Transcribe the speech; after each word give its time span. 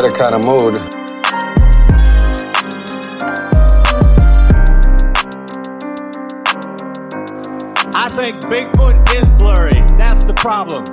vendetta 0.00 0.16
kind 0.16 0.34
of 0.34 0.44
mood. 0.46 0.78
I 7.94 8.08
think 8.08 8.40
Bigfoot 8.44 9.14
is 9.16 9.30
blurry. 9.32 9.84
That's 9.98 10.24
the 10.24 10.34
problem. 10.34 10.84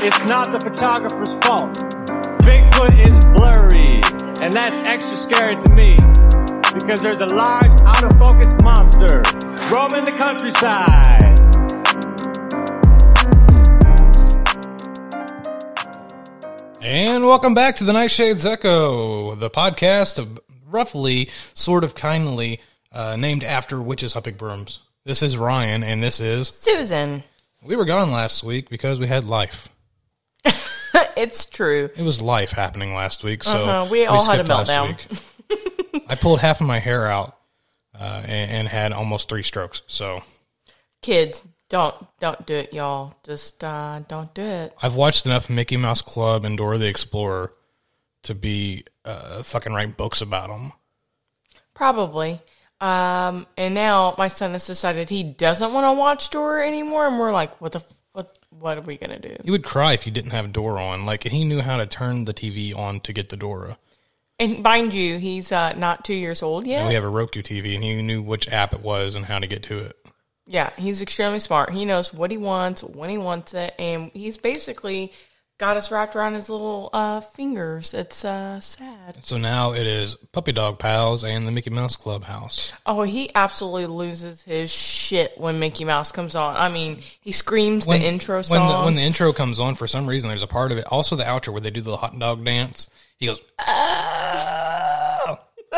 It's 0.00 0.28
not 0.28 0.52
the 0.52 0.60
photographer's 0.60 1.34
fault. 1.44 1.72
Bigfoot 2.44 2.92
is 3.06 3.24
blurry, 3.36 4.00
and 4.44 4.52
that's 4.52 4.86
extra 4.86 5.16
scary 5.16 5.56
to 5.60 5.72
me 5.72 5.96
because 6.74 7.00
there's 7.02 7.20
a 7.20 7.34
large, 7.34 7.72
out 7.82 8.04
of 8.04 8.12
focus 8.18 8.52
monster 8.62 9.22
roaming 9.72 10.04
the 10.04 10.14
countryside. 10.18 11.23
And 16.86 17.24
welcome 17.24 17.54
back 17.54 17.76
to 17.76 17.84
the 17.84 17.94
Nightshades 17.94 18.44
Echo, 18.44 19.34
the 19.36 19.48
podcast 19.48 20.18
of 20.18 20.38
roughly, 20.66 21.30
sort 21.54 21.82
of 21.82 21.94
kindly 21.94 22.60
uh, 22.92 23.16
named 23.16 23.42
after 23.42 23.80
witches 23.80 24.12
humping 24.12 24.34
brooms. 24.34 24.80
This 25.06 25.22
is 25.22 25.38
Ryan, 25.38 25.82
and 25.82 26.02
this 26.02 26.20
is. 26.20 26.48
Susan. 26.48 27.24
We 27.62 27.74
were 27.76 27.86
gone 27.86 28.12
last 28.12 28.44
week 28.44 28.68
because 28.68 29.00
we 29.00 29.06
had 29.06 29.24
life. 29.24 29.70
it's 31.16 31.46
true. 31.46 31.88
It 31.96 32.02
was 32.02 32.20
life 32.20 32.52
happening 32.52 32.94
last 32.94 33.24
week, 33.24 33.44
so 33.44 33.64
Uh-huh, 33.64 33.88
we 33.90 34.04
all 34.04 34.22
had 34.22 34.40
a 34.40 34.44
skipped 34.44 34.68
meltdown. 34.68 34.88
week. 35.48 36.04
I 36.08 36.16
pulled 36.16 36.40
half 36.40 36.60
of 36.60 36.66
my 36.66 36.80
hair 36.80 37.06
out 37.06 37.34
uh, 37.98 38.22
and, 38.26 38.50
and 38.50 38.68
had 38.68 38.92
almost 38.92 39.30
three 39.30 39.42
strokes. 39.42 39.80
So 39.86 40.22
Kids, 41.00 41.42
don't 41.74 42.20
don't 42.20 42.46
do 42.46 42.54
it, 42.54 42.72
y'all. 42.72 43.16
Just 43.24 43.64
uh, 43.64 43.98
don't 44.06 44.32
do 44.32 44.42
it. 44.42 44.72
I've 44.80 44.94
watched 44.94 45.26
enough 45.26 45.50
Mickey 45.50 45.76
Mouse 45.76 46.02
Club 46.02 46.44
and 46.44 46.56
Dora 46.56 46.78
the 46.78 46.86
Explorer 46.86 47.52
to 48.22 48.34
be 48.34 48.84
uh, 49.04 49.42
fucking 49.42 49.72
write 49.72 49.96
books 49.96 50.20
about 50.20 50.50
them. 50.50 50.70
Probably. 51.74 52.40
Um, 52.80 53.48
and 53.56 53.74
now 53.74 54.14
my 54.16 54.28
son 54.28 54.52
has 54.52 54.68
decided 54.68 55.10
he 55.10 55.24
doesn't 55.24 55.72
want 55.72 55.84
to 55.84 55.92
watch 55.98 56.30
Dora 56.30 56.64
anymore, 56.64 57.08
and 57.08 57.18
we're 57.18 57.32
like, 57.32 57.60
what 57.60 57.72
the 57.72 57.80
f- 57.80 57.92
what 58.12 58.38
what 58.50 58.78
are 58.78 58.82
we 58.82 58.96
gonna 58.96 59.18
do? 59.18 59.36
You 59.42 59.50
would 59.50 59.64
cry 59.64 59.94
if 59.94 60.06
you 60.06 60.12
didn't 60.12 60.30
have 60.30 60.52
Dora 60.52 60.80
on. 60.80 61.06
Like 61.06 61.24
he 61.24 61.44
knew 61.44 61.60
how 61.60 61.78
to 61.78 61.86
turn 61.86 62.24
the 62.24 62.34
TV 62.34 62.76
on 62.76 63.00
to 63.00 63.12
get 63.12 63.30
the 63.30 63.36
Dora. 63.36 63.78
And 64.38 64.62
mind 64.62 64.94
you, 64.94 65.18
he's 65.18 65.50
uh, 65.50 65.72
not 65.72 66.04
two 66.04 66.14
years 66.14 66.40
old 66.40 66.68
yet. 66.68 66.80
And 66.80 66.88
we 66.88 66.94
have 66.94 67.02
a 67.02 67.08
Roku 67.08 67.42
TV, 67.42 67.74
and 67.74 67.82
he 67.82 68.00
knew 68.00 68.22
which 68.22 68.48
app 68.48 68.74
it 68.74 68.80
was 68.80 69.16
and 69.16 69.26
how 69.26 69.40
to 69.40 69.48
get 69.48 69.64
to 69.64 69.78
it. 69.78 70.03
Yeah, 70.46 70.70
he's 70.76 71.00
extremely 71.00 71.40
smart. 71.40 71.70
He 71.72 71.84
knows 71.84 72.12
what 72.12 72.30
he 72.30 72.36
wants, 72.36 72.82
when 72.84 73.08
he 73.10 73.18
wants 73.18 73.54
it, 73.54 73.74
and 73.78 74.10
he's 74.12 74.36
basically 74.36 75.12
got 75.56 75.76
us 75.76 75.90
wrapped 75.92 76.16
around 76.16 76.34
his 76.34 76.50
little 76.50 76.90
uh, 76.92 77.20
fingers. 77.20 77.94
It's 77.94 78.24
uh, 78.24 78.60
sad. 78.60 79.24
So 79.24 79.38
now 79.38 79.72
it 79.72 79.86
is 79.86 80.16
Puppy 80.32 80.52
Dog 80.52 80.78
Pals 80.78 81.24
and 81.24 81.46
the 81.46 81.52
Mickey 81.52 81.70
Mouse 81.70 81.96
Clubhouse. 81.96 82.72
Oh, 82.84 83.02
he 83.02 83.30
absolutely 83.34 83.86
loses 83.86 84.42
his 84.42 84.70
shit 84.72 85.32
when 85.38 85.60
Mickey 85.60 85.84
Mouse 85.84 86.12
comes 86.12 86.34
on. 86.34 86.56
I 86.56 86.68
mean, 86.68 87.00
he 87.20 87.32
screams 87.32 87.86
When- 87.86 88.00
the 88.00 88.06
intro 88.06 88.36
when 88.36 88.44
song. 88.44 88.68
the, 88.80 88.84
when 88.84 88.94
the 88.96 89.02
intro 89.02 89.32
comes 89.32 89.60
on, 89.60 89.76
for 89.76 89.86
some 89.86 90.06
reason, 90.06 90.28
there's 90.28 90.42
a 90.42 90.46
part 90.48 90.72
of 90.72 90.78
it. 90.78 90.84
Also, 90.90 91.16
the 91.16 91.24
outro 91.24 91.52
where 91.52 91.60
they 91.62 91.70
do 91.70 91.80
the 91.80 91.96
hot 91.96 92.18
dog 92.18 92.44
dance. 92.44 92.88
He 93.16 93.26
goes, 93.26 93.40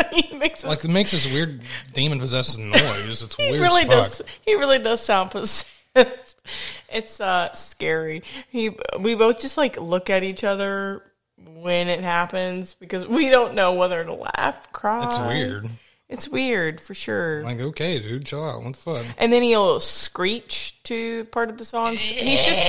he 0.12 0.36
makes 0.36 0.64
like 0.64 0.84
it 0.84 0.88
makes 0.88 1.10
this 1.10 1.26
weird 1.26 1.60
demon 1.92 2.18
possessed 2.20 2.58
noise. 2.58 3.22
It's 3.22 3.34
he 3.36 3.50
weird 3.50 3.60
really 3.60 3.84
does. 3.84 4.22
He 4.42 4.54
really 4.54 4.78
does 4.78 5.00
sound 5.00 5.30
possessed. 5.30 5.72
It's 6.88 7.20
uh 7.20 7.52
scary. 7.54 8.22
He 8.48 8.70
we 9.00 9.14
both 9.14 9.40
just 9.40 9.56
like 9.56 9.80
look 9.80 10.10
at 10.10 10.22
each 10.22 10.44
other 10.44 11.02
when 11.36 11.88
it 11.88 12.02
happens 12.02 12.74
because 12.74 13.06
we 13.06 13.28
don't 13.28 13.54
know 13.54 13.72
whether 13.72 14.04
to 14.04 14.12
laugh, 14.12 14.70
cry. 14.72 15.04
It's 15.04 15.18
weird. 15.18 15.70
It's 16.08 16.28
weird 16.28 16.80
for 16.80 16.94
sure. 16.94 17.42
Like, 17.42 17.58
okay, 17.58 17.98
dude, 17.98 18.26
chill 18.26 18.44
out. 18.44 18.62
What 18.62 18.74
the 18.74 18.78
fuck? 18.78 19.06
and 19.18 19.32
then 19.32 19.42
he'll 19.42 19.80
screech 19.80 20.80
to 20.84 21.24
part 21.26 21.50
of 21.50 21.58
the 21.58 21.64
song. 21.64 21.96
He's 21.96 22.44
just 22.44 22.62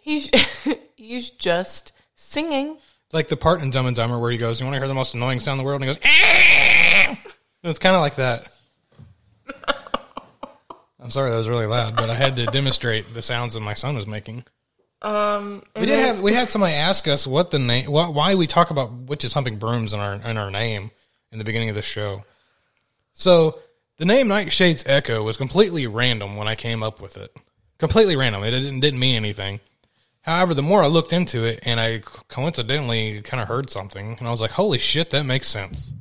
he's 0.00 0.30
he's 0.94 1.30
just 1.30 1.92
singing. 2.14 2.76
Like 3.12 3.28
the 3.28 3.36
part 3.36 3.60
in 3.62 3.70
Dumb 3.70 3.86
and 3.86 3.96
Dumber 3.96 4.18
where 4.18 4.30
he 4.30 4.36
goes, 4.36 4.60
"You 4.60 4.66
want 4.66 4.74
to 4.74 4.80
hear 4.80 4.88
the 4.88 4.94
most 4.94 5.14
annoying 5.14 5.40
sound 5.40 5.58
in 5.58 5.64
the 5.64 5.66
world?" 5.66 5.82
And 5.82 5.90
he 5.90 5.94
goes, 5.96 6.02
"Eh." 6.04 7.16
"It's 7.64 7.78
kind 7.78 7.96
of 7.96 8.02
like 8.02 8.16
that." 8.16 8.48
I'm 11.00 11.10
sorry 11.10 11.30
that 11.30 11.36
was 11.36 11.48
really 11.48 11.66
loud, 11.66 11.96
but 11.96 12.10
I 12.10 12.14
had 12.14 12.36
to 12.36 12.46
demonstrate 12.46 13.14
the 13.14 13.22
sounds 13.22 13.54
that 13.54 13.60
my 13.60 13.74
son 13.74 13.96
was 13.96 14.06
making. 14.06 14.44
Um, 15.02 15.62
We 15.74 15.86
did 15.86 15.98
have 15.98 16.20
we 16.20 16.34
had 16.34 16.50
somebody 16.50 16.74
ask 16.74 17.08
us 17.08 17.26
what 17.26 17.50
the 17.50 17.58
name, 17.58 17.90
why, 17.90 18.08
why 18.08 18.34
we 18.34 18.46
talk 18.46 18.70
about 18.70 18.92
witches 18.92 19.32
humping 19.32 19.56
brooms 19.56 19.92
in 19.94 20.00
our 20.00 20.14
in 20.14 20.36
our 20.36 20.50
name 20.50 20.90
in 21.32 21.38
the 21.38 21.44
beginning 21.44 21.70
of 21.70 21.74
the 21.74 21.82
show. 21.82 22.24
So 23.14 23.58
the 23.96 24.04
name 24.04 24.28
Nightshades 24.28 24.84
Echo 24.86 25.22
was 25.22 25.36
completely 25.36 25.86
random 25.86 26.36
when 26.36 26.48
I 26.48 26.54
came 26.54 26.82
up 26.82 27.00
with 27.00 27.16
it. 27.16 27.34
Completely 27.78 28.14
random. 28.14 28.44
It 28.44 28.50
didn't, 28.50 28.80
didn't 28.80 29.00
mean 29.00 29.14
anything. 29.16 29.60
However, 30.30 30.54
the 30.54 30.62
more 30.62 30.84
I 30.84 30.86
looked 30.86 31.12
into 31.12 31.42
it, 31.42 31.58
and 31.64 31.80
I 31.80 32.04
coincidentally 32.28 33.20
kind 33.22 33.42
of 33.42 33.48
heard 33.48 33.68
something, 33.68 34.16
and 34.16 34.28
I 34.28 34.30
was 34.30 34.40
like, 34.40 34.52
"Holy 34.52 34.78
shit, 34.78 35.10
that 35.10 35.24
makes 35.24 35.48
sense." 35.48 35.92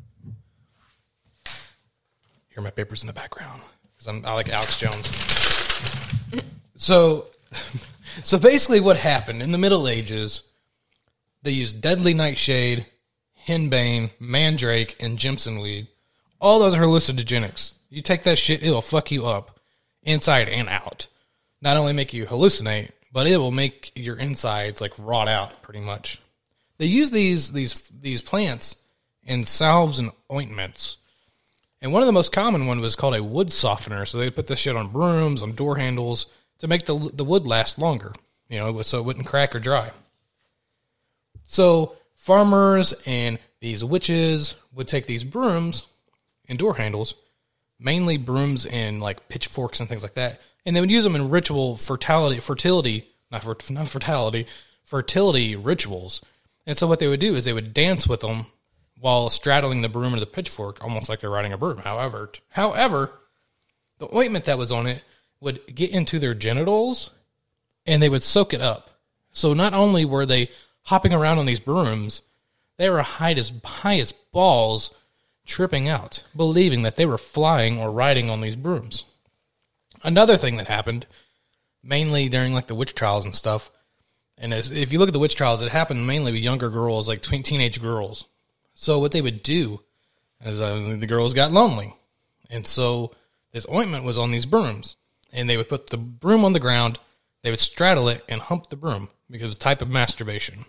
Hear 2.50 2.62
my 2.62 2.70
papers 2.70 3.02
in 3.02 3.08
the 3.08 3.14
background 3.14 3.64
because 3.92 4.06
I'm 4.06 4.24
I 4.24 4.34
like 4.34 4.50
Alex 4.50 4.78
Jones. 4.78 5.08
So, 6.76 7.26
so 8.24 8.38
basically, 8.38 8.80
what 8.80 8.98
happened 8.98 9.42
in 9.42 9.52
the 9.52 9.58
Middle 9.58 9.88
Ages? 9.88 10.44
They 11.42 11.52
used 11.52 11.82
deadly 11.82 12.14
nightshade, 12.14 12.86
henbane, 13.48 14.12
mandrake, 14.20 14.96
and 15.00 15.18
Jimson 15.18 15.60
weed. 15.60 15.88
All 16.40 16.60
those 16.60 16.78
are 16.78 16.84
hallucinogenics. 16.84 17.74
You 17.90 18.04
take 18.04 18.22
that 18.24 18.38
shit, 18.38 18.62
it'll 18.62 18.84
fuck 18.84 19.10
you 19.10 19.26
up, 19.26 19.60
inside 20.04 20.50
and 20.50 20.70
out. 20.70 21.08
Not 21.64 21.78
only 21.78 21.94
make 21.94 22.14
you 22.14 22.28
hallucinate, 22.28 22.92
but 23.12 23.28
it 23.28 23.38
will 23.38 23.52
make 23.52 23.92
your 23.96 24.18
insides 24.18 24.82
like 24.82 24.94
rot 24.98 25.28
out, 25.28 25.62
pretty 25.62 25.80
much. 25.80 26.22
They 26.78 26.86
use 26.86 27.12
these 27.12 27.52
these 27.52 27.88
these 27.90 28.22
plants 28.22 28.78
in 29.24 29.46
salves 29.46 30.00
and 30.00 30.12
ointments. 30.32 30.98
And 31.82 31.94
one 31.94 32.02
of 32.02 32.08
the 32.08 32.14
most 32.14 32.32
common 32.32 32.68
one 32.68 32.82
was 32.82 32.96
called 32.96 33.16
a 33.16 33.24
wood 33.24 33.52
softener. 33.52 34.06
So 34.06 34.18
they 34.18 34.30
put 34.30 34.48
this 34.48 34.60
shit 34.60 34.76
on 34.76 34.90
brooms, 34.90 35.42
on 35.42 35.56
door 35.56 35.78
handles 35.78 36.28
to 36.60 36.68
make 36.68 36.86
the 36.86 36.98
the 37.14 37.26
wood 37.26 37.48
last 37.48 37.78
longer. 37.80 38.14
You 38.50 38.58
know, 38.58 38.82
so 38.82 39.00
it 39.00 39.06
wouldn't 39.06 39.28
crack 39.28 39.56
or 39.56 39.60
dry. 39.60 39.92
So 41.44 41.96
farmers 42.16 42.94
and 43.06 43.40
these 43.60 43.84
witches 43.84 44.56
would 44.74 44.88
take 44.88 45.06
these 45.06 45.24
brooms 45.24 45.88
and 46.48 46.58
door 46.58 46.76
handles, 46.76 47.16
mainly 47.80 48.18
brooms 48.18 48.66
and 48.66 49.02
like 49.02 49.30
pitchforks 49.30 49.80
and 49.80 49.88
things 49.88 50.04
like 50.04 50.16
that, 50.16 50.40
and 50.66 50.76
they 50.76 50.82
would 50.82 50.92
use 50.92 51.04
them 51.04 51.16
in 51.16 51.30
ritual 51.30 51.76
fertility, 51.76 52.40
fertility, 52.40 53.10
not 53.32 53.44
for, 53.44 53.58
not 53.70 53.88
fertility, 53.88 54.48
fertility 54.84 55.56
rituals. 55.56 56.22
And 56.66 56.78
so 56.78 56.88
what 56.88 57.00
they 57.00 57.08
would 57.08 57.20
do 57.20 57.36
is 57.36 57.46
they 57.46 57.54
would 57.54 57.74
dance 57.74 58.08
with 58.08 58.22
them 58.22 58.48
while 59.00 59.30
straddling 59.30 59.82
the 59.82 59.90
broom 59.90 60.14
or 60.14 60.20
the 60.20 60.26
pitchfork, 60.26 60.84
almost 60.84 61.10
like 61.10 61.22
they're 61.22 61.30
riding 61.30 61.54
a 61.54 61.58
broom. 61.58 61.78
However, 61.78 62.32
however, 62.50 63.12
the 63.98 64.14
ointment 64.16 64.46
that 64.46 64.58
was 64.58 64.72
on 64.72 64.88
it 64.88 65.04
would 65.40 65.74
get 65.74 65.92
into 65.92 66.20
their 66.20 66.34
genitals 66.34 67.12
and 67.86 68.02
they 68.02 68.10
would 68.10 68.24
soak 68.24 68.54
it 68.54 68.62
up. 68.62 68.90
So 69.32 69.54
not 69.54 69.74
only 69.74 70.06
were 70.06 70.26
they 70.26 70.50
hopping 70.84 71.14
around 71.14 71.40
on 71.40 71.46
these 71.46 71.60
brooms, 71.60 72.22
they 72.78 72.90
were 72.90 73.02
high 73.02 73.34
as 73.34 73.54
high 73.64 74.00
as 74.00 74.12
balls, 74.12 74.94
tripping 75.46 75.88
out, 75.88 76.24
believing 76.36 76.84
that 76.84 76.96
they 76.96 77.06
were 77.06 77.18
flying 77.18 77.80
or 77.80 77.92
riding 77.92 78.30
on 78.30 78.42
these 78.42 78.56
brooms. 78.56 79.06
Another 80.04 80.38
thing 80.38 80.58
that 80.58 80.68
happened, 80.68 81.06
mainly 81.84 82.30
during 82.30 82.54
like 82.54 82.68
the 82.68 82.76
witch 82.76 82.96
trials 82.96 83.26
and 83.26 83.36
stuff, 83.36 83.70
and 84.38 84.54
as, 84.54 84.72
if 84.72 84.92
you 84.92 85.00
look 85.00 85.10
at 85.10 85.14
the 85.14 85.20
witch 85.20 85.36
trials, 85.36 85.62
it 85.62 85.72
happened 85.72 86.08
mainly 86.08 86.32
with 86.32 86.42
younger 86.42 86.70
girls, 86.70 87.08
like 87.08 87.22
tween 87.22 87.44
teenage 87.44 87.82
girls. 87.82 88.26
So 88.74 89.00
what 89.00 89.12
they 89.12 89.22
would 89.22 89.44
do 89.44 89.82
is 90.44 90.62
uh, 90.62 90.96
the 90.98 91.08
girls 91.08 91.34
got 91.34 91.52
lonely, 91.52 91.94
and 92.50 92.66
so 92.66 93.12
this 93.52 93.66
ointment 93.70 94.06
was 94.06 94.18
on 94.18 94.32
these 94.32 94.46
brooms, 94.46 94.96
and 95.34 95.50
they 95.50 95.58
would 95.58 95.70
put 95.70 95.90
the 95.90 95.98
broom 95.98 96.46
on 96.46 96.54
the 96.54 96.60
ground, 96.60 97.00
they 97.42 97.52
would 97.52 97.60
straddle 97.60 98.08
it 98.08 98.24
and 98.30 98.42
hump 98.42 98.70
the 98.70 98.76
broom 98.78 99.10
because 99.30 99.46
it 99.46 99.48
was 99.48 99.56
a 99.58 99.60
type 99.60 99.82
of 99.82 99.90
masturbation. 99.90 100.66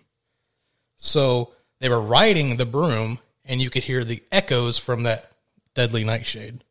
So 0.97 1.53
they 1.79 1.89
were 1.89 2.01
riding 2.01 2.57
the 2.57 2.67
broom, 2.67 3.21
and 3.45 3.63
you 3.63 3.71
could 3.71 3.85
hear 3.85 4.03
the 4.03 4.23
echoes 4.33 4.79
from 4.79 5.05
that 5.05 5.31
deadly 5.75 6.05
nightshade. 6.05 6.65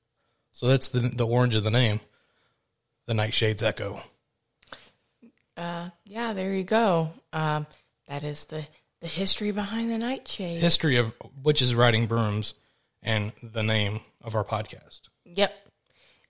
So 0.52 0.68
that's 0.68 0.90
the 0.90 1.00
the 1.00 1.26
orange 1.26 1.56
of 1.56 1.64
the 1.64 1.72
name. 1.72 2.02
The 3.10 3.16
Nightshade's 3.16 3.64
echo. 3.64 4.00
Uh, 5.58 5.90
yeah, 6.06 6.32
there 6.34 6.54
you 6.54 6.64
go. 6.64 7.10
Um, 7.34 7.66
that 8.08 8.24
is 8.24 8.46
the 8.46 8.64
the 9.02 9.08
history 9.08 9.50
behind 9.52 9.90
the 9.90 9.98
nightshade. 9.98 10.62
History 10.62 10.98
of 10.98 11.12
witches 11.42 11.74
riding 11.74 12.06
brooms 12.06 12.54
and 13.02 13.32
the 13.42 13.64
name 13.64 14.02
of 14.24 14.36
our 14.36 14.44
podcast. 14.44 15.02
Yep. 15.26 15.52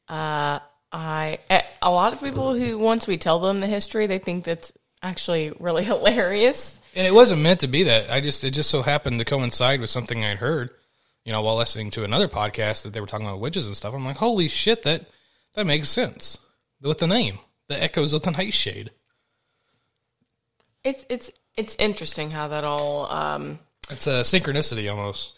Uh, 0.08 0.60
I 0.94 1.40
a- 1.50 1.66
a 1.81 1.92
lot 1.92 2.14
of 2.14 2.22
people 2.22 2.54
who 2.54 2.78
once 2.78 3.08
we 3.08 3.18
tell 3.18 3.40
them 3.40 3.60
the 3.60 3.68
history, 3.68 4.08
they 4.08 4.20
think 4.20 4.46
that's 4.46 4.72
actually 5.04 5.52
really 5.60 5.84
hilarious. 5.94 6.80
And 6.96 7.06
it 7.06 7.14
wasn't 7.14 7.42
meant 7.42 7.60
to 7.60 7.68
be 7.68 7.84
that. 7.84 8.10
I 8.10 8.22
just 8.22 8.42
it 8.46 8.52
just 8.52 8.70
so 8.70 8.84
happened 8.84 9.20
to 9.20 9.25
coincide 9.25 9.82
with 9.82 9.90
something 9.90 10.24
I'd 10.24 10.38
heard, 10.38 10.70
you 11.25 11.34
know, 11.34 11.42
while 11.42 11.58
listening 11.58 11.92
to 11.92 12.06
another 12.06 12.30
podcast 12.30 12.84
that 12.84 12.94
they 12.94 13.02
were 13.02 13.06
talking 13.08 13.28
about 13.28 13.42
witches 13.42 13.68
and 13.68 13.75
stuff. 13.75 13.94
I'm 13.94 14.06
like, 14.06 14.16
holy 14.18 14.48
shit, 14.48 14.84
that 14.84 15.06
that 15.56 15.68
makes 15.68 15.90
sense 15.90 16.38
with 16.81 17.00
the 17.00 17.08
name, 17.08 17.40
the 17.68 17.81
echoes 17.81 18.14
of 18.14 18.24
the 18.24 18.31
nightshade. 18.31 18.92
It's 20.84 21.06
it's 21.10 21.31
it's 21.58 21.76
interesting 21.78 22.31
how 22.31 22.48
that 22.50 22.64
all. 22.64 23.12
Um, 23.12 23.60
It's 23.90 24.08
a 24.08 24.22
synchronicity 24.22 24.90
almost. 24.90 25.34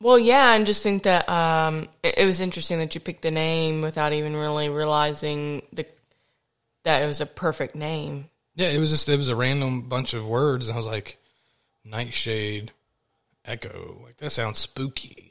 well, 0.00 0.18
yeah, 0.18 0.54
and 0.54 0.66
just 0.66 0.82
think 0.82 1.02
that 1.02 1.28
um, 1.28 1.88
it, 2.02 2.18
it 2.18 2.26
was 2.26 2.40
interesting 2.40 2.78
that 2.78 2.94
you 2.94 3.00
picked 3.00 3.22
the 3.22 3.30
name 3.30 3.80
without 3.82 4.12
even 4.12 4.34
really 4.34 4.68
realizing 4.68 5.62
the 5.72 5.86
that 6.84 7.02
it 7.02 7.06
was 7.06 7.20
a 7.20 7.26
perfect 7.26 7.74
name. 7.74 8.26
Yeah, 8.54 8.68
it 8.68 8.78
was 8.78 8.90
just 8.90 9.08
it 9.08 9.16
was 9.16 9.28
a 9.28 9.36
random 9.36 9.82
bunch 9.82 10.14
of 10.14 10.26
words, 10.26 10.68
and 10.68 10.74
I 10.74 10.78
was 10.78 10.86
like, 10.86 11.18
nightshade, 11.84 12.72
echo. 13.44 14.00
Like 14.04 14.16
that 14.18 14.30
sounds 14.30 14.58
spooky. 14.58 15.23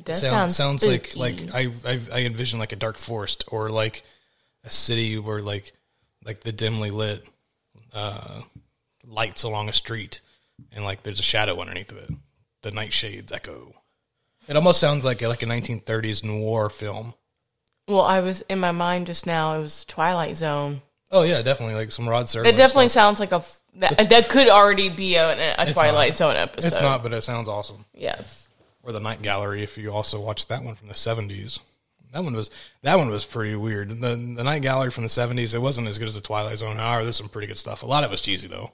It 0.00 0.06
does 0.06 0.20
Sound- 0.22 0.52
sound 0.52 0.80
sounds 0.80 0.86
like 0.86 1.08
spooky. 1.08 1.20
like 1.20 1.54
I, 1.54 1.90
I 1.92 2.00
I 2.12 2.20
envision 2.24 2.58
like 2.58 2.72
a 2.72 2.76
dark 2.76 2.96
forest 2.96 3.44
or 3.48 3.68
like 3.68 4.02
a 4.64 4.70
city 4.70 5.18
where 5.18 5.42
like 5.42 5.72
like 6.24 6.40
the 6.40 6.52
dimly 6.52 6.90
lit 6.90 7.22
uh, 7.92 8.40
lights 9.06 9.42
along 9.42 9.68
a 9.68 9.72
street 9.74 10.20
and 10.72 10.84
like 10.84 11.02
there's 11.02 11.20
a 11.20 11.22
shadow 11.22 11.60
underneath 11.60 11.90
of 11.90 11.98
it. 11.98 12.10
The 12.62 12.70
nightshade's 12.70 13.30
echo. 13.30 13.74
It 14.48 14.56
almost 14.56 14.80
sounds 14.80 15.04
like 15.04 15.20
a, 15.22 15.28
like 15.28 15.42
a 15.42 15.46
1930s 15.46 16.24
noir 16.24 16.70
film. 16.70 17.12
Well, 17.86 18.00
I 18.02 18.20
was 18.20 18.42
in 18.48 18.58
my 18.58 18.72
mind 18.72 19.06
just 19.06 19.26
now. 19.26 19.54
It 19.54 19.60
was 19.60 19.84
Twilight 19.84 20.36
Zone. 20.36 20.80
Oh 21.10 21.22
yeah, 21.24 21.42
definitely 21.42 21.74
like 21.74 21.92
some 21.92 22.08
Rod 22.08 22.26
Serling. 22.26 22.46
It 22.46 22.56
definitely 22.56 22.88
stuff. 22.88 23.02
sounds 23.02 23.20
like 23.20 23.32
a 23.32 23.42
that, 23.76 24.08
that 24.08 24.28
could 24.30 24.48
already 24.48 24.88
be 24.88 25.16
a, 25.16 25.54
a 25.58 25.70
Twilight 25.72 26.10
not. 26.12 26.16
Zone 26.18 26.36
episode. 26.36 26.68
It's 26.68 26.80
not, 26.80 27.02
but 27.02 27.12
it 27.12 27.22
sounds 27.22 27.48
awesome. 27.48 27.84
Yes. 27.94 28.39
Or 28.82 28.92
the 28.92 29.00
Night 29.00 29.22
Gallery 29.22 29.62
if 29.62 29.76
you 29.78 29.92
also 29.92 30.20
watched 30.20 30.48
that 30.48 30.64
one 30.64 30.74
from 30.74 30.88
the 30.88 30.94
seventies. 30.94 31.60
That 32.12 32.24
one 32.24 32.34
was 32.34 32.50
that 32.82 32.98
one 32.98 33.10
was 33.10 33.24
pretty 33.24 33.54
weird. 33.54 33.88
The 33.88 34.16
the 34.16 34.44
Night 34.44 34.62
Gallery 34.62 34.90
from 34.90 35.04
the 35.04 35.08
seventies, 35.08 35.54
it 35.54 35.62
wasn't 35.62 35.88
as 35.88 35.98
good 35.98 36.08
as 36.08 36.14
the 36.14 36.20
Twilight 36.20 36.58
Zone. 36.58 36.76
However, 36.76 37.04
there's 37.04 37.16
some 37.16 37.28
pretty 37.28 37.46
good 37.46 37.58
stuff. 37.58 37.82
A 37.82 37.86
lot 37.86 38.04
of 38.04 38.10
it 38.10 38.12
was 38.12 38.20
cheesy 38.20 38.48
though. 38.48 38.72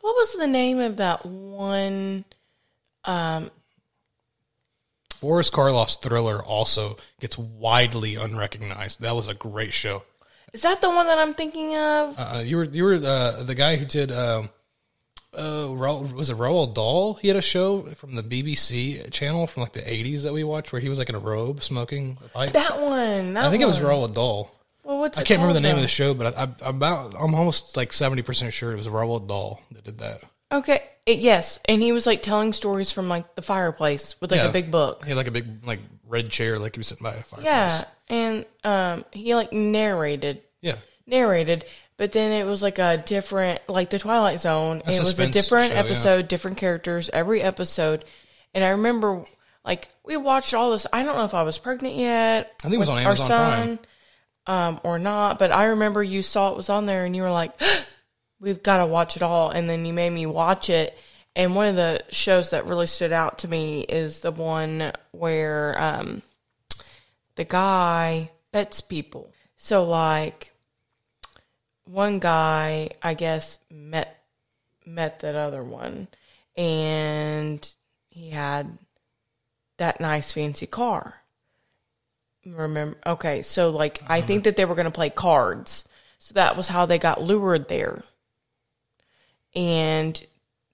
What 0.00 0.14
was 0.14 0.32
the 0.34 0.46
name 0.46 0.78
of 0.78 0.98
that 0.98 1.24
one? 1.26 2.24
Um, 3.04 3.50
Boris 5.20 5.50
Karloff's 5.50 5.96
Thriller 5.96 6.42
also 6.42 6.96
gets 7.18 7.36
widely 7.36 8.16
unrecognized. 8.16 9.00
That 9.00 9.16
was 9.16 9.28
a 9.28 9.34
great 9.34 9.72
show. 9.72 10.04
Is 10.52 10.62
that 10.62 10.80
the 10.80 10.90
one 10.90 11.06
that 11.06 11.18
I'm 11.18 11.34
thinking 11.34 11.76
of? 11.76 12.14
Uh, 12.18 12.42
you 12.44 12.56
were 12.56 12.64
you 12.64 12.84
were 12.84 12.94
uh, 12.94 13.42
the 13.42 13.54
guy 13.54 13.76
who 13.76 13.84
did 13.84 14.10
um, 14.10 14.50
uh, 15.38 15.68
Ro- 15.70 16.02
was 16.14 16.30
it 16.30 16.36
Roald 16.36 16.74
Dahl? 16.74 17.14
He 17.14 17.28
had 17.28 17.36
a 17.36 17.42
show 17.42 17.82
from 17.94 18.14
the 18.16 18.22
BBC 18.22 19.10
channel 19.12 19.46
from 19.46 19.62
like 19.62 19.72
the 19.72 19.88
eighties 19.90 20.22
that 20.24 20.32
we 20.32 20.44
watched 20.44 20.72
where 20.72 20.80
he 20.80 20.88
was 20.88 20.98
like 20.98 21.08
in 21.08 21.14
a 21.14 21.18
robe 21.20 21.62
smoking 21.62 22.18
a 22.24 22.28
pipe. 22.28 22.52
that 22.52 22.80
one. 22.80 23.34
That 23.34 23.44
I 23.44 23.50
think 23.50 23.62
it 23.62 23.66
was 23.66 23.80
one. 23.80 23.92
Roald 23.92 24.14
Dahl. 24.14 24.50
Well, 24.82 24.98
what's 24.98 25.18
I 25.18 25.22
can't 25.22 25.38
remember 25.40 25.54
the 25.54 25.60
name 25.60 25.76
of 25.76 25.82
the 25.82 25.88
show, 25.88 26.14
but 26.14 26.36
I, 26.36 26.42
I, 26.64 26.70
about 26.70 27.14
I'm 27.18 27.34
almost 27.34 27.76
like 27.76 27.92
seventy 27.92 28.22
percent 28.22 28.52
sure 28.52 28.72
it 28.72 28.76
was 28.76 28.88
Roald 28.88 29.28
Dahl 29.28 29.60
that 29.72 29.84
did 29.84 29.98
that. 29.98 30.22
Okay. 30.52 30.82
It, 31.06 31.20
yes, 31.20 31.60
and 31.68 31.80
he 31.80 31.92
was 31.92 32.06
like 32.06 32.22
telling 32.22 32.52
stories 32.52 32.90
from 32.92 33.08
like 33.08 33.34
the 33.36 33.42
fireplace 33.42 34.20
with 34.20 34.32
like 34.32 34.40
Yeah. 34.40 34.48
a 34.48 34.52
big 34.52 34.70
book. 34.70 35.02
He 35.04 35.10
had 35.10 35.16
like 35.16 35.28
a 35.28 35.30
big 35.30 35.64
like 35.64 35.78
red 36.08 36.30
chair, 36.30 36.58
like 36.58 36.74
he 36.74 36.80
was 36.80 36.88
sitting 36.88 37.04
by 37.04 37.10
a 37.14 37.22
fireplace. 37.22 37.46
Yeah, 37.46 37.84
and 38.08 38.44
um, 38.64 39.04
he 39.12 39.34
like 39.34 39.52
narrated, 39.52 40.42
yeah. 40.60 40.76
narrated, 41.06 41.64
but 42.00 42.12
then 42.12 42.32
it 42.32 42.46
was 42.46 42.62
like 42.62 42.78
a 42.78 42.96
different, 42.96 43.60
like 43.68 43.90
the 43.90 43.98
Twilight 43.98 44.40
Zone. 44.40 44.78
It 44.86 44.98
was 44.98 45.18
a 45.18 45.26
different 45.26 45.68
show, 45.68 45.74
yeah. 45.74 45.80
episode, 45.80 46.28
different 46.28 46.56
characters 46.56 47.10
every 47.12 47.42
episode, 47.42 48.06
and 48.54 48.64
I 48.64 48.70
remember 48.70 49.26
like 49.66 49.88
we 50.02 50.16
watched 50.16 50.54
all 50.54 50.70
this. 50.70 50.86
I 50.94 51.02
don't 51.02 51.14
know 51.14 51.24
if 51.24 51.34
I 51.34 51.42
was 51.42 51.58
pregnant 51.58 51.96
yet. 51.96 52.54
I 52.60 52.62
think 52.62 52.76
it 52.76 52.78
was 52.78 52.88
on 52.88 52.96
our 52.96 53.04
Amazon 53.04 53.28
son, 53.28 53.78
um, 54.46 54.80
or 54.82 54.98
not, 54.98 55.38
but 55.38 55.52
I 55.52 55.66
remember 55.66 56.02
you 56.02 56.22
saw 56.22 56.50
it 56.50 56.56
was 56.56 56.70
on 56.70 56.86
there, 56.86 57.04
and 57.04 57.14
you 57.14 57.20
were 57.20 57.30
like, 57.30 57.52
"We've 58.40 58.62
got 58.62 58.78
to 58.78 58.86
watch 58.86 59.16
it 59.16 59.22
all," 59.22 59.50
and 59.50 59.68
then 59.68 59.84
you 59.84 59.92
made 59.92 60.08
me 60.08 60.24
watch 60.24 60.70
it. 60.70 60.96
And 61.36 61.54
one 61.54 61.66
of 61.66 61.76
the 61.76 62.02
shows 62.08 62.48
that 62.50 62.64
really 62.64 62.86
stood 62.86 63.12
out 63.12 63.40
to 63.40 63.48
me 63.48 63.82
is 63.82 64.20
the 64.20 64.32
one 64.32 64.92
where 65.10 65.78
um, 65.78 66.22
the 67.34 67.44
guy 67.44 68.30
bets 68.52 68.80
people. 68.80 69.34
So 69.56 69.84
like 69.84 70.54
one 71.84 72.18
guy, 72.18 72.90
I 73.02 73.14
guess, 73.14 73.58
met 73.70 74.16
met 74.86 75.20
that 75.20 75.36
other 75.36 75.62
one 75.62 76.08
and 76.56 77.72
he 78.10 78.30
had 78.30 78.78
that 79.78 80.00
nice 80.00 80.32
fancy 80.32 80.66
car. 80.66 81.22
Remember 82.44 82.98
okay, 83.06 83.42
so 83.42 83.70
like 83.70 84.02
I 84.08 84.18
uh-huh. 84.18 84.26
think 84.26 84.44
that 84.44 84.56
they 84.56 84.64
were 84.64 84.74
gonna 84.74 84.90
play 84.90 85.10
cards. 85.10 85.88
So 86.18 86.34
that 86.34 86.56
was 86.56 86.68
how 86.68 86.86
they 86.86 86.98
got 86.98 87.22
lured 87.22 87.68
there. 87.68 88.02
And 89.54 90.22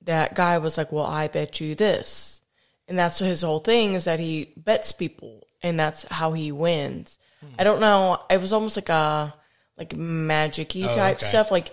that 0.03 0.35
guy 0.35 0.59
was 0.59 0.77
like, 0.77 0.93
Well, 0.93 1.07
I 1.07 1.29
bet 1.29 1.61
you 1.61 1.75
this. 1.75 2.41
And 2.89 2.99
that's 2.99 3.19
his 3.19 3.43
whole 3.43 3.61
thing 3.61 3.95
is 3.95 4.05
that 4.05 4.21
he 4.21 4.53
bets 4.57 4.93
people 4.93 5.47
and 5.63 5.79
that's 5.79 6.05
how 6.05 6.33
he 6.33 6.53
wins. 6.53 7.19
Hmm. 7.41 7.47
I 7.59 7.65
don't 7.65 7.81
know. 7.81 8.21
It 8.31 8.41
was 8.41 8.53
almost 8.53 8.77
like 8.77 8.89
a 8.89 9.35
like 9.79 9.95
magic 9.97 10.73
y 10.75 10.83
Oh, 10.89 10.95
type 10.95 11.17
okay. 11.19 11.27
stuff. 11.27 11.51
Like 11.51 11.71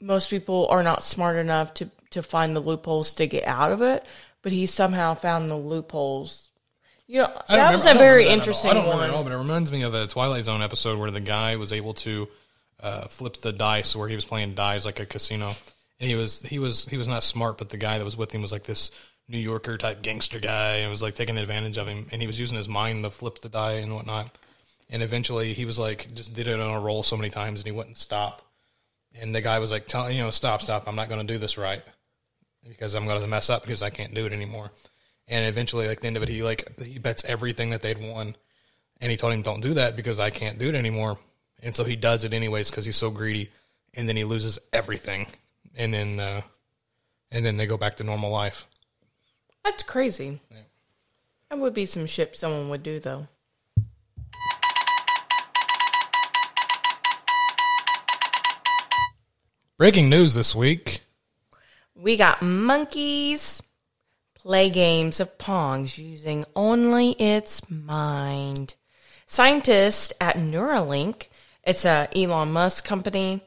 most 0.00 0.30
people 0.30 0.66
are 0.70 0.82
not 0.82 1.02
smart 1.02 1.36
enough 1.36 1.74
to 1.74 1.90
to 2.10 2.22
find 2.22 2.54
the 2.56 2.60
loopholes 2.60 3.14
to 3.14 3.26
get 3.26 3.46
out 3.46 3.72
of 3.72 3.82
it, 3.82 4.04
but 4.42 4.52
he 4.52 4.66
somehow 4.66 5.14
found 5.14 5.50
the 5.50 5.56
loopholes. 5.56 6.50
You 7.08 7.20
know, 7.22 7.26
that 7.48 7.72
was 7.72 7.84
remember- 7.84 7.88
I 7.88 7.90
a 7.90 7.98
very 7.98 8.22
remember 8.24 8.24
that 8.24 8.24
at 8.24 8.26
all. 8.26 8.32
interesting 8.38 8.70
I 8.70 8.74
don't 8.74 8.82
remember 8.84 9.00
one. 9.02 9.10
at 9.10 9.16
all, 9.16 9.22
but 9.24 9.32
it 9.32 9.36
reminds 9.36 9.70
me 9.72 9.82
of 9.82 9.94
a 9.94 10.06
Twilight 10.08 10.44
Zone 10.44 10.62
episode 10.62 10.98
where 10.98 11.10
the 11.10 11.20
guy 11.20 11.54
was 11.56 11.72
able 11.72 11.94
to 11.94 12.28
uh, 12.80 13.06
flip 13.08 13.34
the 13.36 13.52
dice, 13.52 13.94
where 13.94 14.08
he 14.08 14.14
was 14.16 14.24
playing 14.24 14.54
dice 14.54 14.84
like 14.84 14.98
a 15.00 15.06
casino, 15.06 15.52
and 16.00 16.10
he 16.10 16.14
was 16.16 16.42
he 16.42 16.58
was 16.58 16.86
he 16.86 16.96
was 16.96 17.06
not 17.08 17.22
smart, 17.22 17.58
but 17.58 17.70
the 17.70 17.76
guy 17.76 17.98
that 17.98 18.04
was 18.04 18.16
with 18.16 18.32
him 18.34 18.42
was 18.42 18.50
like 18.52 18.64
this 18.64 18.90
New 19.28 19.38
Yorker 19.38 19.76
type 19.78 20.02
gangster 20.02 20.38
guy, 20.40 20.76
and 20.78 20.90
was 20.90 21.00
like 21.02 21.14
taking 21.14 21.38
advantage 21.38 21.78
of 21.78 21.86
him, 21.88 22.06
and 22.12 22.20
he 22.20 22.26
was 22.26 22.38
using 22.40 22.56
his 22.56 22.68
mind 22.68 23.02
to 23.04 23.10
flip 23.10 23.38
the 23.40 23.48
die 23.48 23.74
and 23.74 23.94
whatnot. 23.94 24.36
And 24.88 25.02
eventually, 25.02 25.52
he 25.52 25.64
was 25.64 25.78
like 25.78 26.12
just 26.14 26.34
did 26.34 26.46
it 26.46 26.60
on 26.60 26.70
a 26.70 26.80
roll 26.80 27.02
so 27.02 27.16
many 27.16 27.30
times, 27.30 27.60
and 27.60 27.66
he 27.66 27.72
wouldn't 27.72 27.98
stop. 27.98 28.42
And 29.20 29.34
the 29.34 29.40
guy 29.40 29.58
was 29.58 29.70
like, 29.70 29.86
"Tell 29.86 30.10
you 30.10 30.22
know, 30.22 30.30
stop, 30.30 30.62
stop! 30.62 30.86
I'm 30.86 30.96
not 30.96 31.08
going 31.08 31.26
to 31.26 31.32
do 31.32 31.38
this 31.38 31.58
right 31.58 31.82
because 32.68 32.94
I'm 32.94 33.06
going 33.06 33.20
to 33.20 33.26
mess 33.26 33.50
up 33.50 33.62
because 33.62 33.82
I 33.82 33.90
can't 33.90 34.14
do 34.14 34.26
it 34.26 34.32
anymore." 34.32 34.70
And 35.28 35.46
eventually, 35.46 35.88
like 35.88 36.00
the 36.00 36.06
end 36.06 36.16
of 36.16 36.22
it, 36.22 36.28
he 36.28 36.42
like 36.42 36.80
he 36.80 36.98
bets 36.98 37.24
everything 37.24 37.70
that 37.70 37.82
they'd 37.82 38.00
won, 38.00 38.36
and 39.00 39.10
he 39.10 39.16
told 39.16 39.32
him, 39.32 39.42
"Don't 39.42 39.60
do 39.60 39.74
that 39.74 39.96
because 39.96 40.20
I 40.20 40.30
can't 40.30 40.58
do 40.58 40.68
it 40.68 40.74
anymore." 40.74 41.18
And 41.62 41.74
so 41.74 41.84
he 41.84 41.96
does 41.96 42.22
it 42.22 42.32
anyways 42.32 42.70
because 42.70 42.84
he's 42.84 42.96
so 42.96 43.10
greedy, 43.10 43.50
and 43.94 44.08
then 44.08 44.16
he 44.16 44.24
loses 44.24 44.58
everything, 44.72 45.26
and 45.74 45.92
then 45.92 46.20
uh, 46.20 46.42
and 47.32 47.44
then 47.44 47.56
they 47.56 47.66
go 47.66 47.76
back 47.76 47.96
to 47.96 48.04
normal 48.04 48.30
life. 48.30 48.66
That's 49.64 49.82
crazy. 49.82 50.40
That 51.50 51.58
would 51.58 51.74
be 51.74 51.86
some 51.86 52.06
shit 52.06 52.36
someone 52.36 52.68
would 52.68 52.82
do 52.84 53.00
though. 53.00 53.26
Breaking 59.78 60.08
news 60.08 60.32
this 60.32 60.54
week: 60.54 61.02
We 61.94 62.16
got 62.16 62.40
monkeys 62.40 63.62
play 64.34 64.70
games 64.70 65.20
of 65.20 65.36
pongs 65.36 65.98
using 65.98 66.46
only 66.56 67.10
its 67.20 67.60
mind. 67.68 68.74
Scientists 69.26 70.14
at 70.18 70.36
Neuralink, 70.36 71.26
it's 71.62 71.84
a 71.84 72.08
Elon 72.16 72.52
Musk 72.52 72.86
company, 72.86 73.42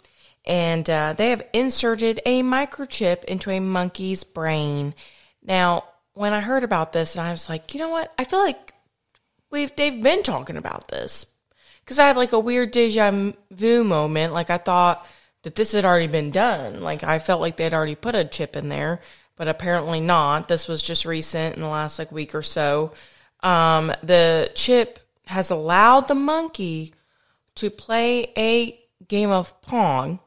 and 0.45 0.87
uh, 0.87 1.13
they 1.13 1.31
have 1.31 1.47
inserted 1.51 2.21
a 2.27 2.43
microchip 2.43 3.23
into 3.23 3.49
a 3.49 3.59
monkey's 3.59 4.23
brain. 4.23 4.93
Now, 5.41 5.85
when 6.13 6.33
I 6.33 6.41
heard 6.41 6.63
about 6.63 6.93
this, 6.93 7.15
and 7.15 7.25
I 7.25 7.31
was 7.31 7.49
like, 7.49 7.73
you 7.73 7.79
know 7.79 7.89
what? 7.89 8.13
I 8.19 8.23
feel 8.23 8.39
like 8.39 8.75
we've 9.49 9.75
they've 9.75 9.99
been 9.99 10.21
talking 10.21 10.57
about 10.57 10.89
this 10.89 11.25
because 11.79 11.97
I 11.97 12.05
had 12.05 12.17
like 12.17 12.33
a 12.33 12.39
weird 12.39 12.69
deja 12.69 13.31
vu 13.49 13.83
moment. 13.83 14.31
Like 14.31 14.51
I 14.51 14.59
thought 14.59 15.07
that 15.43 15.55
this 15.55 15.71
had 15.71 15.85
already 15.85 16.07
been 16.07 16.31
done. 16.31 16.81
Like 16.81 17.03
I 17.03 17.19
felt 17.19 17.41
like 17.41 17.57
they'd 17.57 17.73
already 17.73 17.95
put 17.95 18.15
a 18.15 18.25
chip 18.25 18.55
in 18.55 18.69
there, 18.69 19.01
but 19.35 19.47
apparently 19.47 20.01
not. 20.01 20.47
This 20.47 20.67
was 20.67 20.83
just 20.83 21.05
recent 21.05 21.55
in 21.55 21.61
the 21.61 21.67
last 21.67 21.99
like 21.99 22.11
week 22.11 22.35
or 22.35 22.43
so. 22.43 22.93
Um, 23.41 23.91
the 24.03 24.51
chip 24.55 24.99
has 25.25 25.49
allowed 25.49 26.07
the 26.07 26.15
monkey 26.15 26.93
to 27.55 27.69
play 27.69 28.33
a 28.37 28.79
game 29.07 29.31
of 29.31 29.61
Pong 29.61 30.19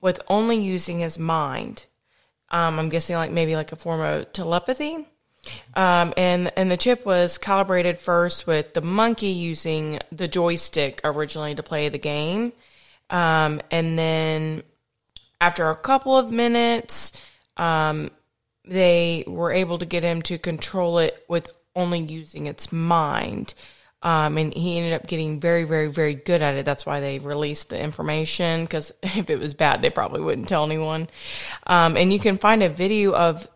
with 0.00 0.20
only 0.28 0.56
using 0.56 0.98
his 0.98 1.18
mind. 1.18 1.86
Um, 2.50 2.78
I'm 2.78 2.88
guessing 2.88 3.16
like 3.16 3.30
maybe 3.30 3.56
like 3.56 3.72
a 3.72 3.76
form 3.76 4.00
of 4.00 4.32
telepathy. 4.32 5.06
Um, 5.74 6.12
and 6.16 6.52
and 6.56 6.70
the 6.70 6.76
chip 6.76 7.06
was 7.06 7.38
calibrated 7.38 7.98
first 8.00 8.46
with 8.46 8.74
the 8.74 8.80
monkey 8.80 9.28
using 9.28 10.00
the 10.10 10.28
joystick 10.28 11.00
originally 11.04 11.54
to 11.54 11.62
play 11.62 11.88
the 11.88 11.98
game, 11.98 12.52
um, 13.10 13.60
and 13.70 13.98
then 13.98 14.62
after 15.40 15.68
a 15.70 15.76
couple 15.76 16.16
of 16.16 16.30
minutes, 16.30 17.12
um, 17.56 18.10
they 18.64 19.24
were 19.26 19.52
able 19.52 19.78
to 19.78 19.86
get 19.86 20.02
him 20.02 20.22
to 20.22 20.38
control 20.38 20.98
it 20.98 21.24
with 21.28 21.50
only 21.74 22.00
using 22.00 22.46
its 22.46 22.72
mind. 22.72 23.54
Um, 24.02 24.38
and 24.38 24.54
he 24.54 24.76
ended 24.76 24.92
up 24.92 25.06
getting 25.06 25.40
very, 25.40 25.64
very, 25.64 25.88
very 25.88 26.14
good 26.14 26.42
at 26.42 26.54
it. 26.56 26.64
That's 26.64 26.86
why 26.86 27.00
they 27.00 27.18
released 27.18 27.70
the 27.70 27.80
information 27.80 28.64
because 28.64 28.92
if 29.02 29.30
it 29.30 29.38
was 29.38 29.54
bad, 29.54 29.82
they 29.82 29.90
probably 29.90 30.20
wouldn't 30.20 30.48
tell 30.48 30.64
anyone. 30.64 31.08
Um, 31.66 31.96
and 31.96 32.12
you 32.12 32.18
can 32.18 32.38
find 32.38 32.62
a 32.62 32.68
video 32.68 33.14
of 33.14 33.48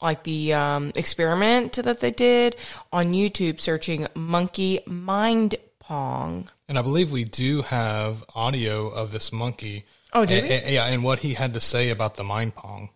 like 0.00 0.24
the 0.24 0.52
um, 0.52 0.92
experiment 0.96 1.74
that 1.74 2.00
they 2.00 2.10
did 2.10 2.56
on 2.92 3.12
YouTube 3.12 3.60
searching 3.60 4.08
monkey 4.14 4.80
mind 4.86 5.54
pong. 5.78 6.48
And 6.72 6.78
I 6.78 6.80
believe 6.80 7.12
we 7.12 7.24
do 7.24 7.60
have 7.60 8.24
audio 8.34 8.88
of 8.88 9.12
this 9.12 9.30
monkey. 9.30 9.84
Oh, 10.14 10.24
do 10.24 10.36
and, 10.36 10.48
we? 10.48 10.54
and- 10.54 10.70
yeah, 10.70 10.86
and 10.86 11.04
what 11.04 11.18
he 11.18 11.34
had 11.34 11.52
to 11.52 11.60
say 11.60 11.90
about 11.90 12.14
the 12.14 12.24
mind 12.24 12.54
pong. 12.54 12.88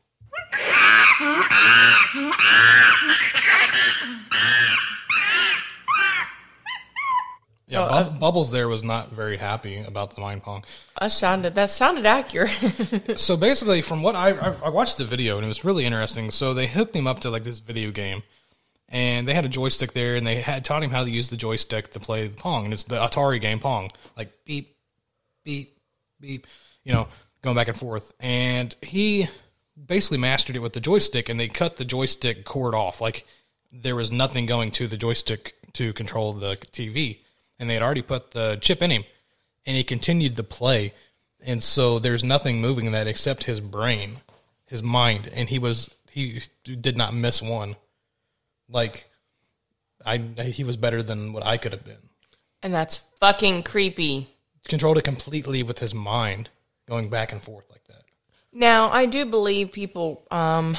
Yeah, 7.68 7.84
Oh, 7.84 7.88
Bub- 7.88 8.06
uh, 8.06 8.10
Bubbles 8.18 8.50
there 8.52 8.68
was 8.68 8.84
not 8.84 9.10
very 9.10 9.36
happy 9.36 9.78
about 9.78 10.14
the 10.14 10.20
mind 10.20 10.42
pong. 10.44 10.64
That 11.00 11.10
sounded 11.10 11.54
that 11.56 11.70
sounded 11.70 12.06
accurate. 12.06 13.18
So 13.18 13.36
basically, 13.36 13.82
from 13.82 14.02
what 14.02 14.14
I, 14.14 14.30
I 14.30 14.54
I 14.66 14.68
watched 14.68 14.98
the 14.98 15.04
video 15.04 15.36
and 15.36 15.44
it 15.44 15.48
was 15.48 15.64
really 15.64 15.84
interesting. 15.84 16.30
So 16.30 16.54
they 16.54 16.68
hooked 16.68 16.94
him 16.94 17.06
up 17.08 17.20
to 17.20 17.30
like 17.30 17.42
this 17.42 17.58
video 17.58 17.90
game, 17.90 18.22
and 18.88 19.26
they 19.26 19.34
had 19.34 19.44
a 19.44 19.48
joystick 19.48 19.92
there, 19.92 20.14
and 20.14 20.26
they 20.26 20.36
had 20.36 20.64
taught 20.64 20.82
him 20.82 20.90
how 20.90 21.04
to 21.04 21.10
use 21.10 21.30
the 21.30 21.36
joystick 21.36 21.90
to 21.90 22.00
play 22.00 22.28
Pong, 22.28 22.64
and 22.64 22.72
it's 22.72 22.84
the 22.84 22.96
Atari 22.96 23.40
game 23.40 23.58
Pong, 23.58 23.90
like 24.16 24.32
beep, 24.44 24.76
beep, 25.44 25.76
beep, 26.20 26.46
you 26.84 26.92
know, 26.92 27.08
going 27.42 27.56
back 27.56 27.68
and 27.68 27.76
forth. 27.76 28.12
And 28.20 28.74
he 28.82 29.28
basically 29.86 30.18
mastered 30.18 30.56
it 30.56 30.60
with 30.60 30.72
the 30.72 30.80
joystick, 30.80 31.28
and 31.28 31.38
they 31.38 31.48
cut 31.48 31.76
the 31.76 31.84
joystick 31.84 32.44
cord 32.44 32.74
off, 32.74 33.00
like 33.00 33.26
there 33.72 33.96
was 33.96 34.12
nothing 34.12 34.46
going 34.46 34.70
to 34.72 34.86
the 34.86 34.96
joystick 34.96 35.54
to 35.74 35.92
control 35.92 36.32
the 36.32 36.56
TV, 36.56 37.18
and 37.58 37.68
they 37.68 37.74
had 37.74 37.82
already 37.82 38.02
put 38.02 38.30
the 38.30 38.56
chip 38.60 38.82
in 38.82 38.90
him, 38.90 39.04
and 39.66 39.76
he 39.76 39.84
continued 39.84 40.36
to 40.36 40.42
play, 40.42 40.94
and 41.44 41.62
so 41.62 41.98
there's 41.98 42.24
nothing 42.24 42.60
moving 42.60 42.86
in 42.86 42.92
that 42.92 43.06
except 43.06 43.44
his 43.44 43.60
brain, 43.60 44.18
his 44.64 44.82
mind, 44.82 45.28
and 45.34 45.48
he 45.48 45.58
was 45.58 45.90
he 46.10 46.40
did 46.64 46.96
not 46.96 47.12
miss 47.12 47.42
one. 47.42 47.76
Like, 48.68 49.08
I 50.04 50.18
he 50.18 50.64
was 50.64 50.76
better 50.76 51.02
than 51.02 51.32
what 51.32 51.44
I 51.44 51.56
could 51.56 51.72
have 51.72 51.84
been. 51.84 52.10
and 52.62 52.74
that's 52.74 52.96
fucking 53.20 53.62
creepy. 53.62 54.28
Controlled 54.68 54.98
it 54.98 55.04
completely 55.04 55.62
with 55.62 55.78
his 55.78 55.94
mind, 55.94 56.50
going 56.88 57.08
back 57.08 57.32
and 57.32 57.42
forth 57.42 57.64
like 57.70 57.84
that. 57.86 58.02
Now, 58.52 58.90
I 58.90 59.06
do 59.06 59.24
believe 59.26 59.70
people 59.70 60.26
um, 60.30 60.76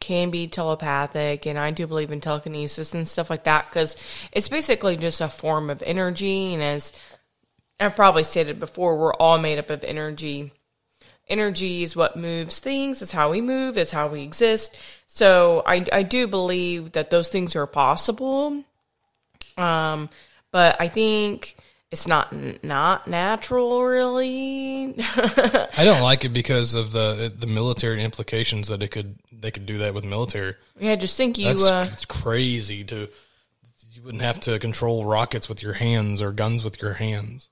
can 0.00 0.30
be 0.30 0.48
telepathic, 0.48 1.46
and 1.46 1.58
I 1.58 1.70
do 1.70 1.86
believe 1.86 2.10
in 2.10 2.20
telekinesis 2.20 2.94
and 2.94 3.06
stuff 3.06 3.30
like 3.30 3.44
that 3.44 3.68
because 3.68 3.96
it's 4.32 4.48
basically 4.48 4.96
just 4.96 5.20
a 5.20 5.28
form 5.28 5.70
of 5.70 5.82
energy. 5.82 6.54
And 6.54 6.62
as 6.62 6.92
I've 7.78 7.94
probably 7.94 8.24
stated 8.24 8.58
before, 8.58 8.96
we're 8.96 9.14
all 9.14 9.38
made 9.38 9.58
up 9.58 9.70
of 9.70 9.84
energy. 9.84 10.52
Energy 11.28 11.82
is 11.82 11.94
what 11.94 12.16
moves 12.16 12.60
things. 12.60 13.02
It's 13.02 13.12
how 13.12 13.30
we 13.30 13.40
move. 13.40 13.76
It's 13.76 13.90
how 13.90 14.08
we 14.08 14.22
exist. 14.22 14.76
So 15.06 15.62
I, 15.66 15.84
I 15.92 16.02
do 16.02 16.26
believe 16.26 16.92
that 16.92 17.10
those 17.10 17.28
things 17.28 17.54
are 17.56 17.66
possible. 17.66 18.64
Um, 19.56 20.08
but 20.50 20.80
I 20.80 20.88
think 20.88 21.56
it's 21.90 22.06
not 22.06 22.34
not 22.62 23.08
natural, 23.08 23.82
really. 23.82 24.94
I 24.98 25.84
don't 25.84 26.02
like 26.02 26.24
it 26.24 26.30
because 26.30 26.74
of 26.74 26.92
the 26.92 27.32
the 27.36 27.46
military 27.46 28.02
implications 28.02 28.68
that 28.68 28.82
it 28.82 28.88
could 28.88 29.18
they 29.32 29.50
could 29.50 29.66
do 29.66 29.78
that 29.78 29.94
with 29.94 30.04
military. 30.04 30.54
yeah, 30.78 30.96
just 30.96 31.16
think 31.16 31.38
you. 31.38 31.46
That's 31.46 31.70
Uh, 31.70 31.88
it's 31.92 32.04
crazy 32.04 32.84
to 32.84 33.08
you 33.92 34.02
wouldn't 34.02 34.22
have 34.22 34.40
to 34.40 34.58
control 34.58 35.04
rockets 35.04 35.48
with 35.48 35.62
your 35.62 35.72
hands 35.74 36.22
or 36.22 36.30
guns 36.30 36.62
with 36.62 36.80
your 36.80 36.94
hands. 36.94 37.48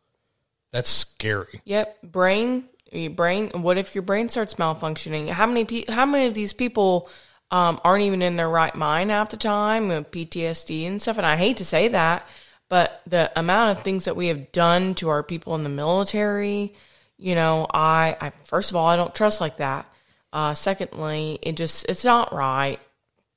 That's 0.70 0.90
scary. 0.90 1.62
Yep, 1.64 2.02
brain, 2.02 2.64
your 2.92 3.10
brain. 3.10 3.50
What 3.50 3.78
if 3.78 3.94
your 3.94 4.02
brain 4.02 4.28
starts 4.28 4.54
malfunctioning? 4.54 5.28
How 5.28 5.46
many 5.46 5.64
pe- 5.64 5.92
How 5.92 6.06
many 6.06 6.26
of 6.26 6.34
these 6.34 6.52
people 6.52 7.08
um, 7.50 7.80
aren't 7.84 8.04
even 8.04 8.22
in 8.22 8.36
their 8.36 8.48
right 8.48 8.74
mind 8.74 9.10
half 9.10 9.30
the 9.30 9.36
time 9.36 9.88
with 9.88 10.10
PTSD 10.10 10.86
and 10.86 11.00
stuff? 11.00 11.18
And 11.18 11.26
I 11.26 11.36
hate 11.36 11.58
to 11.58 11.64
say 11.64 11.88
that, 11.88 12.26
but 12.68 13.02
the 13.06 13.30
amount 13.38 13.76
of 13.76 13.84
things 13.84 14.04
that 14.04 14.16
we 14.16 14.28
have 14.28 14.52
done 14.52 14.94
to 14.96 15.08
our 15.08 15.22
people 15.22 15.54
in 15.54 15.62
the 15.62 15.68
military, 15.68 16.74
you 17.18 17.34
know, 17.34 17.66
I, 17.72 18.16
I 18.20 18.30
first 18.44 18.70
of 18.70 18.76
all, 18.76 18.86
I 18.86 18.96
don't 18.96 19.14
trust 19.14 19.40
like 19.40 19.58
that. 19.58 19.86
Uh, 20.32 20.54
secondly, 20.54 21.38
it 21.42 21.56
just 21.56 21.86
it's 21.88 22.04
not 22.04 22.32
right. 22.32 22.78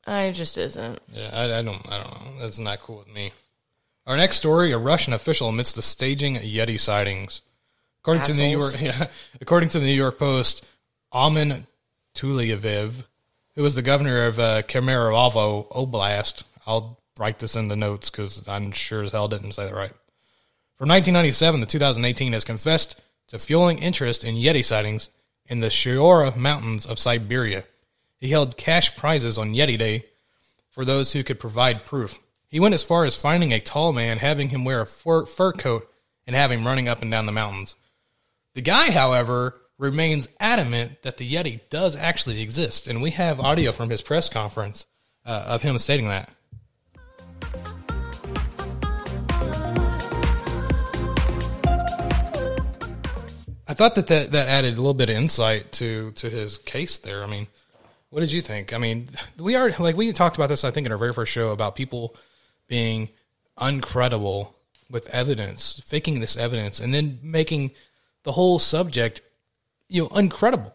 It 0.07 0.33
just 0.33 0.57
isn't. 0.57 0.99
Yeah, 1.13 1.29
I, 1.31 1.59
I 1.59 1.61
don't 1.61 1.85
I 1.91 2.03
don't 2.03 2.11
know. 2.11 2.41
That's 2.41 2.59
not 2.59 2.79
cool 2.79 2.99
with 2.99 3.13
me. 3.13 3.31
Our 4.07 4.17
next 4.17 4.37
story: 4.37 4.71
A 4.71 4.77
Russian 4.77 5.13
official 5.13 5.49
admits 5.49 5.73
to 5.73 5.81
staging 5.81 6.37
Yeti 6.37 6.79
sightings. 6.79 7.41
According 8.01 8.23
to 8.23 8.33
the 8.33 8.47
New 8.47 8.57
York, 8.57 8.75
yeah, 8.81 9.07
according 9.41 9.69
to 9.69 9.79
the 9.79 9.85
New 9.85 9.93
York 9.93 10.17
Post, 10.17 10.65
Amin 11.11 11.67
Tulyayev, 12.15 13.03
who 13.55 13.63
was 13.63 13.75
the 13.75 13.81
governor 13.81 14.25
of 14.25 14.39
uh, 14.39 14.61
Kemerovo 14.63 15.69
Oblast, 15.71 16.43
I'll 16.65 16.99
write 17.19 17.39
this 17.39 17.55
in 17.55 17.67
the 17.67 17.75
notes 17.75 18.09
because 18.09 18.47
I'm 18.47 18.71
sure 18.71 19.03
as 19.03 19.11
hell 19.11 19.27
didn't 19.27 19.53
say 19.53 19.65
that 19.65 19.75
right. 19.75 19.93
From 20.77 20.87
1997 20.87 21.59
to 21.59 21.65
2018, 21.65 22.33
has 22.33 22.45
confessed 22.45 23.01
to 23.27 23.37
fueling 23.37 23.79
interest 23.79 24.23
in 24.23 24.35
Yeti 24.35 24.63
sightings 24.63 25.09
in 25.45 25.59
the 25.59 25.67
Shiora 25.67 26.35
Mountains 26.35 26.85
of 26.85 26.97
Siberia. 26.97 27.65
He 28.17 28.29
held 28.29 28.55
cash 28.55 28.95
prizes 28.95 29.37
on 29.37 29.53
Yeti 29.53 29.77
Day 29.77 30.05
for 30.69 30.85
those 30.85 31.11
who 31.11 31.23
could 31.23 31.39
provide 31.39 31.85
proof. 31.85 32.17
He 32.47 32.59
went 32.59 32.73
as 32.73 32.83
far 32.83 33.03
as 33.03 33.17
finding 33.17 33.51
a 33.51 33.59
tall 33.59 33.91
man, 33.91 34.19
having 34.19 34.49
him 34.49 34.63
wear 34.63 34.81
a 34.81 34.85
fur, 34.85 35.25
fur 35.25 35.51
coat, 35.51 35.91
and 36.25 36.35
have 36.35 36.51
him 36.51 36.65
running 36.65 36.87
up 36.87 37.01
and 37.01 37.11
down 37.11 37.25
the 37.25 37.31
mountains. 37.31 37.75
The 38.55 38.61
guy, 38.61 38.89
however, 38.89 39.55
remains 39.77 40.27
adamant 40.39 41.03
that 41.03 41.17
the 41.17 41.31
Yeti 41.31 41.61
does 41.69 41.95
actually 41.95 42.41
exist, 42.41 42.87
and 42.87 42.99
we 42.99 43.11
have 43.11 43.39
audio 43.39 43.71
from 43.71 43.91
his 43.91 44.01
press 44.01 44.27
conference 44.27 44.87
uh, 45.23 45.45
of 45.47 45.61
him 45.61 45.77
stating 45.77 46.07
that. 46.07 46.31
I 53.67 53.75
thought 53.75 53.93
that, 53.95 54.07
that 54.07 54.31
that 54.31 54.47
added 54.47 54.73
a 54.73 54.77
little 54.77 54.95
bit 54.95 55.11
of 55.11 55.15
insight 55.15 55.71
to 55.73 56.11
to 56.13 56.27
his 56.27 56.57
case 56.57 56.97
there. 56.97 57.23
I 57.23 57.27
mean, 57.27 57.45
what 58.09 58.21
did 58.21 58.31
you 58.31 58.41
think? 58.41 58.73
I 58.73 58.79
mean, 58.79 59.09
we 59.37 59.53
are 59.53 59.69
like 59.77 59.95
we 59.95 60.11
talked 60.11 60.37
about 60.37 60.47
this. 60.47 60.63
I 60.63 60.71
think 60.71 60.87
in 60.87 60.91
our 60.91 60.97
very 60.97 61.13
first 61.13 61.31
show 61.31 61.49
about 61.49 61.75
people 61.75 62.15
being 62.67 63.09
uncredible 63.59 64.53
with 64.89 65.07
evidence, 65.11 65.79
faking 65.85 66.19
this 66.19 66.35
evidence, 66.35 66.79
and 66.79 66.91
then 66.91 67.19
making 67.21 67.71
the 68.23 68.31
whole 68.31 68.59
subject, 68.59 69.21
you 69.87 70.03
know, 70.03 70.09
uncredible. 70.09 70.73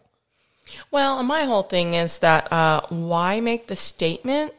Well, 0.91 1.21
my 1.23 1.43
whole 1.43 1.63
thing 1.63 1.93
is 1.93 2.19
that 2.19 2.51
uh, 2.51 2.81
why 2.89 3.39
make 3.39 3.67
the 3.67 3.75
statement? 3.75 4.53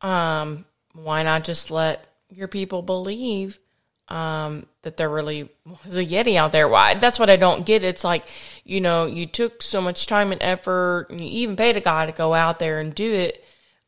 Um, 0.00 0.64
why 0.92 1.22
not 1.22 1.44
just 1.44 1.70
let 1.70 2.04
your 2.28 2.48
people 2.48 2.82
believe 2.82 3.58
um, 4.08 4.66
that 4.82 4.96
there 4.96 5.08
really 5.08 5.48
was 5.84 5.96
a 5.96 6.04
Yeti 6.04 6.36
out 6.36 6.52
there? 6.52 6.68
Why? 6.68 6.94
That's 6.94 7.18
what 7.18 7.30
I 7.30 7.36
don't 7.36 7.64
get. 7.64 7.84
It's 7.84 8.04
like 8.04 8.24
you 8.64 8.80
know, 8.80 9.06
you 9.06 9.26
took 9.26 9.62
so 9.62 9.80
much 9.80 10.06
time 10.06 10.32
and 10.32 10.42
effort, 10.42 11.06
and 11.10 11.20
you 11.20 11.42
even 11.42 11.56
paid 11.56 11.76
a 11.76 11.80
guy 11.80 12.06
to 12.06 12.12
go 12.12 12.34
out 12.34 12.58
there 12.58 12.80
and 12.80 12.94
do 12.94 13.12
it. 13.12 13.44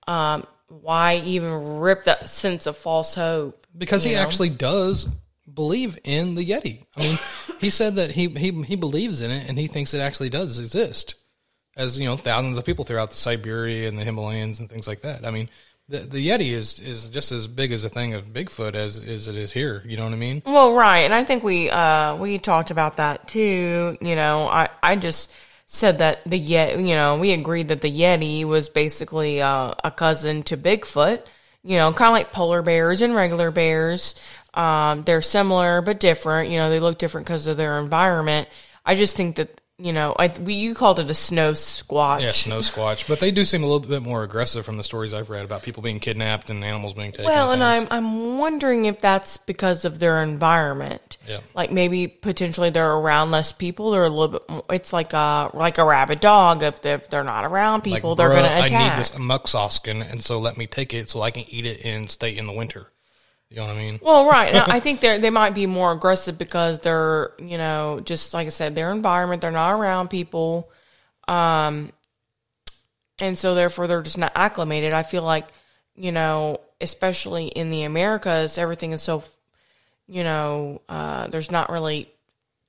Um, 0.06 0.46
why 0.68 1.16
even 1.16 1.78
rip 1.78 2.04
that 2.04 2.28
sense 2.28 2.66
of 2.66 2.78
false 2.78 3.14
hope? 3.14 3.62
because 3.76 4.04
he 4.04 4.14
know? 4.14 4.20
actually 4.20 4.50
does 4.50 5.08
believe 5.52 5.98
in 6.04 6.34
the 6.34 6.44
Yeti. 6.44 6.84
I 6.96 7.00
mean, 7.00 7.18
he 7.58 7.70
said 7.70 7.96
that 7.96 8.12
he, 8.12 8.28
he 8.28 8.50
he 8.62 8.76
believes 8.76 9.20
in 9.20 9.30
it 9.30 9.48
and 9.48 9.58
he 9.58 9.66
thinks 9.66 9.94
it 9.94 10.00
actually 10.00 10.30
does 10.30 10.58
exist. 10.58 11.16
As 11.76 11.98
you 11.98 12.04
know, 12.06 12.16
thousands 12.16 12.58
of 12.58 12.64
people 12.64 12.84
throughout 12.84 13.10
the 13.10 13.16
Siberia 13.16 13.88
and 13.88 13.98
the 13.98 14.04
Himalayas 14.04 14.60
and 14.60 14.68
things 14.68 14.86
like 14.86 15.00
that. 15.02 15.24
I 15.24 15.30
mean, 15.30 15.48
the 15.88 15.98
the 15.98 16.28
Yeti 16.28 16.50
is 16.50 16.78
is 16.78 17.08
just 17.08 17.32
as 17.32 17.46
big 17.46 17.72
as 17.72 17.84
a 17.84 17.88
thing 17.88 18.14
of 18.14 18.26
Bigfoot 18.26 18.74
as 18.74 18.98
as 18.98 19.26
it 19.28 19.36
is 19.36 19.52
here. 19.52 19.82
You 19.86 19.96
know 19.96 20.04
what 20.04 20.12
I 20.12 20.16
mean? 20.16 20.42
Well, 20.44 20.74
right, 20.74 21.00
and 21.00 21.14
I 21.14 21.24
think 21.24 21.42
we 21.42 21.70
uh 21.70 22.16
we 22.16 22.38
talked 22.38 22.70
about 22.70 22.96
that 22.98 23.26
too. 23.28 23.96
You 24.00 24.16
know, 24.16 24.48
I 24.48 24.68
I 24.82 24.96
just 24.96 25.32
said 25.66 25.98
that 25.98 26.20
the 26.26 26.38
Yeti, 26.38 26.86
you 26.86 26.94
know, 26.94 27.16
we 27.16 27.32
agreed 27.32 27.68
that 27.68 27.80
the 27.80 27.90
Yeti 27.90 28.44
was 28.44 28.68
basically 28.68 29.40
uh, 29.40 29.72
a 29.82 29.90
cousin 29.90 30.42
to 30.44 30.56
Bigfoot. 30.56 31.22
you 31.64 31.78
know, 31.78 31.92
kind 31.92 32.08
of 32.08 32.12
like 32.14 32.32
polar 32.32 32.60
bears 32.60 33.02
and 33.02 33.14
regular 33.14 33.50
bears. 33.50 34.14
Um, 34.54 35.02
they're 35.04 35.22
similar 35.22 35.80
but 35.80 36.00
different. 36.00 36.50
You 36.50 36.58
know, 36.58 36.70
they 36.70 36.80
look 36.80 36.98
different 36.98 37.26
because 37.26 37.46
of 37.46 37.56
their 37.56 37.78
environment. 37.78 38.48
I 38.84 38.94
just 38.94 39.16
think 39.16 39.36
that 39.36 39.60
you 39.82 39.92
know, 39.92 40.14
I 40.16 40.28
we 40.40 40.54
you 40.54 40.74
called 40.74 41.00
it 41.00 41.10
a 41.10 41.14
snow 41.14 41.52
squatch. 41.52 42.20
Yeah, 42.20 42.30
snow 42.30 42.60
squatch. 42.60 43.08
But 43.08 43.18
they 43.18 43.32
do 43.32 43.44
seem 43.44 43.64
a 43.64 43.66
little 43.66 43.80
bit 43.80 44.02
more 44.02 44.22
aggressive 44.22 44.64
from 44.64 44.76
the 44.76 44.84
stories 44.84 45.12
I've 45.12 45.28
read 45.28 45.44
about 45.44 45.62
people 45.62 45.82
being 45.82 45.98
kidnapped 45.98 46.50
and 46.50 46.62
animals 46.62 46.94
being 46.94 47.10
taken. 47.10 47.24
Well, 47.24 47.50
and. 47.50 47.64
I'm 47.64 47.88
I'm 47.90 48.38
wondering 48.38 48.84
if 48.84 49.00
that's 49.00 49.38
because 49.38 49.84
of 49.84 49.98
their 49.98 50.22
environment. 50.22 51.18
Yeah. 51.26 51.40
Like 51.54 51.72
maybe 51.72 52.06
potentially 52.06 52.70
they're 52.70 52.92
around 52.92 53.32
less 53.32 53.52
people. 53.52 53.90
They're 53.90 54.04
a 54.04 54.08
little 54.08 54.38
bit. 54.38 54.48
More, 54.48 54.62
it's 54.70 54.92
like 54.92 55.14
a 55.14 55.50
like 55.52 55.78
a 55.78 55.84
rabid 55.84 56.20
dog. 56.20 56.62
If 56.62 56.80
they're, 56.82 56.96
if 56.96 57.10
they're 57.10 57.24
not 57.24 57.44
around 57.44 57.84
like, 57.86 57.94
people, 57.94 58.14
they're 58.14 58.28
going 58.28 58.44
to 58.44 58.50
I 58.50 58.68
need 58.68 58.98
this 58.98 59.10
muskox 59.12 59.72
skin, 59.72 60.00
and 60.00 60.22
so 60.22 60.38
let 60.38 60.56
me 60.56 60.68
take 60.68 60.94
it 60.94 61.10
so 61.10 61.22
I 61.22 61.32
can 61.32 61.44
eat 61.48 61.66
it 61.66 61.84
and 61.84 62.08
stay 62.08 62.36
in 62.36 62.46
the 62.46 62.52
winter. 62.52 62.91
You 63.52 63.58
know 63.58 63.66
what 63.66 63.76
I 63.76 63.78
mean? 63.78 64.00
Well, 64.00 64.26
right. 64.26 64.54
I 64.54 64.80
think 64.80 65.00
they 65.00 65.18
they 65.18 65.28
might 65.28 65.54
be 65.54 65.66
more 65.66 65.92
aggressive 65.92 66.38
because 66.38 66.80
they're 66.80 67.32
you 67.38 67.58
know 67.58 68.00
just 68.02 68.32
like 68.32 68.46
I 68.46 68.50
said, 68.50 68.74
their 68.74 68.90
environment. 68.90 69.42
They're 69.42 69.50
not 69.50 69.74
around 69.74 70.08
people, 70.08 70.70
um, 71.28 71.92
and 73.18 73.36
so 73.36 73.54
therefore 73.54 73.88
they're 73.88 74.00
just 74.00 74.16
not 74.16 74.32
acclimated. 74.34 74.94
I 74.94 75.02
feel 75.02 75.22
like 75.22 75.48
you 75.94 76.12
know, 76.12 76.62
especially 76.80 77.48
in 77.48 77.68
the 77.68 77.82
Americas, 77.82 78.56
everything 78.56 78.92
is 78.92 79.02
so 79.02 79.22
you 80.06 80.24
know, 80.24 80.80
uh, 80.88 81.26
there's 81.26 81.50
not 81.50 81.68
really 81.68 82.10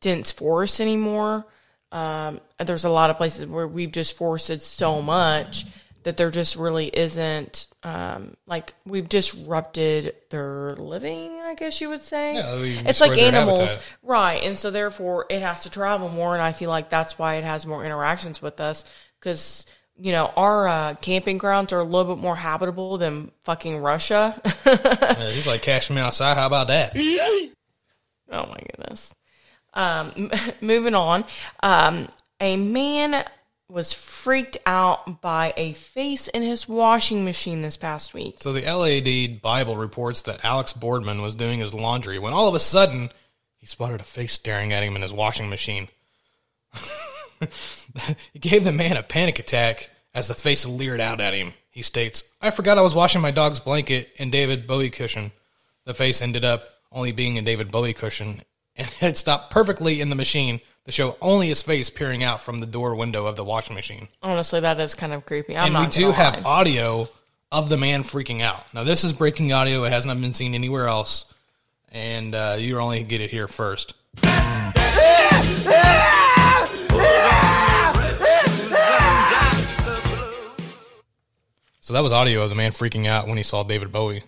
dense 0.02 0.34
forests 0.34 0.82
anymore. 0.82 1.46
Um, 1.94 2.42
there's 2.60 2.84
a 2.84 2.90
lot 2.90 3.10
of 3.10 3.16
places 3.16 3.46
where 3.46 3.68
we've 3.68 3.92
just 3.92 4.18
forested 4.18 4.62
so 4.62 5.02
much 5.02 5.66
that 6.04 6.18
there 6.18 6.32
just 6.32 6.56
really 6.56 6.88
isn't 6.88 7.68
um, 7.84 8.36
like 8.46 8.74
we've 8.86 9.08
disrupted 9.10 10.16
their 10.30 10.76
living. 10.76 11.40
I 11.42 11.56
guess 11.56 11.82
you 11.82 11.90
would 11.90 12.02
say. 12.02 12.36
Yeah, 12.36 12.56
it's 12.88 13.02
like 13.02 13.18
animals, 13.18 13.78
right? 14.02 14.42
And 14.44 14.58
so 14.58 14.72
therefore 14.72 15.26
it 15.30 15.42
has 15.42 15.64
to 15.64 15.70
travel 15.70 16.10
more, 16.10 16.34
and 16.34 16.42
I 16.42 16.52
feel 16.52 16.70
like 16.70 16.90
that's 16.90 17.18
why 17.18 17.36
it 17.36 17.44
has 17.44 17.66
more 17.66 17.84
interactions 17.86 18.42
with 18.42 18.60
us 18.60 18.86
because. 19.20 19.66
You 19.96 20.12
know, 20.12 20.34
our 20.36 20.68
uh, 20.68 20.96
camping 20.96 21.38
grounds 21.38 21.72
are 21.72 21.80
a 21.80 21.84
little 21.84 22.16
bit 22.16 22.20
more 22.20 22.36
habitable 22.36 22.98
than 22.98 23.30
fucking 23.44 23.78
Russia. 23.78 24.42
Yeah, 24.66 25.30
he's 25.30 25.46
like, 25.46 25.62
cash 25.62 25.92
me 25.92 26.02
outside. 26.02 26.36
How 26.36 26.48
about 26.48 26.66
that? 26.70 26.94
Oh 28.32 28.48
my 28.48 28.58
goodness. 28.58 29.14
Um, 29.74 30.32
moving 30.62 30.96
on. 30.96 31.26
Um, 31.62 32.10
a 32.40 32.58
man 32.58 33.24
was 33.74 33.92
freaked 33.92 34.58
out 34.68 35.20
by 35.20 35.52
a 35.58 35.74
face 35.74 36.28
in 36.28 36.44
his 36.44 36.70
washing 36.70 37.26
machine 37.26 37.64
this 37.64 37.76
past 37.76 38.14
week. 38.14 38.38
So 38.40 38.54
the 38.54 38.62
LAD 38.62 39.42
Bible 39.42 39.76
reports 39.76 40.22
that 40.22 40.46
Alex 40.46 40.74
Boardman 40.74 41.24
was 41.24 41.36
doing 41.36 41.58
his 41.58 41.74
laundry 41.74 42.20
when 42.20 42.34
all 42.34 42.48
of 42.48 42.54
a 42.54 42.60
sudden 42.60 43.10
he 43.58 43.66
spotted 43.66 44.00
a 44.00 44.04
face 44.04 44.34
staring 44.34 44.72
at 44.72 44.84
him 44.84 44.96
in 44.96 45.02
his 45.02 45.12
washing 45.12 45.50
machine. 45.50 45.88
it 47.42 48.40
gave 48.40 48.64
the 48.64 48.72
man 48.72 48.96
a 48.96 49.02
panic 49.02 49.40
attack 49.40 49.90
as 50.14 50.28
the 50.28 50.36
face 50.36 50.68
leered 50.68 51.02
out 51.02 51.20
at 51.20 51.34
him. 51.34 51.56
He 51.72 51.82
states, 51.82 52.24
I 52.40 52.52
forgot 52.52 52.78
I 52.78 52.84
was 52.84 52.94
washing 52.94 53.22
my 53.22 53.32
dog's 53.32 53.60
blanket 53.60 54.12
and 54.20 54.32
David 54.32 54.68
Bowie 54.68 54.92
cushion. 54.92 55.32
The 55.86 55.96
face 55.96 56.22
ended 56.22 56.46
up 56.46 56.64
only 56.92 57.12
being 57.12 57.40
a 57.40 57.42
David 57.42 57.72
Bowie 57.72 57.96
cushion 57.96 58.44
and 58.76 58.88
had 59.00 59.18
stopped 59.18 59.52
perfectly 59.52 60.00
in 60.00 60.10
the 60.10 60.16
machine 60.16 60.62
to 60.86 60.92
show 60.92 61.18
only 61.22 61.48
his 61.48 61.62
face 61.64 61.90
peering 61.90 62.24
out 62.24 62.42
from 62.42 62.60
the 62.60 62.66
door 62.66 62.96
window 62.96 63.26
of 63.26 63.36
the 63.36 63.44
washing 63.44 63.76
machine 63.76 64.08
Honestly, 64.22 64.60
that 64.60 64.80
is 64.80 64.96
kind 64.96 65.14
of 65.14 65.26
creepy. 65.26 65.56
I'm 65.56 65.76
and 65.76 65.86
we 65.86 65.92
do 65.92 66.12
have 66.12 66.44
lie. 66.44 66.50
audio 66.50 67.08
of 67.52 67.70
the 67.70 67.78
man 67.78 68.04
freaking 68.04 68.42
out. 68.42 68.66
Now, 68.74 68.84
this 68.84 69.04
is 69.04 69.14
breaking 69.14 69.54
audio. 69.54 69.84
It 69.84 69.92
has 69.92 70.06
not 70.06 70.20
been 70.20 70.34
seen 70.34 70.56
anywhere 70.56 70.88
else, 70.88 71.26
and 71.92 72.34
uh, 72.34 72.56
you 72.58 72.80
only 72.80 73.04
get 73.04 73.22
it 73.22 73.30
here 73.30 73.48
first. 73.48 73.94
So 81.80 81.94
that 81.94 82.02
was 82.02 82.14
audio 82.14 82.44
of 82.44 82.50
the 82.50 82.56
man 82.56 82.72
freaking 82.72 83.06
out 83.08 83.28
when 83.28 83.38
he 83.38 83.44
saw 83.44 83.64
David 83.64 83.92
Bowie. 83.92 84.24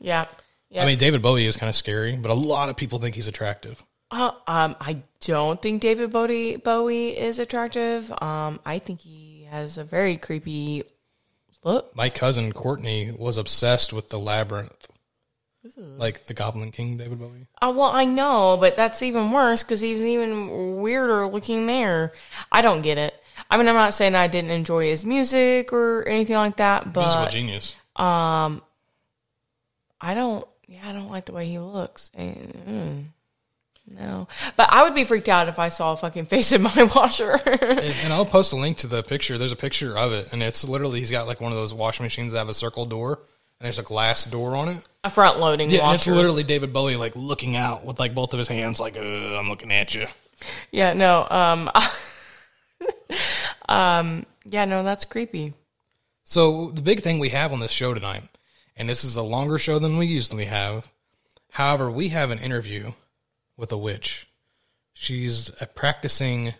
Yeah. 0.00 0.26
Yeah. 0.68 0.82
I 0.82 0.86
mean, 0.86 0.98
David 0.98 1.22
Bowie 1.22 1.46
is 1.46 1.56
kind 1.56 1.68
of 1.68 1.74
scary, 1.74 2.14
but 2.14 2.30
a 2.30 2.34
lot 2.34 2.68
of 2.68 2.76
people 2.76 2.98
think 2.98 3.14
he's 3.14 3.26
attractive. 3.26 3.82
Uh, 4.10 4.32
um, 4.46 4.76
I 4.80 5.02
don't 5.20 5.62
think 5.62 5.80
David 5.80 6.10
Bowie, 6.10 6.56
Bowie 6.56 7.10
is 7.10 7.38
attractive. 7.38 8.10
Um, 8.22 8.58
I 8.66 8.78
think 8.78 9.00
he 9.00 9.46
has 9.50 9.78
a 9.78 9.84
very 9.84 10.16
creepy 10.16 10.82
look. 11.62 11.94
My 11.94 12.10
cousin 12.10 12.52
Courtney 12.52 13.12
was 13.12 13.38
obsessed 13.38 13.92
with 13.92 14.08
the 14.08 14.18
labyrinth, 14.18 14.88
like 15.76 16.26
the 16.26 16.34
Goblin 16.34 16.72
King, 16.72 16.96
David 16.96 17.20
Bowie. 17.20 17.46
Oh, 17.62 17.70
well, 17.70 17.90
I 17.90 18.04
know, 18.04 18.56
but 18.58 18.74
that's 18.74 19.02
even 19.02 19.30
worse 19.30 19.62
because 19.62 19.80
he's 19.80 20.00
even 20.00 20.80
weirder 20.80 21.28
looking 21.28 21.66
there. 21.66 22.12
I 22.50 22.62
don't 22.62 22.82
get 22.82 22.98
it. 22.98 23.14
I 23.48 23.56
mean, 23.56 23.68
I'm 23.68 23.74
not 23.74 23.94
saying 23.94 24.14
I 24.14 24.26
didn't 24.26 24.50
enjoy 24.50 24.86
his 24.86 25.04
music 25.04 25.72
or 25.72 26.06
anything 26.08 26.36
like 26.36 26.56
that, 26.56 26.84
He's 26.84 26.94
a 26.94 27.24
but 27.24 27.30
genius. 27.30 27.74
I 30.00 30.14
don't. 30.14 30.46
Yeah, 30.66 30.88
I 30.88 30.92
don't 30.92 31.10
like 31.10 31.26
the 31.26 31.32
way 31.32 31.46
he 31.46 31.58
looks. 31.58 32.10
And, 32.14 32.64
mm, 32.68 33.04
no, 33.90 34.28
but 34.56 34.72
I 34.72 34.82
would 34.84 34.94
be 34.94 35.04
freaked 35.04 35.28
out 35.28 35.48
if 35.48 35.58
I 35.58 35.68
saw 35.68 35.92
a 35.92 35.96
fucking 35.96 36.26
face 36.26 36.52
in 36.52 36.62
my 36.62 36.82
washer. 36.94 37.32
And, 37.44 37.80
and 37.80 38.12
I'll 38.12 38.24
post 38.24 38.52
a 38.52 38.56
link 38.56 38.78
to 38.78 38.86
the 38.86 39.02
picture. 39.02 39.36
There's 39.36 39.52
a 39.52 39.56
picture 39.56 39.96
of 39.98 40.12
it, 40.12 40.32
and 40.32 40.42
it's 40.42 40.64
literally 40.64 41.00
he's 41.00 41.10
got 41.10 41.26
like 41.26 41.40
one 41.40 41.50
of 41.52 41.58
those 41.58 41.74
washing 41.74 42.04
machines 42.04 42.32
that 42.32 42.38
have 42.38 42.48
a 42.48 42.54
circle 42.54 42.86
door, 42.86 43.14
and 43.58 43.64
there's 43.66 43.78
a 43.78 43.82
glass 43.82 44.24
door 44.24 44.54
on 44.56 44.68
it. 44.68 44.82
a 45.04 45.10
front 45.10 45.40
loading 45.40 45.70
Yeah, 45.70 45.84
and 45.86 45.94
it's 45.94 46.06
washer. 46.06 46.14
literally 46.16 46.44
David 46.44 46.72
Bowie 46.72 46.96
like 46.96 47.16
looking 47.16 47.56
out 47.56 47.84
with 47.84 47.98
like 47.98 48.14
both 48.14 48.32
of 48.32 48.38
his 48.38 48.48
hands, 48.48 48.78
like 48.80 48.96
uh, 48.96 49.00
I'm 49.00 49.48
looking 49.48 49.72
at 49.72 49.94
you. 49.94 50.06
Yeah, 50.70 50.92
no. 50.94 51.26
Um, 51.28 51.70
um, 53.68 54.26
yeah, 54.46 54.64
no, 54.64 54.82
that's 54.82 55.04
creepy. 55.04 55.54
So 56.24 56.70
the 56.70 56.82
big 56.82 57.00
thing 57.00 57.18
we 57.18 57.30
have 57.30 57.52
on 57.52 57.60
this 57.60 57.72
show 57.72 57.92
tonight, 57.94 58.22
and 58.76 58.88
this 58.88 59.04
is 59.04 59.16
a 59.16 59.22
longer 59.22 59.58
show 59.58 59.78
than 59.78 59.96
we 59.98 60.06
usually 60.06 60.44
have. 60.46 60.90
However, 61.50 61.90
we 61.90 62.08
have 62.10 62.30
an 62.30 62.38
interview 62.38 62.92
with 63.60 63.70
a 63.72 63.78
witch. 63.78 64.26
She's 64.94 65.50
a 65.60 65.66
practicing 65.66 66.54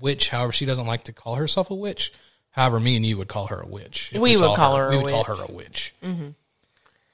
witch. 0.00 0.28
However, 0.28 0.52
she 0.52 0.66
doesn't 0.66 0.86
like 0.86 1.04
to 1.04 1.12
call 1.12 1.34
herself 1.34 1.70
a 1.70 1.74
witch. 1.74 2.12
However, 2.50 2.78
me 2.78 2.96
and 2.96 3.04
you 3.06 3.16
would 3.18 3.28
call 3.28 3.46
her 3.46 3.60
a 3.60 3.66
witch. 3.66 4.10
If 4.12 4.20
We 4.20 4.36
would 4.36 4.56
call 4.56 4.76
her 4.76 4.90
We 4.90 4.96
a 4.96 5.00
would 5.02 5.10
call 5.10 5.24
witch. 5.26 5.38
her 5.38 5.44
a 5.48 5.52
witch. 5.52 5.94
Mm-hmm. 6.02 6.28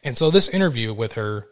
And 0.05 0.17
so 0.17 0.31
this 0.31 0.49
interview 0.49 0.93
with 0.93 1.13
her 1.15 1.47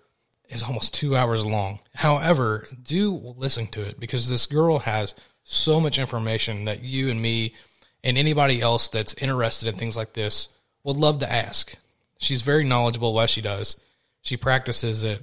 is 0.49 0.63
almost 0.63 0.95
two 0.95 1.17
hours 1.17 1.45
long. 1.45 1.81
However, 1.95 2.67
do 2.83 3.15
listen 3.37 3.67
to 3.69 3.83
it 3.83 3.99
because 3.99 4.29
this 4.29 4.47
girl 4.47 4.81
has 4.81 5.15
so 5.43 5.81
much 5.81 5.99
information 5.99 6.65
that 6.67 6.83
you 6.83 7.11
and 7.11 7.21
me 7.21 7.55
and 8.03 8.17
anybody 8.19 8.61
else 8.61 8.89
that's 8.89 9.15
interested 9.15 9.69
in 9.69 9.75
things 9.77 9.97
like 9.97 10.13
this 10.13 10.49
would 10.83 10.97
love 10.97 11.21
to 11.21 11.31
ask. 11.33 11.75
She's 12.19 12.43
very 12.43 12.65
knowledgeable 12.65 13.13
what 13.15 13.31
she 13.31 13.41
does. 13.41 13.81
She 14.23 14.37
practices 14.37 15.05
it 15.05 15.23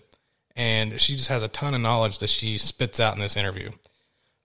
and 0.55 0.99
she 0.99 1.15
just 1.15 1.29
has 1.29 1.43
a 1.43 1.47
ton 1.47 1.73
of 1.73 1.81
knowledge 1.81 2.19
that 2.19 2.29
she 2.29 2.57
spits 2.57 2.99
out 2.99 3.15
in 3.15 3.21
this 3.21 3.37
interview. 3.37 3.71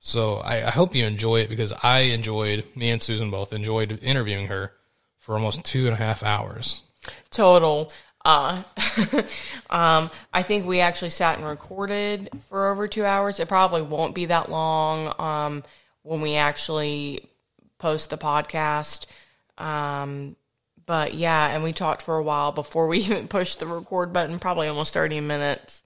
So 0.01 0.37
I, 0.37 0.67
I 0.67 0.71
hope 0.71 0.95
you 0.95 1.05
enjoy 1.05 1.41
it 1.41 1.49
because 1.49 1.73
I 1.83 2.01
enjoyed, 2.01 2.65
me 2.77 2.91
and 2.91 3.03
Susan 3.03 3.31
both 3.31 3.53
enjoyed 3.53 3.99
interviewing 4.03 4.47
her 4.47 4.73
for 5.19 5.35
almost 5.35 5.65
two 5.65 5.87
and 5.87 5.95
a 5.95 5.97
half 5.97 6.23
hours. 6.23 6.81
Total. 7.31 7.91
Uh, 8.25 8.63
um, 9.71 10.11
I 10.33 10.43
think 10.43 10.67
we 10.67 10.81
actually 10.81 11.11
sat 11.11 11.39
and 11.39 11.47
recorded 11.47 12.31
for 12.49 12.71
over 12.71 12.89
two 12.89 13.05
hours. 13.05 13.41
It 13.41 13.49
probably 13.49 13.83
won't 13.83 14.15
be 14.15 14.27
that 14.27 14.51
long 14.51 15.15
um, 15.19 15.65
when 16.03 16.21
we 16.21 16.37
actually 16.37 17.29
post 17.79 18.11
the 18.11 18.19
podcast. 18.19 19.07
Um, 19.59 20.37
but 20.87 21.15
yeah, 21.15 21.49
and 21.49 21.65
we 21.65 21.73
talked 21.73 22.03
for 22.03 22.17
a 22.17 22.23
while 22.23 22.53
before 22.53 22.87
we 22.87 22.99
even 23.01 23.29
pushed 23.29 23.59
the 23.59 23.67
record 23.67 24.13
button, 24.13 24.39
probably 24.39 24.69
almost 24.69 24.95
30 24.95 25.21
minutes. 25.21 25.83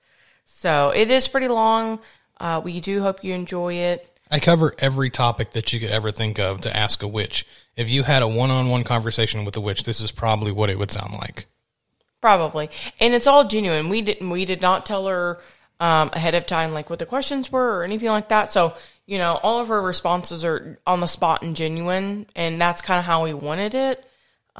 So 0.61 0.91
it 0.91 1.11
is 1.11 1.27
pretty 1.27 1.49
long. 1.49 2.01
Uh, 2.39 2.61
we 2.63 2.81
do 2.81 3.01
hope 3.01 3.25
you 3.25 3.33
enjoy 3.33 3.73
it. 3.73 4.07
I 4.31 4.41
cover 4.41 4.75
every 4.79 5.09
topic 5.09 5.53
that 5.53 5.73
you 5.73 5.81
could 5.81 5.89
ever 5.89 6.11
think 6.11 6.39
of 6.39 6.61
to 6.61 6.77
ask 6.77 7.03
a 7.03 7.09
witch. 7.09 7.47
If 7.77 7.89
you 7.89 8.03
had 8.03 8.21
a 8.21 8.29
one 8.29 8.51
on 8.51 8.69
one 8.69 8.85
conversation 8.85 9.47
with 9.47 9.57
a 9.57 9.61
witch, 9.63 9.85
this 9.85 10.03
is 10.03 10.13
probably 10.13 10.53
what 10.53 10.69
it 10.69 10.79
would 10.79 10.91
sound 10.91 11.15
like. 11.15 11.47
Probably, 12.21 12.69
and 13.01 13.15
it's 13.15 13.27
all 13.27 13.49
genuine. 13.49 13.89
We 13.89 14.03
didn't. 14.03 14.29
We 14.29 14.45
did 14.45 14.61
not 14.61 14.85
tell 14.85 15.07
her 15.07 15.41
um, 15.81 16.11
ahead 16.13 16.35
of 16.35 16.45
time 16.45 16.75
like 16.75 16.91
what 16.91 16.99
the 16.99 17.07
questions 17.07 17.51
were 17.51 17.79
or 17.79 17.83
anything 17.83 18.11
like 18.11 18.29
that. 18.29 18.51
So 18.51 18.75
you 19.07 19.17
know, 19.17 19.41
all 19.43 19.61
of 19.61 19.69
her 19.69 19.81
responses 19.81 20.45
are 20.45 20.79
on 20.87 21.01
the 21.01 21.07
spot 21.07 21.41
and 21.41 21.57
genuine, 21.57 22.27
and 22.37 22.61
that's 22.61 22.83
kind 22.83 22.99
of 22.99 23.07
how 23.07 23.25
we 23.25 23.33
wanted 23.33 23.75
it. 23.75 24.05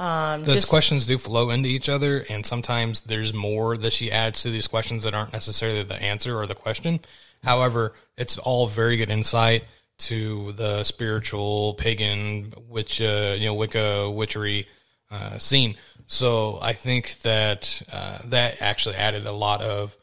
Um, 0.01 0.41
Those 0.41 0.55
just 0.55 0.67
questions 0.67 1.05
do 1.05 1.19
flow 1.19 1.51
into 1.51 1.69
each 1.69 1.87
other, 1.87 2.25
and 2.27 2.43
sometimes 2.43 3.03
there's 3.03 3.35
more 3.35 3.77
that 3.77 3.93
she 3.93 4.11
adds 4.11 4.41
to 4.41 4.49
these 4.49 4.65
questions 4.65 5.03
that 5.03 5.13
aren't 5.13 5.31
necessarily 5.31 5.83
the 5.83 6.01
answer 6.01 6.35
or 6.35 6.47
the 6.47 6.55
question. 6.55 7.01
However, 7.43 7.93
it's 8.17 8.39
all 8.39 8.65
very 8.65 8.97
good 8.97 9.11
insight 9.11 9.63
to 9.99 10.53
the 10.53 10.83
spiritual, 10.85 11.75
pagan, 11.75 12.51
witch, 12.67 12.99
uh, 12.99 13.35
you 13.37 13.45
know, 13.45 13.53
Wicca, 13.53 14.09
witchery 14.09 14.67
uh, 15.11 15.37
scene. 15.37 15.75
So 16.07 16.57
I 16.63 16.73
think 16.73 17.19
that 17.19 17.83
uh, 17.93 18.17
that 18.25 18.59
actually 18.59 18.95
added 18.95 19.27
a 19.27 19.31
lot 19.31 19.61
of 19.61 19.95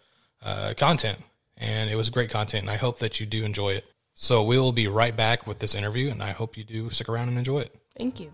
uh, 0.45 0.75
content, 0.77 1.19
and 1.57 1.91
it 1.91 1.97
was 1.97 2.09
great 2.11 2.31
content. 2.31 2.63
And 2.63 2.71
I 2.71 2.77
hope 2.77 3.01
that 3.01 3.19
you 3.19 3.27
do 3.27 3.43
enjoy 3.43 3.71
it. 3.71 3.85
So 4.15 4.45
we 4.45 4.61
will 4.61 4.71
be 4.71 4.87
right 4.87 5.17
back 5.17 5.45
with 5.45 5.59
this 5.59 5.75
interview, 5.75 6.09
and 6.09 6.23
I 6.23 6.31
hope 6.31 6.57
you 6.57 6.63
do 6.63 6.89
stick 6.91 7.09
around 7.09 7.31
and 7.31 7.39
enjoy 7.39 7.63
it. 7.63 7.75
Thank 7.97 8.21
you. 8.21 8.31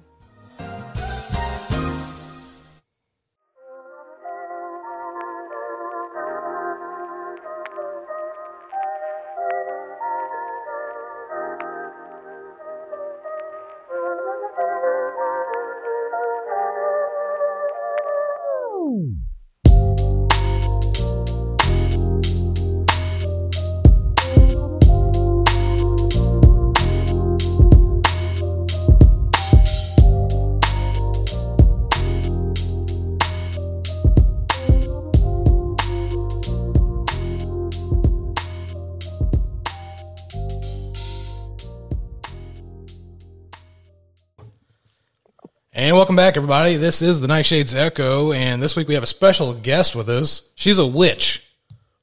Back, 46.24 46.38
everybody. 46.38 46.78
This 46.78 47.02
is 47.02 47.20
the 47.20 47.26
Nightshades 47.26 47.74
Echo, 47.74 48.32
and 48.32 48.62
this 48.62 48.74
week 48.74 48.88
we 48.88 48.94
have 48.94 49.02
a 49.02 49.06
special 49.06 49.52
guest 49.52 49.94
with 49.94 50.08
us. 50.08 50.54
She's 50.54 50.78
a 50.78 50.86
witch. 50.86 51.46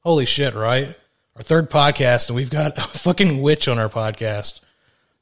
Holy 0.02 0.28
shit, 0.28 0.54
right? 0.54 0.96
Our 1.36 1.42
third 1.42 1.72
podcast, 1.72 2.28
and 2.28 2.36
we've 2.36 2.52
got 2.52 2.78
a 2.78 2.82
fucking 3.00 3.42
witch 3.42 3.68
on 3.68 3.80
our 3.80 3.90
podcast, 3.90 4.62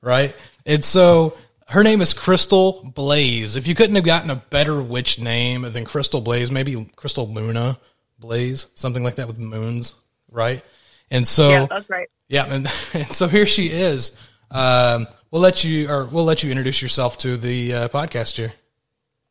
right? 0.02 0.36
And 0.66 0.84
so 0.84 1.38
her 1.70 1.82
name 1.82 2.02
is 2.02 2.14
Krystal 2.14 2.94
Blaze. 2.94 3.56
If 3.56 3.70
you 3.70 3.74
couldn't 3.74 3.96
have 3.96 4.04
gotten 4.04 4.32
a 4.32 4.36
better 4.36 4.82
witch 4.82 5.18
name 5.18 5.62
than 5.62 5.86
Krystal 5.86 6.22
Blaze, 6.22 6.52
maybe 6.52 6.76
Krystal 6.98 7.34
Luna 7.34 7.80
Blaze, 8.20 8.68
something 8.76 9.02
like 9.02 9.16
that 9.16 9.28
with 9.28 9.40
moons, 9.40 9.94
right? 10.30 10.62
And 11.10 11.26
so 11.26 11.50
Yeah, 11.52 11.68
that's 11.70 11.90
right. 11.90 12.10
yeah, 12.28 12.54
and, 12.54 12.68
and 12.94 13.08
so 13.08 13.30
here 13.30 13.46
she 13.46 13.68
is. 13.68 14.18
Um, 14.52 15.08
we'll 15.32 15.42
let 15.42 15.64
you, 15.64 15.90
or 15.90 16.06
we'll 16.08 16.26
let 16.26 16.44
you 16.44 16.52
introduce 16.52 16.82
yourself 16.82 17.18
to 17.20 17.38
the 17.38 17.74
uh, 17.74 17.88
podcast 17.88 18.36
here. 18.36 18.52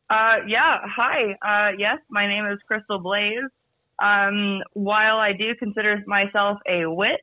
Uh, 0.09 0.37
yeah, 0.47 0.79
hi. 0.85 1.33
Uh, 1.41 1.75
yes, 1.77 1.99
my 2.09 2.27
name 2.27 2.45
is 2.47 2.57
Krystal 2.69 3.01
Blaze. 3.01 3.49
Um, 3.99 4.61
while 4.73 5.17
I 5.17 5.33
do 5.33 5.53
consider 5.55 6.01
myself 6.07 6.57
a 6.67 6.85
witch, 6.87 7.19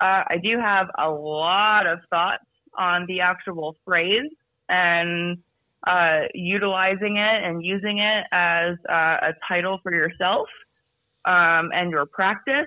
uh, 0.00 0.24
I 0.28 0.38
do 0.42 0.58
have 0.58 0.88
a 0.98 1.08
lot 1.08 1.86
of 1.86 2.00
thoughts 2.10 2.44
on 2.76 3.06
the 3.06 3.20
actual 3.20 3.76
phrase 3.84 4.30
and 4.68 5.38
uh, 5.86 6.22
utilizing 6.34 7.18
it 7.18 7.44
and 7.44 7.64
using 7.64 7.98
it 7.98 8.24
as 8.32 8.76
uh, 8.88 9.28
a 9.28 9.34
title 9.46 9.78
for 9.82 9.92
yourself 9.92 10.48
um, 11.24 11.70
and 11.72 11.90
your 11.90 12.06
practice. 12.06 12.66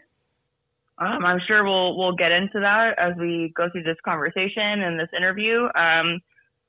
Um, 0.97 1.25
I'm 1.25 1.39
sure 1.47 1.63
we'll 1.63 1.97
we'll 1.97 2.15
get 2.15 2.31
into 2.31 2.59
that 2.59 2.97
as 2.99 3.15
we 3.17 3.51
go 3.55 3.69
through 3.71 3.83
this 3.83 3.97
conversation 4.05 4.83
and 4.83 4.99
this 4.99 5.09
interview. 5.17 5.67
Um, 5.75 6.21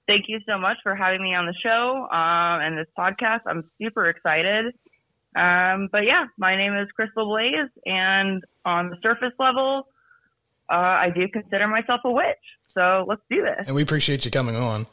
thank 0.07 0.27
you 0.29 0.41
so 0.47 0.59
much 0.59 0.79
for 0.83 0.95
having 0.95 1.23
me 1.23 1.35
on 1.35 1.47
the 1.47 1.55
show 1.62 2.09
um, 2.11 2.61
and 2.61 2.79
this 2.79 2.88
podcast. 2.99 3.41
I'm 3.47 3.65
super 3.81 4.09
excited. 4.09 4.75
Um, 5.35 5.88
but 5.91 6.05
yeah, 6.05 6.27
my 6.37 6.57
name 6.57 6.75
is 6.77 6.88
Krystal 6.99 7.25
Blaze, 7.25 7.71
and 7.87 8.43
on 8.65 8.91
the 8.91 8.97
surface 9.03 9.33
level, 9.38 9.88
uh, 10.71 10.75
I 10.75 11.11
do 11.15 11.27
consider 11.29 11.67
myself 11.67 12.01
a 12.05 12.11
witch. 12.11 12.37
So 12.75 13.05
let's 13.09 13.23
do 13.31 13.43
this. 13.43 13.67
And 13.67 13.75
we 13.75 13.83
appreciate 13.83 14.25
you 14.25 14.31
coming 14.31 14.57
on. 14.57 14.87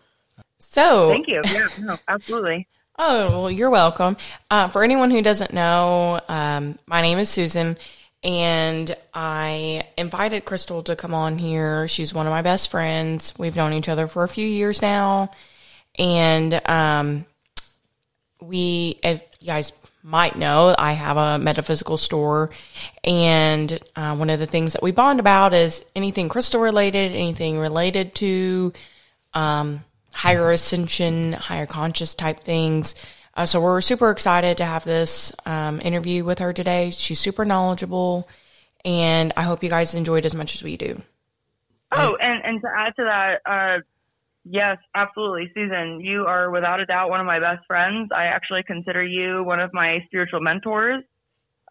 So, 0.60 1.10
Thank 1.10 1.28
you. 1.28 1.42
Yeah, 1.46 1.68
no, 1.82 1.98
absolutely. 2.08 2.68
Oh, 2.98 3.30
well, 3.30 3.52
you're 3.52 3.70
welcome. 3.70 4.18
Uh, 4.52 4.68
for 4.68 4.84
anyone 4.84 5.10
who 5.10 5.22
doesn't 5.22 5.54
know, 5.54 6.20
um, 6.28 6.78
my 6.86 7.02
name 7.02 7.18
is 7.18 7.30
Susan, 7.30 7.78
and 8.24 8.96
I 9.14 9.88
invited 9.98 10.46
Krystal 10.46 10.84
to 10.86 10.96
come 10.96 11.14
on 11.14 11.38
here. 11.38 11.88
She's 11.88 12.14
one 12.14 12.28
of 12.28 12.32
my 12.32 12.42
best 12.42 12.70
friends. 12.70 13.34
We've 13.38 13.56
known 13.56 13.74
each 13.74 13.90
other 13.90 14.08
for 14.08 14.24
a 14.24 14.28
few 14.28 14.46
years 14.46 14.82
now, 14.82 15.32
and 15.98 16.62
um, 16.68 17.26
we, 18.42 19.00
if 19.04 19.22
you 19.40 19.48
guys 19.48 19.72
might 20.04 20.36
know, 20.36 20.76
I 20.78 20.94
have 20.94 21.18
a 21.18 21.38
metaphysical 21.38 21.98
store, 21.98 22.52
and 23.04 23.80
uh, 23.96 24.16
one 24.16 24.30
of 24.30 24.40
the 24.40 24.48
things 24.48 24.74
that 24.74 24.84
we 24.84 24.92
bond 24.92 25.20
about 25.20 25.54
is 25.54 25.84
anything 25.96 26.30
crystal 26.30 26.62
related, 26.62 27.14
anything 27.14 27.58
related 27.58 28.16
to 28.16 28.74
um, 29.34 29.84
higher 30.14 30.52
ascension, 30.52 31.34
higher 31.34 31.66
conscious 31.66 32.16
type 32.16 32.42
things. 32.42 32.96
Uh, 33.40 33.46
so 33.46 33.62
we're 33.62 33.80
super 33.80 34.12
excited 34.12 34.58
to 34.58 34.66
have 34.66 34.84
this 34.84 35.32
um, 35.46 35.80
interview 35.80 36.26
with 36.26 36.40
her 36.40 36.52
today. 36.52 36.92
She's 36.92 37.22
super 37.22 37.46
knowledgeable, 37.46 38.28
and 38.84 39.32
I 39.38 39.44
hope 39.44 39.64
you 39.64 39.70
guys 39.70 39.94
enjoyed 39.94 40.26
as 40.26 40.36
much 40.36 40.56
as 40.56 40.62
we 40.62 40.76
do. 40.76 41.02
Oh, 41.94 42.18
and, 42.22 42.44
and 42.44 42.60
to 42.60 42.68
add 42.78 42.94
to 42.98 43.04
that, 43.06 43.40
uh, 43.50 43.82
yes, 44.44 44.78
absolutely. 44.94 45.50
Susan, 45.56 46.02
you 46.02 46.26
are 46.26 46.52
without 46.52 46.82
a 46.82 46.86
doubt 46.86 47.10
one 47.10 47.22
of 47.22 47.26
my 47.26 47.40
best 47.40 47.66
friends. 47.66 48.10
I 48.14 48.26
actually 48.26 48.64
consider 48.64 49.02
you 49.02 49.42
one 49.46 49.62
of 49.62 49.72
my 49.72 50.00
spiritual 50.08 50.42
mentors. 50.42 51.02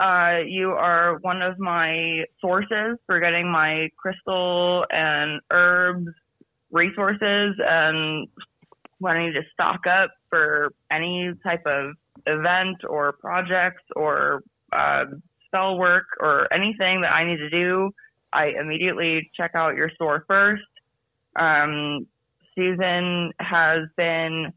Uh, 0.01 0.39
you 0.47 0.71
are 0.71 1.19
one 1.21 1.43
of 1.43 1.59
my 1.59 2.25
sources 2.41 2.97
for 3.05 3.21
getting 3.21 3.47
my 3.47 3.91
crystal 3.99 4.87
and 4.89 5.43
herbs 5.51 6.09
resources 6.71 7.57
and 7.59 8.27
need 9.01 9.33
to 9.35 9.43
stock 9.53 9.87
up 9.87 10.11
for 10.29 10.73
any 10.91 11.33
type 11.43 11.63
of 11.67 11.95
event 12.27 12.79
or 12.89 13.13
projects 13.13 13.83
or 13.97 14.43
uh, 14.73 15.05
spell 15.47 15.79
work 15.79 16.07
or 16.21 16.53
anything 16.53 17.03
that 17.03 17.13
I 17.13 17.25
need 17.25 17.39
to 17.39 17.51
do, 17.51 17.91
I 18.33 18.53
immediately 18.61 19.31
check 19.37 19.53
out 19.55 19.77
your 19.77 19.91
store 19.91 20.25
first. 20.27 20.63
Um, 21.37 22.07
Susan 22.55 23.33
has 23.39 23.89
been 23.97 24.53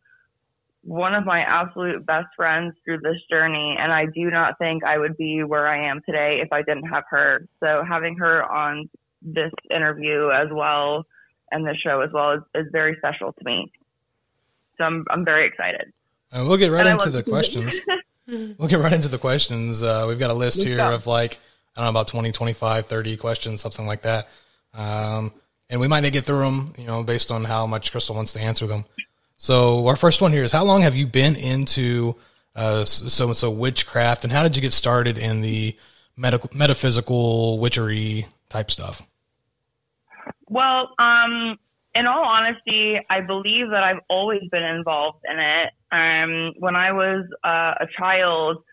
one 0.83 1.13
of 1.13 1.25
my 1.25 1.41
absolute 1.41 2.05
best 2.05 2.27
friends 2.35 2.73
through 2.83 2.99
this 2.99 3.17
journey, 3.29 3.77
and 3.79 3.91
I 3.91 4.05
do 4.07 4.31
not 4.31 4.57
think 4.57 4.83
I 4.83 4.97
would 4.97 5.15
be 5.15 5.43
where 5.43 5.67
I 5.67 5.87
am 5.89 6.01
today 6.05 6.39
if 6.41 6.51
I 6.51 6.63
didn't 6.63 6.87
have 6.87 7.03
her. 7.09 7.47
So 7.59 7.83
having 7.87 8.17
her 8.17 8.43
on 8.43 8.89
this 9.21 9.51
interview 9.69 10.29
as 10.29 10.47
well 10.51 11.05
and 11.51 11.65
this 11.65 11.77
show 11.77 12.01
as 12.01 12.09
well 12.11 12.31
is, 12.31 12.41
is 12.55 12.67
very 12.71 12.95
special 12.97 13.33
to 13.33 13.45
me. 13.45 13.71
So 14.81 14.85
I'm 14.85 15.05
I'm 15.11 15.23
very 15.23 15.47
excited. 15.47 15.93
Uh, 16.31 16.43
we'll 16.47 16.57
get 16.57 16.71
right 16.71 16.87
And 16.87 16.99
into 16.99 17.11
the 17.11 17.21
questions. 17.21 17.79
we'll 18.27 18.67
get 18.67 18.79
right 18.79 18.93
into 18.93 19.09
the 19.09 19.19
questions. 19.19 19.83
Uh, 19.83 20.05
we've 20.07 20.17
got 20.17 20.31
a 20.31 20.33
list 20.33 20.63
here 20.63 20.81
of 20.81 21.05
like, 21.05 21.39
I 21.75 21.81
don't 21.81 21.85
know, 21.85 21.89
about 21.99 22.07
20, 22.07 22.31
25, 22.31 22.87
30 22.87 23.17
questions, 23.17 23.61
something 23.61 23.85
like 23.85 24.01
that. 24.03 24.29
Um, 24.73 25.33
and 25.69 25.79
we 25.79 25.87
might 25.87 25.99
not 25.99 26.13
get 26.13 26.25
through 26.25 26.39
them, 26.39 26.73
you 26.77 26.87
know, 26.87 27.03
based 27.03 27.29
on 27.31 27.43
how 27.43 27.67
much 27.67 27.93
Krystal 27.93 28.15
wants 28.15 28.33
to 28.33 28.41
answer 28.41 28.65
them. 28.65 28.85
So 29.37 29.85
our 29.87 29.95
first 29.95 30.21
one 30.21 30.31
here 30.31 30.43
is 30.43 30.51
how 30.51 30.63
long 30.63 30.81
have 30.81 30.95
you 30.95 31.05
been 31.05 31.35
into 31.35 32.15
uh, 32.55 32.85
so 32.85 33.27
and 33.27 33.37
so 33.37 33.51
witchcraft, 33.51 34.23
and 34.23 34.33
how 34.33 34.41
did 34.41 34.55
you 34.55 34.61
get 34.61 34.73
started 34.73 35.17
in 35.17 35.41
the 35.41 35.77
medical 36.17 36.49
metaphysical 36.53 37.59
witchery 37.59 38.25
type 38.49 38.71
stuff? 38.71 39.01
Well, 40.49 40.93
um, 40.97 41.59
in 41.93 42.05
all 42.07 42.23
honesty, 42.23 42.99
I 43.09 43.21
believe 43.21 43.69
that 43.69 43.83
I've 43.83 43.99
always 44.09 44.41
been 44.51 44.63
involved 44.63 45.19
in 45.29 45.39
it. 45.39 45.69
Um, 45.91 46.53
when 46.59 46.75
I 46.75 46.91
was 46.91 47.25
uh, 47.43 47.73
a 47.79 47.87
child, 47.97 48.63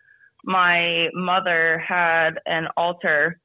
my 0.45 1.09
mother 1.15 1.79
had 1.87 2.39
an 2.47 2.69
altar, 2.77 3.41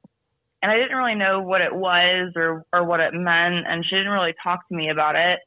and 0.62 0.70
I 0.70 0.76
didn't 0.76 0.96
really 0.96 1.16
know 1.16 1.40
what 1.40 1.60
it 1.60 1.74
was 1.74 2.32
or 2.36 2.64
or 2.72 2.84
what 2.84 3.00
it 3.00 3.14
meant, 3.14 3.66
and 3.66 3.84
she 3.84 3.96
didn't 3.96 4.12
really 4.12 4.34
talk 4.42 4.66
to 4.68 4.74
me 4.74 4.90
about 4.90 5.16
it. 5.16 5.40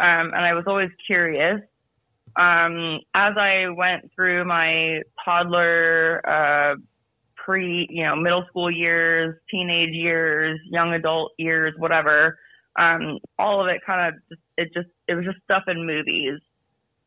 Um, 0.00 0.32
and 0.34 0.44
I 0.44 0.54
was 0.54 0.64
always 0.66 0.90
curious. 1.06 1.60
Um, 2.34 3.00
as 3.14 3.34
I 3.36 3.68
went 3.68 4.10
through 4.14 4.44
my 4.44 5.02
toddler, 5.24 6.20
uh, 6.26 6.76
pre, 7.36 7.86
you 7.90 8.04
know, 8.04 8.16
middle 8.16 8.44
school 8.48 8.70
years, 8.70 9.36
teenage 9.50 9.94
years, 9.94 10.58
young 10.70 10.94
adult 10.94 11.32
years, 11.38 11.74
whatever. 11.78 12.38
Um, 12.78 13.18
all 13.38 13.60
of 13.60 13.68
it 13.68 13.80
kind 13.84 14.14
of, 14.14 14.38
it 14.56 14.72
just, 14.72 14.88
it 15.06 15.14
was 15.14 15.24
just 15.24 15.38
stuff 15.44 15.64
in 15.68 15.86
movies. 15.86 16.40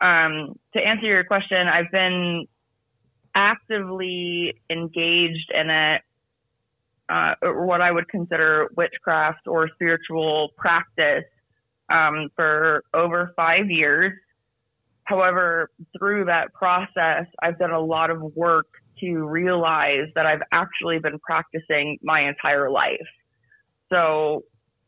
Um, 0.02 0.60
to 0.74 0.80
answer 0.80 1.06
your 1.08 1.24
question, 1.24 1.68
I've 1.68 1.92
been 1.92 2.46
actively 3.34 4.54
engaged 4.70 5.52
in 5.54 5.70
it, 5.70 6.02
uh, 7.10 7.36
what 7.44 7.82
I 7.82 7.92
would 7.92 8.08
consider 8.10 8.70
witchcraft 8.76 9.48
or 9.48 9.70
spiritual 9.70 10.50
practice, 10.58 11.26
um, 11.90 12.30
for 12.36 12.84
over 12.94 13.34
five 13.36 13.70
years. 13.70 14.14
However, 15.04 15.70
through 15.98 16.26
that 16.26 16.54
process, 16.54 17.26
I've 17.42 17.60
done 17.60 17.72
a 17.72 17.80
lot 17.80 18.10
of 18.10 18.22
work 18.36 18.68
to 19.00 19.28
realize 19.28 20.08
that 20.16 20.26
I've 20.26 20.42
actually 20.52 21.00
been 21.00 21.20
practicing 21.20 22.00
my 22.02 22.28
entire 22.28 22.70
life. 22.72 23.08
So 23.92 24.46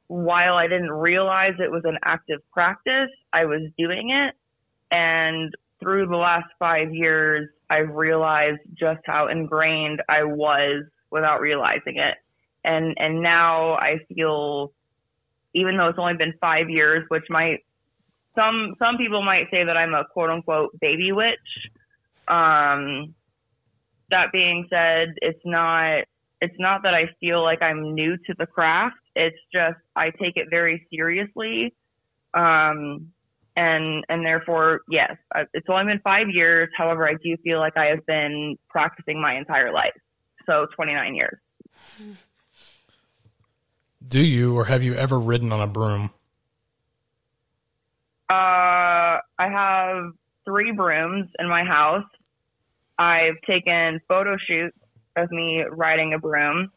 while 0.07 0.55
I 0.55 0.67
didn't 0.67 0.91
realize 0.91 1.53
it 1.59 1.71
was 1.71 1.83
an 1.85 1.97
active 2.03 2.39
practice, 2.51 3.09
I 3.33 3.45
was 3.45 3.61
doing 3.77 4.09
it. 4.11 4.35
And 4.89 5.53
through 5.79 6.07
the 6.07 6.15
last 6.15 6.47
five 6.59 6.93
years, 6.93 7.49
I've 7.69 7.89
realized 7.89 8.59
just 8.73 9.01
how 9.05 9.27
ingrained 9.27 10.01
I 10.07 10.23
was 10.23 10.85
without 11.11 11.41
realizing 11.41 11.97
it. 11.97 12.15
And, 12.63 12.95
and 12.97 13.21
now 13.21 13.73
I 13.73 13.99
feel, 14.13 14.71
even 15.53 15.77
though 15.77 15.89
it's 15.89 15.99
only 15.99 16.15
been 16.15 16.33
five 16.39 16.69
years, 16.69 17.05
which 17.09 17.25
might, 17.29 17.65
some, 18.35 18.75
some 18.79 18.97
people 18.97 19.21
might 19.21 19.49
say 19.51 19.65
that 19.65 19.75
I'm 19.75 19.93
a 19.93 20.05
quote 20.05 20.29
unquote 20.29 20.79
baby 20.79 21.11
witch. 21.11 21.37
Um, 22.27 23.13
that 24.09 24.31
being 24.31 24.67
said, 24.69 25.15
it's 25.21 25.41
not, 25.43 26.03
it's 26.41 26.55
not 26.59 26.83
that 26.83 26.93
I 26.93 27.09
feel 27.19 27.41
like 27.41 27.61
I'm 27.61 27.93
new 27.93 28.15
to 28.17 28.33
the 28.37 28.45
craft. 28.45 28.95
It's 29.17 29.37
just 29.51 29.77
I 29.95 30.11
take 30.11 30.37
it 30.37 30.47
very 30.49 30.87
seriously. 30.93 31.73
Um, 32.33 33.11
and, 33.55 34.05
and 34.07 34.23
therefore, 34.23 34.81
yes, 34.89 35.17
I- 35.33 35.47
it's 35.53 35.67
only 35.67 35.85
been 35.91 36.01
five 36.03 36.29
years. 36.29 36.69
However, 36.77 37.09
I 37.09 37.15
do 37.15 37.35
feel 37.43 37.59
like 37.59 37.75
I 37.75 37.85
have 37.85 38.05
been 38.05 38.57
practicing 38.69 39.19
my 39.19 39.35
entire 39.35 39.73
life. 39.73 39.97
So 40.45 40.67
29 40.75 41.15
years. 41.15 41.39
Do 44.07 44.21
you 44.21 44.55
or 44.55 44.65
have 44.65 44.83
you 44.83 44.93
ever 44.93 45.19
ridden 45.19 45.51
on 45.51 45.59
a 45.59 45.67
broom? 45.67 46.11
Uh, 48.29 49.19
I 49.39 49.49
have 49.49 50.11
three 50.45 50.71
brooms 50.71 51.29
in 51.39 51.49
my 51.49 51.63
house. 51.63 52.05
I've 52.99 53.41
taken 53.45 53.99
photo 54.07 54.37
shoots 54.37 54.77
of 55.15 55.31
me 55.31 55.63
riding 55.69 56.13
a 56.13 56.19
broom. 56.19 56.71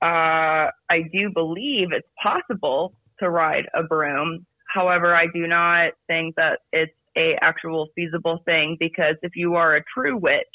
Uh, 0.00 0.70
I 0.90 1.02
do 1.12 1.30
believe 1.32 1.88
it's 1.92 2.08
possible 2.22 2.94
to 3.20 3.30
ride 3.30 3.66
a 3.74 3.82
broom. 3.82 4.46
However, 4.72 5.14
I 5.14 5.26
do 5.34 5.46
not 5.46 5.92
think 6.06 6.36
that 6.36 6.60
it's 6.72 6.92
a 7.16 7.36
actual 7.42 7.88
feasible 7.96 8.40
thing 8.44 8.76
because 8.78 9.16
if 9.22 9.32
you 9.34 9.54
are 9.54 9.76
a 9.76 9.82
true 9.92 10.16
witch 10.16 10.46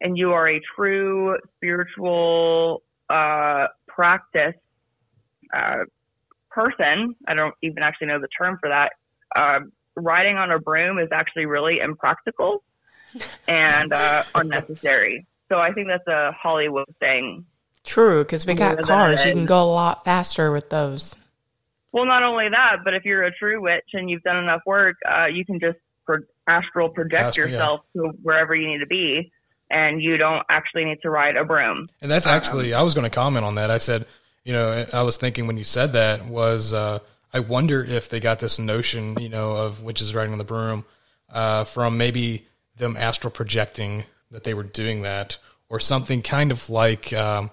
and 0.00 0.18
you 0.18 0.32
are 0.32 0.48
a 0.48 0.60
true 0.74 1.36
spiritual 1.56 2.82
uh, 3.08 3.66
practice 3.86 4.54
uh, 5.54 5.84
person, 6.50 7.14
I 7.28 7.34
don't 7.34 7.54
even 7.62 7.82
actually 7.82 8.08
know 8.08 8.20
the 8.20 8.28
term 8.36 8.58
for 8.60 8.68
that. 8.68 8.92
Uh, 9.34 9.60
riding 9.94 10.36
on 10.36 10.50
a 10.50 10.58
broom 10.58 10.98
is 10.98 11.08
actually 11.12 11.46
really 11.46 11.78
impractical 11.78 12.64
and 13.48 13.92
uh, 13.92 14.24
unnecessary. 14.34 15.26
So 15.48 15.58
I 15.58 15.72
think 15.72 15.88
that's 15.88 16.06
a 16.08 16.32
Hollywood 16.32 16.92
thing. 16.98 17.44
True, 17.86 18.24
because 18.24 18.44
we 18.44 18.52
got 18.52 18.78
cars. 18.80 19.24
You 19.24 19.32
can 19.32 19.46
go 19.46 19.62
a 19.62 19.72
lot 19.72 20.04
faster 20.04 20.52
with 20.52 20.68
those. 20.68 21.14
Well, 21.92 22.04
not 22.04 22.22
only 22.22 22.48
that, 22.50 22.78
but 22.84 22.92
if 22.92 23.06
you're 23.06 23.22
a 23.22 23.34
true 23.34 23.62
witch 23.62 23.86
and 23.94 24.10
you've 24.10 24.22
done 24.22 24.36
enough 24.36 24.60
work, 24.66 24.96
uh, 25.08 25.26
you 25.26 25.46
can 25.46 25.58
just 25.58 25.78
pro- 26.04 26.18
astral 26.46 26.90
project 26.90 27.22
Astral, 27.22 27.48
yeah. 27.48 27.54
yourself 27.54 27.80
to 27.94 28.08
wherever 28.22 28.54
you 28.54 28.68
need 28.68 28.80
to 28.80 28.86
be, 28.86 29.32
and 29.70 30.02
you 30.02 30.18
don't 30.18 30.44
actually 30.50 30.84
need 30.84 31.00
to 31.02 31.10
ride 31.10 31.36
a 31.36 31.44
broom. 31.44 31.88
And 32.02 32.10
that's 32.10 32.26
actually, 32.26 32.74
I 32.74 32.82
was 32.82 32.92
going 32.92 33.08
to 33.08 33.14
comment 33.14 33.46
on 33.46 33.54
that. 33.54 33.70
I 33.70 33.78
said, 33.78 34.04
you 34.44 34.52
know, 34.52 34.84
I 34.92 35.02
was 35.02 35.16
thinking 35.16 35.46
when 35.46 35.56
you 35.56 35.64
said 35.64 35.94
that 35.94 36.26
was, 36.26 36.74
uh, 36.74 36.98
I 37.32 37.40
wonder 37.40 37.82
if 37.82 38.08
they 38.10 38.20
got 38.20 38.40
this 38.40 38.58
notion, 38.58 39.16
you 39.18 39.28
know, 39.28 39.52
of 39.52 39.82
witches 39.82 40.14
riding 40.14 40.32
on 40.32 40.38
the 40.38 40.44
broom 40.44 40.84
uh, 41.30 41.64
from 41.64 41.96
maybe 41.96 42.46
them 42.76 42.96
astral 42.96 43.30
projecting 43.30 44.04
that 44.32 44.44
they 44.44 44.54
were 44.54 44.64
doing 44.64 45.02
that, 45.02 45.38
or 45.68 45.80
something 45.80 46.20
kind 46.20 46.52
of 46.52 46.68
like, 46.68 47.12
um, 47.12 47.50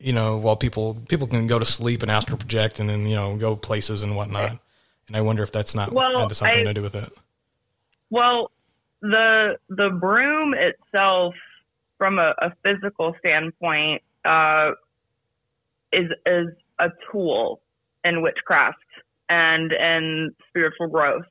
you 0.00 0.12
know, 0.12 0.38
while 0.38 0.56
people 0.56 0.96
people 1.08 1.26
can 1.26 1.46
go 1.46 1.58
to 1.58 1.64
sleep 1.64 2.02
and 2.02 2.10
astral 2.10 2.38
project 2.38 2.80
and 2.80 2.88
then 2.88 3.06
you 3.06 3.14
know 3.14 3.36
go 3.36 3.54
places 3.54 4.02
and 4.02 4.16
whatnot. 4.16 4.58
And 5.06 5.16
I 5.16 5.20
wonder 5.20 5.42
if 5.42 5.52
that's 5.52 5.74
not 5.74 5.92
Well, 5.92 6.18
had 6.18 6.34
something 6.36 6.60
I- 6.60 6.64
to 6.64 6.74
do 6.74 6.82
with 6.82 6.94
it. 6.94 7.10
Well, 8.10 8.50
the 9.02 9.56
the 9.68 9.90
broom 9.90 10.54
itself, 10.54 11.34
from 11.98 12.18
a, 12.18 12.34
a 12.38 12.52
physical 12.64 13.14
standpoint, 13.20 14.02
uh, 14.24 14.72
is 15.92 16.10
is 16.26 16.48
a 16.78 16.88
tool 17.10 17.60
in 18.04 18.22
witchcraft 18.22 18.78
and 19.28 19.70
in 19.72 20.34
spiritual 20.48 20.88
growth. 20.88 21.26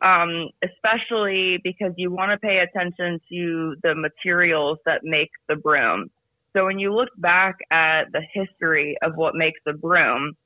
Um, 0.00 0.50
especially 0.62 1.58
because 1.64 1.92
you 1.96 2.12
want 2.12 2.30
to 2.30 2.38
pay 2.38 2.58
attention 2.58 3.20
to 3.30 3.76
the 3.82 3.94
materials 3.96 4.78
that 4.86 5.00
make 5.02 5.30
the 5.48 5.56
broom. 5.56 6.10
So 6.54 6.64
when 6.64 6.78
you 6.78 6.94
look 6.94 7.10
back 7.16 7.56
at 7.70 8.12
the 8.12 8.22
history 8.32 8.96
of 9.02 9.16
what 9.16 9.34
makes 9.34 9.60
a 9.66 9.72
broom, 9.72 10.36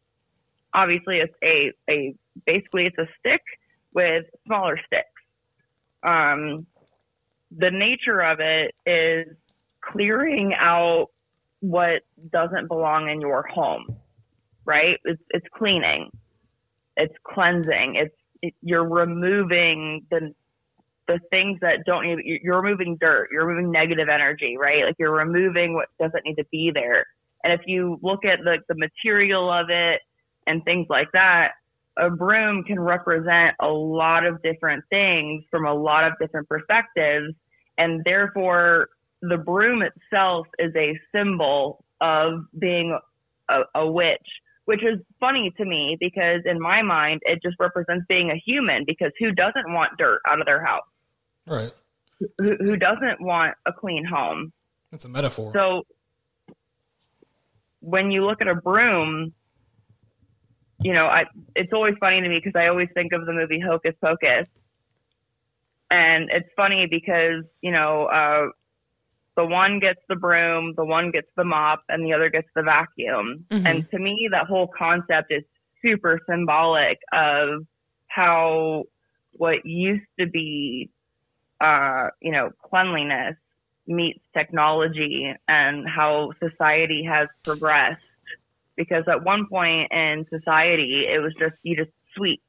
obviously 0.74 1.18
it's 1.18 1.34
a, 1.42 1.72
a 1.90 2.14
basically 2.46 2.86
it's 2.86 2.98
a 2.98 3.08
stick 3.18 3.42
with 3.94 4.24
smaller 4.46 4.78
sticks. 4.86 5.06
Um, 6.02 6.66
the 7.56 7.70
nature 7.70 8.20
of 8.20 8.40
it 8.40 8.74
is 8.86 9.28
clearing 9.80 10.54
out 10.54 11.08
what 11.60 12.02
doesn't 12.32 12.68
belong 12.68 13.08
in 13.08 13.20
your 13.20 13.42
home, 13.46 13.96
right? 14.64 14.98
It's, 15.04 15.22
it's 15.30 15.46
cleaning, 15.56 16.10
it's 16.96 17.14
cleansing, 17.22 17.96
it's 17.96 18.14
it, 18.42 18.54
you're 18.62 18.88
removing 18.88 20.04
the 20.10 20.34
the 21.12 21.20
things 21.30 21.58
that 21.60 21.84
don't 21.86 22.04
need. 22.06 22.18
you- 22.24 22.40
You're 22.42 22.60
removing 22.62 22.96
dirt, 23.00 23.28
you're 23.32 23.46
removing 23.46 23.70
negative 23.72 24.08
energy, 24.08 24.56
right? 24.56 24.84
Like 24.84 24.96
you're 24.98 25.12
removing 25.14 25.74
what 25.74 25.88
doesn't 26.00 26.24
need 26.24 26.36
to 26.36 26.44
be 26.50 26.70
there. 26.72 27.06
And 27.44 27.52
if 27.52 27.60
you 27.66 27.98
look 28.02 28.24
at 28.24 28.40
the 28.44 28.58
the 28.68 28.74
material 28.76 29.50
of 29.50 29.66
it 29.70 30.00
and 30.46 30.64
things 30.64 30.86
like 30.88 31.08
that, 31.12 31.52
a 31.98 32.10
broom 32.10 32.64
can 32.64 32.80
represent 32.80 33.54
a 33.60 33.68
lot 33.68 34.24
of 34.24 34.42
different 34.42 34.84
things 34.90 35.44
from 35.50 35.66
a 35.66 35.74
lot 35.74 36.04
of 36.04 36.14
different 36.20 36.48
perspectives. 36.48 37.34
And 37.78 38.02
therefore, 38.04 38.88
the 39.22 39.38
broom 39.38 39.82
itself 39.82 40.46
is 40.58 40.72
a 40.76 40.98
symbol 41.14 41.84
of 42.00 42.44
being 42.58 42.98
a, 43.48 43.60
a 43.74 43.90
witch, 43.90 44.28
which 44.66 44.82
is 44.82 44.98
funny 45.20 45.52
to 45.58 45.64
me 45.64 45.96
because 46.00 46.42
in 46.46 46.60
my 46.60 46.82
mind, 46.82 47.20
it 47.24 47.40
just 47.42 47.56
represents 47.60 48.04
being 48.08 48.30
a 48.30 48.36
human 48.36 48.84
because 48.86 49.12
who 49.18 49.32
doesn't 49.32 49.72
want 49.72 49.92
dirt 49.98 50.20
out 50.26 50.40
of 50.40 50.46
their 50.46 50.64
house? 50.64 50.82
Right. 51.46 51.72
Who, 52.38 52.56
who 52.56 52.76
doesn't 52.76 53.20
want 53.20 53.54
a 53.66 53.72
clean 53.72 54.04
home? 54.04 54.52
It's 54.92 55.04
a 55.04 55.08
metaphor. 55.08 55.52
So 55.54 55.82
when 57.80 58.10
you 58.10 58.24
look 58.24 58.40
at 58.40 58.48
a 58.48 58.54
broom, 58.54 59.32
you 60.80 60.92
know, 60.92 61.06
I 61.06 61.24
it's 61.56 61.72
always 61.72 61.94
funny 61.98 62.20
to 62.20 62.28
me 62.28 62.40
because 62.42 62.58
I 62.58 62.68
always 62.68 62.88
think 62.94 63.12
of 63.12 63.26
the 63.26 63.32
movie 63.32 63.60
Hocus 63.60 63.94
Pocus. 64.00 64.46
And 65.90 66.30
it's 66.30 66.48
funny 66.56 66.86
because, 66.90 67.44
you 67.60 67.72
know, 67.72 68.04
uh 68.06 68.46
the 69.34 69.46
one 69.46 69.78
gets 69.80 70.00
the 70.10 70.16
broom, 70.16 70.74
the 70.76 70.84
one 70.84 71.10
gets 71.10 71.28
the 71.36 71.44
mop, 71.44 71.82
and 71.88 72.04
the 72.04 72.12
other 72.12 72.28
gets 72.28 72.48
the 72.54 72.62
vacuum. 72.62 73.46
Mhm. 73.50 73.66
And 73.66 73.90
to 73.90 73.98
me 73.98 74.28
that 74.30 74.46
whole 74.46 74.68
concept 74.68 75.32
is 75.32 75.42
super 75.80 76.20
symbolic 76.28 76.98
of 77.12 77.66
how 78.08 78.84
what 79.32 79.64
used 79.64 80.04
to 80.20 80.26
be 80.26 80.90
uh, 81.62 82.08
you 82.20 82.32
know, 82.32 82.50
cleanliness 82.62 83.36
meets 83.86 84.20
technology 84.34 85.32
and 85.48 85.88
how 85.88 86.32
society 86.40 87.04
has 87.08 87.28
progressed. 87.44 88.02
Because 88.76 89.04
at 89.06 89.22
one 89.22 89.46
point 89.48 89.92
in 89.92 90.26
society, 90.30 91.06
it 91.06 91.20
was 91.20 91.32
just, 91.38 91.54
you 91.62 91.76
just 91.76 91.90
sweep. 92.16 92.42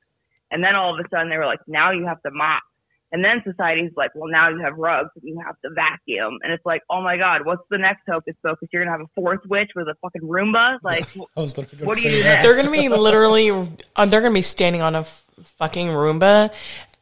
And 0.51 0.63
then 0.63 0.75
all 0.75 0.93
of 0.97 1.05
a 1.05 1.07
sudden 1.09 1.29
they 1.29 1.37
were 1.37 1.45
like, 1.45 1.59
now 1.67 1.91
you 1.91 2.05
have 2.05 2.21
to 2.23 2.31
mop. 2.31 2.63
And 3.11 3.23
then 3.23 3.43
society's 3.45 3.91
like, 3.95 4.09
well, 4.15 4.31
now 4.31 4.49
you 4.49 4.59
have 4.61 4.75
rugs 4.75 5.11
and 5.15 5.23
you 5.23 5.39
have 5.45 5.59
to 5.61 5.69
vacuum. 5.69 6.39
And 6.41 6.51
it's 6.51 6.65
like, 6.65 6.81
oh 6.89 7.01
my 7.01 7.17
God, 7.17 7.45
what's 7.45 7.61
the 7.69 7.77
next 7.77 8.01
hocus 8.09 8.33
pocus? 8.43 8.69
You're 8.71 8.83
going 8.83 8.91
to 8.91 8.99
have 8.99 9.07
a 9.07 9.11
fourth 9.13 9.41
witch 9.47 9.71
with 9.75 9.87
a 9.87 9.93
fucking 10.01 10.21
Roomba? 10.21 10.79
Like, 10.83 11.05
I 11.37 11.41
was 11.41 11.55
literally 11.55 11.77
going 11.77 11.87
What 11.87 11.97
do 11.97 12.03
you 12.03 12.09
say 12.09 12.17
do 12.17 12.23
that. 12.23 12.41
They're 12.41 12.55
gonna 12.55 12.71
be 12.71 12.89
literally. 12.89 13.51
Uh, 13.95 14.05
they're 14.07 14.21
gonna 14.21 14.33
be 14.33 14.41
standing 14.41 14.81
on 14.81 14.95
a 14.95 15.01
f- 15.01 15.23
fucking 15.57 15.87
Roomba. 15.87 16.51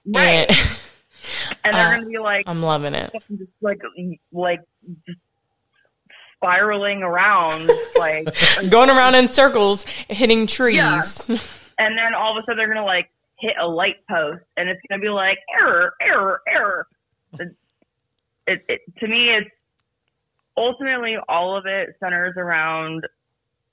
Right. 0.06 0.50
And 0.50 0.80
and 1.64 1.76
they're 1.76 1.88
Uh, 1.88 1.92
going 1.92 2.02
to 2.04 2.08
be 2.08 2.18
like, 2.20 2.44
I'm 2.48 2.62
loving 2.62 2.94
it. 2.94 3.12
just 3.30 3.52
like, 3.62 3.80
like, 4.32 4.62
just 5.08 5.20
spiraling 6.38 7.04
around, 7.04 7.70
like, 7.98 8.28
Going 8.70 8.90
around 8.90 9.16
in 9.16 9.28
circles, 9.28 9.84
hitting 10.10 10.48
trees. 10.48 10.76
Yeah. 10.78 11.38
and 11.78 11.98
then 11.98 12.14
all 12.16 12.38
of 12.38 12.42
a 12.42 12.46
sudden 12.46 12.58
they're 12.58 12.68
gonna 12.74 12.86
like 12.86 13.10
hit 13.40 13.54
a 13.60 13.68
light 13.68 13.98
post, 14.10 14.44
and 14.58 14.70
it's 14.70 14.82
gonna 14.90 15.02
be 15.02 15.10
like 15.10 15.38
error, 15.60 15.94
error, 16.02 16.42
error. 16.48 16.88
It, 18.48 18.64
it 18.68 18.82
to 19.00 19.08
me, 19.08 19.30
it's 19.30 19.50
ultimately 20.58 21.16
all 21.30 21.56
of 21.56 21.66
it 21.66 21.90
centers 22.00 22.34
around 22.38 23.06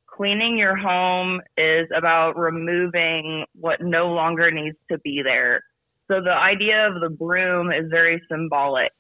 cleaning 0.07 0.59
your 0.59 0.77
home 0.77 1.41
is 1.57 1.89
about 1.97 2.37
removing 2.37 3.45
what 3.55 3.81
no 3.81 4.09
longer 4.09 4.51
needs 4.51 4.77
to 4.91 4.99
be 4.99 5.23
there. 5.23 5.63
So 6.09 6.23
the 6.23 6.33
idea 6.33 6.88
of 6.88 7.01
the 7.01 7.11
broom 7.11 7.71
is 7.71 7.90
very 7.90 8.23
symbolic. 8.31 8.92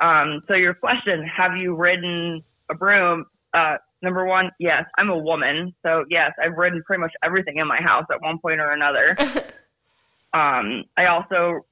Um, 0.00 0.42
so 0.48 0.54
your 0.54 0.74
question, 0.74 1.24
have 1.24 1.56
you 1.56 1.74
ridden 1.74 2.42
a 2.70 2.74
broom? 2.74 3.26
Uh, 3.54 3.76
number 4.00 4.24
one, 4.24 4.50
yes, 4.58 4.84
I'm 4.98 5.10
a 5.10 5.18
woman. 5.18 5.74
So 5.82 6.04
yes, 6.08 6.32
I've 6.42 6.56
ridden 6.56 6.82
pretty 6.84 7.00
much 7.00 7.12
everything 7.22 7.58
in 7.58 7.68
my 7.68 7.80
house 7.80 8.06
at 8.10 8.20
one 8.20 8.38
point 8.38 8.60
or 8.60 8.72
another. 8.72 9.16
um, 10.34 10.84
I 10.96 11.06
also, 11.06 11.66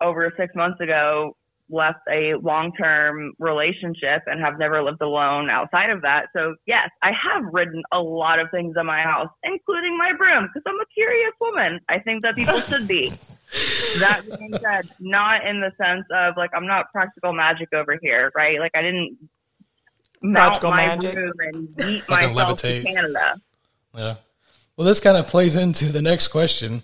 over 0.00 0.32
six 0.36 0.54
months 0.54 0.80
ago, 0.80 1.36
left 1.70 2.00
a 2.10 2.34
long-term 2.34 3.32
relationship 3.38 4.22
and 4.26 4.38
have 4.38 4.58
never 4.58 4.82
lived 4.82 5.00
alone 5.00 5.48
outside 5.48 5.88
of 5.88 6.02
that. 6.02 6.26
So 6.34 6.56
yes, 6.66 6.90
I 7.02 7.10
have 7.12 7.42
ridden 7.52 7.82
a 7.90 8.00
lot 8.00 8.38
of 8.38 8.50
things 8.50 8.76
in 8.78 8.86
my 8.86 9.00
house, 9.00 9.30
including 9.42 9.96
my 9.96 10.12
broom, 10.12 10.48
because 10.52 10.62
I'm 10.66 10.78
a 10.78 10.86
curious 10.94 11.32
woman. 11.40 11.80
I 11.88 11.98
think 12.00 12.22
that 12.22 12.36
people 12.36 12.60
should 12.60 12.86
be. 12.86 13.12
that 13.98 14.22
being 14.26 14.52
said, 14.52 14.88
not 15.00 15.46
in 15.46 15.60
the 15.60 15.72
sense 15.78 16.04
of 16.12 16.36
like 16.36 16.50
I'm 16.54 16.66
not 16.66 16.90
practical 16.92 17.32
magic 17.32 17.72
over 17.72 17.98
here, 18.02 18.32
right? 18.34 18.58
Like 18.58 18.72
I 18.74 18.82
didn't 18.82 19.16
mount 20.22 20.60
Practical 20.60 20.70
my 20.70 20.86
magic. 20.86 21.14
broom 21.14 21.32
and 21.40 21.68
yeet 21.76 22.02
Fucking 22.02 22.34
myself 22.34 22.58
to. 22.60 22.82
Canada. 22.82 23.40
Yeah. 23.94 24.14
Well, 24.76 24.86
this 24.86 25.00
kind 25.00 25.16
of 25.16 25.28
plays 25.28 25.54
into 25.54 25.86
the 25.86 26.02
next 26.02 26.28
question. 26.28 26.82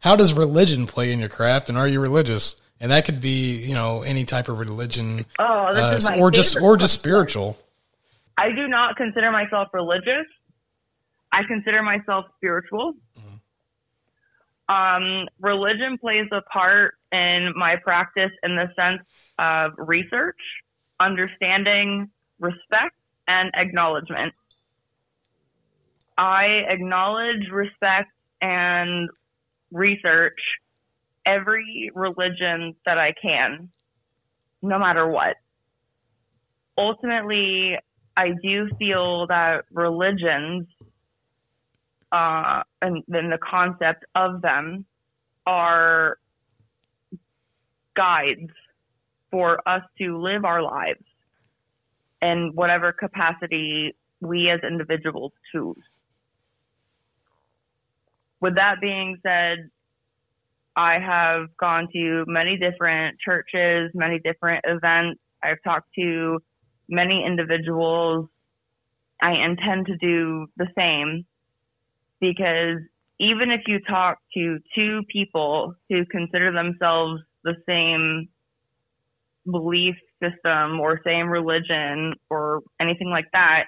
How 0.00 0.16
does 0.16 0.32
religion 0.32 0.86
play 0.86 1.12
in 1.12 1.20
your 1.20 1.28
craft 1.28 1.68
and 1.68 1.78
are 1.78 1.88
you 1.88 2.00
religious? 2.00 2.60
And 2.80 2.90
that 2.92 3.04
could 3.04 3.20
be, 3.20 3.56
you 3.56 3.74
know, 3.74 4.02
any 4.02 4.24
type 4.24 4.48
of 4.48 4.58
religion 4.58 5.26
Oh, 5.38 5.74
this 5.74 5.84
uh, 5.84 5.94
is 5.96 6.04
my 6.06 6.18
or 6.18 6.30
just 6.30 6.54
favorite 6.54 6.68
or 6.68 6.76
just 6.78 6.94
spiritual. 6.94 7.58
I 8.38 8.50
do 8.52 8.68
not 8.68 8.96
consider 8.96 9.30
myself 9.30 9.68
religious. 9.74 10.26
I 11.32 11.42
consider 11.44 11.82
myself 11.82 12.26
spiritual. 12.36 12.94
Um, 14.70 15.26
religion 15.40 15.98
plays 15.98 16.28
a 16.30 16.42
part 16.42 16.94
in 17.10 17.52
my 17.56 17.74
practice 17.82 18.30
in 18.44 18.54
the 18.54 18.68
sense 18.76 19.02
of 19.36 19.72
research, 19.78 20.38
understanding, 21.00 22.08
respect, 22.38 22.94
and 23.26 23.50
acknowledgement. 23.54 24.32
I 26.16 26.62
acknowledge, 26.68 27.48
respect, 27.50 28.12
and 28.40 29.10
research 29.72 30.38
every 31.26 31.90
religion 31.92 32.76
that 32.86 32.96
I 32.96 33.12
can, 33.20 33.70
no 34.62 34.78
matter 34.78 35.08
what. 35.08 35.36
Ultimately, 36.78 37.76
I 38.16 38.34
do 38.40 38.68
feel 38.78 39.26
that 39.26 39.64
religions 39.72 40.68
uh, 42.12 42.62
and 42.82 43.02
then 43.08 43.30
the 43.30 43.38
concept 43.38 44.04
of 44.14 44.42
them 44.42 44.84
are 45.46 46.18
guides 47.96 48.50
for 49.30 49.60
us 49.68 49.82
to 49.98 50.18
live 50.18 50.44
our 50.44 50.62
lives 50.62 51.04
in 52.22 52.52
whatever 52.54 52.92
capacity 52.92 53.94
we 54.20 54.50
as 54.50 54.60
individuals 54.66 55.32
choose. 55.52 55.76
With 58.40 58.56
that 58.56 58.76
being 58.80 59.18
said, 59.22 59.70
I 60.76 60.98
have 60.98 61.56
gone 61.56 61.88
to 61.92 62.24
many 62.26 62.56
different 62.56 63.18
churches, 63.18 63.90
many 63.94 64.18
different 64.18 64.64
events. 64.66 65.20
I've 65.42 65.62
talked 65.62 65.88
to 65.96 66.40
many 66.88 67.24
individuals. 67.24 68.28
I 69.20 69.32
intend 69.32 69.86
to 69.86 69.96
do 69.96 70.46
the 70.56 70.68
same 70.76 71.26
because 72.20 72.78
even 73.18 73.50
if 73.50 73.62
you 73.66 73.80
talk 73.80 74.18
to 74.34 74.58
two 74.74 75.02
people 75.08 75.74
who 75.88 76.04
consider 76.06 76.52
themselves 76.52 77.20
the 77.44 77.54
same 77.66 78.28
belief 79.50 79.96
system 80.22 80.80
or 80.80 81.00
same 81.04 81.28
religion 81.28 82.14
or 82.28 82.60
anything 82.80 83.08
like 83.08 83.26
that, 83.32 83.64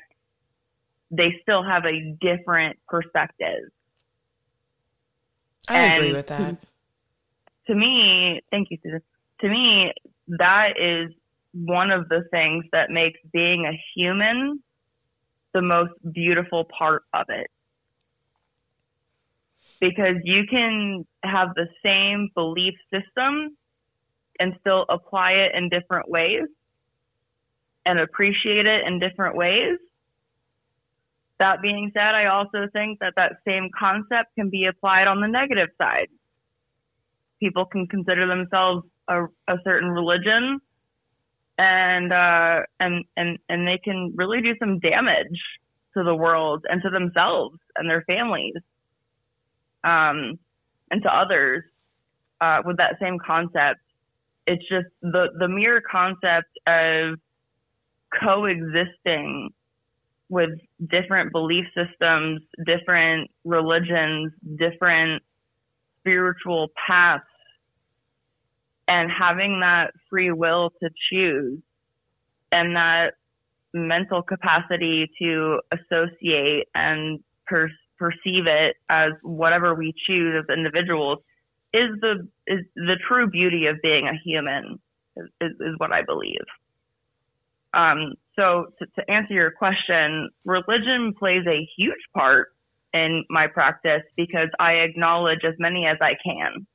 they 1.10 1.38
still 1.42 1.62
have 1.62 1.84
a 1.84 2.16
different 2.20 2.78
perspective. 2.88 3.70
I 5.68 5.80
agree 5.80 6.12
with 6.12 6.26
that. 6.26 6.56
to 7.66 7.74
me, 7.74 8.40
thank 8.50 8.68
you, 8.70 8.78
Susan. 8.82 9.02
To 9.42 9.48
me, 9.48 9.92
that 10.28 10.74
is 10.78 11.14
one 11.52 11.90
of 11.90 12.08
the 12.08 12.24
things 12.30 12.64
that 12.72 12.90
makes 12.90 13.20
being 13.32 13.66
a 13.66 13.78
human 13.94 14.62
the 15.52 15.62
most 15.62 15.92
beautiful 16.12 16.64
part 16.76 17.02
of 17.12 17.26
it. 17.28 17.48
Because 19.82 20.16
you 20.24 20.44
can 20.50 21.04
have 21.24 21.48
the 21.54 21.68
same 21.84 22.30
belief 22.34 22.74
system 22.90 23.56
and 24.40 24.54
still 24.60 24.86
apply 24.88 25.32
it 25.32 25.54
in 25.54 25.68
different 25.68 26.08
ways 26.08 26.44
and 27.84 27.98
appreciate 27.98 28.64
it 28.64 28.86
in 28.86 28.98
different 28.98 29.36
ways. 29.36 29.78
That 31.38 31.60
being 31.60 31.90
said, 31.92 32.14
I 32.14 32.26
also 32.26 32.68
think 32.72 33.00
that 33.00 33.14
that 33.16 33.32
same 33.46 33.68
concept 33.78 34.34
can 34.36 34.48
be 34.48 34.66
applied 34.66 35.08
on 35.08 35.20
the 35.20 35.28
negative 35.28 35.68
side 35.76 36.08
people 37.42 37.66
can 37.66 37.88
consider 37.88 38.28
themselves 38.28 38.86
a, 39.08 39.24
a 39.48 39.56
certain 39.64 39.90
religion 39.90 40.60
and 41.58 42.12
uh 42.12 42.60
and 42.78 43.04
and 43.16 43.38
and 43.48 43.66
they 43.66 43.78
can 43.82 44.12
really 44.16 44.40
do 44.40 44.54
some 44.60 44.78
damage 44.78 45.40
to 45.94 46.04
the 46.04 46.14
world 46.14 46.64
and 46.70 46.80
to 46.82 46.88
themselves 46.88 47.58
and 47.76 47.90
their 47.90 48.02
families 48.06 48.54
um 49.84 50.38
and 50.90 51.02
to 51.02 51.08
others 51.08 51.62
uh 52.40 52.58
with 52.64 52.76
that 52.76 52.96
same 53.00 53.18
concept 53.24 53.80
it's 54.46 54.62
just 54.68 54.86
the 55.02 55.28
the 55.38 55.48
mere 55.48 55.80
concept 55.80 56.50
of 56.66 57.18
coexisting 58.20 59.50
with 60.28 60.50
different 60.90 61.32
belief 61.32 61.66
systems 61.76 62.42
different 62.66 63.30
religions 63.44 64.32
different 64.58 65.22
spiritual 66.00 66.68
paths 66.86 67.24
and 68.88 69.10
having 69.10 69.60
that 69.60 69.92
free 70.10 70.30
will 70.32 70.70
to 70.82 70.90
choose 71.10 71.60
and 72.50 72.76
that 72.76 73.14
mental 73.72 74.22
capacity 74.22 75.10
to 75.20 75.60
associate 75.72 76.66
and 76.74 77.20
per- 77.46 77.70
perceive 78.02 78.46
it 78.48 78.76
as 78.88 79.12
whatever 79.22 79.74
we 79.74 79.94
choose 80.06 80.34
as 80.42 80.56
individuals 80.56 81.18
is 81.72 81.90
the 82.00 82.28
is 82.48 82.60
the 82.74 82.96
true 83.06 83.28
beauty 83.28 83.66
of 83.66 83.76
being 83.80 84.08
a 84.08 84.14
human 84.24 84.80
is, 85.16 85.28
is, 85.40 85.74
what 85.76 85.92
I 85.92 86.02
believe. 86.02 86.44
Um, 87.74 88.14
so 88.36 88.72
to, 88.78 88.86
to 88.86 89.10
answer 89.10 89.34
your 89.34 89.52
question, 89.52 90.30
religion 90.44 91.14
plays 91.16 91.46
a 91.46 91.66
huge 91.76 92.02
part 92.14 92.48
in 92.92 93.24
my 93.30 93.46
practice 93.46 94.02
because 94.16 94.48
I 94.58 94.72
acknowledge 94.72 95.44
as 95.44 95.54
many 95.58 95.86
as 95.86 95.98
I 96.00 96.14
can. 96.24 96.66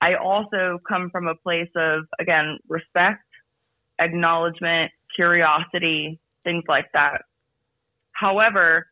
I 0.00 0.14
also 0.14 0.78
come 0.88 1.10
from 1.10 1.26
a 1.26 1.34
place 1.34 1.70
of, 1.74 2.04
again, 2.20 2.58
respect, 2.68 3.24
acknowledgement, 3.98 4.92
curiosity, 5.14 6.20
things 6.44 6.64
like 6.68 6.86
that. 6.92 7.22
However, 8.12 8.86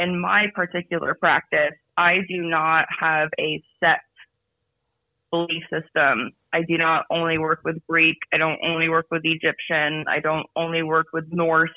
in 0.00 0.18
my 0.18 0.46
particular 0.54 1.14
practice, 1.14 1.74
I 1.96 2.20
do 2.26 2.42
not 2.42 2.86
have 2.98 3.28
a 3.38 3.62
set 3.78 4.00
belief 5.30 5.62
system. 5.70 6.32
I 6.52 6.62
do 6.62 6.78
not 6.78 7.04
only 7.10 7.38
work 7.38 7.60
with 7.64 7.76
Greek. 7.86 8.16
I 8.32 8.38
don't 8.38 8.58
only 8.64 8.88
work 8.88 9.06
with 9.10 9.22
Egyptian. 9.24 10.06
I 10.08 10.20
don't 10.20 10.46
only 10.56 10.82
work 10.82 11.08
with 11.12 11.26
Norse. 11.30 11.70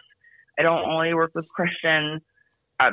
I 0.57 0.63
don't 0.63 0.85
only 0.89 1.13
work 1.13 1.31
with 1.35 1.47
Christian. 1.49 2.21
Uh, 2.79 2.91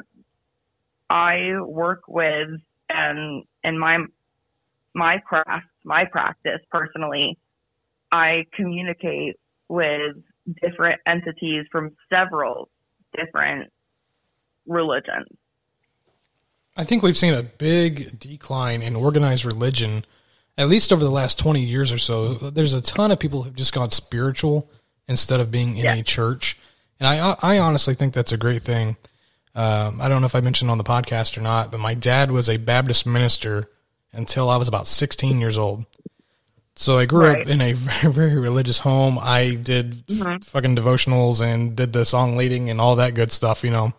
I 1.09 1.61
work 1.61 2.03
with 2.09 2.49
and 2.89 3.45
in 3.63 3.79
my 3.79 4.05
my 4.95 5.19
craft, 5.19 5.67
my 5.85 6.05
practice 6.05 6.61
personally, 6.71 7.39
I 8.11 8.47
communicate 8.55 9.39
with 9.69 10.17
different 10.61 11.01
entities 11.07 11.67
from 11.71 11.93
several 12.13 12.69
different 13.17 13.71
religions. 14.71 15.27
I 16.77 16.85
think 16.85 17.03
we've 17.03 17.17
seen 17.17 17.35
a 17.35 17.43
big 17.43 18.19
decline 18.19 18.81
in 18.83 18.97
organized 18.97 19.45
religion, 19.45 20.05
at 20.57 20.69
least 20.69 20.93
over 20.93 21.03
the 21.05 21.11
last 21.11 21.39
20 21.39 21.63
years 21.63 21.93
or 21.93 21.99
so. 21.99 22.35
There's 22.35 22.75
a 22.75 22.81
ton 22.81 23.11
of 23.11 23.19
people 23.19 23.43
who've 23.43 23.55
just 23.57 23.75
gone 23.75 23.91
spiritual 23.91 24.71
instead 25.09 25.41
of 25.41 25.51
being 25.51 25.77
in 25.77 25.85
Yeah. 25.85 25.95
a 25.95 26.03
church. 26.03 26.57
And 27.01 27.07
I, 27.09 27.37
I 27.43 27.59
honestly 27.59 27.95
think 27.95 28.15
that's 28.15 28.33
a 28.33 28.37
great 28.37 28.63
thing. 28.63 28.97
Um, 29.55 30.01
I 30.01 30.09
don't 30.09 30.21
know 30.21 30.27
if 30.27 30.37
I 30.37 30.41
mentioned 30.41 30.71
on 30.71 30.79
the 30.79 30.85
podcast 30.85 31.37
or 31.37 31.41
not, 31.41 31.73
but 31.73 31.81
my 31.81 31.95
dad 31.95 32.31
was 32.31 32.49
a 32.49 32.57
Baptist 32.57 33.05
minister 33.05 33.69
until 34.13 34.49
I 34.49 34.57
was 34.57 34.69
about 34.69 34.87
16 34.87 35.41
years 35.41 35.59
old. 35.59 35.87
So 36.77 36.99
I 36.99 37.05
grew 37.07 37.27
Right. 37.27 37.41
up 37.41 37.47
in 37.49 37.61
a 37.61 37.73
very, 37.75 38.13
very 38.13 38.39
religious 38.39 38.79
home. 38.79 39.19
I 39.21 39.57
did 39.57 40.07
Mhm. 40.07 40.45
fucking 40.45 40.77
devotionals 40.77 41.43
and 41.43 41.75
did 41.75 41.93
the 41.93 42.05
song 42.05 42.37
leading 42.37 42.71
and 42.71 42.81
all 42.81 42.97
that 42.97 43.15
good 43.15 43.33
stuff, 43.33 43.65
you 43.65 43.71
know. 43.71 43.93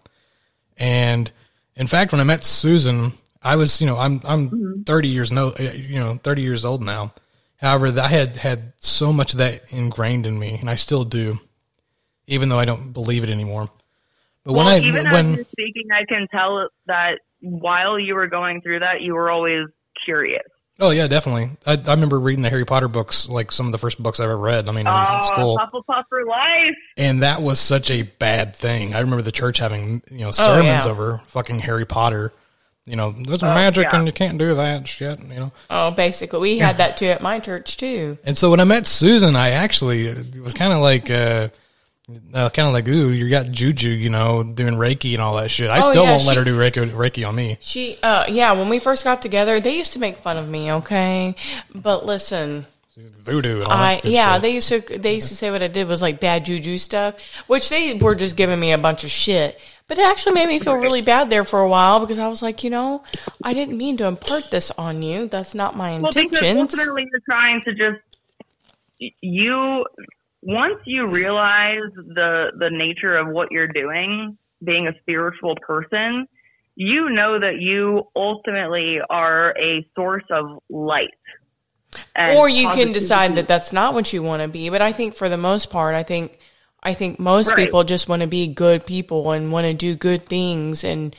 And 0.78 1.32
in 1.76 1.88
fact, 1.88 2.12
when 2.12 2.22
I 2.22 2.24
met 2.24 2.44
Susan, 2.44 3.14
I 3.42 3.56
was, 3.56 3.82
you 3.82 3.88
know, 3.88 3.98
I'm 3.98 4.22
I'm 4.24 4.84
30 4.86 5.08
years 5.08 5.32
no, 5.32 5.50
uh, 5.50 5.62
you 5.62 6.00
know, 6.00 6.16
30 6.16 6.42
years 6.42 6.66
old 6.66 6.84
now. 6.84 7.14
However, 7.58 7.88
I 8.00 8.08
had 8.08 8.38
had 8.38 8.74
so 8.80 9.14
much 9.14 9.34
of 9.34 9.40
that 9.40 9.72
ingrained 9.72 10.26
in 10.26 10.38
me, 10.38 10.58
and 10.60 10.70
I 10.70 10.76
still 10.76 11.04
do, 11.04 11.40
even 12.28 12.50
though 12.50 12.60
I 12.60 12.66
don't 12.66 12.92
believe 12.92 13.24
it 13.24 13.30
anymore. 13.30 13.70
But 14.44 14.54
Well, 14.54 14.66
when 14.66 14.74
I 14.74 14.86
even 14.86 15.10
when 15.10 15.46
speaking, 15.52 15.88
I 15.94 16.06
can 16.06 16.28
tell 16.32 16.68
that 16.88 17.20
while 17.42 18.00
you 18.00 18.16
were 18.16 18.28
going 18.28 18.62
through 18.62 18.80
that, 18.80 19.02
you 19.02 19.14
were 19.14 19.30
always 19.30 19.68
curious. 20.06 20.48
Oh 20.82 20.90
yeah, 20.90 21.08
definitely. 21.08 21.52
I, 21.66 21.74
I 21.74 21.94
remember 21.94 22.20
reading 22.20 22.42
the 22.44 22.50
Harry 22.50 22.66
Potter 22.66 22.88
books, 22.88 23.30
like 23.30 23.52
some 23.52 23.68
of 23.68 23.72
the 23.72 23.78
first 23.78 24.02
books 24.02 24.20
I 24.20 24.26
ever 24.26 24.38
read. 24.38 24.68
I 24.68 24.72
mean, 24.72 24.88
in, 24.88 24.88
in 24.88 24.94
Oh, 24.94 25.22
school, 25.22 25.58
Hufflepuff 25.60 26.04
for 26.10 26.26
life. 26.26 26.76
and 26.98 27.22
that 27.24 27.42
was 27.42 27.60
such 27.60 27.90
a 27.92 28.02
bad 28.02 28.56
thing. 28.56 28.94
I 28.94 29.00
remember 29.00 29.22
the 29.22 29.32
church 29.32 29.60
having 29.60 30.02
you 30.12 30.20
know 30.26 30.32
sermons 30.32 30.86
yeah. 30.86 30.92
over 30.92 31.22
fucking 31.28 31.60
Harry 31.60 31.86
Potter. 31.86 32.34
You 32.88 32.96
know, 32.96 33.12
there's 33.12 33.44
magic 33.44 33.84
yeah. 33.92 33.98
and 34.00 34.08
you 34.08 34.12
can't 34.12 34.40
do 34.40 34.56
that 34.56 34.88
shit. 34.88 35.20
You 35.22 35.36
know, 35.36 35.52
Oh, 35.70 35.92
basically, 35.92 36.40
we 36.40 36.58
had 36.58 36.78
that 36.78 36.98
too 36.98 37.06
at 37.06 37.22
my 37.22 37.40
church 37.40 37.78
too. 37.78 38.18
and 38.24 38.36
so 38.38 38.50
when 38.50 38.60
I 38.60 38.64
met 38.64 38.88
Susan, 38.88 39.36
I 39.36 39.52
actually 39.52 40.12
was 40.42 40.54
kind 40.54 40.74
of 40.74 40.80
like. 40.80 41.10
uh 41.10 41.50
uh, 42.34 42.50
kind 42.50 42.68
of 42.68 42.74
like, 42.74 42.88
ooh, 42.88 43.10
you 43.12 43.30
got 43.30 43.50
juju, 43.52 43.90
you 43.90 44.10
know, 44.10 44.44
doing 44.44 44.76
Reiki 44.76 45.14
and 45.14 45.22
all 45.22 45.36
that 45.38 45.50
shit. 45.52 45.70
I 45.70 45.80
Oh, 45.80 45.92
still 45.92 46.04
yeah, 46.04 46.12
won't 46.12 46.26
let 46.26 46.38
her 46.38 46.44
do 46.44 46.58
Reiki, 46.58 46.88
Reiki 46.90 47.28
on 47.28 47.36
me. 47.36 47.58
She, 47.62 47.98
uh, 48.04 48.26
yeah, 48.30 48.52
when 48.54 48.70
we 48.70 48.80
first 48.80 49.04
got 49.04 49.22
together, 49.22 49.60
they 49.60 49.76
used 49.78 49.94
to 49.94 50.00
make 50.00 50.18
fun 50.18 50.38
of 50.38 50.48
me. 50.50 50.72
Okay, 50.72 51.36
but 51.74 52.06
listen, 52.06 52.66
Voodoo 52.98 53.58
and 53.58 53.66
all 53.66 53.72
I 53.72 54.02
that 54.02 54.06
yeah, 54.10 54.34
shit. 54.34 54.42
they 54.42 54.54
used 54.54 54.70
to 54.70 54.80
they 55.00 55.16
used 55.16 55.30
to 55.30 55.36
say 55.36 55.50
what 55.52 55.62
I 55.64 55.68
did 55.68 55.88
was 55.88 56.02
like 56.02 56.20
bad 56.20 56.46
juju 56.46 56.78
stuff, 56.78 57.16
which 57.48 57.70
they 57.70 57.94
were 57.94 58.16
just 58.16 58.36
giving 58.36 58.60
me 58.60 58.72
a 58.74 58.78
bunch 58.78 59.04
of 59.04 59.10
shit. 59.10 59.60
But 59.88 59.98
it 59.98 60.06
actually 60.06 60.34
made 60.36 60.48
me 60.48 60.60
feel 60.60 60.76
really 60.76 61.02
bad 61.02 61.30
there 61.30 61.44
for 61.44 61.60
a 61.60 61.68
while 61.68 62.00
because 62.00 62.18
I 62.18 62.28
was 62.30 62.42
like, 62.42 62.64
you 62.64 62.70
know, 62.70 63.04
I 63.44 63.54
didn't 63.54 63.78
mean 63.78 63.98
to 63.98 64.06
impart 64.06 64.50
this 64.50 64.72
on 64.72 65.02
you. 65.02 65.28
That's 65.28 65.54
not 65.54 65.76
my 65.76 65.98
Well, 66.00 66.12
because 66.14 66.32
intentions. 66.42 66.74
ultimately 66.74 67.10
you're 67.12 67.20
trying 67.26 67.62
to 67.64 67.74
just 67.74 68.00
you 69.22 69.86
once 70.42 70.80
you 70.86 71.08
realize 71.08 71.92
the 71.96 72.52
the 72.58 72.70
nature 72.72 73.18
of 73.18 73.28
what 73.28 73.52
you're 73.52 73.68
doing, 73.68 74.38
being 74.64 74.88
a 74.88 74.94
spiritual 75.02 75.56
person, 75.66 76.28
you 76.76 77.10
know 77.10 77.40
that 77.40 77.60
you 77.60 78.08
ultimately 78.16 79.00
are 79.10 79.56
a 79.58 79.86
source 79.96 80.24
of 80.32 80.60
light. 80.70 81.10
or 82.16 82.48
you 82.48 82.70
can 82.72 82.92
decide 82.92 83.36
that 83.36 83.48
that's 83.48 83.74
not 83.74 83.94
what 83.94 84.14
you 84.14 84.24
want 84.24 84.42
to 84.42 84.48
be. 84.48 84.70
But 84.70 84.82
I 84.82 84.92
think 84.94 85.16
for 85.16 85.30
the 85.30 85.38
most 85.38 85.70
part, 85.70 85.96
I 85.96 86.04
think 86.04 86.38
I 86.84 86.94
think 86.94 87.20
most 87.20 87.48
Right. 87.48 87.58
people 87.58 87.84
just 87.84 88.10
want 88.10 88.22
to 88.22 88.28
be 88.28 88.48
good 88.48 88.86
people 88.86 89.32
and 89.32 89.52
want 89.52 89.66
to 89.66 89.74
do 89.74 89.96
good 89.96 90.24
things 90.24 90.84
and 90.84 91.16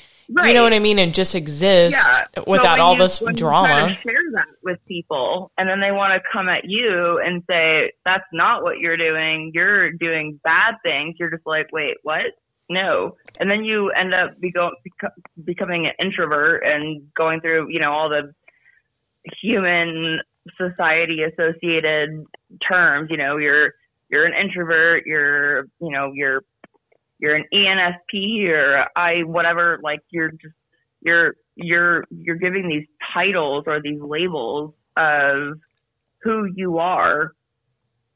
you 0.46 0.54
know 0.54 0.62
what 0.62 0.72
I 0.72 0.78
mean, 0.78 0.98
and 0.98 1.12
just 1.14 1.34
exist 1.34 1.96
Yeah. 1.96 2.42
Without 2.46 2.72
when 2.72 2.80
all 2.80 2.92
you- 2.94 2.98
this 2.98 3.20
when 3.20 3.34
you 3.34 3.40
try 3.40 3.66
drama. 3.68 3.94
share 3.96 4.14
that 4.34 4.46
with 4.62 4.78
people, 4.86 5.50
and 5.58 5.68
then 5.68 5.80
they 5.80 5.92
want 5.92 6.12
to 6.14 6.28
come 6.32 6.48
at 6.48 6.64
you 6.64 7.20
and 7.24 7.42
say 7.48 7.92
that's 8.04 8.24
not 8.32 8.62
what 8.62 8.78
you're 8.78 8.96
doing. 8.96 9.50
You're 9.54 9.90
doing 9.92 10.40
bad 10.44 10.74
things. 10.82 11.16
You're 11.18 11.30
just 11.30 11.46
like, 11.46 11.68
wait, 11.72 11.96
what? 12.02 12.22
No. 12.68 13.16
And 13.38 13.50
then 13.50 13.64
you 13.64 13.90
end 13.90 14.14
up 14.14 14.30
beco- 14.40 14.70
becoming 15.44 15.86
an 15.86 15.92
introvert 15.98 16.62
and 16.64 17.12
going 17.14 17.40
through, 17.40 17.68
you 17.70 17.80
know, 17.80 17.92
all 17.92 18.08
the 18.08 18.32
human 19.40 20.20
society 20.56 21.22
associated 21.22 22.24
terms. 22.66 23.08
You 23.10 23.16
know, 23.16 23.36
you're 23.36 23.74
you're 24.10 24.24
an 24.24 24.34
introvert. 24.34 25.04
You're 25.06 25.64
you 25.80 25.90
know 25.90 26.12
you're 26.14 26.42
you're 27.22 27.36
an 27.36 27.44
ENFP 27.54 28.48
or 28.48 28.84
I 28.96 29.22
whatever. 29.22 29.78
Like 29.82 30.00
you're 30.10 30.32
just 30.32 30.54
you're 31.00 31.34
you're 31.54 32.04
you're 32.10 32.36
giving 32.36 32.68
these 32.68 32.86
titles 33.14 33.64
or 33.68 33.80
these 33.80 34.00
labels 34.00 34.74
of 34.96 35.54
who 36.22 36.48
you 36.54 36.78
are 36.78 37.32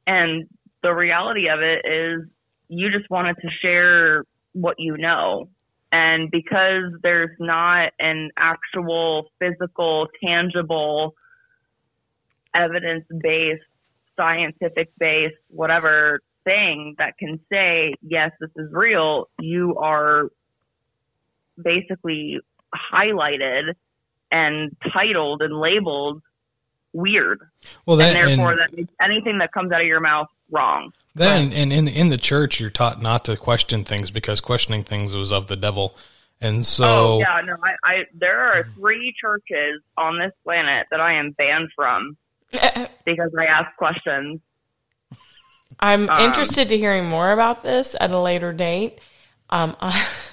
and 0.07 0.49
the 0.83 0.93
reality 0.93 1.49
of 1.49 1.61
it 1.61 1.85
is 1.85 2.29
you 2.69 2.91
just 2.91 3.09
wanted 3.11 3.37
to 3.41 3.49
share 3.63 4.25
what 4.53 4.77
you 4.79 4.97
know 4.97 5.49
and 5.93 6.31
because 6.31 6.93
there's 7.03 7.35
not 7.39 7.93
an 7.99 8.31
actual 8.37 9.27
physical 9.41 10.09
tangible 10.23 11.15
evidence 12.55 13.05
based 13.23 13.63
scientific 14.17 14.91
based 14.99 15.35
whatever 15.49 16.21
thing 16.47 16.95
that 16.99 17.19
can 17.19 17.41
say 17.53 17.95
yes 18.01 18.31
this 18.41 18.51
is 18.57 18.73
real 18.73 19.29
you 19.41 19.77
are 19.77 20.31
basically 21.63 22.39
highlighted 22.93 23.75
and 24.31 24.77
titled 24.93 25.43
and 25.43 25.59
labeled 25.59 26.23
weird. 26.93 27.41
Well, 27.85 27.99
that, 27.99 28.17
and 28.17 28.29
therefore, 28.29 28.53
and, 28.53 28.61
that 28.61 28.77
makes 28.77 28.93
anything 29.01 29.39
that 29.39 29.53
comes 29.53 29.73
out 29.73 29.81
of 29.81 29.87
your 29.87 30.01
mouth 30.01 30.29
wrong. 30.51 30.93
then 31.15 31.53
and 31.53 31.73
in 31.73 31.89
in 31.89 32.09
the 32.09 32.17
church, 32.17 32.61
you're 32.61 32.71
taught 32.71 33.01
not 33.01 33.25
to 33.27 33.37
question 33.37 33.85
things 33.85 34.11
because 34.11 34.41
questioning 34.41 34.83
things 34.83 35.15
was 35.15 35.31
of 35.31 35.47
the 35.47 35.57
devil, 35.57 35.97
and 36.41 36.65
so 36.65 36.85
oh 36.85 37.19
yeah, 37.19 37.41
no, 37.45 37.57
I, 37.63 37.91
I 37.91 38.05
there 38.15 38.41
are 38.41 38.65
three 38.75 39.15
churches 39.21 39.83
on 39.97 40.19
this 40.19 40.33
planet 40.45 40.87
that 40.91 41.01
I 41.01 41.15
am 41.19 41.33
banned 41.33 41.71
from 41.77 42.17
because 42.51 43.33
I 43.39 43.45
ask 43.45 43.77
questions. 43.77 44.41
I'm 45.81 46.09
Um, 46.09 46.21
interested 46.21 46.69
to 46.71 46.79
hearing 46.79 47.05
more 47.07 47.33
about 47.33 47.63
this 47.63 47.95
at 48.01 48.11
a 48.11 48.19
later 48.19 48.53
date. 48.53 49.01
Um, 49.51 49.77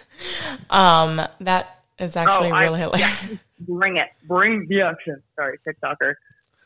um, 0.70 1.22
that 1.42 1.80
is 2.00 2.16
actually 2.16 2.52
oh, 2.52 2.56
I- 2.56 2.64
really 2.64 2.80
hilarious. 2.80 3.24
yeah, 3.32 3.38
bring 3.60 3.98
it, 3.98 4.10
bring 4.28 4.68
the 4.68 4.82
action. 4.82 5.22
Sorry, 5.36 5.60
TikToker. 5.68 6.16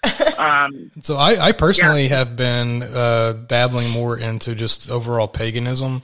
um, 0.40 0.92
So 1.02 1.16
I, 1.16 1.48
I 1.48 1.52
personally 1.54 2.08
have 2.10 2.36
been 2.36 2.84
uh, 2.84 3.34
dabbling 3.48 3.90
more 3.92 4.18
into 4.18 4.56
just 4.56 4.90
overall 4.90 5.28
paganism 5.28 6.04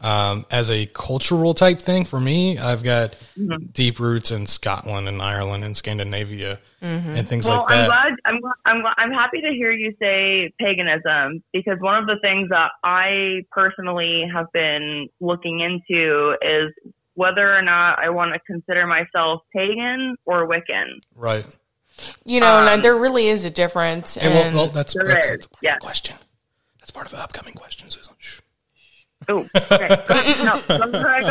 um, 0.00 0.46
as 0.50 0.70
a 0.70 0.86
cultural 0.86 1.54
type 1.54 1.80
thing. 1.80 2.04
For 2.04 2.20
me, 2.20 2.58
I've 2.58 2.82
got 2.82 3.14
Mm-hmm. 3.38 3.66
deep 3.72 4.00
roots 4.00 4.30
in 4.32 4.46
Scotland 4.46 5.08
and 5.08 5.22
Ireland 5.22 5.62
and 5.64 5.76
Scandinavia 5.76 6.58
and 6.80 7.26
things 7.28 7.46
Well, 7.48 7.58
like 7.62 7.70
I'm 7.72 7.78
that. 7.78 7.86
glad. 7.86 8.12
I'm 8.24 8.40
I'm 8.64 8.82
I'm 8.96 9.12
happy 9.12 9.40
to 9.40 9.48
hear 9.50 9.70
you 9.72 9.94
say 10.00 10.52
paganism 10.60 11.42
because 11.52 11.78
one 11.80 11.96
of 11.98 12.06
the 12.06 12.16
things 12.20 12.48
that 12.50 12.70
I 12.82 13.42
personally 13.52 14.24
have 14.32 14.46
been 14.52 15.08
looking 15.20 15.60
into 15.60 16.36
is 16.42 16.72
whether 17.14 17.52
or 17.56 17.62
not 17.62 17.98
I 18.00 18.10
want 18.10 18.32
to 18.34 18.40
consider 18.40 18.86
myself 18.86 19.42
pagan 19.54 20.16
or 20.24 20.48
Wiccan. 20.48 21.00
right. 21.16 21.46
You 22.24 22.38
know, 22.40 22.58
Um, 22.58 22.68
and 22.68 22.84
there 22.84 22.94
really 22.96 23.26
is 23.28 23.44
a 23.44 23.50
difference. 23.50 24.14
Hey, 24.14 24.28
well, 24.28 24.44
and- 24.46 24.56
well, 24.56 24.66
that's 24.68 24.94
There 24.94 25.04
that's, 25.06 25.26
is, 25.26 25.30
that's 25.32 25.46
part 25.46 25.58
yeah. 25.62 25.72
of 25.74 25.80
the 25.80 25.84
question. 25.86 26.16
That's 26.78 26.90
part 26.92 27.06
of 27.06 27.12
the 27.12 27.18
upcoming 27.20 27.54
question, 27.54 27.90
Susan. 27.90 28.14
Shh. 28.18 28.37
Oh, 29.28 29.46
okay. 29.54 29.88
No, 30.44 30.54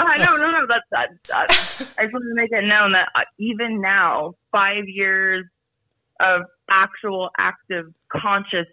ahead. 0.07 0.19
No, 0.19 0.37
no, 0.37 0.51
no. 0.51 0.67
That's 0.67 0.85
that. 0.91 1.09
that. 1.29 1.51
I 1.97 2.03
just 2.03 2.13
wanted 2.13 2.29
to 2.29 2.35
make 2.35 2.51
it 2.51 2.63
known 2.63 2.91
that 2.93 3.09
uh, 3.15 3.21
even 3.39 3.81
now, 3.81 4.33
five 4.51 4.83
years 4.87 5.45
of 6.19 6.41
actual 6.69 7.29
active 7.37 7.85
conscious 8.11 8.67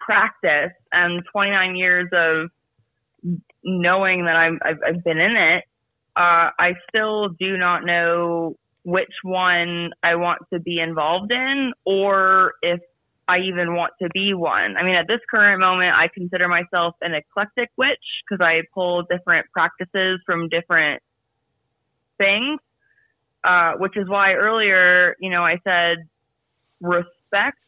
practice 0.00 0.72
and 0.92 1.22
29 1.32 1.76
years 1.76 2.08
of 2.12 2.50
knowing 3.64 4.24
that 4.24 4.36
I'm, 4.36 4.58
I've, 4.64 4.78
I've 4.86 5.04
been 5.04 5.18
in 5.18 5.36
it, 5.36 5.64
uh, 6.16 6.50
I 6.58 6.74
still 6.88 7.30
do 7.30 7.56
not 7.56 7.84
know 7.84 8.56
which 8.84 9.12
one 9.22 9.90
I 10.02 10.14
want 10.14 10.40
to 10.52 10.60
be 10.60 10.80
involved 10.80 11.30
in 11.30 11.72
or 11.84 12.54
if 12.62 12.80
I 13.28 13.40
even 13.40 13.74
want 13.74 13.92
to 14.00 14.08
be 14.14 14.32
one. 14.32 14.76
I 14.78 14.82
mean, 14.82 14.94
at 14.94 15.06
this 15.06 15.20
current 15.30 15.60
moment, 15.60 15.94
I 15.94 16.08
consider 16.08 16.48
myself 16.48 16.94
an 17.02 17.12
eclectic 17.12 17.70
witch 17.76 17.98
because 18.24 18.42
I 18.42 18.62
pull 18.72 19.02
different 19.02 19.46
practices 19.52 20.20
from 20.24 20.48
different 20.48 21.02
things, 22.16 22.58
uh, 23.44 23.72
which 23.76 23.98
is 23.98 24.08
why 24.08 24.32
earlier, 24.32 25.14
you 25.20 25.28
know, 25.28 25.44
I 25.44 25.58
said 25.62 25.98
respect 26.80 27.58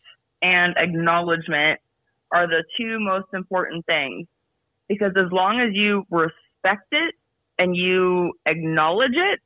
and 0.40 0.74
acknowledgement 0.78 1.80
are 2.32 2.46
the 2.46 2.64
two 2.78 2.98
most 2.98 3.26
important 3.34 3.84
things 3.84 4.26
because 4.88 5.12
as 5.16 5.30
long 5.30 5.60
as 5.60 5.74
you 5.74 6.06
respect 6.10 6.86
it 6.92 7.14
and 7.58 7.76
you 7.76 8.32
acknowledge 8.46 9.14
it, 9.14 9.40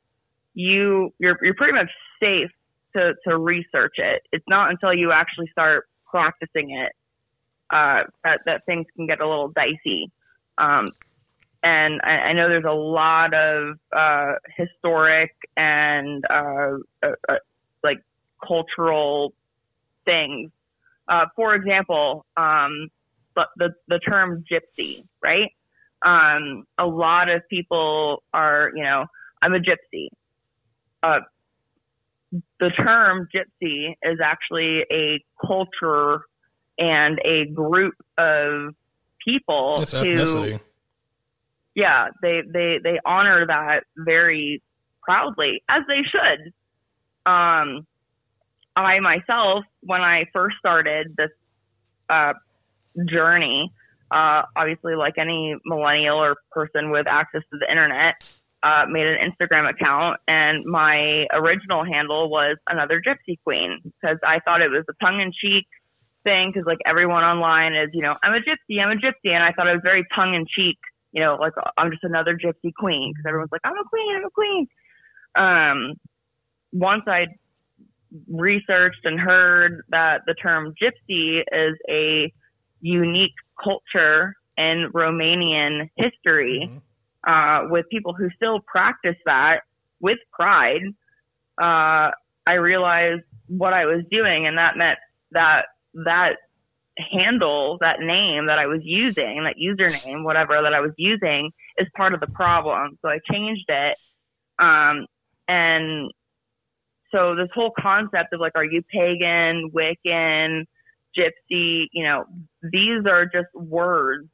you 0.53 1.13
you're 1.19 1.37
you're 1.41 1.55
pretty 1.55 1.73
much 1.73 1.89
safe 2.21 2.51
to 2.95 3.13
to 3.27 3.37
research 3.37 3.95
it. 3.97 4.23
It's 4.31 4.45
not 4.47 4.69
until 4.69 4.93
you 4.93 5.11
actually 5.11 5.47
start 5.51 5.85
practicing 6.15 6.71
it 6.71 6.93
uh, 7.71 8.03
that 8.23 8.39
that 8.45 8.65
things 8.65 8.85
can 8.95 9.05
get 9.05 9.19
a 9.19 9.27
little 9.27 9.49
dicey. 9.49 10.09
Um, 10.57 10.91
and 11.61 11.99
I, 12.03 12.29
I 12.29 12.33
know 12.33 12.47
there's 12.47 12.63
a 12.63 12.71
lot 12.71 13.33
of 13.33 13.77
uh, 13.91 14.35
historic 14.55 15.31
and 15.57 16.23
uh, 16.29 16.77
uh, 17.03 17.11
uh, 17.27 17.35
like 17.83 18.01
cultural 18.47 19.33
things. 20.05 20.51
Uh, 21.09 21.25
for 21.35 21.53
example, 21.53 22.25
um, 22.37 22.89
the 23.57 23.73
the 23.89 23.99
term 23.99 24.45
gypsy, 24.49 25.03
right? 25.21 25.51
Um, 26.01 26.65
a 26.77 26.85
lot 26.85 27.29
of 27.29 27.41
people 27.49 28.23
are, 28.33 28.71
you 28.73 28.83
know, 28.83 29.05
I'm 29.41 29.53
a 29.53 29.59
gypsy. 29.59 30.07
The 32.59 32.69
term 32.71 33.27
gypsy 33.33 33.95
is 34.03 34.19
actually 34.23 34.83
a 34.91 35.23
culture 35.45 36.21
and 36.77 37.19
a 37.23 37.45
group 37.45 37.93
of 38.17 38.73
people 39.25 39.75
It's 39.81 39.91
who 39.91 39.97
ethnicity. 39.99 40.59
yeah, 41.75 42.09
they 42.21 42.41
they 42.51 42.79
they 42.83 42.99
honor 43.05 43.45
that 43.47 43.83
very 43.97 44.61
proudly, 45.01 45.63
as 45.69 45.83
they 45.87 46.01
should. 46.03 46.51
Um, 47.31 47.87
I 48.75 48.99
myself, 48.99 49.63
when 49.81 50.01
I 50.01 50.25
first 50.33 50.57
started 50.59 51.15
this 51.17 51.29
uh, 52.09 52.33
journey, 53.09 53.71
uh, 54.11 54.43
obviously, 54.55 54.95
like 54.95 55.17
any 55.17 55.55
millennial 55.65 56.17
or 56.17 56.35
person 56.51 56.91
with 56.91 57.07
access 57.07 57.41
to 57.51 57.57
the 57.59 57.69
internet, 57.69 58.15
uh, 58.65 58.85
made 58.89 59.05
an 59.05 59.17
Instagram 59.21 59.69
account, 59.69 60.19
and 60.27 60.65
my 60.65 61.27
original 61.31 61.85
handle 61.85 62.29
was 62.29 62.57
another 62.67 62.99
Gypsy 62.99 63.37
Queen 63.43 63.79
because 63.83 64.17
I 64.25 64.39
thought 64.39 64.61
it 64.61 64.71
was 64.71 64.83
a 64.89 65.05
tongue 65.05 65.21
in 65.21 65.31
cheek 65.31 65.67
thing 66.23 66.51
because 66.51 66.65
like 66.65 66.79
everyone 66.83 67.23
online 67.23 67.75
is, 67.75 67.89
you 67.93 68.01
know, 68.01 68.15
I'm 68.23 68.33
a 68.33 68.39
gypsy, 68.39 68.81
I'm 68.81 68.89
a 68.89 68.99
gypsy, 68.99 69.31
and 69.33 69.43
I 69.43 69.51
thought 69.51 69.67
it 69.67 69.73
was 69.73 69.83
very 69.83 70.03
tongue 70.15 70.33
in 70.33 70.47
cheek, 70.47 70.79
you 71.11 71.21
know, 71.21 71.37
like 71.39 71.53
I'm 71.77 71.91
just 71.91 72.03
another 72.03 72.35
gypsy 72.35 72.73
queen 72.73 73.13
because 73.13 73.25
everyone's 73.27 73.51
like, 73.51 73.61
I'm 73.63 73.77
a 73.77 73.87
queen, 73.87 74.15
I'm 74.15 74.25
a 74.25 74.31
queen. 74.31 74.67
Um, 75.35 75.93
once 76.73 77.03
I 77.07 77.27
researched 78.27 79.05
and 79.05 79.19
heard 79.19 79.83
that 79.89 80.21
the 80.25 80.33
term 80.33 80.73
gypsy 80.81 81.41
is 81.51 81.77
a 81.87 82.33
unique 82.81 83.35
culture 83.63 84.33
in 84.57 84.89
Romanian 84.91 85.89
history, 85.95 86.81
uh, 87.25 87.63
with 87.69 87.85
people 87.89 88.13
who 88.13 88.29
still 88.35 88.59
practice 88.61 89.15
that 89.25 89.61
with 89.99 90.19
pride, 90.31 90.81
uh, 91.61 92.11
I 92.47 92.53
realized 92.53 93.23
what 93.47 93.73
I 93.73 93.85
was 93.85 94.03
doing, 94.11 94.47
and 94.47 94.57
that 94.57 94.77
meant 94.77 94.99
that 95.31 95.65
that 96.05 96.35
handle, 96.97 97.77
that 97.81 97.99
name 97.99 98.47
that 98.47 98.59
I 98.59 98.67
was 98.67 98.81
using, 98.83 99.43
that 99.43 99.55
username, 99.61 100.23
whatever 100.23 100.61
that 100.61 100.73
I 100.73 100.79
was 100.79 100.91
using, 100.97 101.51
is 101.77 101.87
part 101.95 102.13
of 102.13 102.19
the 102.19 102.27
problem. 102.27 102.97
So 103.01 103.09
I 103.09 103.19
changed 103.31 103.65
it. 103.67 103.97
Um, 104.59 105.05
and 105.47 106.11
so 107.11 107.35
this 107.35 107.49
whole 107.53 107.71
concept 107.77 108.33
of 108.33 108.39
like, 108.39 108.53
are 108.55 108.63
you 108.63 108.81
pagan, 108.83 109.71
Wiccan, 109.73 110.65
gypsy, 111.17 111.87
you 111.91 112.03
know, 112.03 112.25
these 112.61 113.05
are 113.09 113.25
just 113.25 113.53
words 113.53 114.27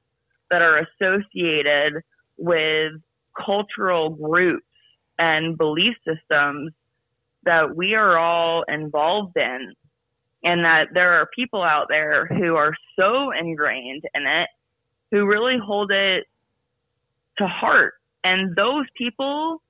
that 0.50 0.62
are 0.62 0.86
associated 1.00 2.02
with 2.42 2.94
cultural 3.38 4.10
groups 4.10 4.66
and 5.18 5.58
belief 5.58 5.96
systems 6.06 6.74
that 7.44 7.76
we 7.76 7.94
are 7.94 8.18
all 8.18 8.64
involved 8.68 9.38
in. 9.38 9.74
And 10.44 10.66
that 10.66 10.88
there 10.94 11.14
are 11.22 11.30
people 11.36 11.62
out 11.62 11.86
there 11.88 12.26
who 12.26 12.56
are 12.56 12.74
so 12.98 13.32
ingrained 13.32 14.02
in 14.16 14.26
it 14.26 14.50
who 15.12 15.28
really 15.28 15.58
hold 15.64 15.92
it 15.92 16.26
to 17.38 17.48
heart. 17.48 17.94
And 18.24 18.56
those 18.56 18.86
people 18.98 19.62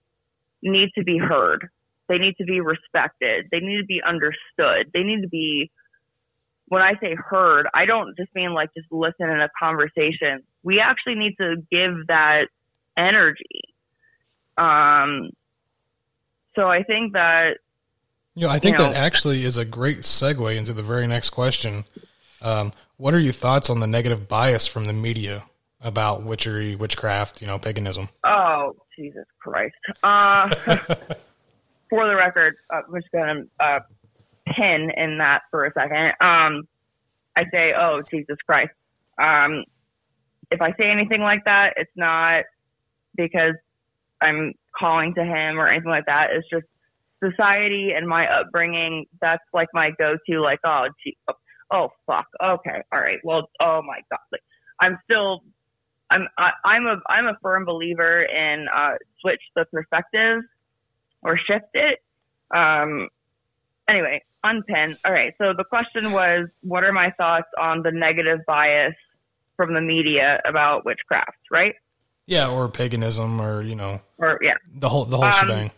need 0.64 0.90
to 0.96 1.04
be 1.04 1.18
heard. 1.18 1.68
They 2.08 2.18
need 2.18 2.36
to 2.38 2.46
be 2.46 2.62
respected. 2.62 3.48
They 3.52 3.60
need 3.60 3.80
to 3.80 3.86
be 3.86 4.02
understood. 4.06 4.92
They 4.94 5.04
need 5.04 5.22
to 5.22 5.30
be 5.30 5.72
when 6.68 6.82
i 6.82 6.94
say 7.02 7.14
heard 7.16 7.68
i 7.74 7.86
don't 7.86 8.16
just 8.16 8.34
mean 8.34 8.54
like 8.54 8.70
just 8.74 8.90
listen 8.92 9.30
in 9.30 9.42
a 9.42 9.50
conversation. 9.60 10.42
We 10.64 10.80
actually 10.80 11.16
need 11.16 11.36
to 11.38 11.56
give 11.70 12.08
that 12.08 12.46
energy 13.08 13.62
um 14.58 15.30
so 16.56 16.68
i 16.68 16.84
think 16.84 17.14
that 17.14 17.58
You 18.36 18.48
know, 18.48 18.54
I 18.54 18.60
think 18.60 18.78
you 18.78 18.84
that 18.84 18.96
actually 18.96 19.44
is 19.44 19.58
a 19.58 19.66
great 19.66 20.00
segue 20.00 20.56
into 20.56 20.74
the 20.74 20.84
very 20.84 21.08
next 21.08 21.32
question. 21.32 21.84
Um, 22.42 22.72
what 22.98 23.14
are 23.14 23.20
your 23.20 23.34
thoughts 23.34 23.70
on 23.70 23.80
the 23.80 23.88
negative 23.88 24.28
bias 24.28 24.68
from 24.68 24.86
the 24.86 24.94
media 24.94 25.44
about 25.82 26.24
witchery, 26.24 26.76
witchcraft, 26.76 27.42
you 27.42 27.48
know, 27.48 27.58
paganism? 27.60 28.10
Oh, 28.24 28.76
Jesus 28.96 29.26
Christ. 29.40 29.76
Uh, 30.04 30.48
for 31.90 32.08
the 32.08 32.16
record, 32.16 32.56
uh, 32.74 32.82
I'm 32.88 33.02
just 33.02 33.12
going 33.12 33.50
to 33.60 33.66
uh, 33.66 33.80
pin 34.56 34.92
in 34.96 35.18
that 35.18 35.42
for 35.52 35.66
a 35.66 35.74
second. 35.74 36.14
Um, 36.22 36.68
I 37.36 37.46
say, 37.52 37.74
oh, 37.78 38.02
Jesus 38.10 38.38
Christ. 38.46 38.72
Um, 39.18 39.66
if 40.52 40.62
I 40.62 40.72
say 40.78 40.90
anything 40.90 41.22
like 41.22 41.44
that, 41.46 41.74
it's 41.78 41.92
not 41.96 42.46
because 43.16 43.56
I'm 44.22 44.54
calling 44.78 45.14
to 45.16 45.24
him 45.24 45.60
or 45.60 45.68
anything 45.68 45.90
like 45.90 46.06
that. 46.06 46.28
It's 46.32 46.48
just 46.50 46.66
society 47.24 47.92
and 47.96 48.08
my 48.08 48.28
upbringing. 48.28 49.06
That's 49.22 49.44
like 49.54 49.70
my 49.74 49.92
go-to, 49.98 50.42
like, 50.42 50.60
oh, 50.66 50.88
gee, 51.04 51.18
oh, 51.30 51.34
oh, 51.72 51.90
fuck. 52.08 52.28
Okay. 52.44 52.82
All 52.92 53.00
right. 53.00 53.20
Well, 53.24 53.50
oh 53.60 53.82
my 53.82 54.00
God. 54.10 54.20
Like, 54.32 54.42
I'm 54.80 54.98
still 55.04 55.44
I'm 56.12 56.28
I, 56.38 56.52
I'm 56.66 56.86
a 56.86 56.98
I'm 57.10 57.26
a 57.28 57.38
firm 57.42 57.66
believer 57.66 58.24
in 58.24 58.68
uh, 58.68 58.96
switch 59.22 59.42
the 59.56 59.66
perspective 59.72 60.44
or 61.24 61.38
shift 61.38 61.70
it. 61.74 62.00
Um, 62.54 63.08
anyway, 63.88 64.22
unpin. 64.44 64.98
All 65.06 65.14
right. 65.14 65.34
So 65.38 65.54
the 65.58 65.64
question 65.64 66.12
was, 66.12 66.50
what 66.62 66.84
are 66.84 66.92
my 66.92 67.12
thoughts 67.12 67.48
on 67.60 67.82
the 67.82 67.92
negative 67.92 68.40
bias 68.46 68.94
from 69.56 69.74
the 69.74 69.82
media 69.82 70.42
about 70.46 70.86
witchcraft? 70.86 71.38
Right? 71.50 71.76
Yeah, 72.32 72.48
or 72.48 72.70
paganism, 72.70 73.42
or 73.42 73.62
you 73.62 73.76
know, 73.76 74.00
Or 74.18 74.40
yeah. 74.42 74.54
the 74.74 74.88
whole 74.88 75.04
the 75.04 75.18
whole 75.18 75.26
Um, 75.26 75.34
shebang. 75.34 75.72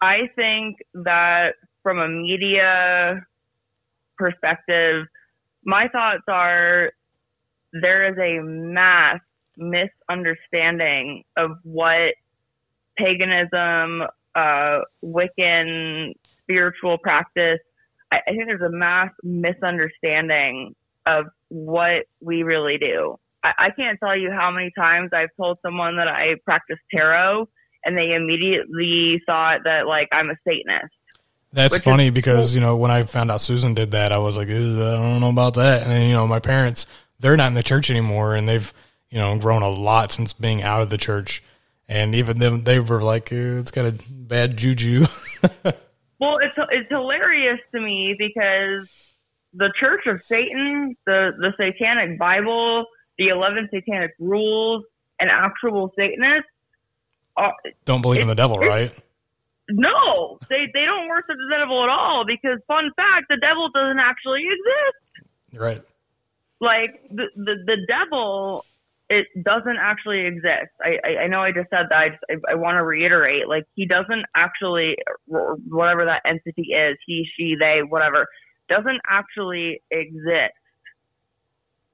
I 0.00 0.30
think 0.34 0.78
that 0.94 1.56
from 1.82 1.98
a 1.98 2.08
media 2.08 3.20
perspective, 4.16 5.06
my 5.62 5.88
thoughts 5.88 6.22
are 6.26 6.92
there 7.74 8.10
is 8.10 8.16
a 8.16 8.42
mass 8.42 9.20
misunderstanding 9.58 11.24
of 11.36 11.50
what 11.64 12.14
paganism, 12.96 14.04
uh, 14.34 14.78
Wiccan 15.04 16.14
spiritual 16.40 16.96
practice. 16.96 17.60
I, 18.10 18.20
I 18.26 18.30
think 18.30 18.46
there's 18.46 18.62
a 18.62 18.70
mass 18.70 19.10
misunderstanding 19.22 20.74
of 21.04 21.26
what 21.48 22.06
we 22.22 22.42
really 22.42 22.78
do. 22.78 23.18
I, 23.42 23.52
I 23.58 23.70
can't 23.70 23.98
tell 23.98 24.16
you 24.16 24.30
how 24.30 24.50
many 24.50 24.70
times 24.76 25.10
I've 25.12 25.30
told 25.36 25.58
someone 25.62 25.96
that 25.96 26.08
I 26.08 26.36
practice 26.44 26.78
tarot 26.92 27.48
and 27.84 27.96
they 27.96 28.14
immediately 28.14 29.22
thought 29.26 29.60
that 29.64 29.86
like 29.86 30.08
I'm 30.12 30.30
a 30.30 30.36
Satanist. 30.46 30.92
That's 31.52 31.72
which 31.72 31.80
is 31.80 31.84
funny 31.84 32.10
because 32.10 32.54
you 32.54 32.60
know 32.60 32.76
when 32.76 32.90
I 32.90 33.02
found 33.04 33.30
out 33.30 33.40
Susan 33.40 33.74
did 33.74 33.90
that, 33.92 34.12
I 34.12 34.18
was 34.18 34.36
like, 34.36 34.48
I 34.48 34.52
don't 34.52 35.20
know 35.20 35.30
about 35.30 35.54
that. 35.54 35.82
And 35.82 35.90
then, 35.90 36.06
you 36.06 36.14
know, 36.14 36.26
my 36.26 36.38
parents 36.38 36.86
they're 37.18 37.36
not 37.36 37.48
in 37.48 37.54
the 37.54 37.62
church 37.62 37.90
anymore, 37.90 38.34
and 38.34 38.48
they've 38.48 38.72
you 39.10 39.18
know 39.18 39.36
grown 39.38 39.62
a 39.62 39.68
lot 39.68 40.12
since 40.12 40.32
being 40.32 40.62
out 40.62 40.82
of 40.82 40.90
the 40.90 40.98
church. 40.98 41.42
And 41.88 42.14
even 42.14 42.38
them, 42.38 42.62
they 42.62 42.78
were 42.78 43.02
like, 43.02 43.32
"Uh, 43.32 43.58
"It's 43.58 43.72
got 43.72 43.86
a 43.86 43.94
bad 44.08 44.56
juju." 44.56 45.06
Well, 46.20 46.36
it's 46.36 46.54
it's 46.70 46.88
hilarious 46.90 47.60
to 47.72 47.80
me 47.80 48.14
because 48.16 48.90
the 49.54 49.72
Church 49.80 50.06
of 50.06 50.22
Satan, 50.24 50.94
the 51.06 51.32
the 51.38 51.54
Satanic 51.56 52.18
Bible, 52.18 52.84
the 53.20 53.28
eleven 53.28 53.68
Satanic 53.72 54.12
Rules, 54.18 54.82
and 55.20 55.30
actual 55.30 55.92
Satanists. 55.96 56.50
Are, 57.36 57.54
don't 57.84 58.02
believe 58.02 58.22
in 58.22 58.28
the 58.28 58.34
devil, 58.34 58.56
right? 58.56 58.92
no, 59.70 60.38
they 60.48 60.66
they 60.74 60.84
don't 60.84 61.08
worship 61.08 61.36
the 61.36 61.56
devil 61.56 61.84
at 61.84 61.88
all. 61.88 62.24
Because 62.26 62.58
fun 62.66 62.90
fact, 62.96 63.26
the 63.28 63.36
devil 63.36 63.68
doesn't 63.72 64.00
actually 64.00 64.42
exist. 64.42 65.30
Right. 65.52 65.80
like 66.60 67.02
the 67.10 67.26
the, 67.34 67.54
the 67.66 67.76
devil 67.88 68.64
it 69.08 69.26
doesn't 69.42 69.78
actually 69.80 70.26
exist 70.26 70.70
I, 70.80 70.98
I 71.04 71.22
i 71.22 71.26
know 71.26 71.40
i 71.40 71.50
just 71.50 71.68
said 71.70 71.86
that 71.90 71.98
i 71.98 72.08
just, 72.10 72.22
I, 72.30 72.52
I 72.52 72.54
want 72.54 72.76
to 72.76 72.84
reiterate 72.84 73.48
like 73.48 73.64
he 73.74 73.84
doesn't 73.84 74.26
actually 74.36 74.96
whatever 75.26 76.04
that 76.04 76.22
entity 76.24 76.70
is 76.72 76.96
he 77.04 77.26
she 77.36 77.56
they 77.58 77.80
whatever 77.82 78.28
doesn't 78.68 79.00
actually 79.08 79.82
exist 79.90 80.54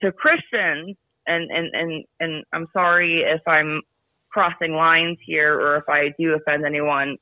to 0.02 0.12
christians 0.12 0.96
and 1.26 1.50
and 1.50 1.74
and 1.74 2.04
and 2.20 2.44
i'm 2.52 2.66
sorry 2.72 3.22
if 3.22 3.40
i'm 3.46 3.82
crossing 4.30 4.72
lines 4.72 5.18
here 5.24 5.54
or 5.58 5.76
if 5.76 5.88
i 5.88 6.12
do 6.18 6.34
offend 6.34 6.64
anyone. 6.64 7.16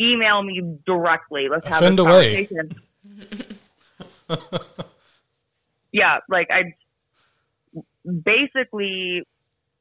Email 0.00 0.42
me 0.42 0.78
directly. 0.86 1.48
Let's 1.50 1.66
have 1.66 1.82
Offend 1.82 1.98
away. 1.98 2.46
conversation. 2.46 2.80
Yeah, 5.92 6.18
like 6.28 6.48
I 6.50 6.74
basically, 8.04 9.22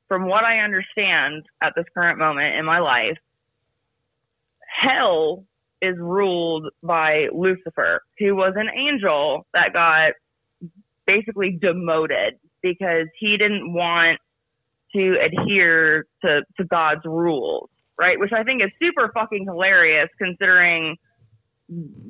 from 0.08 0.28
what 0.28 0.44
I 0.44 0.60
understand 0.60 1.46
at 1.62 1.74
this 1.76 1.86
current 1.94 2.18
moment 2.18 2.56
in 2.56 2.66
my 2.66 2.80
life, 2.80 3.18
hell 4.82 5.46
is 5.82 5.96
ruled 5.98 6.68
by 6.84 7.28
Lucifer, 7.34 8.02
who 8.18 8.36
was 8.36 8.54
an 8.56 8.70
angel 8.76 9.46
that 9.54 9.74
got 9.74 10.14
basically 11.06 11.58
demoted 11.62 12.40
because 12.62 13.08
he 13.18 13.38
didn't 13.38 13.74
want 13.74 14.20
to 14.96 15.16
adhere 15.20 16.06
to, 16.24 16.42
to 16.58 16.64
God's 16.66 17.06
rules, 17.06 17.70
right? 17.98 18.20
Which 18.20 18.34
I 18.34 18.44
think 18.44 18.64
is 18.64 18.72
super 18.82 19.12
fucking 19.14 19.46
hilarious 19.46 20.10
considering 20.18 20.98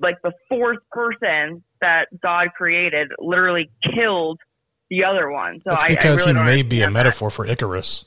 like 0.02 0.16
the 0.24 0.32
fourth 0.48 0.80
person 0.92 1.64
that 1.82 2.08
God 2.22 2.50
created 2.56 3.12
literally 3.20 3.70
killed 3.94 4.40
the 4.90 5.04
other 5.04 5.30
one. 5.30 5.60
So 5.64 5.72
That's 5.72 5.84
I, 5.84 5.90
because 5.90 6.26
I 6.26 6.32
really 6.32 6.40
he 6.40 6.46
may 6.46 6.62
be 6.64 6.82
a 6.82 6.86
understand 6.86 6.96
that. 6.96 7.00
metaphor 7.00 7.30
for 7.30 7.46
Icarus. 7.46 8.06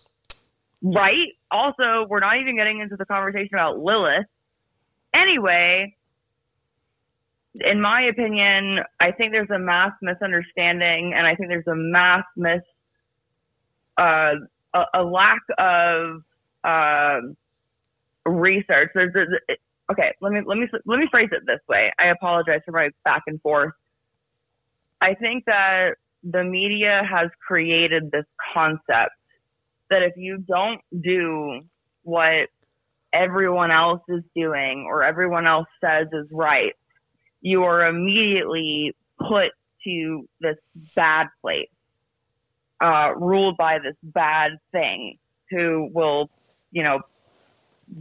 Right. 0.82 1.28
Also, 1.51 2.07
we're 2.09 2.20
not 2.20 2.38
even 2.40 2.57
getting 2.57 2.80
into 2.80 2.97
the 2.97 3.05
conversation 3.05 3.51
about 3.55 3.78
Lilith. 3.78 4.26
Anyway, 5.14 5.95
in 7.61 7.80
my 7.80 8.03
opinion, 8.03 8.78
I 9.00 9.12
think 9.12 9.32
there's 9.32 9.50
a 9.50 9.59
mass 9.59 9.92
misunderstanding, 10.00 11.12
and 11.14 11.26
I 11.26 11.34
think 11.34 11.48
there's 11.48 11.66
a 11.66 11.74
mass 11.74 12.24
mis, 12.36 12.62
uh, 13.98 14.34
a, 14.74 14.84
a 14.94 15.03
lack 15.03 15.42
of 15.59 16.22
uh, 16.64 17.20
research. 18.24 18.90
There's, 18.94 19.12
there's, 19.12 19.28
okay. 19.90 20.14
Let 20.20 20.32
me 20.32 20.40
let 20.46 20.57
me 20.57 20.66
let 20.86 20.98
me 20.98 21.07
phrase 21.11 21.28
it 21.32 21.42
this 21.46 21.61
way. 21.68 21.92
I 21.98 22.07
apologize 22.07 22.61
for 22.64 22.72
my 22.72 22.90
back 23.05 23.22
and 23.26 23.40
forth. 23.42 23.74
I 25.03 25.14
think 25.14 25.44
that 25.46 25.96
the 26.24 26.44
media 26.44 27.03
has 27.11 27.28
created 27.46 28.11
this 28.11 28.24
concept 28.55 29.12
that 29.90 30.03
if 30.03 30.16
you 30.16 30.38
don't 30.38 30.80
do 31.03 31.61
what 32.05 32.48
everyone 33.12 33.70
else 33.70 34.00
is 34.09 34.22
doing 34.34 34.86
or 34.88 35.03
everyone 35.03 35.46
else 35.46 35.66
says 35.82 36.07
is 36.12 36.26
right, 36.30 36.72
you 37.43 37.64
are 37.64 37.86
immediately 37.86 38.95
put 39.18 39.51
to 39.84 40.28
this 40.40 40.57
bad 40.95 41.26
place, 41.40 41.68
uh, 42.80 43.12
ruled 43.16 43.57
by 43.57 43.78
this 43.78 43.97
bad 44.03 44.53
thing 44.70 45.18
who 45.51 45.90
will, 45.93 46.30
you 46.70 46.82
know, 46.82 47.01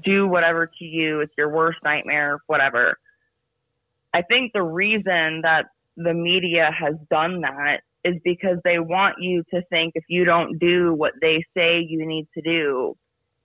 do 0.03 0.27
whatever 0.27 0.67
to 0.67 0.85
you. 0.85 1.21
It's 1.21 1.33
your 1.37 1.49
worst 1.49 1.79
nightmare, 1.83 2.39
whatever. 2.47 2.97
I 4.13 4.21
think 4.21 4.53
the 4.53 4.63
reason 4.63 5.41
that 5.41 5.65
the 5.97 6.13
media 6.13 6.69
has 6.77 6.95
done 7.09 7.41
that 7.41 7.81
is 8.03 8.15
because 8.23 8.57
they 8.63 8.79
want 8.79 9.15
you 9.19 9.43
to 9.53 9.61
think 9.69 9.93
if 9.95 10.03
you 10.07 10.25
don't 10.25 10.57
do 10.59 10.93
what 10.93 11.13
they 11.21 11.43
say 11.55 11.79
you 11.87 12.05
need 12.05 12.27
to 12.33 12.41
do, 12.41 12.95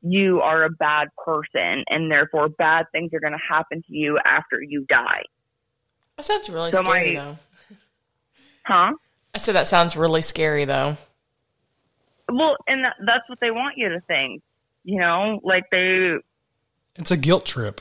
you 0.03 0.40
are 0.40 0.64
a 0.64 0.70
bad 0.70 1.09
person 1.24 1.84
and 1.88 2.11
therefore 2.11 2.49
bad 2.49 2.86
things 2.92 3.12
are 3.12 3.20
going 3.20 3.32
to 3.32 3.38
happen 3.49 3.82
to 3.82 3.97
you 3.97 4.18
after 4.24 4.61
you 4.62 4.84
die. 4.88 5.22
That 6.16 6.24
sounds 6.24 6.48
really 6.48 6.72
So 6.72 6.82
scary, 6.82 7.14
my- 7.14 7.22
though. 7.22 7.38
Huh? 8.66 8.92
I 9.34 9.38
said 9.38 9.54
that 9.54 9.66
sounds 9.66 9.96
really 9.96 10.22
scary, 10.22 10.64
though. 10.64 10.96
Well, 12.32 12.56
and 12.66 12.84
that, 12.84 12.94
that's 13.06 13.28
what 13.28 13.38
they 13.40 13.50
want 13.50 13.76
you 13.76 13.88
to 13.90 14.00
think. 14.08 14.42
You 14.84 14.98
know, 15.00 15.40
like 15.44 15.64
they, 15.70 16.14
It's 16.96 17.10
a 17.10 17.16
guilt 17.16 17.44
trip. 17.44 17.80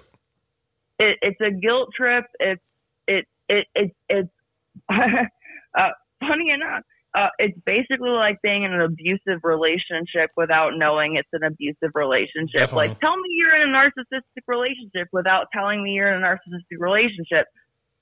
it, 1.00 1.18
it's 1.22 1.40
a 1.42 1.52
guilt 1.52 1.90
trip. 1.96 2.26
It's, 2.40 2.62
it, 3.08 3.26
it, 3.48 3.68
it, 3.74 3.96
it's, 4.10 4.30
uh, 4.90 5.90
funny 6.20 6.50
enough, 6.52 6.84
uh, 7.16 7.30
it's 7.40 7.58
basically 7.66 8.10
like 8.10 8.42
being 8.44 8.64
in 8.64 8.74
an 8.74 8.82
abusive 8.82 9.40
relationship 9.44 10.30
without 10.36 10.72
knowing 10.76 11.16
it's 11.16 11.30
an 11.32 11.44
abusive 11.44 11.92
relationship. 11.96 12.54
Definitely. 12.60 12.90
Like, 12.90 13.00
tell 13.00 13.16
me 13.16 13.30
you're 13.32 13.56
in 13.56 13.70
a 13.70 13.72
narcissistic 13.72 14.44
relationship 14.48 15.08
without 15.14 15.48
telling 15.54 15.84
me 15.84 15.92
you're 15.92 16.14
in 16.14 16.22
a 16.22 16.26
narcissistic 16.26 16.80
relationship. 16.80 17.46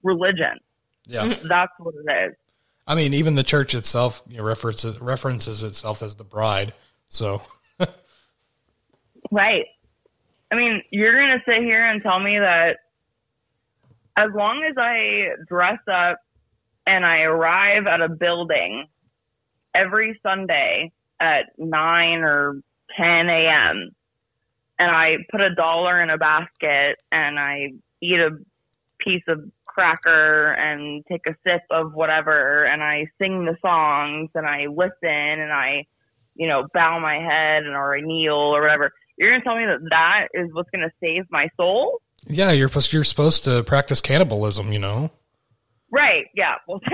Religion. 0.04 0.60
Yeah. 1.06 1.26
That's 1.50 1.72
what 1.80 1.96
it 1.96 2.30
is. 2.30 2.36
I 2.86 2.96
mean, 2.96 3.14
even 3.14 3.36
the 3.36 3.44
church 3.44 3.74
itself 3.74 4.22
you 4.28 4.38
know, 4.38 4.44
references 4.44 5.00
references 5.00 5.64
itself 5.64 6.04
as 6.04 6.16
the 6.16 6.24
bride. 6.24 6.74
So 7.08 7.42
Right. 9.32 9.66
I 10.52 10.56
mean, 10.56 10.84
you're 10.92 11.14
going 11.14 11.40
to 11.40 11.44
sit 11.46 11.64
here 11.64 11.84
and 11.84 12.04
tell 12.04 12.20
me 12.20 12.38
that 12.38 12.78
as 14.16 14.30
long 14.36 14.64
as 14.70 14.76
I 14.78 15.30
dress 15.48 15.80
up 15.92 16.20
and 16.86 17.04
I 17.04 17.22
arrive 17.22 17.88
at 17.88 18.02
a 18.02 18.10
building 18.10 18.86
every 19.74 20.20
Sunday 20.22 20.92
at 21.20 21.58
9 21.58 22.20
or 22.20 22.62
10 22.96 23.06
a.m. 23.30 23.90
and 24.78 24.92
I 24.92 25.16
put 25.32 25.42
a 25.42 25.56
dollar 25.56 26.02
in 26.04 26.12
a 26.12 26.18
basket 26.20 26.98
and 27.12 27.40
I 27.40 27.70
eat 28.02 28.20
a 28.20 28.38
piece 29.00 29.24
of 29.28 29.40
cracker 29.74 30.54
and 30.54 31.04
take 31.06 31.22
a 31.28 31.36
sip 31.44 31.62
of 31.72 31.94
whatever 31.94 32.66
and 32.66 32.84
I 32.84 33.08
sing 33.20 33.46
the 33.46 33.58
songs 33.62 34.30
and 34.36 34.46
I 34.46 34.68
listen 34.68 34.92
and 35.04 35.52
I, 35.52 35.86
you 36.36 36.48
know, 36.48 36.68
bow 36.74 37.00
my 37.00 37.16
head 37.16 37.64
and 37.64 37.76
or 37.76 37.96
I 37.96 38.02
kneel 38.02 38.34
or 38.34 38.62
whatever. 38.62 38.92
You're 39.18 39.32
going 39.32 39.42
to 39.42 39.46
tell 39.46 39.58
me 39.58 39.66
that 39.66 39.90
that 39.90 40.28
is 40.34 40.50
what's 40.54 40.70
going 40.70 40.88
to 40.88 40.94
save 41.00 41.26
my 41.30 41.50
soul? 41.58 42.00
yeah, 42.28 42.52
you're 42.52 42.68
supposed 42.68 42.94
you're 42.94 43.04
supposed 43.04 43.44
to 43.46 43.64
practice 43.64 44.02
cannibalism. 44.02 44.72
You 44.72 44.80
know. 44.80 45.12
Right. 45.92 46.26
Yeah. 46.36 46.56
Well, 46.68 46.80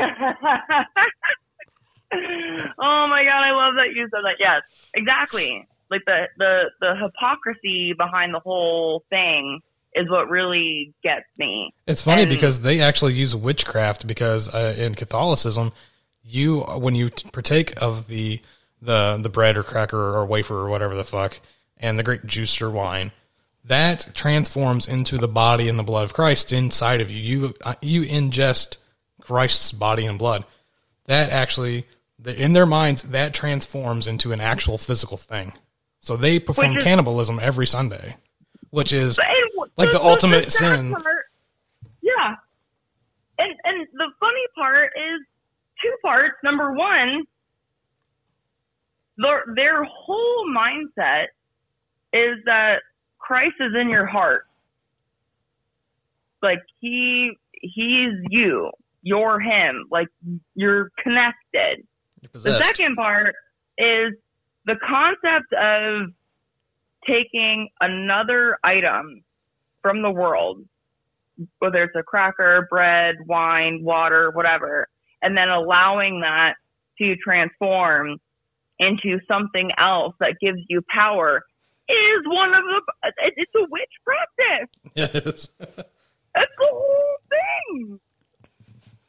oh 2.13 3.07
my 3.07 3.23
god, 3.23 3.43
I 3.43 3.51
love 3.51 3.75
that 3.75 3.93
you 3.95 4.07
said 4.11 4.21
that. 4.25 4.35
Yes, 4.39 4.61
exactly. 4.93 5.67
Like 5.89 6.01
the 6.05 6.27
the 6.37 6.69
the 6.81 6.95
hypocrisy 6.95 7.93
behind 7.93 8.33
the 8.33 8.39
whole 8.39 9.03
thing 9.09 9.61
is 9.95 10.09
what 10.09 10.29
really 10.29 10.93
gets 11.03 11.25
me. 11.37 11.73
It's 11.87 12.01
funny 12.01 12.23
And- 12.23 12.29
because 12.29 12.61
they 12.61 12.81
actually 12.81 13.13
use 13.13 13.35
witchcraft 13.35 14.05
because 14.07 14.53
uh, 14.53 14.75
in 14.77 14.95
Catholicism, 14.95 15.71
you 16.23 16.59
when 16.61 16.95
you 16.95 17.09
partake 17.31 17.81
of 17.81 18.07
the 18.07 18.41
the 18.81 19.19
the 19.21 19.29
bread 19.29 19.57
or 19.57 19.63
cracker 19.63 19.97
or 20.15 20.25
wafer 20.25 20.55
or 20.55 20.69
whatever 20.69 20.95
the 20.95 21.03
fuck, 21.03 21.39
and 21.77 21.97
the 21.97 22.03
grape 22.03 22.25
juice 22.25 22.61
or 22.61 22.69
wine, 22.69 23.11
that 23.65 24.09
transforms 24.13 24.87
into 24.87 25.17
the 25.17 25.27
body 25.27 25.67
and 25.67 25.79
the 25.79 25.83
blood 25.83 26.03
of 26.03 26.13
Christ 26.13 26.53
inside 26.53 27.01
of 27.01 27.09
you. 27.09 27.17
You 27.39 27.53
uh, 27.63 27.75
you 27.81 28.01
ingest 28.03 28.77
Christ's 29.21 29.71
body 29.71 30.05
and 30.05 30.19
blood. 30.19 30.45
That 31.07 31.31
actually, 31.31 31.85
in 32.23 32.53
their 32.53 32.67
minds, 32.67 33.03
that 33.03 33.33
transforms 33.33 34.05
into 34.05 34.31
an 34.31 34.39
actual 34.39 34.77
physical 34.77 35.17
thing. 35.17 35.53
So 35.99 36.15
they 36.15 36.39
perform 36.39 36.77
is- 36.77 36.83
cannibalism 36.83 37.39
every 37.41 37.65
Sunday, 37.67 38.15
which 38.69 38.93
is 38.93 39.19
Like 39.79 39.91
the 39.93 40.01
ultimate 40.01 40.51
sad 40.51 40.75
sin. 40.77 40.91
part- 40.91 41.25
yeah. 42.01 42.35
And 43.37 43.55
and 43.63 43.87
the 43.93 44.07
funny 44.19 44.45
part 44.53 44.91
is 44.95 45.21
two 45.81 45.95
parts. 46.03 46.35
Number 46.43 46.73
one, 46.73 47.23
their 49.17 49.43
their 49.55 49.83
whole 49.85 50.45
mindset 50.53 51.27
is 52.11 52.39
that 52.45 52.79
Christ 53.19 53.55
is 53.61 53.71
in 53.79 53.89
your 53.89 54.05
heart. 54.05 54.45
Like 56.41 56.59
he 56.81 57.31
he's 57.53 58.13
you. 58.29 58.71
You're 59.01 59.39
him. 59.39 59.85
Like 59.89 60.09
you're 60.55 60.91
connected. 61.01 61.87
you're 62.21 62.43
The 62.43 62.61
second 62.61 62.97
part 62.97 63.33
is 63.77 64.13
the 64.65 64.75
concept 64.85 65.53
of 65.53 66.09
taking 67.07 67.69
another 67.79 68.57
item 68.61 69.23
from 69.89 70.03
the 70.03 70.11
world, 70.11 70.63
whether 71.57 71.81
it's 71.81 71.95
a 71.95 72.03
cracker, 72.03 72.67
bread, 72.69 73.15
wine, 73.25 73.83
water, 73.83 74.29
whatever, 74.29 74.87
and 75.23 75.35
then 75.35 75.49
allowing 75.49 76.21
that 76.21 76.53
to 76.99 77.15
transform 77.15 78.17
into 78.77 79.19
something 79.27 79.71
else 79.79 80.13
that 80.19 80.35
gives 80.39 80.59
you 80.67 80.83
power 80.93 81.41
is 81.89 82.21
one 82.27 82.53
of 82.53 82.63
the 82.63 83.13
it's 83.17 83.51
a 83.55 83.65
witch 83.71 83.89
practice. 84.05 84.69
Yes. 84.93 85.49
That's 86.35 86.51
the 86.59 86.67
whole 86.69 87.15
thing. 87.29 87.99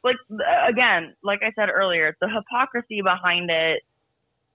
Like 0.03 0.15
uh, 0.31 0.67
again, 0.67 1.13
like 1.23 1.41
I 1.43 1.51
said 1.55 1.69
earlier, 1.69 2.17
the 2.19 2.27
hypocrisy 2.27 3.03
behind 3.03 3.51
it 3.51 3.83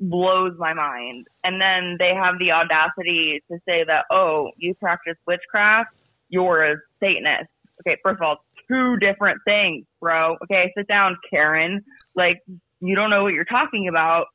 blows 0.00 0.54
my 0.58 0.74
mind. 0.74 1.28
And 1.44 1.60
then 1.60 1.96
they 2.00 2.14
have 2.16 2.40
the 2.40 2.50
audacity 2.50 3.44
to 3.48 3.58
say 3.64 3.84
that, 3.84 4.06
oh, 4.10 4.50
you 4.56 4.74
practice 4.74 5.16
witchcraft, 5.24 5.90
you're 6.28 6.64
a 6.72 6.76
Satanist. 7.00 7.50
Okay, 7.80 7.96
first 8.02 8.16
of 8.16 8.22
all, 8.22 8.36
two 8.68 8.96
different 8.96 9.38
things, 9.44 9.84
bro. 10.00 10.36
Okay, 10.44 10.72
sit 10.76 10.88
down, 10.88 11.16
Karen. 11.30 11.84
Like 12.14 12.42
you 12.80 12.94
don't 12.94 13.10
know 13.10 13.22
what 13.22 13.34
you're 13.34 13.44
talking 13.44 13.88
about. 13.88 14.26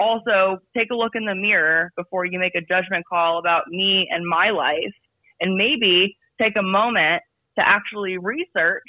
Also, 0.00 0.58
take 0.76 0.90
a 0.90 0.94
look 0.94 1.12
in 1.14 1.24
the 1.24 1.34
mirror 1.34 1.92
before 1.96 2.24
you 2.24 2.38
make 2.38 2.54
a 2.54 2.60
judgment 2.60 3.04
call 3.08 3.38
about 3.38 3.68
me 3.68 4.08
and 4.10 4.26
my 4.26 4.50
life. 4.50 4.92
And 5.40 5.56
maybe 5.56 6.16
take 6.40 6.56
a 6.56 6.62
moment 6.62 7.22
to 7.58 7.66
actually 7.66 8.18
research. 8.18 8.82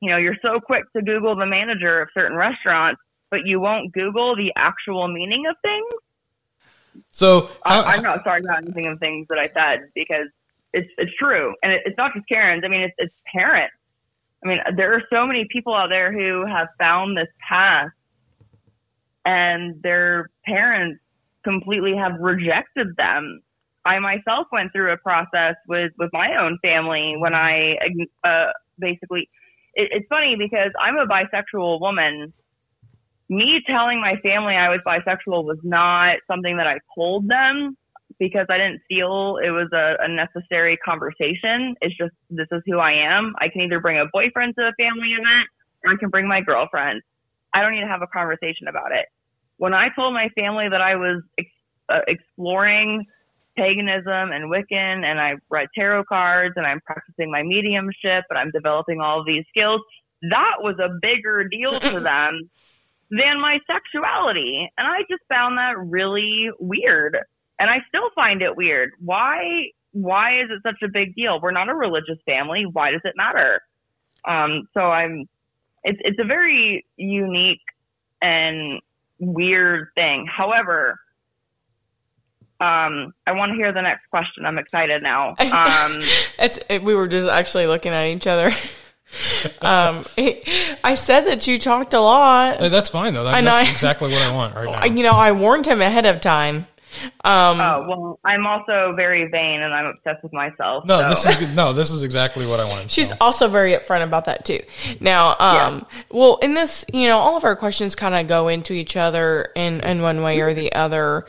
You 0.00 0.10
know, 0.10 0.16
you're 0.16 0.36
so 0.42 0.60
quick 0.60 0.84
to 0.94 1.02
Google 1.02 1.34
the 1.36 1.46
manager 1.46 2.00
of 2.02 2.08
certain 2.14 2.36
restaurants, 2.36 3.00
but 3.30 3.46
you 3.46 3.60
won't 3.60 3.92
Google 3.92 4.36
the 4.36 4.52
actual 4.56 5.08
meaning 5.08 5.46
of 5.46 5.56
things. 5.62 7.04
So 7.10 7.50
I, 7.64 7.76
how- 7.76 7.82
I'm 7.82 8.02
not 8.02 8.22
sorry 8.24 8.40
about 8.40 8.62
anything 8.62 8.86
of 8.86 8.98
things 8.98 9.26
that 9.28 9.38
I 9.38 9.48
said 9.54 9.88
because 9.94 10.28
it's 10.74 10.90
it's 10.98 11.12
true, 11.16 11.54
and 11.62 11.72
it, 11.72 11.82
it's 11.86 11.96
not 11.96 12.12
just 12.14 12.26
Karens. 12.28 12.62
I 12.64 12.68
mean, 12.68 12.82
it's 12.82 12.94
it's 12.98 13.14
parents. 13.32 13.74
I 14.44 14.48
mean, 14.48 14.58
there 14.76 14.92
are 14.92 15.02
so 15.10 15.26
many 15.26 15.46
people 15.50 15.74
out 15.74 15.88
there 15.88 16.12
who 16.12 16.44
have 16.44 16.68
found 16.78 17.16
this 17.16 17.28
path, 17.48 17.90
and 19.24 19.80
their 19.82 20.28
parents 20.44 21.00
completely 21.44 21.96
have 21.96 22.12
rejected 22.20 22.88
them. 22.96 23.40
I 23.86 23.98
myself 24.00 24.48
went 24.50 24.72
through 24.72 24.92
a 24.92 24.96
process 24.96 25.54
with 25.68 25.92
with 25.98 26.10
my 26.12 26.36
own 26.36 26.58
family 26.60 27.14
when 27.16 27.34
I 27.34 27.76
uh, 28.24 28.50
basically, 28.78 29.30
it, 29.74 29.88
it's 29.92 30.06
funny 30.08 30.36
because 30.36 30.72
I'm 30.80 30.96
a 30.96 31.06
bisexual 31.06 31.80
woman. 31.80 32.32
Me 33.30 33.62
telling 33.66 34.00
my 34.00 34.16
family 34.16 34.54
I 34.54 34.68
was 34.68 34.80
bisexual 34.86 35.44
was 35.44 35.58
not 35.62 36.16
something 36.26 36.58
that 36.58 36.66
I 36.66 36.80
told 36.94 37.28
them 37.28 37.76
because 38.18 38.46
I 38.48 38.58
didn't 38.58 38.80
feel 38.88 39.38
it 39.42 39.50
was 39.50 39.68
a, 39.72 39.96
a 40.00 40.08
necessary 40.08 40.76
conversation. 40.84 41.74
It's 41.80 41.96
just, 41.96 42.12
this 42.30 42.48
is 42.52 42.62
who 42.66 42.78
I 42.78 42.92
am. 42.92 43.34
I 43.38 43.48
can 43.48 43.62
either 43.62 43.80
bring 43.80 43.98
a 43.98 44.06
boyfriend 44.12 44.54
to 44.58 44.68
a 44.68 44.72
family 44.78 45.10
event 45.12 45.48
or 45.84 45.92
I 45.92 45.96
can 45.96 46.08
bring 46.08 46.28
my 46.28 46.40
girlfriend. 46.40 47.02
I 47.52 47.62
don't 47.62 47.72
need 47.72 47.82
to 47.82 47.88
have 47.88 48.02
a 48.02 48.06
conversation 48.06 48.68
about 48.68 48.92
it. 48.92 49.06
When 49.56 49.74
I 49.74 49.88
told 49.94 50.14
my 50.14 50.28
family 50.30 50.68
that 50.68 50.80
I 50.80 50.96
was 50.96 51.22
ex- 51.38 51.48
uh, 51.88 52.00
exploring 52.08 53.06
paganism 53.56 54.32
and 54.32 54.50
Wiccan 54.50 55.04
and 55.04 55.20
I 55.20 55.34
read 55.48 55.68
tarot 55.74 56.04
cards 56.04 56.54
and 56.56 56.66
I'm 56.66 56.80
practicing 56.80 57.30
my 57.30 57.42
mediumship 57.42 58.24
and 58.30 58.38
I'm 58.38 58.50
developing 58.50 59.00
all 59.00 59.24
these 59.24 59.44
skills, 59.48 59.80
that 60.30 60.56
was 60.60 60.76
a 60.78 60.88
bigger 61.00 61.44
deal 61.44 61.78
to 61.78 62.00
them 62.00 62.50
than 63.10 63.40
my 63.40 63.58
sexuality. 63.66 64.68
And 64.76 64.86
I 64.86 65.00
just 65.10 65.22
found 65.28 65.58
that 65.58 65.78
really 65.78 66.50
weird. 66.58 67.18
And 67.64 67.70
I 67.70 67.78
still 67.88 68.10
find 68.14 68.42
it 68.42 68.58
weird. 68.58 68.92
Why 69.00 69.70
why 69.92 70.42
is 70.42 70.50
it 70.50 70.60
such 70.62 70.82
a 70.82 70.88
big 70.88 71.14
deal? 71.14 71.40
We're 71.40 71.50
not 71.50 71.70
a 71.70 71.74
religious 71.74 72.18
family. 72.26 72.66
Why 72.70 72.90
does 72.90 73.00
it 73.04 73.14
matter? 73.16 73.62
Um, 74.22 74.68
so 74.74 74.80
I'm 74.80 75.26
it's 75.82 75.98
it's 76.04 76.18
a 76.20 76.26
very 76.26 76.84
unique 76.98 77.62
and 78.20 78.82
weird 79.18 79.88
thing. 79.94 80.26
However, 80.26 81.00
um, 82.60 83.14
I 83.26 83.32
want 83.32 83.52
to 83.52 83.56
hear 83.56 83.72
the 83.72 83.80
next 83.80 84.10
question. 84.10 84.44
I'm 84.44 84.58
excited 84.58 85.02
now. 85.02 85.34
Um, 85.40 86.02
it's 86.38 86.58
it, 86.68 86.82
we 86.82 86.94
were 86.94 87.08
just 87.08 87.26
actually 87.26 87.66
looking 87.66 87.92
at 87.92 88.08
each 88.08 88.26
other. 88.26 88.48
um, 89.62 90.04
I 90.84 90.96
said 90.96 91.22
that 91.28 91.46
you 91.46 91.58
talked 91.58 91.94
a 91.94 92.00
lot. 92.00 92.58
Hey, 92.58 92.68
that's 92.68 92.90
fine 92.90 93.14
though. 93.14 93.24
That, 93.24 93.36
I 93.36 93.40
know. 93.40 93.54
that's 93.54 93.70
exactly 93.70 94.12
what 94.12 94.20
I 94.20 94.34
want 94.34 94.54
right 94.54 94.66
now. 94.70 94.84
You 94.84 95.02
know, 95.02 95.12
I 95.12 95.32
warned 95.32 95.64
him 95.64 95.80
ahead 95.80 96.04
of 96.04 96.20
time. 96.20 96.66
Um, 97.24 97.60
oh 97.60 97.84
well, 97.88 98.20
I'm 98.24 98.46
also 98.46 98.94
very 98.96 99.28
vain 99.28 99.62
and 99.62 99.72
I'm 99.74 99.86
obsessed 99.86 100.22
with 100.22 100.32
myself. 100.32 100.84
no, 100.84 101.00
so- 101.00 101.08
this 101.08 101.40
is 101.40 101.54
no, 101.56 101.72
this 101.72 101.90
is 101.90 102.02
exactly 102.02 102.46
what 102.46 102.60
I 102.60 102.64
wanted. 102.70 102.90
She's 102.90 103.08
So, 103.08 103.16
also 103.20 103.48
very 103.48 103.72
upfront 103.72 104.04
about 104.04 104.24
that 104.26 104.44
too. 104.44 104.60
Now, 105.00 105.36
um, 105.38 105.86
well, 106.10 106.38
in 106.42 106.54
this, 106.54 106.84
you 106.92 107.06
know, 107.06 107.18
all 107.18 107.36
of 107.36 107.44
our 107.44 107.56
questions 107.56 107.94
kind 107.96 108.14
of 108.14 108.26
go 108.26 108.48
into 108.48 108.72
each 108.72 108.96
other 108.96 109.48
in, 109.54 109.80
in 109.80 110.02
one 110.02 110.22
way 110.22 110.40
or 110.40 110.54
the 110.54 110.72
other. 110.72 111.26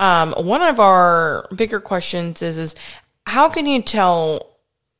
Um, 0.00 0.32
one 0.36 0.62
of 0.62 0.78
our 0.78 1.46
bigger 1.54 1.80
questions 1.80 2.40
is, 2.42 2.56
is 2.58 2.74
how 3.26 3.48
can 3.48 3.66
you 3.66 3.82
tell 3.82 4.56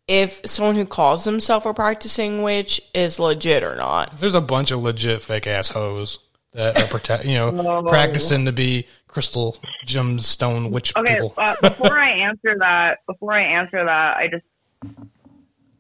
if 0.09 0.41
someone 0.45 0.75
who 0.75 0.87
calls 0.87 1.25
themselves 1.25 1.67
a 1.67 1.73
practicing 1.75 2.43
witch 2.43 2.81
is 2.95 3.19
legit 3.21 3.63
or 3.63 3.77
not? 3.77 4.19
there's 4.19 4.35
a 4.35 4.41
bunch 4.41 4.71
of 4.71 4.81
legit 4.83 5.23
fake 5.23 5.47
ass 5.47 5.69
hoes 5.69 6.19
that 6.55 6.81
are 6.83 6.87
protect, 6.89 7.25
you 7.27 7.35
know, 7.35 7.83
practicing 7.87 8.47
to 8.47 8.53
be 8.53 8.87
crystal 9.19 9.59
gemstone 9.85 10.71
witch 10.71 10.93
Okay, 10.97 11.15
people. 11.15 11.35
uh, 11.37 11.57
before 11.61 11.99
I 11.99 12.11
answer 12.29 12.57
that, 12.61 12.99
before 13.09 13.33
I 13.33 13.43
answer 13.43 13.85
that, 13.85 14.17
I 14.17 14.29
just 14.31 14.45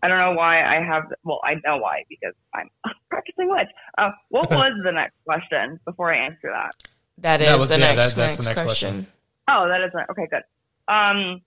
I 0.02 0.08
don't 0.08 0.18
know 0.18 0.32
why 0.32 0.60
I 0.64 0.82
have. 0.84 1.04
Well, 1.22 1.38
I 1.44 1.54
know 1.64 1.76
why 1.78 2.02
because 2.08 2.34
I'm 2.52 2.68
a 2.84 2.88
practicing 3.10 3.48
witch. 3.48 3.68
Uh, 3.96 4.10
what 4.30 4.50
was 4.50 4.72
the 4.84 4.90
next 4.90 5.14
question 5.24 5.78
before 5.84 6.12
I 6.12 6.18
answer 6.26 6.50
that? 6.52 6.72
That 7.18 7.40
is 7.40 7.46
That 7.46 7.58
was- 7.60 7.68
the, 7.68 7.78
yeah, 7.78 7.94
next, 7.94 8.14
that- 8.14 8.16
that's 8.16 8.36
the 8.38 8.42
next 8.42 8.56
next 8.58 8.62
question. 8.62 8.94
question. 9.04 9.12
Oh, 9.48 9.68
that 9.68 9.82
is 9.82 9.90
right. 9.94 10.06
Okay, 10.10 10.26
good. 10.28 10.42
Um, 10.92 11.42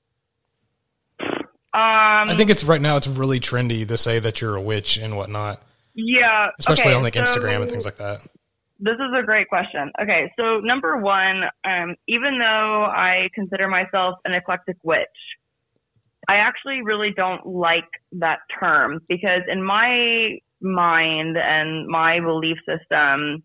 um, 1.73 2.29
I 2.29 2.35
think 2.37 2.49
it's 2.49 2.63
right 2.63 2.81
now. 2.81 2.95
It's 2.95 3.07
really 3.07 3.41
trendy 3.41 3.85
to 3.87 3.97
say 3.97 4.19
that 4.19 4.39
you're 4.41 4.55
a 4.55 4.61
witch 4.61 4.95
and 4.97 5.17
whatnot, 5.17 5.61
yeah, 5.93 6.49
especially 6.57 6.91
okay, 6.91 6.93
on 6.95 7.03
like 7.03 7.15
Instagram 7.15 7.61
and 7.61 7.69
things 7.69 7.83
like 7.85 7.97
that. 7.97 8.25
This 8.83 8.95
is 8.95 9.13
a 9.15 9.23
great 9.23 9.47
question. 9.47 9.91
Okay, 10.01 10.31
so 10.39 10.59
number 10.59 10.97
one, 10.97 11.43
um, 11.63 11.95
even 12.07 12.39
though 12.39 12.85
I 12.85 13.29
consider 13.35 13.67
myself 13.67 14.15
an 14.25 14.33
eclectic 14.33 14.77
witch, 14.83 15.05
I 16.27 16.37
actually 16.37 16.81
really 16.81 17.13
don't 17.15 17.45
like 17.45 17.87
that 18.13 18.39
term 18.59 18.99
because 19.07 19.41
in 19.47 19.63
my 19.63 20.37
mind 20.61 21.37
and 21.37 21.87
my 21.87 22.19
belief 22.21 22.57
system 22.67 23.43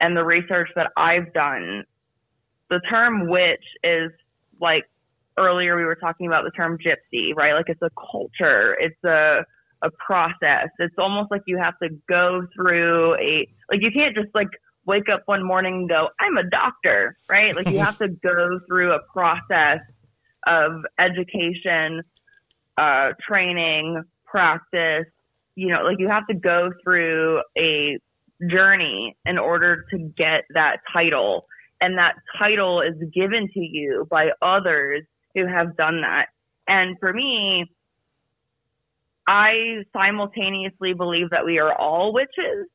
and 0.00 0.14
the 0.14 0.24
research 0.24 0.68
that 0.76 0.90
I've 0.94 1.32
done, 1.32 1.84
the 2.68 2.80
term 2.90 3.28
witch 3.30 3.64
is 3.82 4.10
like 4.60 4.84
earlier 5.38 5.76
we 5.76 5.84
were 5.84 5.96
talking 5.96 6.26
about 6.26 6.44
the 6.44 6.50
term 6.50 6.76
gypsy, 6.76 7.34
right? 7.34 7.54
Like 7.54 7.68
it's 7.68 7.82
a 7.82 7.90
culture, 8.12 8.76
it's 8.78 9.02
a 9.04 9.40
a 9.82 9.90
process. 10.04 10.68
It's 10.78 10.94
almost 10.98 11.30
like 11.30 11.42
you 11.46 11.58
have 11.58 11.78
to 11.82 11.90
go 12.08 12.46
through 12.54 13.14
a 13.16 13.48
like 13.70 13.80
you 13.80 13.90
can't 13.92 14.14
just 14.14 14.34
like 14.34 14.48
wake 14.86 15.08
up 15.12 15.22
one 15.26 15.44
morning 15.44 15.74
and 15.74 15.88
go, 15.88 16.08
I'm 16.20 16.36
a 16.36 16.48
doctor, 16.48 17.16
right? 17.28 17.54
Like 17.54 17.68
you 17.68 17.80
have 17.80 17.98
to 17.98 18.08
go 18.08 18.60
through 18.66 18.92
a 18.92 19.00
process 19.12 19.80
of 20.46 20.82
education, 20.98 22.02
uh, 22.78 23.10
training, 23.26 24.02
practice, 24.24 25.06
you 25.56 25.68
know, 25.68 25.82
like 25.82 25.98
you 25.98 26.08
have 26.08 26.26
to 26.28 26.34
go 26.34 26.70
through 26.84 27.42
a 27.58 27.98
journey 28.48 29.16
in 29.26 29.38
order 29.38 29.84
to 29.90 29.98
get 29.98 30.44
that 30.54 30.78
title. 30.92 31.46
And 31.80 31.98
that 31.98 32.14
title 32.38 32.80
is 32.80 32.94
given 33.12 33.48
to 33.52 33.60
you 33.60 34.06
by 34.10 34.30
others 34.40 35.02
who 35.34 35.46
have 35.46 35.76
done 35.76 36.02
that. 36.02 36.26
And 36.68 36.96
for 37.00 37.12
me, 37.12 37.70
I 39.26 39.82
simultaneously 39.92 40.94
believe 40.94 41.30
that 41.30 41.44
we 41.44 41.58
are 41.58 41.74
all 41.74 42.12
witches 42.12 42.68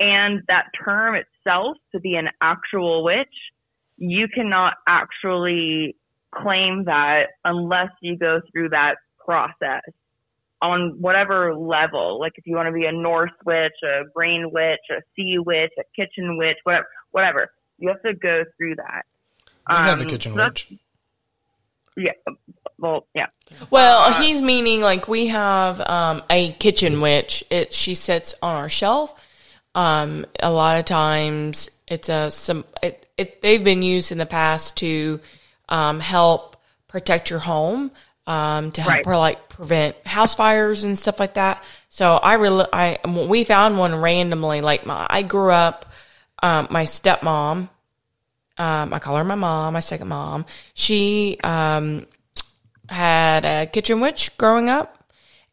and 0.00 0.42
that 0.48 0.66
term 0.84 1.16
itself 1.16 1.76
to 1.92 2.00
be 2.00 2.14
an 2.14 2.28
actual 2.40 3.04
witch, 3.04 3.34
you 3.96 4.28
cannot 4.28 4.74
actually 4.86 5.96
claim 6.34 6.84
that 6.84 7.28
unless 7.44 7.90
you 8.00 8.16
go 8.16 8.40
through 8.52 8.68
that 8.70 8.96
process 9.24 9.82
on 10.60 10.96
whatever 11.00 11.54
level. 11.54 12.18
Like 12.20 12.32
if 12.36 12.46
you 12.46 12.56
want 12.56 12.66
to 12.68 12.72
be 12.72 12.86
a 12.86 12.92
Norse 12.92 13.30
witch, 13.44 13.72
a 13.84 14.04
green 14.14 14.50
witch, 14.52 14.80
a 14.90 15.02
sea 15.14 15.38
witch, 15.38 15.72
a 15.78 15.84
kitchen 15.96 16.36
witch, 16.36 16.56
whatever, 16.64 16.86
whatever. 17.10 17.50
You 17.78 17.88
have 17.88 18.02
to 18.02 18.14
go 18.14 18.44
through 18.56 18.76
that. 18.76 19.04
We 19.68 19.76
have 19.76 20.00
a 20.00 20.02
Um, 20.02 20.08
kitchen 20.08 20.34
so 20.34 20.44
witch. 20.44 20.72
Yeah. 21.96 22.12
Well, 22.78 23.06
yeah. 23.14 23.26
Well, 23.70 24.02
Uh, 24.02 24.22
he's 24.22 24.40
meaning 24.40 24.80
like 24.80 25.08
we 25.08 25.28
have 25.28 25.80
um, 25.80 26.22
a 26.30 26.52
kitchen 26.52 27.00
witch. 27.00 27.42
It 27.50 27.72
she 27.72 27.94
sits 27.94 28.34
on 28.42 28.54
our 28.54 28.68
shelf. 28.68 29.14
Um, 29.78 30.26
a 30.40 30.50
lot 30.50 30.80
of 30.80 30.86
times 30.86 31.70
it's 31.86 32.08
a 32.08 32.32
some 32.32 32.64
it, 32.82 33.06
it 33.16 33.40
they've 33.42 33.62
been 33.62 33.82
used 33.82 34.10
in 34.10 34.18
the 34.18 34.26
past 34.26 34.78
to 34.78 35.20
um, 35.68 36.00
help 36.00 36.56
protect 36.88 37.30
your 37.30 37.38
home, 37.38 37.92
um, 38.26 38.72
to 38.72 38.80
help 38.82 38.92
Right. 38.92 39.06
her 39.06 39.16
like 39.16 39.48
prevent 39.48 40.04
house 40.04 40.34
fires 40.34 40.82
and 40.82 40.98
stuff 40.98 41.20
like 41.20 41.34
that. 41.34 41.62
So 41.90 42.16
I 42.16 42.34
really 42.34 42.66
I 42.72 42.98
we 43.06 43.44
found 43.44 43.78
one 43.78 43.94
randomly. 43.94 44.62
Like 44.62 44.84
my 44.84 45.06
I 45.08 45.22
grew 45.22 45.52
up, 45.52 45.86
um, 46.42 46.66
my 46.70 46.82
stepmom. 46.82 47.68
Um, 48.58 48.92
I 48.92 48.98
call 48.98 49.14
her 49.14 49.22
my 49.22 49.36
mom, 49.36 49.74
my 49.74 49.80
second 49.80 50.08
mom. 50.08 50.44
She 50.74 51.38
um, 51.44 52.04
had 52.88 53.44
a 53.44 53.66
kitchen 53.66 54.00
witch 54.00 54.36
growing 54.38 54.68
up 54.68 54.97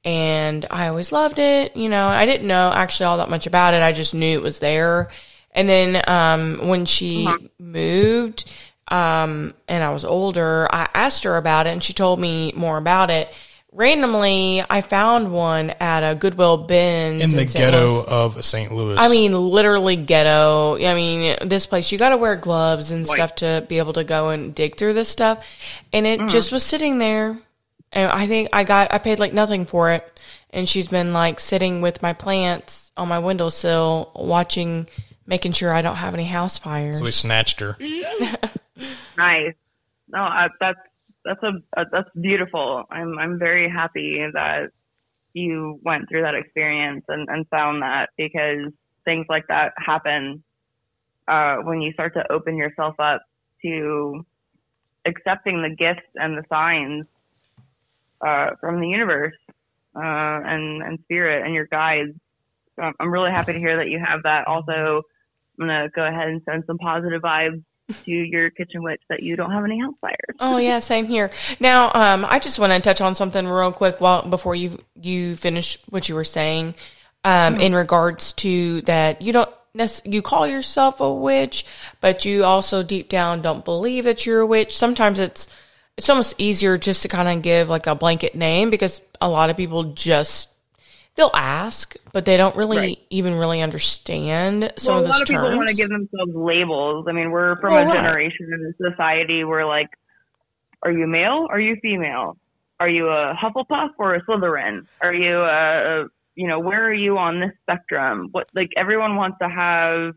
and 0.06 0.68
I 0.70 0.88
always 0.88 1.12
loved 1.12 1.40
it. 1.40 1.76
You 1.76 1.90
know, 1.90 2.08
I 2.08 2.28
didn't 2.28 2.48
know 2.48 2.72
actually 2.72 3.08
all 3.08 3.18
that 3.18 3.30
much 3.30 3.48
about 3.48 3.74
it. 3.74 3.82
I 3.82 3.92
just 3.92 4.14
knew 4.14 4.38
it 4.38 4.44
was 4.44 4.60
there. 4.60 5.10
And 5.52 5.68
then 5.68 6.02
um, 6.08 6.68
when 6.68 6.86
she 6.86 7.28
moved 7.58 8.50
um, 8.88 9.56
and 9.68 9.84
I 9.84 9.90
was 9.90 10.06
older, 10.06 10.68
I 10.72 10.88
asked 10.94 11.24
her 11.24 11.38
about 11.38 11.66
it 11.66 11.72
and 11.72 11.84
she 11.84 11.94
told 11.94 12.20
me 12.20 12.54
more 12.56 12.78
about 12.78 13.10
it. 13.10 13.34
Randomly, 13.72 14.64
I 14.70 14.80
found 14.80 15.34
one 15.34 15.72
at 15.72 16.10
a 16.10 16.16
Goodwill 16.16 16.60
Bins 16.60 17.22
in 17.22 17.32
the 17.32 17.40
St. 17.40 17.54
ghetto 17.54 17.88
Louis. 17.88 18.06
of 18.08 18.46
St. 18.46 18.72
Louis. 18.72 18.96
I 18.98 19.10
mean, 19.10 19.34
literally 19.34 19.98
ghetto. 19.98 20.78
I 20.78 20.94
mean, 20.94 21.36
this 21.42 21.66
place, 21.66 21.92
you 21.92 21.98
got 21.98 22.10
to 22.10 22.18
wear 22.18 22.38
gloves 22.38 22.92
and 22.92 23.06
stuff 23.06 23.36
to 23.36 23.66
be 23.68 23.80
able 23.80 23.92
to 23.94 24.06
go 24.06 24.30
and 24.30 24.56
dig 24.56 24.78
through 24.78 24.94
this 24.94 25.10
stuff. 25.10 25.46
And 25.92 26.08
it 26.08 26.30
just 26.30 26.54
was 26.54 26.64
sitting 26.64 27.00
there. 27.00 27.38
And 27.96 28.12
I 28.12 28.28
think 28.28 28.50
I 28.54 28.64
got, 28.64 28.94
I 28.94 29.00
paid 29.00 29.20
like 29.20 29.34
nothing 29.34 29.66
for 29.66 29.92
it. 29.92 30.20
And 30.52 30.68
she's 30.70 30.88
been 30.88 31.14
like 31.14 31.40
sitting 31.40 31.82
with 31.82 32.02
my 32.02 32.14
plants 32.14 32.92
on 32.96 33.08
my 33.08 33.20
windowsill, 33.20 34.12
watching, 34.16 34.88
making 35.26 35.54
sure 35.54 35.74
I 35.74 35.82
don't 35.82 35.96
have 35.96 36.14
any 36.14 36.26
house 36.26 36.58
fires. 36.58 37.00
so 37.00 37.04
we 37.04 37.12
snatched 37.12 37.60
her. 37.62 37.78
Nice. 39.18 39.54
No, 40.10 40.20
I, 40.20 40.48
that's 40.60 40.80
that's 41.24 41.42
a, 41.44 41.54
a 41.80 41.86
that's 41.92 42.10
beautiful. 42.20 42.84
I'm 42.92 43.18
I'm 43.18 43.40
very 43.40 43.70
happy 43.70 44.26
that 44.34 44.70
you 45.34 45.80
went 45.84 46.08
through 46.10 46.22
that 46.22 46.36
experience 46.36 47.04
and, 47.08 47.28
and 47.30 47.48
found 47.50 47.82
that 47.82 48.10
because 48.18 48.72
things 49.04 49.26
like 49.30 49.48
that 49.48 49.74
happen 49.78 50.44
uh, 51.28 51.58
when 51.58 51.82
you 51.82 51.92
start 51.94 52.14
to 52.14 52.32
open 52.32 52.58
yourself 52.58 52.96
up 53.00 53.22
to 53.62 54.26
accepting 55.06 55.62
the 55.62 55.76
gifts 55.76 56.08
and 56.16 56.38
the 56.38 56.44
signs 56.50 57.06
uh, 58.22 58.52
from 58.60 58.80
the 58.82 58.88
universe. 58.88 59.34
uh, 59.98 60.42
and 60.44 60.84
and 60.84 61.00
spirit 61.06 61.46
and 61.46 61.54
your 61.54 61.68
guides. 61.68 62.12
So 62.76 62.82
I'm- 62.84 62.94
I'm 63.00 63.10
really 63.10 63.32
happy 63.32 63.54
to 63.54 63.60
hear 63.60 63.78
that 63.78 63.88
you 63.88 63.98
have 63.98 64.24
that. 64.24 64.46
Also, 64.46 65.04
I'm 65.58 65.68
gonna 65.68 65.88
go 65.96 66.04
ahead 66.06 66.28
and 66.28 66.42
send 66.44 66.66
some 66.68 66.78
positive 66.78 67.22
vibes 67.22 67.64
to 68.04 68.12
your 68.12 68.50
kitchen 68.50 68.84
witch 68.84 69.02
that 69.08 69.24
you 69.24 69.38
don't 69.38 69.52
have 69.52 69.64
any 69.64 69.80
house 69.80 69.96
fires. 70.02 70.36
Oh 70.42 70.58
yeah, 70.58 70.80
same 70.80 71.06
here. 71.06 71.30
Now, 71.62 71.94
um, 71.94 72.26
I 72.28 72.40
just 72.40 72.60
want 72.60 72.74
to 72.74 72.80
touch 72.82 73.00
on 73.00 73.16
something 73.16 73.48
real 73.48 73.72
quick 73.72 74.02
while 74.02 74.24
before 74.28 74.54
you 74.54 74.80
you 75.02 75.38
finish 75.38 75.78
what 75.90 76.10
you 76.10 76.16
were 76.16 76.26
saying, 76.26 76.76
um, 77.24 77.56
in 77.56 77.74
regards 77.74 78.34
to 78.34 78.82
that 78.82 79.22
you 79.22 79.32
don't 79.32 79.50
you 80.04 80.22
call 80.22 80.46
yourself 80.46 81.00
a 81.00 81.14
witch, 81.14 81.66
but 82.02 82.26
you 82.26 82.44
also 82.44 82.84
deep 82.84 83.08
down 83.08 83.42
don't 83.42 83.64
believe 83.64 84.04
that 84.04 84.26
you're 84.26 84.42
a 84.42 84.46
witch. 84.46 84.76
Sometimes 84.78 85.20
it's 85.20 85.48
it's 85.98 86.10
almost 86.10 86.36
easier 86.38 86.78
just 86.78 87.02
to 87.04 87.08
kind 87.08 87.28
of 87.30 87.42
give 87.42 87.70
like 87.70 87.88
a 87.88 87.96
blanket 87.96 88.36
name 88.36 88.70
because 88.70 89.02
a 89.22 89.30
lot 89.30 89.50
of 89.50 89.58
people 89.58 89.84
just 89.94 90.50
they'll 91.16 91.32
ask, 91.34 91.96
but 92.12 92.26
they 92.26 92.36
don't 92.38 92.56
really 92.58 92.78
Right. 92.78 93.00
even 93.10 93.36
really 93.36 93.62
understand 93.62 94.74
some 94.78 94.96
well, 94.96 95.00
of 95.00 95.06
a 95.06 95.08
those 95.08 95.14
lot 95.14 95.22
of 95.22 95.28
people 95.28 95.56
want 95.56 95.70
to 95.70 95.76
give 95.76 95.90
themselves 95.90 96.34
labels. 96.36 97.06
I 97.08 97.14
mean, 97.14 97.32
we're 97.32 97.56
from 97.62 97.74
Well, 97.74 97.84
a 97.84 97.86
right. 97.86 98.04
generation 98.04 98.50
in 98.52 98.74
a 98.74 98.92
society 98.92 99.44
where, 99.46 99.66
like, 99.66 99.88
are 100.84 100.92
you 100.92 101.08
male? 101.08 101.48
Are 101.50 101.60
you 101.60 101.78
female? 101.82 102.38
Are 102.80 102.90
you 102.90 103.08
a 103.08 103.34
Hufflepuff 103.34 103.92
or 103.98 104.16
a 104.16 104.22
Slytherin? 104.26 104.88
Are 105.02 105.14
you 105.14 105.40
a, 105.40 106.08
you 106.36 106.48
know, 106.48 106.60
where 106.60 106.84
are 106.86 106.94
you 106.94 107.18
on 107.18 107.40
this 107.40 107.52
spectrum? 107.62 108.28
What, 108.32 108.50
like, 108.54 108.70
everyone 108.76 109.16
wants 109.16 109.38
to 109.42 109.48
have 109.48 110.14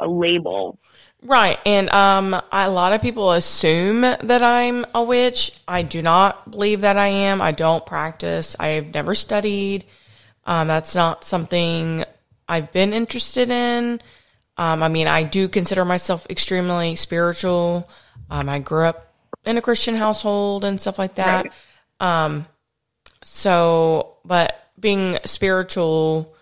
a 0.00 0.08
label. 0.08 0.78
Right. 1.22 1.58
And 1.66 1.90
um, 1.90 2.40
a 2.52 2.70
lot 2.70 2.92
of 2.92 3.02
people 3.02 3.32
assume 3.32 4.02
that 4.02 4.42
I'm 4.42 4.86
a 4.94 5.02
witch. 5.02 5.60
I 5.66 5.82
do 5.82 6.00
not 6.00 6.50
believe 6.50 6.82
that 6.82 6.96
I 6.96 7.08
am. 7.08 7.42
I 7.42 7.52
don't 7.52 7.84
practice. 7.84 8.54
I've 8.58 8.94
never 8.94 9.14
studied. 9.14 9.84
Um, 10.46 10.68
that's 10.68 10.94
not 10.94 11.24
something 11.24 12.04
I've 12.48 12.72
been 12.72 12.92
interested 12.92 13.50
in. 13.50 14.00
Um, 14.56 14.82
I 14.82 14.88
mean, 14.88 15.06
I 15.06 15.24
do 15.24 15.48
consider 15.48 15.84
myself 15.84 16.26
extremely 16.30 16.96
spiritual. 16.96 17.90
Um, 18.30 18.48
I 18.48 18.60
grew 18.60 18.84
up 18.84 19.12
in 19.44 19.56
a 19.56 19.62
Christian 19.62 19.96
household 19.96 20.64
and 20.64 20.80
stuff 20.80 20.98
like 20.98 21.16
that. 21.16 21.52
Um, 22.00 22.46
so, 23.24 24.16
but 24.24 24.70
being 24.78 25.18
spiritual 25.24 26.34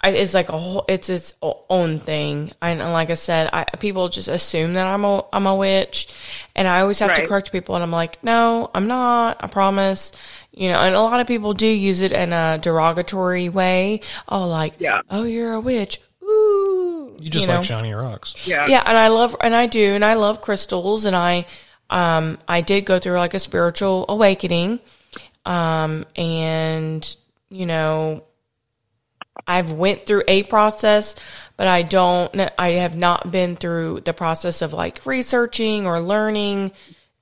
I, 0.00 0.10
is 0.10 0.32
like 0.32 0.48
a 0.48 0.56
whole, 0.56 0.84
it's 0.88 1.08
its 1.08 1.34
own 1.42 1.98
thing. 1.98 2.52
And 2.62 2.78
like 2.92 3.10
I 3.10 3.14
said, 3.14 3.50
I, 3.52 3.64
people 3.64 4.08
just 4.08 4.28
assume 4.28 4.74
that 4.74 4.86
I'm 4.86 5.04
a, 5.04 5.24
I'm 5.32 5.46
a 5.46 5.56
witch. 5.56 6.14
And 6.54 6.68
I 6.68 6.80
always 6.82 7.00
have 7.00 7.14
to 7.14 7.26
correct 7.26 7.50
people. 7.50 7.74
And 7.74 7.82
I'm 7.82 7.90
like, 7.90 8.22
no, 8.22 8.70
I'm 8.74 8.86
not. 8.86 9.42
I 9.42 9.48
promise. 9.48 10.12
You 10.52 10.70
know, 10.70 10.78
and 10.80 10.94
a 10.94 11.00
lot 11.00 11.20
of 11.20 11.26
people 11.26 11.52
do 11.52 11.66
use 11.66 12.00
it 12.00 12.12
in 12.12 12.32
a 12.32 12.58
derogatory 12.58 13.48
way. 13.48 14.00
Oh, 14.28 14.46
like, 14.46 14.74
Yeah. 14.78 15.00
oh, 15.10 15.24
you're 15.24 15.54
a 15.54 15.60
witch. 15.60 16.00
Ooh. 16.22 17.16
You 17.18 17.30
just 17.30 17.48
know? 17.48 17.56
like 17.56 17.64
shiny 17.64 17.92
rocks. 17.92 18.34
Yeah. 18.46 18.66
Yeah, 18.68 18.82
and 18.86 18.96
I 18.96 19.08
love 19.08 19.34
and 19.40 19.54
I 19.54 19.66
do 19.66 19.94
and 19.94 20.04
I 20.04 20.14
love 20.14 20.40
crystals 20.40 21.04
and 21.04 21.16
I 21.16 21.46
um 21.90 22.38
I 22.46 22.60
did 22.60 22.84
go 22.84 22.98
through 23.00 23.18
like 23.18 23.34
a 23.34 23.38
spiritual 23.40 24.04
awakening. 24.08 24.78
Um 25.44 26.04
and 26.14 27.16
you 27.50 27.66
know 27.66 28.22
I've 29.48 29.72
went 29.72 30.06
through 30.06 30.22
a 30.28 30.42
process, 30.44 31.16
but 31.56 31.66
I 31.66 31.82
don't 31.82 32.30
I 32.58 32.68
have 32.72 32.96
not 32.96 33.32
been 33.32 33.56
through 33.56 34.00
the 34.04 34.12
process 34.12 34.62
of 34.62 34.72
like 34.74 35.04
researching 35.06 35.86
or 35.86 36.00
learning 36.00 36.72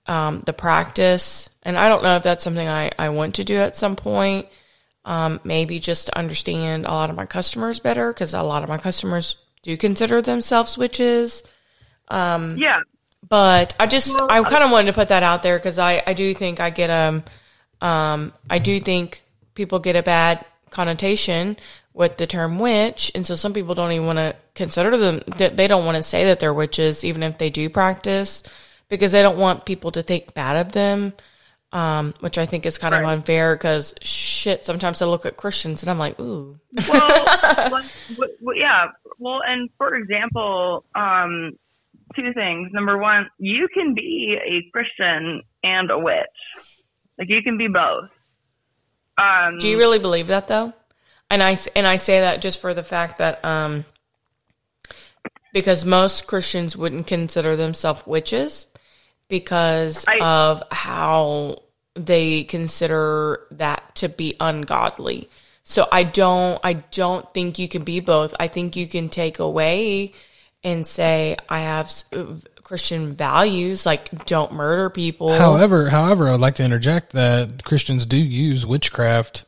um 0.07 0.41
the 0.45 0.53
practice. 0.53 1.49
And 1.63 1.79
I 1.79 1.89
don't 1.89 2.03
know 2.03 2.17
if 2.17 2.23
that's 2.25 2.45
something 2.45 2.69
I 2.69 2.91
I 2.99 3.09
want 3.11 3.37
to 3.37 3.45
do 3.45 3.57
at 3.59 3.77
some 3.77 3.97
point. 3.97 4.47
Um 5.05 5.41
maybe 5.45 5.79
just 5.79 6.07
to 6.07 6.19
understand 6.19 6.85
a 6.85 6.91
lot 6.91 7.11
of 7.11 7.17
my 7.17 7.27
customers 7.27 7.81
better 7.81 8.13
cuz 8.13 8.35
a 8.35 8.43
lot 8.43 8.63
of 8.65 8.69
my 8.69 8.79
customers 8.79 9.37
do 9.63 9.77
consider 9.77 10.21
themselves 10.21 10.77
witches 10.77 11.43
Yeah. 12.59 12.81
but 13.29 13.75
I 13.81 13.87
just 13.87 14.15
Well, 14.17 14.29
I 14.31 14.43
kind 14.43 14.65
of 14.65 14.71
wanted 14.71 14.89
to 14.89 14.93
put 14.93 15.09
that 15.09 15.23
out 15.23 15.43
there 15.43 15.59
because 15.59 15.79
I 15.79 16.03
I 16.07 16.13
do 16.13 16.35
think 16.35 16.61
I 16.61 16.71
get 16.71 16.91
um 16.91 17.25
um 17.81 18.33
I 18.51 18.59
do 18.59 18.81
think 18.81 19.23
people 19.55 19.79
get 19.79 19.97
a 19.97 20.03
bad 20.03 20.45
connotation 20.71 21.57
with 21.97 22.19
the 22.19 22.27
term 22.27 22.59
witch, 22.59 23.11
and 23.15 23.25
so 23.25 23.35
some 23.35 23.55
people 23.55 23.75
don't 23.75 23.91
even 23.91 24.07
want 24.07 24.19
to 24.19 24.37
consider 24.55 24.97
them 24.99 25.23
that 25.39 25.57
they 25.57 25.67
don't 25.67 25.87
want 25.87 25.97
to 25.97 26.03
say 26.03 26.27
that 26.27 26.41
they're 26.41 26.53
witches 26.53 27.03
even 27.05 27.23
if 27.23 27.39
they 27.39 27.49
do 27.49 27.71
practice 27.71 28.43
because 28.91 29.13
they 29.13 29.23
don't 29.23 29.39
want 29.39 29.65
people 29.65 29.91
to 29.91 30.03
think 30.03 30.35
bad 30.35 30.57
of 30.65 30.73
them. 30.73 31.15
Um, 31.73 32.15
which 32.21 32.39
I 32.39 32.47
think 32.47 32.65
is 32.65 32.79
kind 32.79 32.95
of 32.95 33.03
unfair 33.03 33.55
because 33.55 33.95
shit. 34.01 34.65
Sometimes 34.65 35.03
I 35.03 35.07
look 35.07 35.27
at 35.27 35.37
Christians 35.37 35.83
and 35.83 35.91
I'm 35.91 35.99
like, 35.99 36.19
ooh, 36.21 36.59
well, 36.89 37.25
like, 37.71 37.85
w- 38.15 38.37
w- 38.41 38.61
yeah. 38.61 38.87
Well, 39.19 39.41
and 39.45 39.69
for 39.77 39.95
example, 39.97 40.85
um, 40.95 41.59
two 42.15 42.33
things. 42.35 42.71
Number 42.73 42.97
one, 42.97 43.29
you 43.39 43.69
can 43.75 43.95
be 43.95 44.39
a 44.43 44.71
Christian 44.71 45.43
and 45.65 45.91
a 45.91 45.99
witch. 45.99 46.27
Like 47.19 47.29
you 47.29 47.43
can 47.43 47.59
be 47.59 47.69
both. 47.69 48.11
Um, 49.19 49.59
Do 49.59 49.67
you 49.67 49.77
really 49.77 49.99
believe 49.99 50.29
that 50.29 50.47
though? 50.47 50.73
And 51.31 51.43
I 51.43 51.59
and 51.75 51.87
I 51.87 51.97
say 51.97 52.21
that 52.21 52.41
just 52.41 52.61
for 52.61 52.75
the 52.75 52.83
fact 52.83 53.19
that 53.19 53.45
um 53.45 53.85
because 55.53 55.85
most 55.85 56.27
Christians 56.27 56.77
wouldn't 56.77 57.07
consider 57.07 57.57
themselves 57.57 58.07
witches 58.07 58.67
because 59.29 60.05
I- 60.07 60.21
of 60.21 60.63
how 60.71 61.63
they 61.95 62.45
consider 62.45 63.47
that 63.53 63.95
to 63.97 64.09
be 64.09 64.37
ungodly. 64.39 65.29
So 65.65 65.89
I 65.91 66.05
don't 66.05 66.61
I 66.63 66.75
don't 66.75 67.33
think 67.35 67.59
you 67.59 67.69
can 67.69 67.83
be 67.85 68.01
both. 68.01 68.35
I 68.39 68.47
think 68.47 68.77
you 68.77 68.87
can 68.87 69.09
take 69.09 69.39
away 69.39 70.13
and 70.63 70.87
say 70.87 71.37
I 71.49 71.61
have 71.61 71.91
Christian 72.63 73.15
values 73.15 73.87
like 73.87 74.27
don't 74.27 74.53
murder 74.53 74.91
people. 74.91 75.33
However, 75.33 75.89
however, 75.89 76.29
I'd 76.29 76.41
like 76.41 76.57
to 76.57 76.65
interject 76.65 77.13
that 77.13 77.65
Christians 77.65 78.07
do 78.07 78.17
use 78.17 78.67
witchcraft 78.67 79.45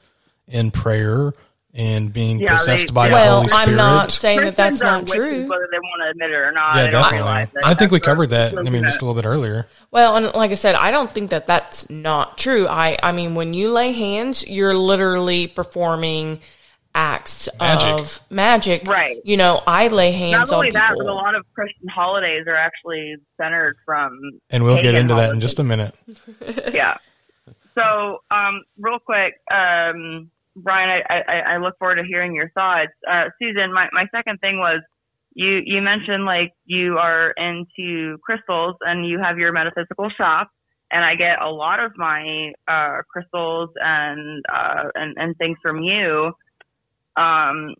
in 0.46 0.70
prayer 0.70 1.32
and 1.78 2.12
being 2.12 2.40
Yeah, 2.40 2.56
possessed 2.56 2.88
they- 2.88 2.92
by 2.92 3.08
the 3.08 3.14
well, 3.14 3.36
Holy 3.36 3.48
Spirit. 3.48 3.68
I'm 3.68 3.76
not 3.76 4.10
saying 4.10 4.40
that 4.40 4.56
that's 4.56 4.80
not 4.80 5.06
true. 5.06 5.46
whether 5.46 5.68
they 5.70 5.78
want 5.78 6.02
to 6.04 6.10
admit 6.10 6.30
it 6.30 6.34
or 6.34 6.52
not. 6.52 6.74
yeah, 6.76 6.82
They 6.84 6.90
don't 6.90 7.02
definitely. 7.02 7.18
realize 7.18 7.48
it. 7.54 7.62
I 7.64 7.74
think 7.74 7.92
we 7.92 8.00
covered 8.00 8.30
that. 8.30 8.58
I 8.58 8.62
mean, 8.62 8.82
just 8.82 9.00
a 9.00 9.04
little 9.06 9.20
bit 9.20 9.26
earlier. 9.26 9.66
Well, 9.90 10.16
and 10.16 10.34
like 10.34 10.50
I 10.50 10.54
said, 10.54 10.74
I 10.74 10.90
don't 10.90 11.10
think 11.10 11.30
that 11.30 11.46
that's 11.46 11.88
not 11.88 12.36
true. 12.36 12.66
I, 12.68 12.98
I 13.02 13.12
mean, 13.12 13.34
when 13.34 13.54
you 13.54 13.70
lay 13.70 13.92
hands, 13.92 14.46
you're 14.46 14.74
literally 14.74 15.46
performing 15.46 16.40
acts 16.94 17.48
Magic. 17.60 17.88
of 17.88 18.20
magic. 18.28 18.88
Right. 18.88 19.18
You 19.24 19.36
know, 19.36 19.62
I 19.66 19.86
lay 19.88 20.10
hands 20.10 20.50
Not 20.50 20.56
only 20.56 20.68
on 20.68 20.72
that, 20.74 20.90
people. 20.90 21.06
but 21.06 21.12
a 21.12 21.14
lot 21.14 21.34
of 21.36 21.46
Christian 21.54 21.86
holidays 21.88 22.44
are 22.48 22.56
actually 22.56 23.14
centered 23.40 23.76
from 23.86 24.18
And 24.50 24.64
we'll 24.64 24.76
get 24.76 24.82
pagan 24.94 24.96
into 25.02 25.14
that 25.14 25.30
in 25.30 25.40
just 25.40 25.58
a 25.60 25.64
minute. 25.64 25.94
yeah. 26.72 26.96
So, 27.74 28.22
um, 28.32 28.64
real 28.78 28.98
quick, 28.98 29.34
um, 29.50 30.30
Ryan, 30.62 31.02
I, 31.08 31.14
I, 31.14 31.38
I 31.54 31.56
look 31.58 31.74
forward 31.78 31.96
to 31.96 32.04
hearing 32.04 32.34
your 32.34 32.50
thoughts. 32.50 32.92
Uh, 33.10 33.24
Susan, 33.40 33.72
my, 33.72 33.88
my 33.92 34.06
second 34.14 34.38
thing 34.38 34.58
was 34.58 34.80
you, 35.34 35.60
you 35.64 35.82
mentioned 35.82 36.24
like 36.24 36.52
you 36.64 36.98
are 36.98 37.32
into 37.32 38.18
crystals 38.24 38.76
and 38.80 39.06
you 39.06 39.18
have 39.20 39.38
your 39.38 39.52
metaphysical 39.52 40.10
shop. 40.10 40.50
And 40.90 41.04
I 41.04 41.16
get 41.16 41.40
a 41.42 41.50
lot 41.50 41.80
of 41.80 41.92
my 41.96 42.52
uh, 42.66 43.02
crystals 43.12 43.68
and, 43.76 44.42
uh, 44.50 44.84
and 44.94 45.16
and 45.18 45.36
things 45.36 45.58
from 45.62 45.82
you. 45.82 46.32
Um, 47.16 47.74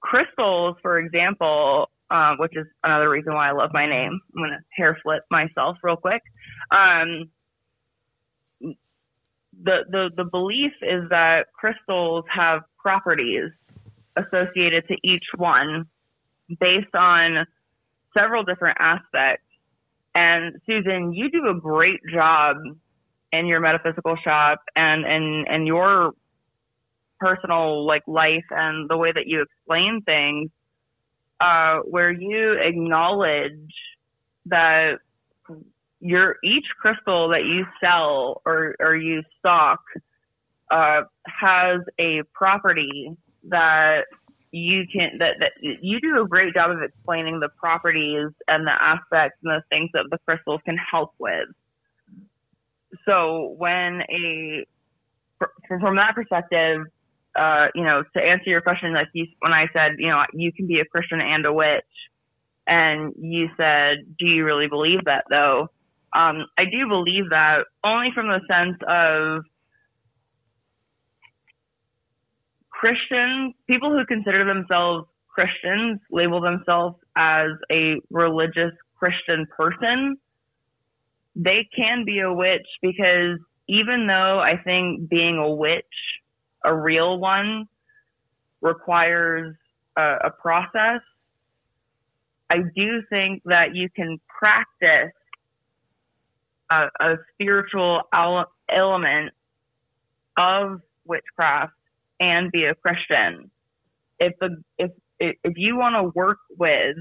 crystals, 0.00 0.76
for 0.80 0.98
example, 0.98 1.90
uh, 2.10 2.34
which 2.36 2.56
is 2.56 2.66
another 2.84 3.08
reason 3.08 3.34
why 3.34 3.48
I 3.48 3.52
love 3.52 3.70
my 3.72 3.86
name. 3.86 4.20
I'm 4.36 4.42
gonna 4.42 4.60
hair 4.76 4.98
flip 5.02 5.24
myself 5.30 5.78
real 5.82 5.96
quick. 5.96 6.22
Um, 6.70 7.30
the, 9.62 9.84
the, 9.88 10.10
the 10.16 10.24
belief 10.24 10.72
is 10.82 11.08
that 11.10 11.46
crystals 11.52 12.24
have 12.28 12.62
properties 12.78 13.50
associated 14.16 14.86
to 14.88 14.96
each 15.02 15.24
one 15.36 15.86
based 16.60 16.94
on 16.94 17.46
several 18.16 18.44
different 18.44 18.76
aspects. 18.80 19.46
And 20.14 20.60
Susan, 20.66 21.12
you 21.14 21.30
do 21.30 21.48
a 21.48 21.54
great 21.54 22.00
job 22.12 22.56
in 23.32 23.46
your 23.46 23.60
metaphysical 23.60 24.16
shop 24.22 24.60
and, 24.76 25.06
and, 25.06 25.48
and 25.48 25.66
your 25.66 26.12
personal 27.18 27.86
like 27.86 28.02
life 28.06 28.44
and 28.50 28.90
the 28.90 28.96
way 28.96 29.12
that 29.12 29.26
you 29.26 29.42
explain 29.42 30.02
things, 30.04 30.50
uh, 31.40 31.78
where 31.88 32.10
you 32.10 32.58
acknowledge 32.60 33.72
that 34.46 34.98
your 36.02 36.36
each 36.42 36.66
crystal 36.80 37.28
that 37.28 37.44
you 37.44 37.64
sell 37.80 38.42
or, 38.44 38.74
or 38.80 38.96
you 38.96 39.22
stock 39.38 39.80
uh, 40.70 41.02
has 41.26 41.80
a 42.00 42.22
property 42.34 43.16
that 43.48 44.02
you 44.50 44.84
can 44.92 45.18
that, 45.18 45.36
that 45.38 45.52
you 45.60 46.00
do 46.00 46.20
a 46.20 46.26
great 46.26 46.54
job 46.54 46.72
of 46.72 46.82
explaining 46.82 47.38
the 47.38 47.48
properties 47.56 48.28
and 48.48 48.66
the 48.66 48.72
aspects 48.72 49.38
and 49.44 49.52
the 49.52 49.62
things 49.70 49.90
that 49.94 50.04
the 50.10 50.18
crystals 50.26 50.60
can 50.64 50.76
help 50.76 51.12
with. 51.18 51.48
So 53.06 53.54
when 53.56 54.02
a 54.10 54.64
from 55.68 55.96
that 55.96 56.14
perspective, 56.16 56.82
uh, 57.38 57.68
you 57.74 57.84
know, 57.84 58.02
to 58.14 58.22
answer 58.22 58.50
your 58.50 58.60
question, 58.60 58.92
like 58.92 59.08
you, 59.12 59.26
when 59.38 59.52
I 59.52 59.68
said, 59.72 59.92
you 59.98 60.08
know, 60.08 60.24
you 60.32 60.52
can 60.52 60.66
be 60.66 60.80
a 60.80 60.84
Christian 60.84 61.20
and 61.20 61.46
a 61.46 61.52
witch, 61.52 61.84
and 62.66 63.14
you 63.16 63.48
said, 63.56 63.98
do 64.18 64.26
you 64.26 64.44
really 64.44 64.66
believe 64.66 65.04
that 65.04 65.24
though? 65.30 65.68
Um, 66.14 66.46
I 66.58 66.64
do 66.64 66.88
believe 66.88 67.30
that 67.30 67.64
only 67.84 68.10
from 68.14 68.28
the 68.28 68.40
sense 68.48 68.76
of 68.88 69.44
Christians, 72.70 73.54
people 73.66 73.90
who 73.90 74.04
consider 74.06 74.44
themselves 74.44 75.06
Christians 75.32 75.98
label 76.10 76.40
themselves 76.40 76.96
as 77.16 77.48
a 77.70 77.96
religious 78.10 78.72
Christian 78.98 79.46
person. 79.56 80.16
They 81.34 81.66
can 81.74 82.04
be 82.04 82.20
a 82.20 82.32
witch 82.32 82.66
because 82.82 83.38
even 83.68 84.06
though 84.06 84.40
I 84.40 84.58
think 84.62 85.08
being 85.08 85.38
a 85.38 85.50
witch, 85.50 85.84
a 86.64 86.74
real 86.74 87.18
one, 87.18 87.66
requires 88.60 89.56
a, 89.96 90.16
a 90.24 90.30
process, 90.30 91.00
I 92.50 92.58
do 92.76 93.02
think 93.08 93.42
that 93.46 93.74
you 93.74 93.88
can 93.96 94.18
practice 94.28 95.12
a, 96.72 96.88
a 97.00 97.16
spiritual 97.34 98.02
ele- 98.14 98.50
element 98.70 99.32
of 100.36 100.80
witchcraft 101.04 101.72
and 102.20 102.50
be 102.52 102.64
a 102.64 102.74
Christian. 102.74 103.50
If 104.18 104.34
the 104.40 104.62
if 104.78 104.90
if 105.18 105.54
you 105.56 105.76
want 105.76 105.94
to 105.96 106.12
work 106.18 106.38
with 106.58 106.96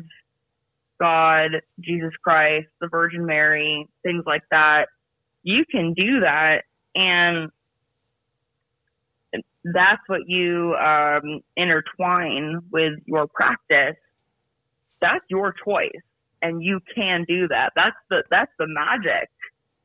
God, 0.99 1.51
Jesus 1.79 2.11
Christ, 2.23 2.67
the 2.79 2.87
Virgin 2.87 3.25
Mary, 3.25 3.87
things 4.03 4.23
like 4.25 4.43
that, 4.51 4.87
you 5.43 5.65
can 5.69 5.93
do 5.93 6.21
that, 6.21 6.63
and 6.95 7.49
that's 9.63 10.01
what 10.07 10.21
you 10.27 10.75
um, 10.75 11.41
intertwine 11.55 12.61
with 12.71 12.93
your 13.05 13.27
practice. 13.27 13.97
That's 15.01 15.25
your 15.29 15.53
choice, 15.65 15.91
and 16.41 16.63
you 16.63 16.79
can 16.95 17.25
do 17.27 17.47
that. 17.47 17.71
That's 17.75 17.95
the 18.09 18.23
that's 18.29 18.51
the 18.59 18.67
magic. 18.67 19.29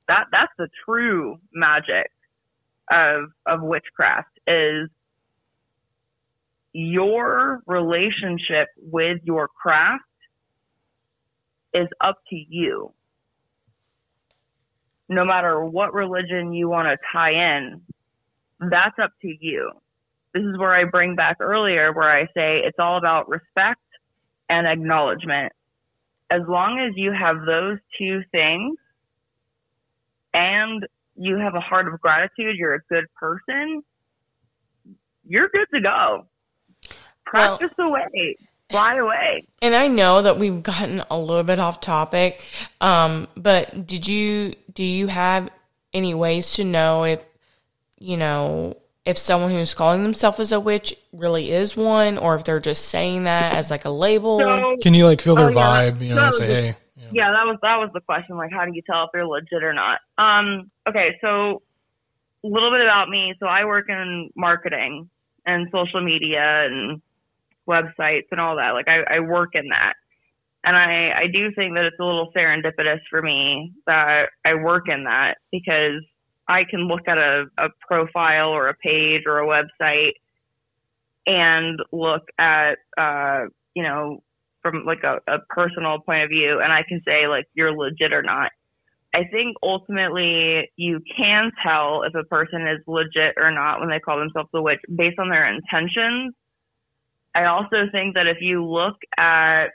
That 0.09 0.27
that's 0.31 0.53
the 0.59 0.69
true 0.85 1.39
magic 1.53 2.11
of 2.91 3.31
of 3.47 3.63
witchcraft 3.63 4.39
is 4.47 4.89
your 6.73 7.63
relationship 7.67 8.69
with 8.77 9.19
your 9.25 9.49
craft 9.49 10.05
is 11.73 11.89
up 12.01 12.17
to 12.31 12.37
you. 12.37 12.93
No 15.09 15.25
matter 15.25 15.65
what 15.65 15.95
religion 15.95 16.53
you 16.53 16.69
want 16.69 16.89
to 16.89 16.99
tie 17.13 17.57
in, 17.57 17.81
that's 18.61 18.99
up 19.03 19.13
to 19.23 19.35
you. 19.41 19.71
This 20.35 20.43
is 20.43 20.59
where 20.59 20.75
I 20.75 20.85
bring 20.85 21.17
back 21.17 21.39
earlier 21.41 21.93
where 21.93 22.11
I 22.11 22.25
say 22.27 22.61
it's 22.65 22.79
all 22.79 22.99
about 22.99 23.29
respect 23.29 23.81
and 24.49 24.67
acknowledgement. 24.67 25.53
As 26.31 26.43
long 26.49 26.79
as 26.79 26.93
you 26.97 27.13
have 27.13 27.47
those 27.47 27.79
two 27.99 28.23
things 28.33 28.77
and 30.37 30.87
you 31.17 31.39
have 31.39 31.55
a 31.55 31.61
heart 31.61 31.89
of 31.89 31.99
gratitude, 32.01 32.57
you're 32.57 32.75
a 32.75 32.83
good 32.91 33.07
person, 33.19 33.83
you're 35.27 35.49
good 35.49 35.67
to 35.75 35.81
go. 35.81 36.27
Practice 37.25 37.71
well, 37.79 37.89
away. 37.89 38.37
Fly 38.71 38.97
away. 38.97 39.47
And 39.63 39.75
I 39.75 39.89
know 39.89 40.23
that 40.23 40.39
we've 40.39 40.63
gotten 40.63 41.03
a 41.11 41.19
little 41.19 41.43
bit 41.43 41.59
off 41.59 41.81
topic, 41.81 42.41
um, 42.81 43.29
but 43.37 43.87
did 43.87 44.07
you 44.07 44.55
do 44.73 44.85
you 44.85 45.07
have 45.07 45.49
any 45.93 46.15
ways 46.15 46.53
to 46.55 46.65
know 46.65 47.05
if 47.05 47.21
you 47.99 48.17
know 48.17 48.77
if 49.05 49.17
someone 49.17 49.53
who's 49.53 49.73
calling 49.73 50.03
themselves 50.03 50.41
as 50.41 50.53
a 50.53 50.61
witch 50.61 50.95
really 51.13 51.53
is 51.53 51.77
one, 51.77 52.19
or 52.19 52.35
if 52.35 52.45
they're 52.45 52.61
just 52.61 52.89
saying 52.89 53.23
that 53.23 53.55
as 53.55 53.71
like 53.71 53.85
a 53.85 53.91
label? 53.91 54.41
So, 54.41 54.77
Can 54.83 54.95
you 54.95 55.07
like 55.07 55.23
feel 55.23 55.37
their 55.37 55.47
oh, 55.47 55.51
yeah, 55.51 55.91
vibe? 55.91 56.01
You 56.01 56.15
know, 56.15 56.31
say 56.33 56.47
hey. 56.47 56.77
Yeah. 57.11 57.27
yeah, 57.27 57.33
that 57.33 57.47
was 57.47 57.59
that 57.63 57.77
was 57.77 57.91
the 57.95 58.01
question. 58.01 58.37
Like, 58.37 58.53
how 58.53 58.65
do 58.65 58.73
you 58.75 58.83
tell 58.83 59.05
if 59.05 59.11
they're 59.13 59.27
legit 59.27 59.63
or 59.63 59.73
not? 59.73 60.01
Um, 60.19 60.71
okay, 60.89 61.19
so 61.21 61.63
a 62.45 62.49
little 62.49 62.71
bit 62.71 62.83
about 62.83 63.09
me. 63.09 63.35
So 63.41 63.47
I 63.47 63.65
work 63.65 63.87
in 63.89 64.31
marketing 64.37 65.09
and 65.45 65.69
social 65.73 66.01
media 66.03 66.67
and 66.67 67.01
websites 67.69 68.27
and 68.31 68.41
all 68.41 68.57
that. 68.57 68.71
Like 68.71 68.89
I, 68.89 69.17
I 69.17 69.21
work 69.21 69.51
in 69.55 69.69
that. 69.69 69.95
And 70.65 70.77
I, 70.77 71.13
I 71.13 71.27
do 71.33 71.53
think 71.55 71.75
that 71.75 71.85
it's 71.85 71.99
a 72.01 72.05
little 72.05 72.33
serendipitous 72.37 73.01
for 73.09 73.23
me 73.23 73.73
that 73.87 74.27
I 74.45 74.55
work 74.55 74.89
in 74.89 75.05
that 75.05 75.37
because 75.53 76.03
I 76.49 76.65
can 76.65 76.89
look 76.89 77.07
at 77.07 77.19
a, 77.19 77.47
a 77.57 77.69
profile 77.87 78.49
or 78.49 78.69
a 78.69 78.75
page 78.75 79.23
or 79.27 79.39
a 79.39 79.47
website 79.47 80.15
and 81.27 81.79
look 81.93 82.29
at, 82.39 82.79
uh, 82.99 83.47
you 83.75 83.83
know, 83.83 84.23
from 84.71 84.85
like 84.85 85.03
a, 85.05 85.21
a 85.27 85.39
personal 85.49 86.01
point 86.01 86.25
of 86.25 86.31
view 86.31 86.61
and 86.61 86.73
I 86.73 86.83
can 86.89 87.03
say 87.07 87.27
like 87.27 87.47
you're 87.55 87.77
legit 87.77 88.13
or 88.13 88.23
not. 88.23 88.51
I 89.15 89.25
think 89.25 89.57
ultimately 89.63 90.71
you 90.77 91.01
can 91.17 91.51
tell 91.63 92.03
if 92.03 92.15
a 92.15 92.25
person 92.25 92.67
is 92.67 92.81
legit 92.87 93.35
or 93.37 93.51
not 93.51 93.81
when 93.81 93.89
they 93.89 94.01
call 94.01 94.19
themselves 94.19 94.51
a 94.55 94.61
witch 94.61 94.81
based 94.95 95.19
on 95.19 95.31
their 95.31 95.47
intentions 95.47 96.35
I 97.37 97.45
also 97.45 97.87
think 97.93 98.15
that 98.15 98.27
if 98.27 98.39
you 98.41 98.65
look 98.65 98.97
at 99.19 99.67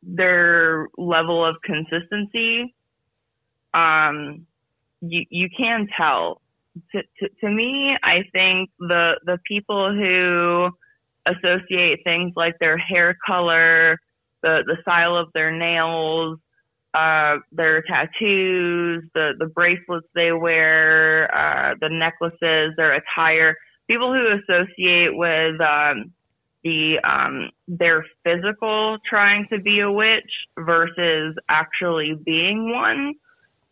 their 0.00 0.86
level 0.96 1.44
of 1.44 1.56
consistency, 1.64 2.72
um, 3.74 4.46
you 5.00 5.24
you 5.28 5.48
can 5.50 5.88
tell. 5.96 6.40
To, 6.92 7.02
to, 7.02 7.28
to 7.40 7.50
me, 7.50 7.96
I 8.00 8.22
think 8.32 8.70
the 8.78 9.18
the 9.24 9.38
people 9.44 9.92
who 9.92 10.70
associate 11.36 12.00
things 12.04 12.32
like 12.36 12.58
their 12.58 12.76
hair 12.76 13.16
color, 13.26 13.98
the 14.42 14.62
the 14.66 14.76
style 14.82 15.16
of 15.16 15.28
their 15.34 15.50
nails, 15.50 16.38
uh, 16.94 17.36
their 17.52 17.82
tattoos, 17.82 19.04
the 19.14 19.32
the 19.38 19.46
bracelets 19.46 20.06
they 20.14 20.32
wear, 20.32 21.32
uh, 21.34 21.74
the 21.80 21.88
necklaces, 21.88 22.74
their 22.76 22.94
attire. 22.94 23.56
People 23.88 24.12
who 24.12 24.38
associate 24.38 25.16
with 25.16 25.60
um, 25.60 26.12
the 26.62 26.98
um, 27.04 27.50
their 27.68 28.04
physical 28.24 28.98
trying 29.08 29.46
to 29.52 29.58
be 29.58 29.80
a 29.80 29.90
witch 29.90 30.30
versus 30.58 31.34
actually 31.48 32.14
being 32.24 32.70
one 32.72 33.14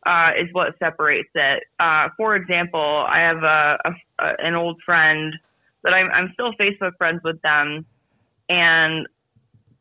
uh, 0.06 0.30
is 0.40 0.48
what 0.52 0.78
separates 0.78 1.30
it. 1.34 1.64
Uh, 1.78 2.08
for 2.16 2.36
example, 2.36 3.04
I 3.08 3.18
have 3.18 3.42
a, 3.42 3.78
a, 3.84 4.24
a 4.24 4.34
an 4.38 4.54
old 4.54 4.80
friend 4.84 5.34
that 5.84 5.92
I'm, 5.94 6.10
I'm 6.10 6.30
still 6.32 6.52
Facebook 6.54 6.96
friends 6.98 7.20
with 7.24 7.40
them, 7.42 7.86
and 8.48 9.06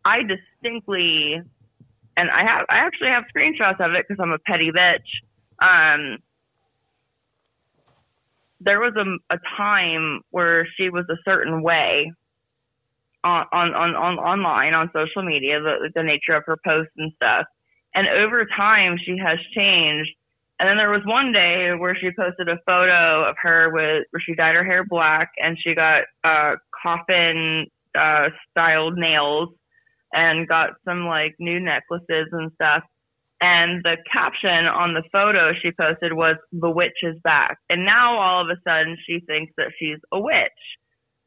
I 0.05 0.19
distinctly, 0.23 1.41
and 2.15 2.29
I 2.29 2.43
have 2.43 2.65
I 2.69 2.77
actually 2.77 3.09
have 3.09 3.25
screenshots 3.35 3.79
of 3.79 3.93
it 3.93 4.05
because 4.07 4.21
I'm 4.21 4.31
a 4.31 4.39
petty 4.39 4.71
bitch. 4.71 5.07
Um, 5.59 6.19
there 8.59 8.79
was 8.79 8.93
a, 8.95 9.33
a 9.33 9.39
time 9.55 10.21
where 10.31 10.67
she 10.77 10.89
was 10.89 11.05
a 11.09 11.17
certain 11.25 11.61
way 11.61 12.11
on, 13.23 13.45
on, 13.51 13.73
on, 13.73 13.95
on 13.95 14.17
online 14.17 14.73
on 14.73 14.89
social 14.93 15.23
media, 15.23 15.59
the, 15.59 15.91
the 15.93 16.03
nature 16.03 16.33
of 16.33 16.43
her 16.45 16.57
posts 16.65 16.93
and 16.97 17.11
stuff. 17.15 17.45
And 17.93 18.07
over 18.07 18.45
time, 18.45 18.97
she 19.03 19.17
has 19.17 19.39
changed. 19.53 20.11
And 20.59 20.67
then 20.67 20.77
there 20.77 20.89
was 20.89 21.03
one 21.05 21.31
day 21.31 21.71
where 21.77 21.95
she 21.95 22.09
posted 22.17 22.49
a 22.49 22.57
photo 22.65 23.29
of 23.29 23.35
her 23.41 23.69
with 23.71 24.07
where 24.09 24.21
she 24.25 24.33
dyed 24.33 24.55
her 24.55 24.63
hair 24.63 24.83
black 24.83 25.31
and 25.37 25.57
she 25.61 25.75
got 25.75 26.03
uh, 26.23 26.55
coffin 26.81 27.67
uh, 27.93 28.29
styled 28.49 28.97
nails 28.97 29.49
and 30.13 30.47
got 30.47 30.71
some 30.83 31.05
like 31.05 31.35
new 31.39 31.59
necklaces 31.59 32.27
and 32.31 32.51
stuff. 32.55 32.83
And 33.39 33.83
the 33.83 33.97
caption 34.11 34.65
on 34.65 34.95
the 34.95 35.03
photo 35.11 35.53
she 35.61 35.71
posted 35.71 36.13
was 36.13 36.37
"The 36.51 36.71
witch 36.71 37.03
is 37.03 37.17
back." 37.23 37.59
And 37.69 37.85
now 37.85 38.17
all 38.17 38.41
of 38.41 38.49
a 38.49 38.59
sudden 38.67 38.97
she 39.05 39.19
thinks 39.19 39.53
that 39.57 39.73
she's 39.77 39.99
a 40.11 40.19
witch 40.19 40.33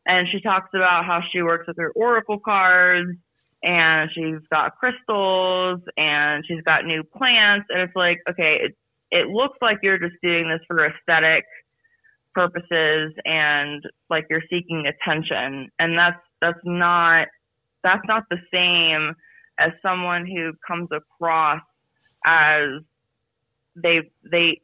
and 0.07 0.26
she 0.33 0.41
talks 0.41 0.70
about 0.74 1.05
how 1.05 1.20
she 1.31 1.43
works 1.43 1.68
with 1.68 1.76
her 1.76 1.93
oracle 1.95 2.39
cards 2.39 3.16
and 3.62 4.11
she's 4.14 4.41
got 4.51 4.76
crystals 4.76 5.81
and 5.97 6.45
she's 6.47 6.62
got 6.62 6.85
new 6.85 7.03
plants 7.05 7.66
and 7.68 7.83
it's 7.83 7.95
like 7.95 8.18
okay 8.28 8.70
it, 9.11 9.28
looks 9.28 9.58
like 9.61 9.78
you're 9.82 9.98
just 9.98 10.16
doing 10.22 10.48
this 10.48 10.61
for 10.66 10.86
aesthetic 10.86 11.44
purposes 12.34 13.12
and 13.24 13.82
like 14.08 14.26
you're 14.30 14.42
seeking 14.48 14.84
attention 14.86 15.68
and 15.80 15.98
that's 15.98 16.20
that's 16.40 16.61
not 16.64 17.26
that's 17.82 18.02
not 18.06 18.22
the 18.30 18.38
same 18.52 19.14
as 19.58 19.72
someone 19.82 20.24
who 20.26 20.52
comes 20.66 20.88
across 20.92 21.61
as 22.24 22.82
they 23.74 24.11
they 24.30 24.61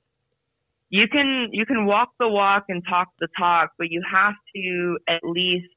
you 0.90 1.08
can 1.08 1.48
you 1.52 1.66
can 1.66 1.86
walk 1.86 2.10
the 2.18 2.28
walk 2.28 2.64
and 2.68 2.82
talk 2.88 3.08
the 3.18 3.28
talk, 3.38 3.72
but 3.78 3.90
you 3.90 4.02
have 4.10 4.34
to 4.54 4.98
at 5.08 5.20
least 5.24 5.68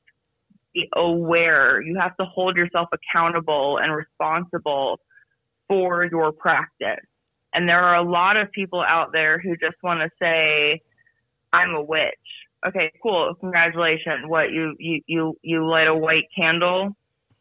be 0.74 0.88
aware. 0.96 1.82
You 1.82 1.98
have 2.00 2.16
to 2.18 2.26
hold 2.26 2.56
yourself 2.56 2.90
accountable 2.94 3.80
and 3.82 3.94
responsible 3.94 5.00
for 5.68 6.06
your 6.06 6.32
practice. 6.32 7.06
And 7.54 7.68
there 7.68 7.82
are 7.84 7.96
a 7.96 8.04
lot 8.04 8.38
of 8.38 8.52
people 8.52 8.82
out 8.82 9.12
there 9.12 9.40
who 9.40 9.56
just 9.58 9.76
want 9.82 10.02
to 10.02 10.10
say, 10.22 10.82
I'm 11.52 11.74
a 11.74 11.82
witch. 11.82 12.14
Okay, 12.68 12.92
cool. 13.02 13.34
Congratulations. 13.40 14.26
What 14.28 14.52
you 14.52 14.76
you 14.78 15.02
you 15.08 15.38
you 15.42 15.66
light 15.66 15.88
a 15.88 15.96
white 15.96 16.26
candle 16.36 16.96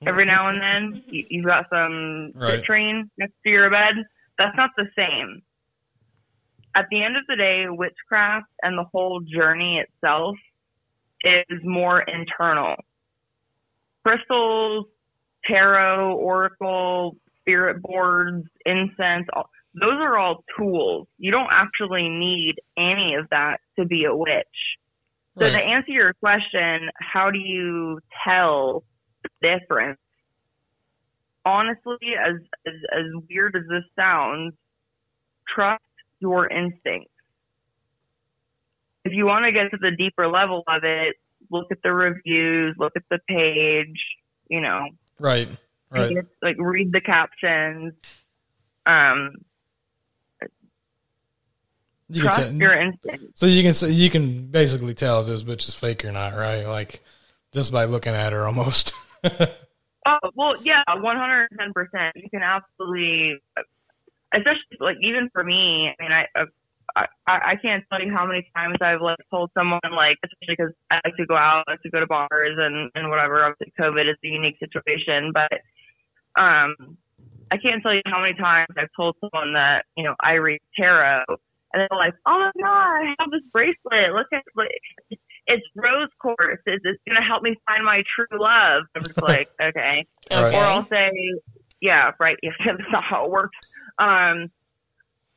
every 0.06 0.24
now 0.24 0.48
and 0.48 0.60
then. 0.60 1.02
You, 1.10 1.24
you've 1.28 1.46
got 1.46 1.66
some 1.70 2.32
Right. 2.34 2.62
citrine 2.62 3.10
next 3.18 3.34
to 3.44 3.50
your 3.50 3.70
bed. 3.70 3.96
That's 4.38 4.56
not 4.56 4.70
the 4.76 4.86
same. 4.96 5.42
At 6.74 6.86
the 6.90 7.02
end 7.02 7.16
of 7.16 7.24
the 7.28 7.36
day, 7.36 7.66
witchcraft 7.68 8.46
and 8.62 8.78
the 8.78 8.84
whole 8.84 9.20
journey 9.20 9.80
itself 9.80 10.36
is 11.24 11.58
more 11.64 12.02
internal. 12.02 12.76
Crystals, 14.04 14.86
tarot, 15.46 16.14
oracle, 16.14 17.16
spirit 17.40 17.82
boards, 17.82 18.46
incense, 18.64 19.26
all, 19.32 19.50
those 19.74 19.98
are 20.00 20.16
all 20.16 20.44
tools. 20.56 21.06
You 21.18 21.30
don't 21.30 21.50
actually 21.50 22.08
need 22.08 22.56
any 22.76 23.14
of 23.14 23.28
that 23.30 23.58
to 23.78 23.84
be 23.84 24.04
a 24.04 24.14
witch. 24.14 24.46
So 25.38 25.48
to 25.48 25.56
answer 25.56 25.92
your 25.92 26.14
question, 26.14 26.90
how 26.96 27.30
do 27.30 27.38
you 27.38 28.00
tell 28.26 28.82
the 29.22 29.28
difference? 29.40 30.00
Honestly, 31.44 32.14
as, 32.20 32.34
as 32.66 32.74
as 32.92 33.04
weird 33.30 33.54
as 33.54 33.62
this 33.68 33.84
sounds, 33.94 34.54
trust 35.54 35.82
your 36.18 36.48
instincts. 36.48 37.12
If 39.04 39.12
you 39.12 39.26
want 39.26 39.44
to 39.44 39.52
get 39.52 39.70
to 39.70 39.78
the 39.80 39.92
deeper 39.96 40.26
level 40.26 40.64
of 40.66 40.82
it, 40.82 41.14
look 41.50 41.68
at 41.70 41.78
the 41.82 41.92
reviews, 41.92 42.74
look 42.78 42.92
at 42.96 43.04
the 43.08 43.20
page, 43.28 43.96
you 44.48 44.60
know, 44.60 44.88
Right. 45.18 45.48
Right. 45.90 46.16
like 46.42 46.56
read 46.58 46.92
the 46.92 47.00
captions. 47.00 47.94
Um, 48.84 49.36
You 52.08 52.22
can 52.22 52.32
tell- 52.32 52.52
your 52.52 52.72
instincts. 52.80 53.26
So 53.34 53.46
you 53.46 53.62
can 53.62 53.74
say 53.74 53.90
you 53.90 54.10
can 54.10 54.46
basically 54.46 54.94
tell 54.94 55.20
if 55.20 55.26
this 55.26 55.44
bitch 55.44 55.68
is 55.68 55.74
fake 55.74 56.04
or 56.04 56.12
not, 56.12 56.34
right? 56.34 56.66
Like 56.66 57.02
just 57.52 57.72
by 57.72 57.84
looking 57.84 58.14
at 58.14 58.32
her, 58.32 58.46
almost. 58.46 58.92
Oh 60.06 60.30
well, 60.34 60.54
yeah, 60.62 60.82
one 61.00 61.16
hundred 61.18 61.48
and 61.50 61.60
ten 61.60 61.72
percent. 61.74 62.16
You 62.16 62.30
can 62.30 62.40
absolutely, 62.42 63.38
especially 64.32 64.78
like 64.80 64.96
even 65.02 65.28
for 65.34 65.44
me. 65.44 65.90
I 65.98 66.02
mean, 66.02 66.12
I, 66.12 66.26
I 66.96 67.06
I 67.26 67.38
I 67.52 67.56
can't 67.56 67.84
tell 67.90 68.00
you 68.02 68.10
how 68.10 68.24
many 68.26 68.48
times 68.56 68.76
I've 68.80 69.02
like 69.02 69.18
told 69.30 69.50
someone 69.52 69.80
like, 69.94 70.16
especially 70.24 70.56
because 70.56 70.72
I 70.90 71.00
like 71.04 71.16
to 71.16 71.26
go 71.26 71.36
out, 71.36 71.64
I 71.68 71.72
like 71.72 71.82
to 71.82 71.90
go 71.90 72.00
to 72.00 72.06
bars 72.06 72.56
and 72.56 72.90
and 72.94 73.10
whatever. 73.10 73.44
Obviously, 73.44 73.74
COVID 73.78 74.10
is 74.10 74.16
a 74.24 74.28
unique 74.28 74.56
situation, 74.60 75.32
but 75.34 75.52
um, 76.40 76.96
I 77.50 77.58
can't 77.58 77.82
tell 77.82 77.92
you 77.92 78.00
how 78.06 78.20
many 78.22 78.34
times 78.34 78.68
I've 78.78 78.88
told 78.96 79.16
someone 79.20 79.52
that 79.54 79.84
you 79.94 80.04
know 80.04 80.14
I 80.22 80.34
read 80.34 80.60
tarot, 80.74 81.24
and 81.72 81.80
they're 81.80 81.98
like, 81.98 82.14
"Oh 82.26 82.38
my 82.38 82.50
god, 82.60 82.68
I 82.68 83.14
have 83.18 83.30
this 83.30 83.42
bracelet. 83.52 84.12
Look 84.14 84.28
at 84.32 84.42
like." 84.56 84.80
It's 85.50 85.66
rose 85.74 86.10
quartz. 86.18 86.62
It's, 86.66 86.84
it's 86.84 87.00
gonna 87.08 87.24
help 87.24 87.42
me 87.42 87.56
find 87.66 87.82
my 87.82 88.02
true 88.14 88.38
love. 88.38 88.82
I'm 88.94 89.02
just 89.02 89.22
like, 89.22 89.48
okay. 89.58 90.04
Right. 90.30 90.54
Or 90.54 90.58
I'll 90.58 90.86
say, 90.90 91.10
yeah, 91.80 92.12
right. 92.20 92.36
Yeah, 92.42 92.50
that's 92.66 92.92
not 92.92 93.02
how 93.02 93.24
it 93.24 93.30
works. 93.30 93.56
Um, 93.98 94.50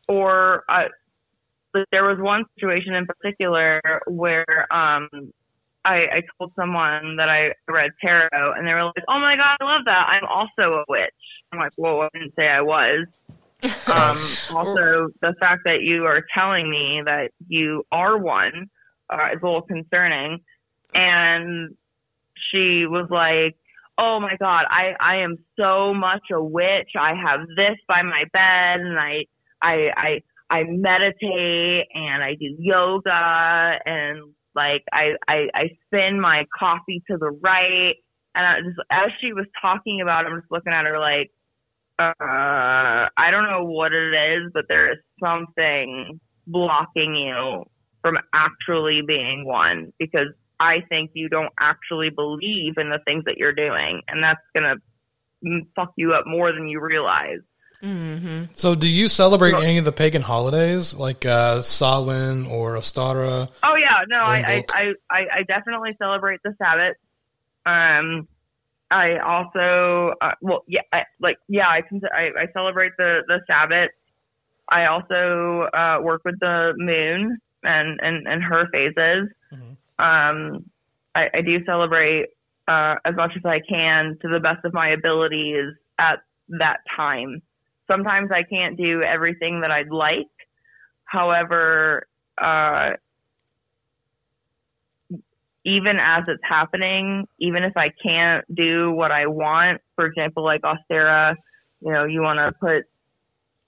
or 0.10 0.66
uh, 0.68 0.90
but 1.74 1.88
there 1.92 2.04
was 2.04 2.20
one 2.20 2.46
situation 2.56 2.94
in 2.94 3.06
particular 3.06 3.82
where 4.08 4.68
um, 4.74 5.08
I, 5.86 5.96
I 5.96 6.22
told 6.38 6.52
someone 6.56 7.16
that 7.16 7.30
I 7.30 7.54
read 7.72 7.92
tarot, 8.02 8.54
and 8.54 8.68
they 8.68 8.74
were 8.74 8.86
like, 8.86 9.04
"Oh 9.08 9.20
my 9.20 9.36
god, 9.36 9.58
I 9.60 9.64
love 9.64 9.86
that! 9.86 10.08
I'm 10.10 10.28
also 10.28 10.80
a 10.80 10.86
witch." 10.88 11.12
I'm 11.52 11.60
like, 11.60 11.74
"Whoa, 11.76 12.02
I 12.02 12.10
didn't 12.14 12.36
say 12.36 12.48
I 12.48 12.62
was." 12.62 13.08
Um, 13.64 14.18
also, 14.56 15.08
the 15.22 15.34
fact 15.40 15.62
that 15.66 15.82
you 15.82 16.06
are 16.06 16.24
telling 16.34 16.70
me 16.70 17.02
that 17.06 17.32
you 17.48 17.84
are 17.92 18.18
one 18.18 18.70
uh, 19.10 19.28
is 19.34 19.40
a 19.42 19.46
little 19.46 19.62
concerning. 19.62 20.40
And 20.94 21.76
she 22.52 22.86
was 22.86 23.08
like, 23.10 23.56
"Oh 23.98 24.20
my 24.20 24.36
god, 24.38 24.66
I 24.70 24.94
I 25.00 25.18
am 25.18 25.38
so 25.58 25.94
much 25.94 26.24
a 26.32 26.44
witch. 26.44 26.92
I 27.00 27.14
have 27.16 27.42
this 27.56 27.78
by 27.88 28.02
my 28.02 28.26
bed, 28.34 28.82
and 28.82 29.00
I 29.00 29.26
I 29.62 29.92
I 29.96 30.22
I 30.50 30.64
meditate 30.64 31.88
and 31.94 32.24
I 32.24 32.36
do 32.36 32.56
yoga 32.60 33.80
and 33.86 34.34
like 34.54 34.84
I 34.92 35.14
I, 35.28 35.48
I 35.54 35.70
spin 35.86 36.20
my 36.20 36.46
coffee 36.58 37.04
to 37.10 37.18
the 37.18 37.32
right." 37.42 37.96
And 38.34 38.46
I 38.46 38.62
just 38.62 38.80
as 38.90 39.12
she 39.22 39.34
was 39.34 39.46
talking 39.62 40.02
about, 40.02 40.26
it, 40.26 40.30
I'm 40.30 40.40
just 40.40 40.52
looking 40.52 40.74
at 40.74 40.86
her 40.86 41.00
like, 41.00 41.32
uh, 42.00 42.14
I 42.20 43.32
don't 43.32 43.44
know 43.44 43.66
what 43.66 43.94
it 43.94 44.14
is, 44.14 44.52
but 44.54 44.66
there 44.68 44.92
is 44.92 44.98
something 45.24 46.20
blocking 46.48 47.16
you 47.16 47.66
from 48.02 48.18
actually 48.34 49.02
being 49.06 49.46
one 49.46 49.94
because 50.00 50.28
I 50.60 50.82
think 50.90 51.12
you 51.14 51.30
don't 51.30 51.54
actually 51.60 52.10
believe 52.10 52.74
in 52.78 52.90
the 52.90 53.00
things 53.06 53.26
that 53.26 53.38
you're 53.38 53.54
doing, 53.54 54.02
and 54.08 54.24
that's 54.24 54.40
gonna 54.56 54.76
fuck 55.76 55.92
you 55.98 56.14
up 56.14 56.26
more 56.28 56.52
than 56.52 56.68
you 56.68 56.80
realize. 56.82 57.40
so 58.54 58.76
do 58.76 58.88
you 58.88 59.08
celebrate 59.08 59.56
any 59.56 59.80
of 59.80 59.86
the 59.86 59.92
pagan 59.92 60.22
holidays 60.22 60.94
like 60.94 61.26
uh 61.26 61.64
Samhain 61.64 62.46
or 62.46 62.76
Ostara? 62.76 63.50
Oh 63.64 63.76
yeah, 63.76 64.02
no, 64.08 64.18
I 64.18 64.38
I, 64.38 64.66
I 64.70 64.94
I 65.10 65.20
I 65.38 65.44
definitely 65.44 65.96
celebrate 66.00 66.40
the 66.44 66.54
Sabbath. 66.62 66.96
Um, 67.66 68.28
I 68.92 69.18
also 69.18 70.14
uh, 70.22 70.32
well 70.42 70.64
yeah 70.68 70.82
I, 70.92 71.04
like 71.20 71.38
yeah 71.48 71.68
I, 71.68 71.82
can, 71.82 72.02
I 72.14 72.30
I 72.38 72.48
celebrate 72.54 72.92
the 72.98 73.22
the 73.28 73.40
Sabbath. 73.48 73.92
I 74.70 74.86
also 74.86 75.68
uh, 75.74 76.00
work 76.02 76.22
with 76.24 76.40
the 76.40 76.74
moon 76.78 77.40
and 77.64 78.00
and 78.02 78.28
and 78.28 78.44
her 78.44 78.68
phases. 78.72 79.30
Um, 80.00 80.66
I, 81.16 81.30
I 81.34 81.42
do 81.42 81.64
celebrate 81.66 82.30
uh, 82.68 82.96
as 83.06 83.16
much 83.16 83.32
as 83.36 83.46
I 83.46 83.60
can 83.68 84.18
to 84.22 84.28
the 84.28 84.40
best 84.40 84.66
of 84.66 84.74
my 84.74 84.90
abilities 84.90 85.74
at 86.00 86.20
that 86.50 86.78
time. 86.96 87.42
Sometimes 87.88 88.32
I 88.32 88.44
can't 88.44 88.78
do 88.78 89.04
everything 89.04 89.62
that 89.62 89.72
I'd 89.72 89.90
like. 89.90 90.28
However, 91.06 92.08
uh, 92.38 92.92
even 95.64 95.98
as 96.00 96.24
it's 96.28 96.42
happening, 96.44 97.28
even 97.40 97.64
if 97.64 97.78
I 97.78 97.90
can't 98.04 98.44
do 98.54 98.92
what 98.92 99.12
I 99.12 99.28
want, 99.28 99.82
for 99.96 100.06
example, 100.06 100.44
like 100.44 100.62
Ostara, 100.62 101.36
you 101.82 101.92
know, 101.92 102.06
you 102.06 102.22
want 102.22 102.40
to 102.40 102.52
put, 102.60 102.86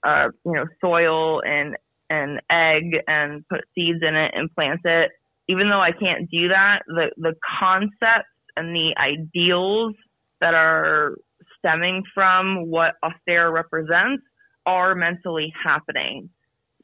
uh, 0.02 0.28
you 0.44 0.52
know, 0.52 0.66
soil 0.80 1.40
and 1.42 1.76
an 2.10 2.40
egg 2.50 2.96
and 3.06 3.46
put 3.48 3.62
seeds 3.74 4.00
in 4.02 4.14
it 4.14 4.32
and 4.34 4.52
plant 4.54 4.80
it. 4.84 5.12
Even 5.48 5.68
though 5.68 5.80
I 5.80 5.92
can't 5.92 6.30
do 6.30 6.48
that, 6.48 6.82
the 6.86 7.10
the 7.16 7.34
concepts 7.60 8.28
and 8.56 8.74
the 8.74 8.94
ideals 8.98 9.94
that 10.40 10.54
are 10.54 11.16
stemming 11.58 12.02
from 12.14 12.66
what 12.70 12.94
Ostara 13.04 13.52
represents 13.52 14.22
are 14.66 14.94
mentally 14.94 15.52
happening 15.62 16.30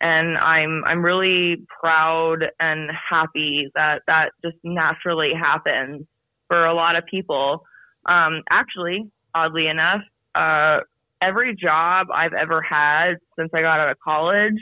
and 0.00 0.36
I'm 0.38 0.82
I'm 0.86 1.04
really 1.04 1.64
proud 1.80 2.44
and 2.58 2.90
happy 2.90 3.70
that 3.74 4.02
that 4.06 4.30
just 4.44 4.56
naturally 4.64 5.32
happens 5.38 6.06
for 6.48 6.64
a 6.66 6.74
lot 6.74 6.96
of 6.96 7.04
people. 7.06 7.64
Um, 8.06 8.42
actually, 8.50 9.10
oddly 9.34 9.66
enough, 9.68 10.00
uh, 10.34 10.80
every 11.20 11.54
job 11.54 12.08
I've 12.12 12.32
ever 12.32 12.62
had 12.62 13.14
since 13.38 13.50
I 13.54 13.60
got 13.60 13.78
out 13.80 13.90
of 13.90 13.98
college, 14.00 14.56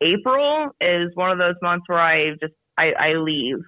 April 0.00 0.70
is 0.80 1.10
one 1.14 1.30
of 1.30 1.38
those 1.38 1.56
months 1.62 1.84
where 1.88 2.00
I 2.00 2.30
just 2.40 2.54
I, 2.76 2.92
I 2.92 3.12
leave. 3.14 3.58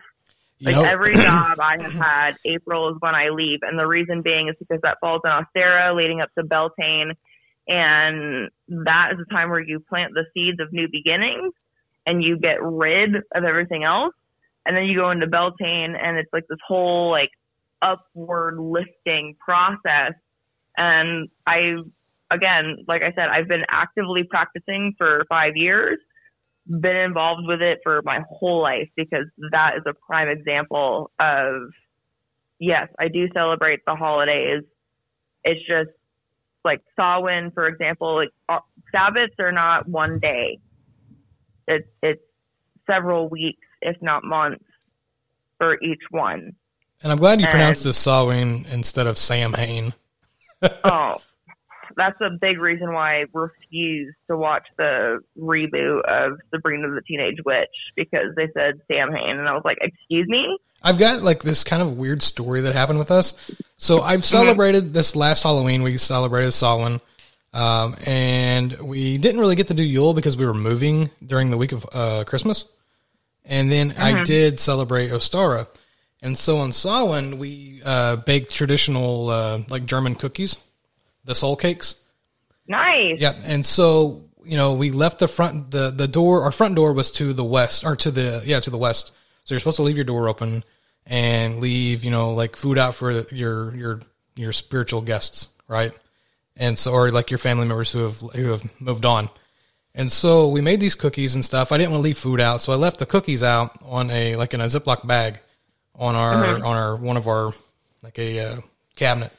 You 0.58 0.66
Like 0.72 0.76
know- 0.76 0.84
every 0.84 1.14
job 1.28 1.58
I 1.60 1.80
have 1.80 1.92
had, 1.92 2.36
April 2.44 2.90
is 2.90 2.96
when 3.00 3.14
I 3.14 3.28
leave, 3.30 3.60
and 3.62 3.78
the 3.78 3.86
reason 3.86 4.22
being 4.22 4.48
is 4.48 4.56
because 4.58 4.80
that 4.82 4.98
falls 5.00 5.22
in 5.24 5.30
Ostara, 5.30 5.94
leading 5.96 6.20
up 6.20 6.30
to 6.38 6.44
Beltane, 6.44 7.12
and 7.68 8.50
that 8.68 9.12
is 9.12 9.18
a 9.20 9.34
time 9.34 9.50
where 9.50 9.60
you 9.60 9.80
plant 9.80 10.12
the 10.14 10.24
seeds 10.34 10.60
of 10.60 10.72
new 10.72 10.88
beginnings, 10.90 11.52
and 12.06 12.22
you 12.22 12.38
get 12.38 12.62
rid 12.62 13.16
of 13.16 13.44
everything 13.44 13.84
else, 13.84 14.14
and 14.64 14.76
then 14.76 14.84
you 14.84 14.96
go 14.96 15.10
into 15.10 15.26
Beltane, 15.26 15.94
and 15.96 16.18
it's 16.18 16.32
like 16.32 16.46
this 16.48 16.58
whole 16.66 17.10
like 17.10 17.30
upward 17.82 18.58
lifting 18.58 19.36
process, 19.38 20.12
and 20.76 21.28
I, 21.46 21.76
again, 22.30 22.84
like 22.86 23.02
I 23.02 23.12
said, 23.12 23.28
I've 23.28 23.48
been 23.48 23.64
actively 23.68 24.24
practicing 24.24 24.94
for 24.98 25.24
five 25.28 25.56
years 25.56 25.98
been 26.68 26.96
involved 26.96 27.46
with 27.46 27.62
it 27.62 27.78
for 27.82 28.02
my 28.04 28.20
whole 28.28 28.60
life 28.60 28.88
because 28.96 29.26
that 29.52 29.76
is 29.76 29.82
a 29.86 29.94
prime 29.94 30.28
example 30.28 31.10
of 31.20 31.70
yes, 32.58 32.88
I 32.98 33.08
do 33.08 33.28
celebrate 33.32 33.84
the 33.86 33.94
holidays. 33.94 34.64
It's 35.44 35.60
just 35.60 35.90
like 36.66 36.82
Samhain, 36.96 37.50
for 37.52 37.66
example, 37.66 38.16
like 38.16 38.28
uh, 38.50 38.58
Sabbaths 38.92 39.34
are 39.38 39.52
not 39.52 39.88
one 39.88 40.18
day. 40.18 40.58
It's 41.66 41.88
it's 42.02 42.20
several 42.86 43.28
weeks, 43.30 43.66
if 43.80 43.96
not 44.02 44.24
months, 44.24 44.64
for 45.56 45.80
each 45.80 46.02
one. 46.10 46.54
And 47.02 47.12
I'm 47.12 47.18
glad 47.18 47.40
you 47.40 47.46
pronounced 47.46 47.84
this 47.84 47.96
Samhain 47.96 48.66
instead 48.70 49.06
of 49.06 49.16
Sam 49.16 49.54
Hain. 49.54 49.94
oh, 50.84 51.22
that's 51.96 52.20
a 52.20 52.30
big 52.30 52.58
reason 52.58 52.92
why 52.92 53.20
I 53.20 53.24
refused 53.32 54.16
to 54.28 54.36
watch 54.36 54.66
the 54.76 55.20
reboot 55.38 56.02
of 56.04 56.38
Sabrina 56.54 56.88
the 56.90 57.02
Teenage 57.02 57.38
Witch 57.44 57.68
because 57.96 58.34
they 58.36 58.48
said 58.54 58.80
Sam 58.88 59.12
Hain, 59.12 59.36
and 59.36 59.48
I 59.48 59.54
was 59.54 59.62
like, 59.64 59.78
"Excuse 59.80 60.28
me." 60.28 60.58
I've 60.82 60.98
got 60.98 61.22
like 61.22 61.42
this 61.42 61.64
kind 61.64 61.82
of 61.82 61.96
weird 61.96 62.22
story 62.22 62.60
that 62.62 62.74
happened 62.74 62.98
with 62.98 63.10
us. 63.10 63.50
So 63.76 64.02
I've 64.02 64.24
celebrated 64.24 64.92
this 64.92 65.16
last 65.16 65.42
Halloween. 65.42 65.82
We 65.82 65.96
celebrated 65.96 66.52
Samhain, 66.52 67.00
um, 67.52 67.96
and 68.06 68.78
we 68.80 69.18
didn't 69.18 69.40
really 69.40 69.56
get 69.56 69.68
to 69.68 69.74
do 69.74 69.82
Yule 69.82 70.14
because 70.14 70.36
we 70.36 70.46
were 70.46 70.54
moving 70.54 71.10
during 71.24 71.50
the 71.50 71.56
week 71.56 71.72
of 71.72 71.86
uh, 71.92 72.24
Christmas. 72.24 72.70
And 73.44 73.70
then 73.70 73.94
I 73.96 74.24
did 74.24 74.58
celebrate 74.58 75.10
Ostara. 75.10 75.68
And 76.20 76.36
so 76.36 76.58
on 76.58 76.72
Samhain, 76.72 77.38
we 77.38 77.80
uh, 77.84 78.16
baked 78.16 78.52
traditional 78.52 79.30
uh, 79.30 79.62
like 79.68 79.86
German 79.86 80.14
cookies, 80.14 80.58
the 81.26 81.34
soul 81.34 81.56
cakes. 81.56 81.96
Nice. 82.66 83.20
Yeah, 83.20 83.34
And 83.44 83.64
so, 83.64 84.24
you 84.44 84.56
know, 84.56 84.74
we 84.74 84.90
left 84.90 85.18
the 85.18 85.28
front 85.28 85.70
the 85.70 85.90
the 85.90 86.08
door 86.08 86.44
our 86.44 86.52
front 86.52 86.74
door 86.74 86.92
was 86.92 87.10
to 87.12 87.32
the 87.32 87.44
west 87.44 87.84
or 87.84 87.96
to 87.96 88.10
the 88.10 88.42
yeah, 88.44 88.60
to 88.60 88.70
the 88.70 88.78
west. 88.78 89.12
So 89.44 89.54
you're 89.54 89.60
supposed 89.60 89.76
to 89.76 89.82
leave 89.82 89.96
your 89.96 90.04
door 90.04 90.28
open 90.28 90.64
and 91.04 91.60
leave, 91.60 92.02
you 92.02 92.10
know, 92.10 92.32
like 92.32 92.56
food 92.56 92.78
out 92.78 92.94
for 92.94 93.10
your 93.32 93.74
your 93.76 94.00
your 94.36 94.52
spiritual 94.52 95.02
guests, 95.02 95.48
right? 95.68 95.92
And 96.56 96.78
so 96.78 96.92
or 96.92 97.10
like 97.10 97.30
your 97.30 97.38
family 97.38 97.66
members 97.66 97.90
who 97.90 98.00
have 98.00 98.20
who 98.20 98.50
have 98.50 98.80
moved 98.80 99.04
on. 99.04 99.28
And 99.94 100.12
so 100.12 100.48
we 100.48 100.60
made 100.60 100.80
these 100.80 100.94
cookies 100.94 101.34
and 101.34 101.44
stuff. 101.44 101.72
I 101.72 101.78
didn't 101.78 101.92
want 101.92 102.02
to 102.02 102.04
leave 102.04 102.18
food 102.18 102.40
out, 102.40 102.60
so 102.60 102.72
I 102.72 102.76
left 102.76 102.98
the 102.98 103.06
cookies 103.06 103.42
out 103.42 103.76
on 103.84 104.10
a 104.10 104.36
like 104.36 104.52
in 104.54 104.60
a 104.60 104.66
Ziploc 104.66 105.06
bag 105.06 105.40
on 105.94 106.14
our 106.14 106.56
on 106.56 106.76
our 106.76 106.96
one 106.96 107.16
of 107.16 107.26
our 107.26 107.52
like 108.02 108.18
a 108.18 108.40
uh, 108.40 108.60
cabinet, 108.96 109.32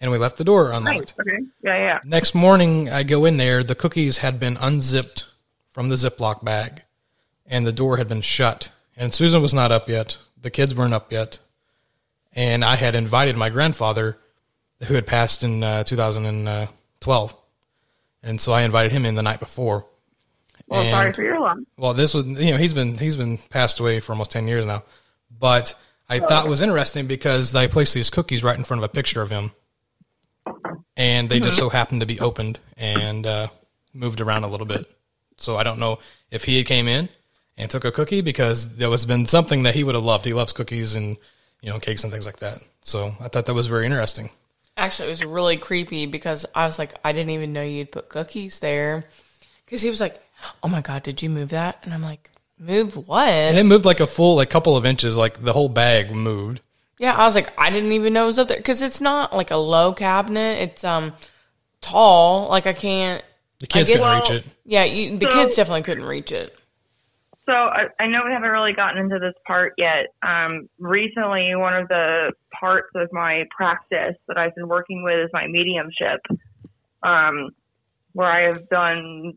and 0.00 0.10
we 0.10 0.18
left 0.18 0.36
the 0.38 0.44
door 0.44 0.70
unlocked. 0.72 1.14
Okay. 1.20 1.38
Yeah, 1.62 1.76
yeah. 1.76 1.98
Next 2.04 2.34
morning, 2.34 2.88
I 2.90 3.02
go 3.02 3.24
in 3.24 3.36
there. 3.36 3.62
The 3.62 3.74
cookies 3.74 4.18
had 4.18 4.40
been 4.40 4.56
unzipped 4.56 5.26
from 5.70 5.88
the 5.88 5.96
Ziploc 5.96 6.44
bag, 6.44 6.82
and 7.46 7.66
the 7.66 7.72
door 7.72 7.96
had 7.96 8.08
been 8.08 8.22
shut. 8.22 8.70
And 8.96 9.12
Susan 9.14 9.40
was 9.42 9.54
not 9.54 9.72
up 9.72 9.88
yet. 9.88 10.18
The 10.40 10.50
kids 10.50 10.74
weren't 10.74 10.94
up 10.94 11.12
yet. 11.12 11.38
And 12.32 12.64
I 12.64 12.76
had 12.76 12.94
invited 12.94 13.36
my 13.36 13.50
grandfather, 13.50 14.18
who 14.84 14.94
had 14.94 15.06
passed 15.06 15.42
in 15.42 15.62
uh, 15.62 15.84
2012. 15.84 17.34
And 18.22 18.40
so 18.40 18.52
I 18.52 18.62
invited 18.62 18.92
him 18.92 19.04
in 19.06 19.14
the 19.14 19.22
night 19.22 19.40
before. 19.40 19.86
Well, 20.66 20.80
And- 20.82 20.90
sorry 20.90 21.12
for 21.12 21.22
your 21.22 21.40
loss. 21.40 21.58
well, 21.76 21.94
this 21.94 22.14
was 22.14 22.26
you 22.26 22.52
know 22.52 22.56
he's 22.56 22.72
been 22.74 22.96
he's 22.96 23.16
been 23.16 23.38
passed 23.38 23.80
away 23.80 23.98
for 24.00 24.12
almost 24.12 24.30
ten 24.30 24.46
years 24.46 24.64
now, 24.64 24.84
but 25.36 25.74
I 26.08 26.20
thought 26.20 26.46
it 26.46 26.48
was 26.48 26.60
interesting 26.60 27.06
because 27.06 27.50
they 27.52 27.66
placed 27.66 27.92
these 27.94 28.08
cookies 28.10 28.44
right 28.44 28.56
in 28.56 28.62
front 28.64 28.82
of 28.84 28.88
a 28.88 28.92
picture 28.92 29.20
of 29.22 29.30
him, 29.30 29.50
and 30.96 31.28
they 31.28 31.40
just 31.40 31.58
so 31.58 31.68
happened 31.68 32.00
to 32.00 32.06
be 32.06 32.20
opened 32.20 32.58
and 32.76 33.26
uh, 33.26 33.48
moved 33.94 34.20
around 34.20 34.44
a 34.44 34.48
little 34.48 34.66
bit. 34.66 34.86
So 35.36 35.56
I 35.56 35.62
don't 35.62 35.78
know 35.78 35.98
if 36.30 36.44
he 36.44 36.62
came 36.64 36.88
in 36.88 37.08
and 37.56 37.70
took 37.70 37.84
a 37.84 37.92
cookie 37.92 38.20
because 38.20 38.76
there 38.76 38.90
was 38.90 39.06
been 39.06 39.26
something 39.26 39.62
that 39.64 39.74
he 39.74 39.84
would 39.84 39.94
have 39.94 40.04
loved. 40.04 40.24
He 40.24 40.34
loves 40.34 40.52
cookies 40.52 40.94
and 40.94 41.16
you 41.62 41.70
know 41.70 41.78
cakes 41.78 42.04
and 42.04 42.12
things 42.12 42.26
like 42.26 42.38
that. 42.38 42.58
So 42.82 43.14
I 43.20 43.28
thought 43.28 43.46
that 43.46 43.54
was 43.54 43.66
very 43.66 43.86
interesting. 43.86 44.30
Actually, 44.76 45.08
it 45.08 45.12
was 45.12 45.24
really 45.24 45.56
creepy 45.56 46.06
because 46.06 46.46
I 46.54 46.66
was 46.66 46.78
like, 46.78 46.94
I 47.04 47.12
didn't 47.12 47.30
even 47.30 47.52
know 47.52 47.62
you'd 47.62 47.92
put 47.92 48.08
cookies 48.08 48.60
there. 48.60 49.04
Because 49.64 49.82
he 49.82 49.90
was 49.90 50.00
like, 50.00 50.20
Oh 50.62 50.68
my 50.68 50.80
God, 50.80 51.02
did 51.02 51.22
you 51.22 51.28
move 51.28 51.50
that? 51.50 51.80
And 51.82 51.92
I'm 51.92 52.02
like, 52.02 52.30
Move 52.58 53.08
what? 53.08 53.28
And 53.28 53.58
it 53.58 53.64
moved 53.64 53.84
like 53.84 54.00
a 54.00 54.06
full 54.06 54.36
like 54.36 54.50
couple 54.50 54.76
of 54.76 54.84
inches, 54.84 55.16
like 55.16 55.42
the 55.42 55.52
whole 55.52 55.68
bag 55.68 56.14
moved. 56.14 56.60
Yeah, 57.00 57.14
I 57.14 57.24
was 57.24 57.34
like, 57.34 57.50
I 57.56 57.70
didn't 57.70 57.92
even 57.92 58.12
know 58.12 58.24
it 58.24 58.26
was 58.26 58.38
up 58.38 58.48
there 58.48 58.58
because 58.58 58.82
it's 58.82 59.00
not 59.00 59.34
like 59.34 59.50
a 59.50 59.56
low 59.56 59.94
cabinet. 59.94 60.60
It's 60.60 60.84
um 60.84 61.14
tall. 61.80 62.48
Like 62.50 62.66
I 62.66 62.74
can't. 62.74 63.24
The 63.58 63.66
kids 63.66 63.90
I 63.90 63.94
couldn't 64.20 64.20
reach 64.36 64.44
it. 64.44 64.56
Yeah, 64.66 64.84
you, 64.84 65.16
the 65.16 65.30
So- 65.30 65.32
kids 65.32 65.56
definitely 65.56 65.82
couldn't 65.82 66.04
reach 66.04 66.30
it. 66.30 66.54
So 67.46 67.52
I, 67.52 67.86
I 67.98 68.06
know 68.06 68.20
we 68.24 68.32
haven't 68.32 68.50
really 68.50 68.74
gotten 68.74 68.98
into 68.98 69.18
this 69.18 69.32
part 69.46 69.72
yet. 69.78 70.08
Um, 70.22 70.68
recently, 70.78 71.54
one 71.56 71.74
of 71.74 71.88
the 71.88 72.32
parts 72.52 72.90
of 72.94 73.08
my 73.12 73.44
practice 73.50 74.14
that 74.28 74.36
I've 74.36 74.54
been 74.54 74.68
working 74.68 75.02
with 75.02 75.24
is 75.24 75.30
my 75.32 75.46
mediumship, 75.48 76.20
um, 77.02 77.48
where 78.12 78.30
I 78.30 78.42
have 78.42 78.68
done 78.68 79.36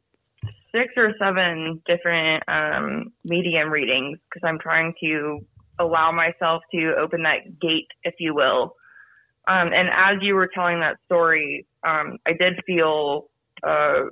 six 0.76 0.94
or 0.96 1.14
seven 1.18 1.82
different 1.88 2.44
um, 2.48 3.14
medium 3.24 3.72
readings 3.72 4.20
because 4.30 4.46
I'm 4.48 4.60
trying 4.60 4.94
to 5.00 5.40
allow 5.80 6.12
myself 6.12 6.64
to 6.74 6.94
open 7.00 7.24
that 7.24 7.60
gate, 7.62 7.88
if 8.04 8.16
you 8.20 8.34
will. 8.36 8.76
Um, 9.48 9.74
and 9.74 9.90
as 9.90 10.18
you 10.22 10.36
were 10.36 10.50
telling 10.54 10.80
that 10.82 10.98
story, 11.06 11.66
um, 11.86 12.18
I 12.26 12.34
did 12.34 12.60
feel 12.66 13.26
uh, 13.66 14.04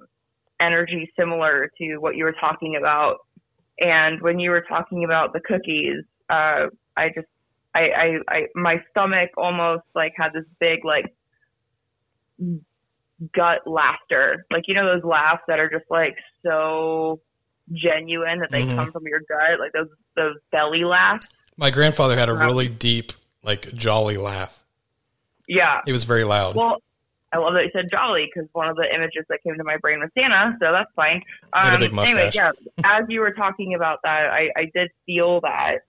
energy 0.59 1.09
similar 1.17 1.69
to 1.77 1.97
what 1.97 2.15
you 2.15 2.25
were 2.25 2.35
talking 2.39 2.75
about 2.77 3.17
and 3.79 4.21
when 4.21 4.39
you 4.39 4.51
were 4.51 4.63
talking 4.67 5.03
about 5.03 5.33
the 5.33 5.39
cookies, 5.39 6.03
uh, 6.29 6.67
I 6.95 7.09
just, 7.15 7.27
I, 7.73 7.79
I, 7.79 8.17
I, 8.27 8.41
my 8.53 8.77
stomach 8.91 9.31
almost 9.37 9.83
like 9.95 10.13
had 10.15 10.33
this 10.33 10.45
big 10.59 10.85
like 10.85 11.05
gut 13.35 13.59
laughter, 13.65 14.45
like 14.51 14.63
you 14.67 14.75
know 14.75 14.85
those 14.85 15.03
laughs 15.03 15.41
that 15.47 15.59
are 15.59 15.69
just 15.69 15.89
like 15.89 16.15
so 16.45 17.21
genuine 17.73 18.39
that 18.39 18.49
they 18.51 18.65
Mhm. 18.65 18.75
come 18.75 18.91
from 18.91 19.03
your 19.05 19.21
gut, 19.21 19.59
like 19.59 19.71
those 19.73 19.89
those 20.15 20.35
belly 20.51 20.83
laughs. 20.83 21.25
My 21.61 21.69
grandfather 21.69 22.17
had 22.17 22.27
a 22.27 22.33
really 22.33 22.67
deep, 22.67 23.13
like 23.43 23.71
jolly 23.75 24.17
laugh. 24.17 24.63
Yeah. 25.47 25.81
he 25.85 25.91
was 25.91 26.05
very 26.05 26.23
loud. 26.23 26.55
Well, 26.55 26.77
I 27.31 27.37
love 27.37 27.53
that 27.53 27.63
you 27.63 27.69
said 27.71 27.85
jolly 27.89 28.27
because 28.33 28.49
one 28.53 28.67
of 28.67 28.75
the 28.75 28.93
images 28.93 29.25
that 29.29 29.43
came 29.43 29.55
to 29.55 29.63
my 29.63 29.77
brain 29.77 29.99
was 29.99 30.09
Santa, 30.17 30.57
so 30.59 30.71
that's 30.71 30.91
fine. 30.95 31.21
Um, 31.53 31.77
big 31.77 31.95
anyway, 31.95 32.31
yeah, 32.33 32.51
as 32.83 33.05
you 33.09 33.21
were 33.21 33.31
talking 33.31 33.75
about 33.75 33.99
that, 34.03 34.31
I, 34.31 34.49
I 34.57 34.71
did 34.73 34.89
feel 35.05 35.39
that. 35.41 35.81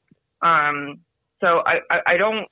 Um, 0.43 1.01
so 1.41 1.63
I, 1.65 1.81
I, 1.91 2.01
I 2.07 2.17
don't. 2.19 2.47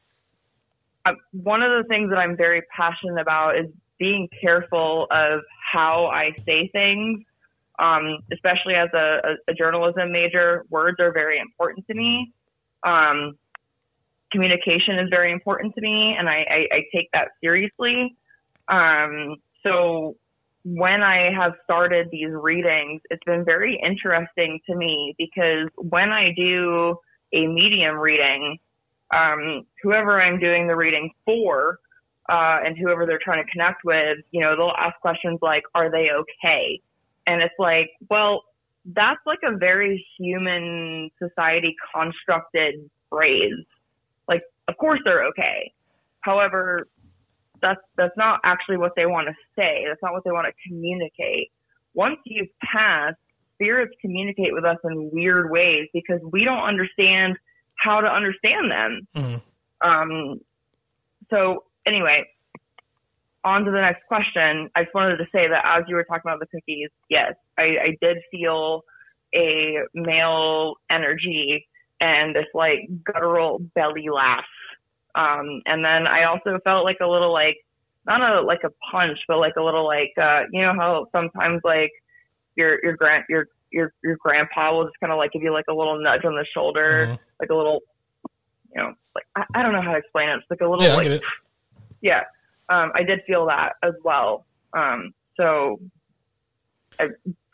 I, 1.05 1.13
one 1.33 1.63
of 1.63 1.71
the 1.83 1.89
things 1.89 2.11
that 2.11 2.17
I'm 2.17 2.37
very 2.37 2.63
passionate 2.75 3.21
about 3.21 3.59
is 3.59 3.67
being 3.99 4.29
careful 4.41 5.07
of 5.11 5.43
how 5.73 6.07
I 6.07 6.33
say 6.47 6.69
things. 6.73 7.23
Um, 7.79 8.19
especially 8.33 8.75
as 8.75 8.91
a, 8.93 9.21
a, 9.49 9.53
a 9.53 9.55
journalism 9.55 10.13
major, 10.13 10.67
words 10.69 11.01
are 11.01 11.13
very 11.13 11.39
important 11.39 11.87
to 11.87 11.95
me. 11.95 12.33
Um, 12.85 13.39
communication 14.33 14.99
is 14.99 15.09
very 15.11 15.33
important 15.33 15.75
to 15.75 15.81
me, 15.81 16.17
and 16.19 16.29
I, 16.29 16.45
I, 16.49 16.77
I 16.77 16.81
take 16.95 17.11
that 17.13 17.29
seriously. 17.43 18.17
Um, 18.69 19.37
so 19.63 20.17
when 20.65 21.03
I 21.03 21.33
have 21.37 21.53
started 21.65 22.09
these 22.11 22.31
readings, 22.31 23.01
it's 23.11 23.25
been 23.25 23.45
very 23.45 23.81
interesting 23.85 24.61
to 24.69 24.77
me 24.77 25.15
because 25.19 25.69
when 25.77 26.11
I 26.11 26.33
do 26.37 26.97
a 27.33 27.47
medium 27.47 27.97
reading, 27.97 28.59
um, 29.15 29.67
whoever 29.83 30.21
I'm 30.21 30.39
doing 30.39 30.69
the 30.69 30.77
reading 30.77 31.11
for, 31.25 31.79
uh, 32.29 32.59
and 32.65 32.77
whoever 32.79 33.07
they're 33.07 33.21
trying 33.23 33.45
to 33.45 33.51
connect 33.51 33.85
with, 33.85 34.19
you 34.31 34.41
know, 34.41 34.55
they'll 34.57 34.75
ask 34.79 34.99
questions 35.01 35.39
like, 35.43 35.65
are 35.75 35.91
they 35.91 36.11
okay? 36.13 36.81
And 37.27 37.43
it's 37.43 37.55
like, 37.59 37.91
well, 38.09 38.45
that's 38.85 39.21
like 39.27 39.41
a 39.45 39.57
very 39.57 40.05
human 40.19 41.11
society 41.23 41.75
constructed 41.95 42.91
phrase. 43.09 43.65
Like, 44.29 44.43
of 44.69 44.77
course 44.77 45.01
they're 45.05 45.25
okay. 45.27 45.73
However, 46.21 46.89
that's 47.61 47.81
that's 47.97 48.17
not 48.17 48.41
actually 48.45 48.79
what 48.79 48.93
they 48.97 49.07
want 49.07 49.29
to 49.29 49.35
say. 49.57 49.85
That's 49.87 50.03
not 50.03 50.13
what 50.13 50.25
they 50.25 50.31
want 50.31 50.47
to 50.47 50.69
communicate. 50.69 51.49
Once 51.95 52.19
you've 52.25 52.49
passed, 52.63 53.17
spirits 53.55 53.95
communicate 54.01 54.55
with 54.55 54.65
us 54.65 54.79
in 54.85 55.11
weird 55.13 55.51
ways 55.51 55.89
because 55.93 56.21
we 56.33 56.45
don't 56.45 56.63
understand 56.63 57.37
how 57.77 58.01
to 58.01 58.09
understand 58.09 58.71
them. 58.71 59.09
Mhm. 59.15 59.43
Um, 59.83 60.41
so 61.31 61.65
anyway, 61.87 62.27
on 63.45 63.65
to 63.65 63.71
the 63.71 63.81
next 63.81 64.07
question. 64.07 64.71
I 64.75 64.85
just 64.85 64.95
wanted 64.95 65.17
to 65.19 65.27
say 65.33 65.49
that 65.49 65.65
as 65.65 65.85
you 65.89 65.95
were 65.97 66.05
talking 66.05 66.23
about 66.31 66.41
the 66.41 66.47
cookies, 66.47 66.91
yes, 67.09 67.35
I, 67.59 67.63
I 67.63 67.97
did 68.01 68.19
feel 68.31 68.83
a 69.35 69.79
male 69.95 70.75
energy 70.91 71.67
and 72.01 72.35
this 72.35 72.47
like 72.55 72.89
guttural 73.05 73.61
belly 73.75 74.09
laugh. 74.13 74.45
Um, 75.15 75.63
and 75.67 75.85
then 75.85 76.07
I 76.07 76.25
also 76.25 76.59
felt 76.65 76.85
like 76.85 76.99
a 77.01 77.07
little 77.07 77.33
like 77.33 77.57
not 78.07 78.21
a 78.21 78.41
like 78.41 78.61
a 78.65 78.71
punch, 78.91 79.19
but 79.29 79.39
like 79.39 79.57
a 79.57 79.63
little 79.63 79.87
like 79.87 80.13
uh, 80.21 80.43
you 80.53 80.63
know 80.63 80.73
how 80.75 81.07
sometimes 81.13 81.61
like 81.65 81.91
your 82.57 82.79
your 82.83 82.97
grand 82.97 83.25
your 83.29 83.47
your 83.71 83.93
your 84.03 84.17
grandpa 84.17 84.75
will 84.75 84.85
just 84.85 84.99
kind 85.01 85.13
of 85.13 85.19
like 85.19 85.33
give 85.33 85.43
you 85.43 85.53
like 85.53 85.67
a 85.69 85.75
little 85.75 86.01
nudge 86.01 86.25
on 86.25 86.35
the 86.35 86.47
shoulder, 86.55 87.07
Mhm. 87.09 87.19
like 87.41 87.51
a 87.51 87.55
little 87.55 87.81
you 88.75 88.81
know 88.83 88.95
like 89.15 89.25
I, 89.37 89.45
I 89.55 89.63
don't 89.63 89.73
know 89.73 89.83
how 89.83 89.93
to 89.93 89.99
explain 89.99 90.29
it. 90.29 90.37
It's 90.39 90.51
like 90.51 90.61
a 90.61 90.67
little 90.67 90.85
Yeah, 90.85 90.95
like 90.95 91.05
get 91.05 91.13
it. 91.17 91.23
yeah, 92.01 92.23
um, 92.71 92.93
I 92.95 93.03
did 93.03 93.21
feel 93.27 93.47
that 93.47 93.73
as 93.83 93.95
well. 94.05 94.47
Um, 94.73 95.13
so, 95.37 95.81
uh, 96.99 97.07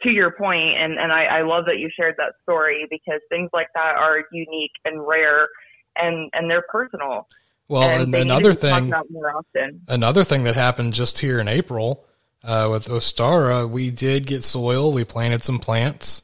to 0.03 0.11
your 0.11 0.31
point, 0.33 0.77
and, 0.79 0.99
and 0.99 1.11
I, 1.11 1.25
I 1.25 1.43
love 1.43 1.65
that 1.67 1.79
you 1.79 1.89
shared 1.97 2.17
that 2.19 2.35
story 2.43 2.87
because 2.91 3.21
things 3.31 3.49
like 3.53 3.69
that 3.75 3.97
are 3.97 4.25
unique 4.31 4.73
and 4.85 5.07
rare, 5.07 5.49
and, 5.97 6.31
and 6.35 6.51
they're 6.51 6.65
personal. 6.71 7.27
Well, 7.69 7.83
and 7.83 8.13
to 8.13 8.21
another 8.21 8.53
thing, 8.53 8.89
about 8.89 9.11
more 9.11 9.35
often. 9.35 9.81
another 9.89 10.23
thing 10.23 10.45
that 10.45 10.55
happened 10.55 10.93
just 10.93 11.19
here 11.19 11.41
in 11.41 11.49
April 11.49 12.05
uh, 12.45 12.69
with 12.71 12.89
Ostara, 12.89 13.69
we 13.69 13.91
did 13.91 14.27
get 14.27 14.45
soil. 14.45 14.93
We 14.93 15.05
planted 15.05 15.43
some 15.43 15.59
plants 15.59 16.23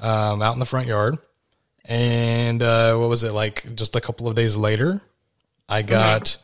um, 0.00 0.42
out 0.42 0.52
in 0.52 0.60
the 0.60 0.66
front 0.66 0.86
yard, 0.86 1.18
and 1.84 2.62
uh, 2.62 2.94
what 2.96 3.08
was 3.08 3.24
it 3.24 3.32
like? 3.32 3.74
Just 3.74 3.96
a 3.96 4.00
couple 4.00 4.28
of 4.28 4.36
days 4.36 4.56
later, 4.56 5.00
I 5.68 5.82
got 5.82 6.36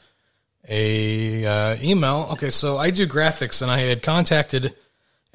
a 0.69 1.45
uh, 1.47 1.77
email. 1.83 2.29
Okay, 2.33 2.51
so 2.51 2.79
I 2.79 2.91
do 2.91 3.07
graphics, 3.07 3.63
and 3.63 3.71
I 3.71 3.79
had 3.79 4.03
contacted 4.03 4.75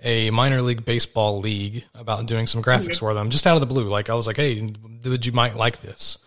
a 0.01 0.29
minor 0.29 0.61
league 0.61 0.85
baseball 0.85 1.39
league 1.39 1.83
about 1.93 2.25
doing 2.25 2.47
some 2.47 2.63
graphics 2.63 2.99
for 2.99 3.13
them, 3.13 3.29
just 3.29 3.45
out 3.45 3.55
of 3.55 3.61
the 3.61 3.67
blue. 3.67 3.89
Like 3.89 4.09
I 4.09 4.15
was 4.15 4.27
like, 4.27 4.37
"Hey, 4.37 4.73
would 5.03 5.25
you 5.25 5.31
might 5.31 5.55
like 5.55 5.81
this?" 5.81 6.17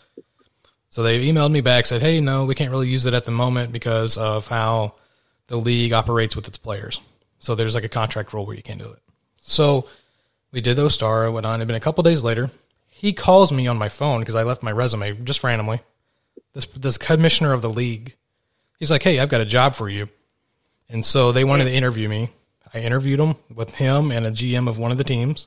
So 0.90 1.02
they 1.02 1.26
emailed 1.26 1.52
me 1.52 1.62
back, 1.62 1.86
said, 1.86 2.02
"Hey, 2.02 2.20
no, 2.20 2.44
we 2.44 2.54
can't 2.54 2.70
really 2.70 2.88
use 2.88 3.06
it 3.06 3.14
at 3.14 3.24
the 3.24 3.30
moment 3.30 3.72
because 3.72 4.18
of 4.18 4.46
how 4.48 4.94
the 5.46 5.56
league 5.56 5.92
operates 5.92 6.36
with 6.36 6.48
its 6.48 6.58
players. 6.58 7.00
So 7.38 7.54
there's 7.54 7.74
like 7.74 7.84
a 7.84 7.88
contract 7.88 8.32
rule 8.32 8.46
where 8.46 8.56
you 8.56 8.62
can't 8.62 8.80
do 8.80 8.90
it." 8.90 8.98
So 9.40 9.86
we 10.52 10.60
did 10.60 10.76
those 10.76 10.94
star. 10.94 11.30
Went 11.30 11.46
on. 11.46 11.56
It 11.56 11.58
had 11.60 11.68
been 11.68 11.76
a 11.76 11.80
couple 11.80 12.02
days 12.02 12.22
later. 12.22 12.50
He 12.88 13.12
calls 13.12 13.50
me 13.50 13.66
on 13.66 13.78
my 13.78 13.88
phone 13.88 14.20
because 14.20 14.36
I 14.36 14.44
left 14.44 14.62
my 14.62 14.70
resume 14.70 15.24
just 15.24 15.42
randomly. 15.42 15.80
This 16.52 16.66
this 16.66 16.98
commissioner 16.98 17.52
of 17.52 17.62
the 17.62 17.70
league. 17.70 18.14
He's 18.82 18.90
like, 18.90 19.04
"Hey, 19.04 19.20
I've 19.20 19.28
got 19.28 19.40
a 19.40 19.44
job 19.44 19.76
for 19.76 19.88
you," 19.88 20.08
and 20.88 21.06
so 21.06 21.30
they 21.30 21.44
wanted 21.44 21.66
to 21.66 21.72
interview 21.72 22.08
me. 22.08 22.30
I 22.74 22.78
interviewed 22.78 23.20
him 23.20 23.36
with 23.54 23.76
him 23.76 24.10
and 24.10 24.26
a 24.26 24.32
GM 24.32 24.66
of 24.66 24.76
one 24.76 24.90
of 24.90 24.98
the 24.98 25.04
teams 25.04 25.46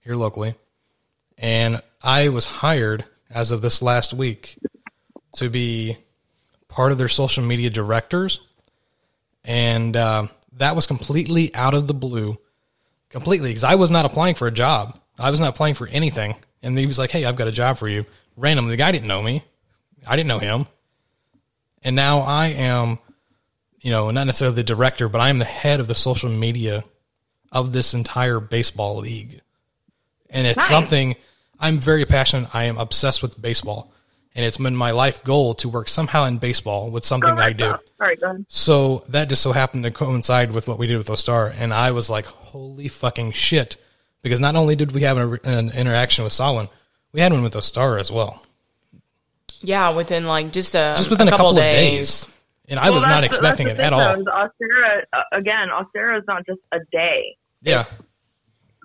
here 0.00 0.16
locally, 0.16 0.56
and 1.38 1.80
I 2.02 2.30
was 2.30 2.46
hired 2.46 3.04
as 3.30 3.52
of 3.52 3.62
this 3.62 3.80
last 3.80 4.12
week 4.12 4.58
to 5.36 5.48
be 5.48 5.98
part 6.66 6.90
of 6.90 6.98
their 6.98 7.06
social 7.06 7.44
media 7.44 7.70
directors, 7.70 8.40
and 9.44 9.96
uh, 9.96 10.26
that 10.54 10.74
was 10.74 10.88
completely 10.88 11.54
out 11.54 11.74
of 11.74 11.86
the 11.86 11.94
blue, 11.94 12.36
completely 13.08 13.50
because 13.50 13.62
I 13.62 13.76
was 13.76 13.92
not 13.92 14.04
applying 14.04 14.34
for 14.34 14.48
a 14.48 14.50
job. 14.50 14.98
I 15.16 15.30
was 15.30 15.38
not 15.38 15.50
applying 15.50 15.74
for 15.74 15.86
anything, 15.86 16.34
and 16.60 16.76
he 16.76 16.86
was 16.86 16.98
like, 16.98 17.12
"Hey, 17.12 17.24
I've 17.24 17.36
got 17.36 17.46
a 17.46 17.52
job 17.52 17.78
for 17.78 17.86
you." 17.86 18.04
Randomly, 18.36 18.72
the 18.72 18.78
guy 18.78 18.90
didn't 18.90 19.06
know 19.06 19.22
me. 19.22 19.44
I 20.08 20.16
didn't 20.16 20.26
know 20.26 20.40
him, 20.40 20.66
and 21.84 21.94
now 21.94 22.20
I 22.20 22.48
am 22.48 22.98
you 23.80 23.90
know, 23.90 24.10
not 24.10 24.24
necessarily 24.24 24.56
the 24.56 24.64
director, 24.64 25.10
but 25.10 25.20
I 25.20 25.28
am 25.28 25.38
the 25.38 25.44
head 25.44 25.78
of 25.78 25.88
the 25.88 25.94
social 25.94 26.30
media 26.30 26.84
of 27.52 27.74
this 27.74 27.92
entire 27.92 28.40
baseball 28.40 28.96
league. 28.96 29.42
And 30.30 30.46
it's 30.46 30.56
Nice. 30.56 30.68
something 30.68 31.16
I'm 31.60 31.78
very 31.78 32.06
passionate. 32.06 32.52
I 32.54 32.64
am 32.64 32.78
obsessed 32.78 33.22
with 33.22 33.40
baseball. 33.40 33.92
And 34.34 34.44
it's 34.44 34.56
been 34.56 34.74
my 34.74 34.90
life 34.92 35.22
goal 35.22 35.52
to 35.56 35.68
work 35.68 35.88
somehow 35.88 36.24
in 36.24 36.38
baseball 36.38 36.90
with 36.90 37.04
something 37.04 37.38
I 37.38 37.52
do. 37.52 37.66
All 37.72 37.78
right, 38.00 38.18
go 38.18 38.30
ahead. 38.30 38.46
So 38.48 39.04
that 39.08 39.28
just 39.28 39.42
so 39.42 39.52
happened 39.52 39.84
to 39.84 39.90
coincide 39.90 40.50
with 40.50 40.66
what 40.66 40.78
we 40.78 40.86
did 40.86 40.96
with 40.96 41.08
Ostar. 41.08 41.54
And 41.56 41.72
I 41.72 41.90
was 41.90 42.08
like, 42.08 42.24
holy 42.24 42.88
fucking 42.88 43.32
shit. 43.32 43.76
Because 44.22 44.40
not 44.40 44.56
only 44.56 44.76
did 44.76 44.92
we 44.92 45.02
have 45.02 45.18
an, 45.18 45.38
an 45.44 45.70
interaction 45.70 46.24
with 46.24 46.32
Solon, 46.32 46.68
we 47.12 47.20
had 47.20 47.32
one 47.32 47.42
with 47.42 47.54
Ostar 47.54 48.00
as 48.00 48.10
well. 48.10 48.42
Yeah, 49.64 49.90
within 49.90 50.26
like 50.26 50.52
just 50.52 50.74
a 50.74 50.94
Just 50.96 51.10
within 51.10 51.28
a, 51.28 51.30
couple, 51.30 51.46
couple, 51.52 51.58
of 51.58 51.64
days. 51.64 52.28
And 52.68 52.78
I 52.78 52.84
Well, 52.84 52.94
was 52.94 53.04
not 53.04 53.24
expecting 53.24 53.66
it 53.68 53.78
at 53.78 53.92
all. 53.92 54.16
though, 54.16 54.24
Ostara, 54.30 55.02
uh, 55.12 55.22
again, 55.32 55.68
Ostara 55.68 56.18
is 56.18 56.24
not 56.26 56.46
just 56.46 56.60
a 56.72 56.78
day. 56.92 57.36
Yeah. 57.62 57.84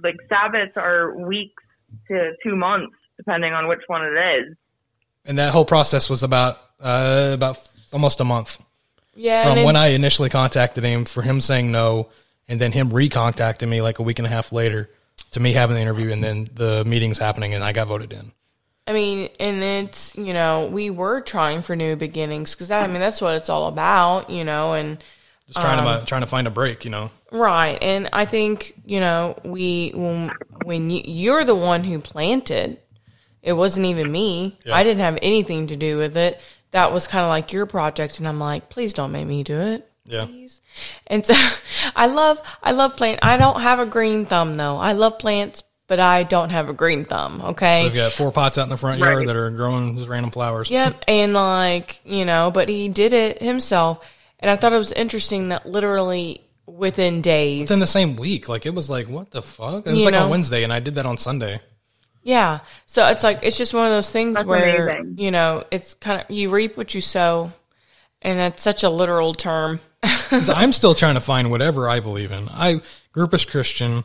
Like 0.03 0.15
Sabbats 0.31 0.75
are 0.77 1.15
weeks 1.17 1.63
to 2.07 2.31
two 2.43 2.55
months, 2.55 2.95
depending 3.17 3.53
on 3.53 3.67
which 3.67 3.81
one 3.87 4.03
it 4.05 4.17
is. 4.41 4.55
and 5.25 5.37
that 5.37 5.51
whole 5.51 5.65
process 5.65 6.09
was 6.09 6.23
about 6.23 6.59
uh, 6.81 7.31
about 7.33 7.57
almost 7.91 8.21
a 8.21 8.23
month 8.23 8.63
Yeah, 9.15 9.43
from 9.43 9.57
and 9.57 9.65
when 9.65 9.75
I 9.75 9.87
initially 9.87 10.29
contacted 10.29 10.83
him 10.83 11.03
for 11.05 11.21
him 11.21 11.41
saying 11.41 11.71
no, 11.71 12.07
and 12.47 12.59
then 12.61 12.71
him 12.71 12.89
recontacting 12.91 13.67
me 13.67 13.81
like 13.81 13.99
a 13.99 14.03
week 14.03 14.19
and 14.19 14.25
a 14.25 14.29
half 14.29 14.51
later 14.53 14.89
to 15.31 15.39
me 15.41 15.51
having 15.53 15.75
the 15.75 15.81
interview, 15.81 16.11
and 16.11 16.23
then 16.23 16.49
the 16.53 16.83
meetings 16.85 17.17
happening, 17.17 17.53
and 17.53 17.63
I 17.63 17.71
got 17.73 17.87
voted 17.87 18.13
in. 18.13 18.31
I 18.89 18.93
mean, 18.93 19.29
and 19.39 19.61
it's 19.63 20.15
you 20.17 20.33
know 20.33 20.65
we 20.65 20.89
were 20.89 21.21
trying 21.21 21.61
for 21.61 21.75
new 21.75 21.95
beginnings 21.95 22.55
because 22.55 22.71
I 22.71 22.87
mean 22.87 22.99
that's 22.99 23.21
what 23.21 23.35
it's 23.35 23.47
all 23.49 23.67
about, 23.67 24.29
you 24.31 24.43
know, 24.43 24.73
and 24.73 24.97
Just 25.47 25.61
trying 25.61 25.79
Um, 25.85 25.99
to 25.99 26.05
trying 26.05 26.21
to 26.21 26.27
find 26.27 26.47
a 26.47 26.51
break, 26.51 26.83
you 26.85 26.91
know. 26.91 27.11
right, 27.31 27.77
and 27.81 28.09
I 28.11 28.25
think 28.25 28.73
you 28.85 28.99
know 28.99 29.35
we 29.45 29.91
when 29.93 30.31
when 30.65 30.89
you, 30.89 31.03
you're 31.05 31.43
the 31.45 31.53
one 31.55 31.83
who 31.83 31.99
planted, 31.99 32.79
it 33.43 33.53
wasn't 33.53 33.85
even 33.85 34.11
me. 34.11 34.57
Yeah. 34.65 34.75
I 34.75 34.83
didn't 34.83 35.01
have 35.01 35.19
anything 35.21 35.67
to 35.67 35.75
do 35.75 35.97
with 35.97 36.17
it. 36.17 36.41
That 36.71 36.91
was 36.91 37.07
kind 37.07 37.23
of 37.23 37.29
like 37.29 37.53
your 37.53 37.65
project, 37.67 38.17
and 38.19 38.27
I'm 38.27 38.39
like, 38.39 38.69
please 38.69 38.93
don't 38.93 39.11
make 39.11 39.27
me 39.27 39.43
do 39.43 39.57
it. 39.59 39.85
Yeah. 40.05 40.25
please. 40.25 40.61
And 41.05 41.23
so 41.23 41.35
I 41.95 42.07
love 42.07 42.41
I 42.63 42.71
love 42.71 42.95
plant. 42.97 43.19
I 43.21 43.37
don't 43.37 43.61
have 43.61 43.79
a 43.79 43.85
green 43.85 44.25
thumb 44.25 44.57
though. 44.57 44.77
I 44.77 44.93
love 44.93 45.19
plants, 45.19 45.61
but 45.89 45.99
I 45.99 46.23
don't 46.23 46.51
have 46.51 46.69
a 46.69 46.73
green 46.73 47.03
thumb. 47.03 47.41
Okay. 47.41 47.79
So 47.79 47.83
we've 47.87 47.95
got 47.95 48.13
four 48.13 48.31
pots 48.31 48.57
out 48.57 48.63
in 48.63 48.69
the 48.69 48.77
front 48.77 49.01
Right. 49.01 49.11
yard 49.11 49.27
that 49.27 49.35
are 49.35 49.49
growing 49.49 49.97
just 49.97 50.07
random 50.07 50.31
flowers. 50.31 50.69
Yep, 50.69 51.03
and 51.09 51.33
like 51.33 51.99
you 52.05 52.23
know, 52.23 52.49
but 52.51 52.69
he 52.69 52.87
did 52.87 53.11
it 53.11 53.41
himself, 53.41 54.05
and 54.39 54.49
I 54.49 54.55
thought 54.55 54.71
it 54.71 54.77
was 54.77 54.93
interesting 54.93 55.49
that 55.49 55.65
literally 55.65 56.39
within 56.65 57.21
days, 57.21 57.61
Within 57.63 57.79
the 57.79 57.87
same 57.87 58.15
week, 58.15 58.47
like 58.47 58.65
it 58.65 58.73
was 58.73 58.89
like 58.89 59.09
what 59.09 59.31
the 59.31 59.41
fuck? 59.41 59.85
It 59.85 59.91
was 59.91 60.05
like 60.05 60.13
know? 60.13 60.23
on 60.23 60.29
Wednesday, 60.29 60.63
and 60.63 60.71
I 60.71 60.79
did 60.79 60.95
that 60.95 61.05
on 61.05 61.17
Sunday. 61.17 61.59
yeah. 62.23 62.59
So 62.85 63.05
it's 63.07 63.23
like 63.23 63.39
it's 63.41 63.57
just 63.57 63.73
one 63.73 63.85
of 63.85 63.91
those 63.91 64.09
things 64.11 64.35
That's 64.35 64.45
where 64.47 64.89
amazing. 64.89 65.15
you 65.17 65.31
know 65.31 65.63
it's 65.71 65.95
kind 65.95 66.21
of 66.21 66.29
you 66.29 66.49
reap 66.51 66.77
what 66.77 66.93
you 66.93 67.01
sow, 67.01 67.51
and 68.21 68.37
that's 68.39 68.61
such 68.63 68.83
a 68.83 68.89
literal 68.89 69.33
term. 69.33 69.79
I'm 70.31 70.71
still 70.71 70.93
trying 70.93 71.15
to 71.15 71.21
find 71.21 71.49
whatever 71.51 71.89
I 71.89 71.99
believe 71.99 72.31
in. 72.31 72.47
I 72.49 72.81
group 73.11 73.33
as 73.33 73.43
Christian, 73.45 74.03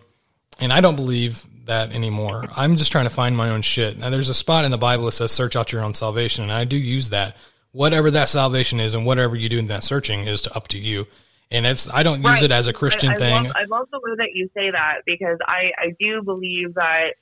and 0.58 0.72
I 0.72 0.80
don't 0.80 0.96
believe 0.96 1.46
that 1.66 1.92
anymore. 1.92 2.46
I'm 2.56 2.76
just 2.76 2.92
trying 2.92 3.04
to 3.06 3.10
find 3.10 3.36
my 3.36 3.50
own 3.50 3.62
shit. 3.62 3.98
Now, 3.98 4.10
there's 4.10 4.28
a 4.28 4.34
spot 4.34 4.64
in 4.64 4.70
the 4.70 4.78
Bible 4.78 5.06
that 5.06 5.12
says, 5.12 5.32
"Search 5.32 5.56
out 5.56 5.72
your 5.72 5.82
own 5.82 5.94
salvation," 5.94 6.42
and 6.44 6.52
I 6.52 6.64
do 6.64 6.76
use 6.76 7.10
that. 7.10 7.36
Whatever 7.72 8.10
that 8.12 8.28
salvation 8.28 8.78
is, 8.80 8.94
and 8.94 9.04
whatever 9.04 9.34
you 9.34 9.48
do 9.48 9.58
in 9.58 9.66
that 9.68 9.82
searching 9.84 10.26
is 10.26 10.42
to 10.42 10.56
up 10.56 10.68
to 10.68 10.78
you. 10.78 11.06
And 11.50 11.66
it's 11.66 11.92
I 11.92 12.02
don't 12.02 12.18
use 12.22 12.24
Right. 12.24 12.42
it 12.44 12.52
as 12.52 12.66
a 12.66 12.72
Christian 12.72 13.10
I, 13.10 13.14
I 13.14 13.18
thing. 13.18 13.44
Love, 13.44 13.52
I 13.56 13.64
love 13.64 13.88
the 13.92 13.98
way 14.02 14.12
that 14.16 14.28
you 14.34 14.48
say 14.54 14.70
that 14.70 15.02
because 15.06 15.38
I, 15.46 15.72
I 15.78 15.94
do 16.00 16.22
believe 16.22 16.74
that 16.74 17.14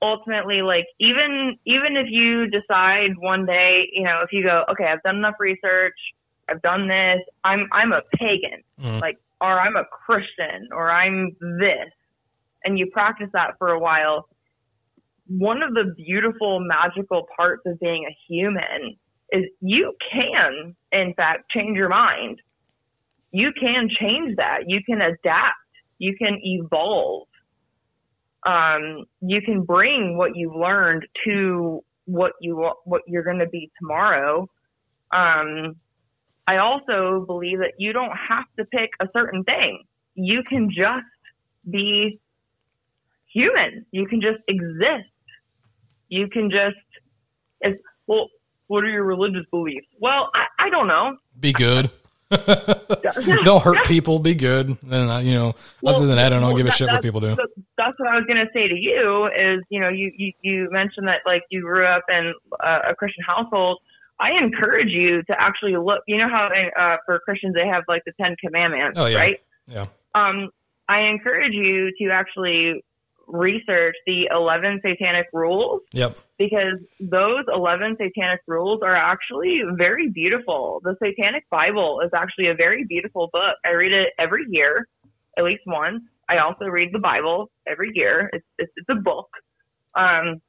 ultimately, 0.00 0.62
like 0.62 0.86
even 0.98 1.58
even 1.64 1.96
if 1.96 2.06
you 2.08 2.46
decide 2.48 3.16
one 3.18 3.46
day, 3.46 3.88
you 3.92 4.02
know, 4.04 4.20
if 4.24 4.32
you 4.32 4.42
go, 4.42 4.64
okay, 4.70 4.84
I've 4.84 5.02
done 5.02 5.16
enough 5.16 5.34
research, 5.40 5.94
I've 6.48 6.62
done 6.62 6.88
this, 6.88 7.20
I'm 7.44 7.68
I'm 7.72 7.92
a 7.92 8.02
pagan, 8.16 8.62
Mhm. 8.80 9.00
like, 9.00 9.18
or 9.40 9.58
I'm 9.60 9.76
a 9.76 9.84
Christian, 9.84 10.68
or 10.72 10.90
I'm 10.90 11.36
this, 11.40 11.90
and 12.64 12.78
you 12.78 12.86
practice 12.92 13.28
that 13.32 13.52
for 13.58 13.68
a 13.68 13.78
while. 13.78 14.28
One 15.26 15.62
of 15.62 15.74
the 15.74 15.94
beautiful, 15.96 16.60
magical 16.60 17.26
parts 17.36 17.62
of 17.66 17.78
being 17.80 18.06
a 18.08 18.16
human 18.26 18.96
is 19.30 19.44
you 19.60 19.94
can, 20.10 20.74
in 20.90 21.12
fact, 21.14 21.50
change 21.50 21.76
your 21.76 21.90
mind 21.90 22.40
you 23.30 23.52
can 23.58 23.88
change 24.00 24.36
that. 24.36 24.60
You 24.66 24.80
can 24.84 25.00
adapt. 25.00 25.56
You 25.98 26.16
can 26.16 26.38
evolve. 26.42 27.28
Um, 28.46 29.04
you 29.20 29.42
can 29.42 29.64
bring 29.64 30.16
what 30.16 30.36
you've 30.36 30.54
learned 30.54 31.06
to 31.26 31.82
what 32.04 32.32
you 32.40 32.70
what 32.84 33.02
you're 33.06 33.24
going 33.24 33.40
to 33.40 33.48
be 33.48 33.70
tomorrow. 33.78 34.48
Um, 35.12 35.76
I 36.46 36.58
also 36.58 37.24
believe 37.26 37.58
that 37.58 37.74
you 37.78 37.92
don't 37.92 38.16
have 38.16 38.46
to 38.58 38.64
pick 38.64 38.90
a 39.00 39.08
certain 39.12 39.44
thing. 39.44 39.82
You 40.14 40.42
can 40.42 40.70
just 40.70 41.04
be 41.68 42.18
human. 43.32 43.86
You 43.90 44.06
can 44.06 44.20
just 44.20 44.38
exist. 44.48 45.08
You 46.08 46.28
can 46.28 46.50
just 46.50 46.76
it's 47.60 47.80
well. 48.06 48.28
What 48.68 48.84
are 48.84 48.88
your 48.90 49.04
religious 49.04 49.46
beliefs? 49.50 49.86
Well, 49.98 50.30
I, 50.34 50.66
I 50.66 50.70
don't 50.70 50.88
know. 50.88 51.16
Be 51.40 51.52
good. 51.54 51.90
don't 53.44 53.62
hurt 53.62 53.86
people. 53.86 54.18
Be 54.18 54.34
good. 54.34 54.76
And 54.90 55.26
you 55.26 55.32
know, 55.34 55.54
other 55.86 56.06
than 56.06 56.16
that, 56.16 56.26
I 56.32 56.36
don't 56.36 56.42
well, 56.42 56.54
give 56.56 56.66
a 56.66 56.68
that- 56.68 56.76
shit 56.76 56.88
what 56.88 57.02
people 57.02 57.20
do. 57.20 57.34
That's 57.78 57.98
what 57.98 58.08
I 58.08 58.16
was 58.16 58.24
going 58.26 58.38
to 58.44 58.50
say 58.52 58.68
to 58.68 58.74
you 58.74 59.26
is, 59.26 59.62
you 59.70 59.80
know, 59.80 59.88
you, 59.88 60.12
you, 60.16 60.32
you 60.42 60.68
mentioned 60.70 61.08
that 61.08 61.20
like 61.24 61.42
you 61.50 61.62
grew 61.62 61.86
up 61.86 62.04
in 62.10 62.32
uh, 62.62 62.80
a 62.90 62.94
Christian 62.94 63.24
household. 63.26 63.78
I 64.20 64.32
encourage 64.32 64.90
you 64.90 65.22
to 65.22 65.40
actually 65.40 65.76
look, 65.76 66.02
you 66.06 66.18
know 66.18 66.28
how 66.28 66.50
uh, 66.78 66.96
for 67.06 67.20
Christians 67.20 67.54
they 67.54 67.66
have 67.66 67.84
like 67.88 68.02
the 68.04 68.12
Ten 68.20 68.34
Commandments, 68.44 68.98
Oh, 68.98 69.06
yeah. 69.06 69.18
right? 69.18 69.40
Yeah. 69.66 69.86
Um, 70.14 70.50
I 70.88 71.02
encourage 71.02 71.54
you 71.54 71.92
to 72.02 72.10
actually 72.10 72.84
research 73.28 73.94
the 74.06 74.28
11 74.32 74.80
satanic 74.84 75.26
rules 75.32 75.82
Yep. 75.92 76.16
because 76.38 76.78
those 76.98 77.44
11 77.52 77.96
satanic 78.00 78.40
rules 78.46 78.80
are 78.82 78.96
actually 78.96 79.60
very 79.76 80.08
beautiful. 80.08 80.80
The 80.82 80.96
Satanic 81.02 81.48
Bible 81.50 82.00
is 82.04 82.10
actually 82.14 82.48
a 82.48 82.54
very 82.54 82.84
beautiful 82.84 83.28
book. 83.32 83.56
I 83.64 83.70
read 83.70 83.92
it 83.92 84.08
every 84.18 84.44
year, 84.48 84.88
at 85.36 85.44
least 85.44 85.62
once. 85.66 86.02
I 86.28 86.38
also 86.38 86.66
read 86.66 86.90
the 86.92 86.98
Bible 86.98 87.50
every 87.66 87.90
year. 87.94 88.30
It's, 88.32 88.46
it's, 88.58 88.72
it's 88.76 88.88
a 88.88 88.94
book. 88.94 89.28
Um, 89.94 90.40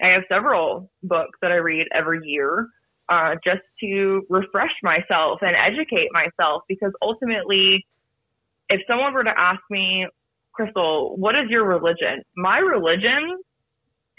I 0.00 0.08
have 0.08 0.22
several 0.28 0.90
books 1.02 1.38
that 1.42 1.50
I 1.50 1.56
read 1.56 1.86
every 1.94 2.20
year 2.24 2.68
uh, 3.08 3.34
just 3.42 3.62
to 3.80 4.22
refresh 4.28 4.72
myself 4.82 5.40
and 5.42 5.56
educate 5.56 6.08
myself 6.12 6.62
because 6.68 6.92
ultimately 7.02 7.86
if 8.68 8.82
someone 8.86 9.14
were 9.14 9.24
to 9.24 9.34
ask 9.36 9.60
me, 9.70 10.06
Krystal, 10.58 11.16
what 11.16 11.34
is 11.34 11.48
your 11.50 11.64
religion? 11.64 12.22
My 12.36 12.58
religion 12.58 13.38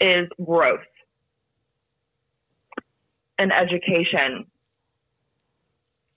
is 0.00 0.28
growth 0.44 0.80
and 3.38 3.52
education. 3.52 4.46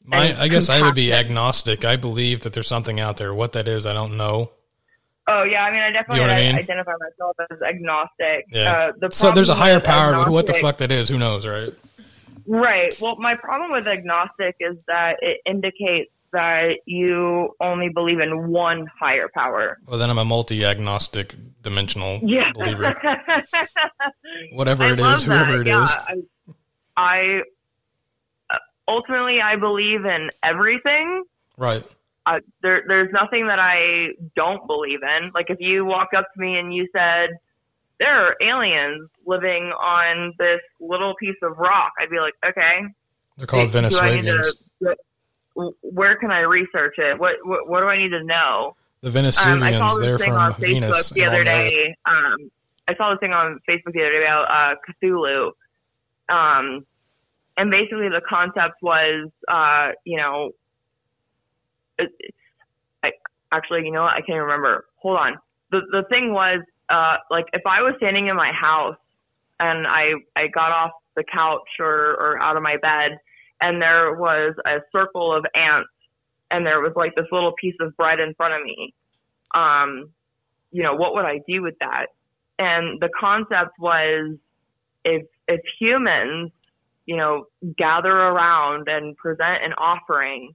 My, 0.06 0.26
and 0.26 0.38
I 0.38 0.48
guess 0.48 0.70
I 0.70 0.82
would 0.82 0.95
be 0.95 1.14
agnostic. 1.14 1.86
I 1.86 1.95
believe 1.95 2.41
that 2.41 2.54
there's 2.54 2.68
something 2.68 3.00
out 3.00 3.18
there. 3.18 3.34
What 3.34 3.54
that 3.54 3.68
is, 3.68 3.86
I 3.86 3.94
don't 3.94 4.18
know. 4.18 4.52
Oh 5.28 5.44
yeah, 5.44 5.64
I 5.64 5.72
mean, 5.72 5.82
I 5.82 5.91
definitely 5.91 6.22
You 6.22 6.28
know 6.28 6.34
I 6.34 6.41
mean? 6.41 6.56
identify 6.56 6.91
myself 7.00 7.38
as 7.50 7.62
agnostic. 7.62 8.45
Yeah. 8.50 8.72
Uh, 8.72 8.91
the 9.00 9.12
so 9.12 9.32
there's 9.32 9.48
a 9.48 9.56
higher 9.56 9.80
power, 9.80 10.14
but 10.14 10.30
what 10.30 10.48
the 10.48 10.54
fuck 10.54 10.80
that 10.80 10.91
is, 10.91 11.08
who 11.08 11.18
knows, 11.18 11.48
right? 11.48 11.74
Right. 12.45 13.00
Well, 13.00 13.16
my 13.18 13.36
problem 13.36 13.72
with 13.72 13.88
agnostic 13.88 14.58
is 14.60 14.76
that 14.88 15.18
it 15.22 15.40
indicates 15.45 16.12
that 16.34 16.80
you 16.85 17.55
only 17.61 17.89
believe 17.89 18.19
in 18.19 18.49
one 18.49 18.85
higher 18.99 19.30
power. 19.34 19.77
Well, 19.88 19.97
then 19.97 20.10
I'm 20.10 20.18
a 20.18 20.26
multi-agnostic 20.26 21.35
dimensional 21.61 22.19
Yeah. 22.23 22.51
believer. 22.53 22.93
Whatever 24.51 24.84
I 24.84 24.91
it 24.93 24.99
is, 24.99 25.23
whoever 25.23 25.61
it 25.61 25.68
is. 25.68 25.93
Yeah, 25.93 26.03
I, 26.07 26.15
I 26.97 27.41
uh, 28.49 28.57
ultimately 28.88 29.39
I 29.41 29.55
believe 29.55 30.05
in 30.05 30.30
everything. 30.43 31.23
Right. 31.57 31.84
Uh, 32.26 32.39
there, 32.61 32.84
there's 32.88 33.11
nothing 33.11 33.47
that 33.47 33.60
I 33.60 34.10
don't 34.35 34.65
believe 34.68 34.99
in. 35.03 35.31
Like 35.34 35.49
if 35.49 35.60
you 35.60 35.85
walked 35.85 36.14
up 36.14 36.26
to 36.34 36.39
me 36.41 36.57
and 36.57 36.73
you 36.73 36.88
said 36.93 37.30
there 37.99 38.27
are 38.27 38.35
aliens 38.41 39.10
living 39.26 39.65
on 39.65 40.34
this 40.39 40.61
little 40.80 41.14
piece 41.19 41.35
of 41.43 41.57
rock, 41.57 41.93
I'd 42.01 42.10
be 42.10 42.19
like, 42.19 42.34
okay, 42.45 42.81
They're 43.38 43.47
called 43.47 43.69
I 43.69 43.72
Venezuelans. 43.72 44.55
Where 45.55 46.15
can 46.17 46.31
I 46.31 46.39
research 46.39 46.95
it? 46.97 47.19
What, 47.19 47.35
what 47.43 47.67
what 47.67 47.80
do 47.81 47.88
I 47.88 47.97
need 47.97 48.09
to 48.09 48.23
know? 48.23 48.75
The 49.01 49.09
Um, 49.09 49.61
I 49.63 49.73
saw 49.73 49.95
this 49.99 50.21
thing 50.21 50.31
on 50.34 50.53
Facebook 50.53 50.59
Venus. 50.59 51.09
the 51.09 51.25
other 51.25 51.43
day. 51.43 51.95
Um, 52.05 52.49
I 52.88 52.95
saw 52.95 53.11
this 53.11 53.19
thing 53.19 53.34
on 53.34 53.59
Facebook 53.67 53.93
the 53.93 54.01
other 54.01 54.11
day 54.11 54.23
about 54.25 54.45
uh, 54.49 54.75
Cthulhu. 55.03 55.51
Um, 56.30 56.85
and 57.57 57.69
basically 57.69 58.09
the 58.09 58.21
concept 58.27 58.75
was, 58.81 59.30
uh, 59.47 59.91
you 60.05 60.17
know, 60.17 60.51
it- 61.99 62.34
I, 63.03 63.11
actually, 63.51 63.85
you 63.85 63.91
know 63.91 64.03
what? 64.03 64.13
I 64.13 64.21
can't 64.21 64.39
remember. 64.39 64.85
Hold 64.95 65.17
on. 65.17 65.38
The 65.71 65.81
the 65.91 66.03
thing 66.09 66.34
was, 66.34 66.61
uh, 66.89 67.17
like 67.30 67.45
if 67.51 67.63
I 67.65 67.81
was 67.81 67.93
standing 67.97 68.27
in 68.27 68.35
my 68.38 68.51
house 68.53 68.97
and 69.59 69.85
I 69.85 70.13
I 70.35 70.47
got 70.47 70.71
off 70.71 70.91
the 71.15 71.23
couch 71.25 71.67
or 71.80 72.15
or 72.15 72.41
out 72.41 72.55
of 72.55 72.63
my 72.63 72.77
bed 72.77 73.19
and 73.64 73.81
there 73.81 74.14
was 74.14 74.53
a 74.65 74.80
circle 74.91 75.34
of 75.34 75.45
ants 75.56 75.90
and 76.52 76.65
there 76.65 76.81
was 76.81 76.91
like 76.98 77.15
this 77.15 77.26
little 77.31 77.53
piece 77.53 77.76
of 77.80 77.95
bread 77.95 78.19
in 78.19 78.34
front 78.35 78.53
of 78.53 78.61
me. 78.61 78.94
Um, 79.56 80.10
you 80.72 80.84
know, 80.84 80.95
what 80.95 81.15
would 81.15 81.23
I 81.23 81.40
do 81.48 81.61
with 81.61 81.76
that? 81.80 82.07
And 82.60 82.99
the 83.02 83.10
concept 83.18 83.72
was 83.80 84.35
if 85.06 85.23
if 85.48 85.61
humans, 85.80 86.52
you 87.06 87.15
know, 87.15 87.45
gather 87.77 88.11
around 88.11 88.90
and 88.90 89.15
present 89.15 89.64
an 89.64 89.73
offering, 89.77 90.53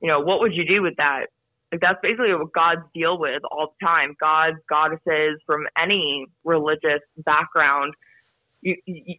you 0.00 0.08
know, 0.08 0.20
what 0.20 0.40
would 0.40 0.54
you 0.54 0.64
do 0.64 0.82
with 0.82 0.94
that? 0.98 1.26
Like 1.72 1.80
that's 1.80 1.98
basically 2.02 2.32
what 2.34 2.52
gods 2.52 2.82
deal 2.94 3.18
with 3.18 3.42
all 3.50 3.74
the 3.78 3.84
time. 3.84 4.14
Gods, 4.20 4.58
goddesses 4.68 5.40
from 5.44 5.66
any 5.76 6.26
religious 6.44 7.02
background. 7.24 7.94
You, 8.62 8.76
you, 8.86 9.16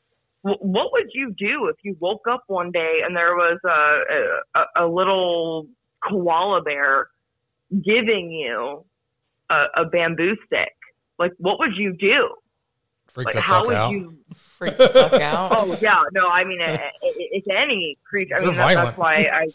what 0.59 0.91
would 0.91 1.09
you 1.13 1.33
do 1.37 1.67
if 1.67 1.75
you 1.83 1.95
woke 1.99 2.27
up 2.29 2.43
one 2.47 2.71
day 2.71 3.01
and 3.05 3.15
there 3.15 3.35
was 3.35 3.59
a 3.65 4.59
a, 4.59 4.85
a 4.85 4.87
little 4.87 5.67
koala 6.07 6.61
bear 6.61 7.07
giving 7.83 8.31
you 8.31 8.85
a, 9.49 9.65
a 9.77 9.85
bamboo 9.85 10.35
stick? 10.45 10.73
Like, 11.19 11.31
what 11.37 11.59
would 11.59 11.75
you 11.75 11.93
do? 11.93 12.29
Freaks 13.07 13.33
Like, 13.33 13.35
the 13.35 13.41
how 13.41 13.59
fuck 13.61 13.67
would 13.67 13.75
out. 13.75 13.91
you? 13.91 14.17
Freak 14.35 14.77
the 14.77 14.89
fuck 14.89 15.13
out. 15.21 15.51
Oh 15.57 15.77
yeah, 15.81 16.03
no, 16.13 16.27
I 16.29 16.43
mean, 16.43 16.61
i- 16.61 16.73
i- 16.75 16.91
it's 17.01 17.47
any 17.49 17.97
creature. 18.07 18.35
I 18.35 18.41
mean, 18.41 18.55
that, 18.55 18.75
that's 18.75 18.97
why 18.97 19.15
I. 19.33 19.47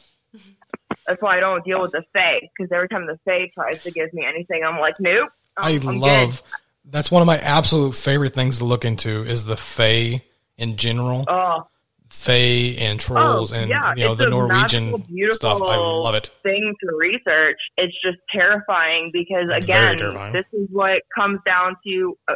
That's 1.06 1.20
why 1.20 1.36
I 1.36 1.40
don't 1.40 1.64
deal 1.64 1.82
with 1.82 1.90
the 1.90 2.04
Fae 2.12 2.40
because 2.56 2.70
every 2.72 2.88
time 2.88 3.06
the 3.06 3.18
Fae 3.24 3.50
tries 3.54 3.82
to 3.82 3.90
give 3.90 4.12
me 4.14 4.24
anything, 4.24 4.62
I'm 4.64 4.78
like, 4.78 4.94
nope. 5.00 5.30
I 5.56 5.72
I'm, 5.72 5.88
I'm 5.88 6.00
love. 6.00 6.42
That's 6.84 7.10
one 7.10 7.22
of 7.22 7.26
my 7.26 7.38
absolute 7.38 7.92
favorite 7.96 8.34
things 8.34 8.58
to 8.58 8.64
look 8.64 8.84
into 8.84 9.22
is 9.24 9.44
the 9.44 9.56
Fae 9.56 10.22
in 10.56 10.76
general. 10.76 11.24
Oh, 11.28 11.66
Fae 12.08 12.76
and 12.78 13.00
trolls 13.00 13.52
Oh, 13.52 13.56
and 13.56 13.70
yeah, 13.70 13.94
you 13.96 14.04
know 14.04 14.12
it's 14.12 14.20
the 14.20 14.28
Norwegian 14.28 14.90
magical, 14.90 15.32
stuff. 15.32 15.62
I 15.62 15.76
love 15.76 16.14
it. 16.14 16.30
thing 16.42 16.74
to 16.82 16.94
research. 16.96 17.56
It's 17.78 17.94
just 18.04 18.18
terrifying 18.30 19.10
because 19.14 19.46
It's 19.50 19.64
again, 19.66 19.96
terrifying. 19.96 20.32
this 20.34 20.44
is 20.52 20.68
what 20.70 21.00
comes 21.16 21.40
down 21.46 21.76
to. 21.86 22.18
Uh, 22.28 22.34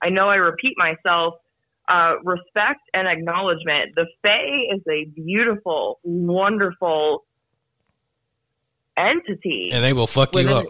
I 0.00 0.10
know 0.10 0.28
I 0.28 0.36
repeat 0.36 0.74
myself. 0.76 1.34
Uh, 1.88 2.16
respect 2.22 2.80
and 2.92 3.08
acknowledgement. 3.08 3.94
The 3.96 4.06
Fae 4.22 4.74
is 4.76 4.82
a 4.90 5.06
beautiful, 5.06 5.98
wonderful 6.04 7.24
entity 8.96 9.70
And 9.72 9.82
they 9.84 9.92
will 9.92 10.06
fuck 10.06 10.34
you 10.34 10.48
up. 10.50 10.66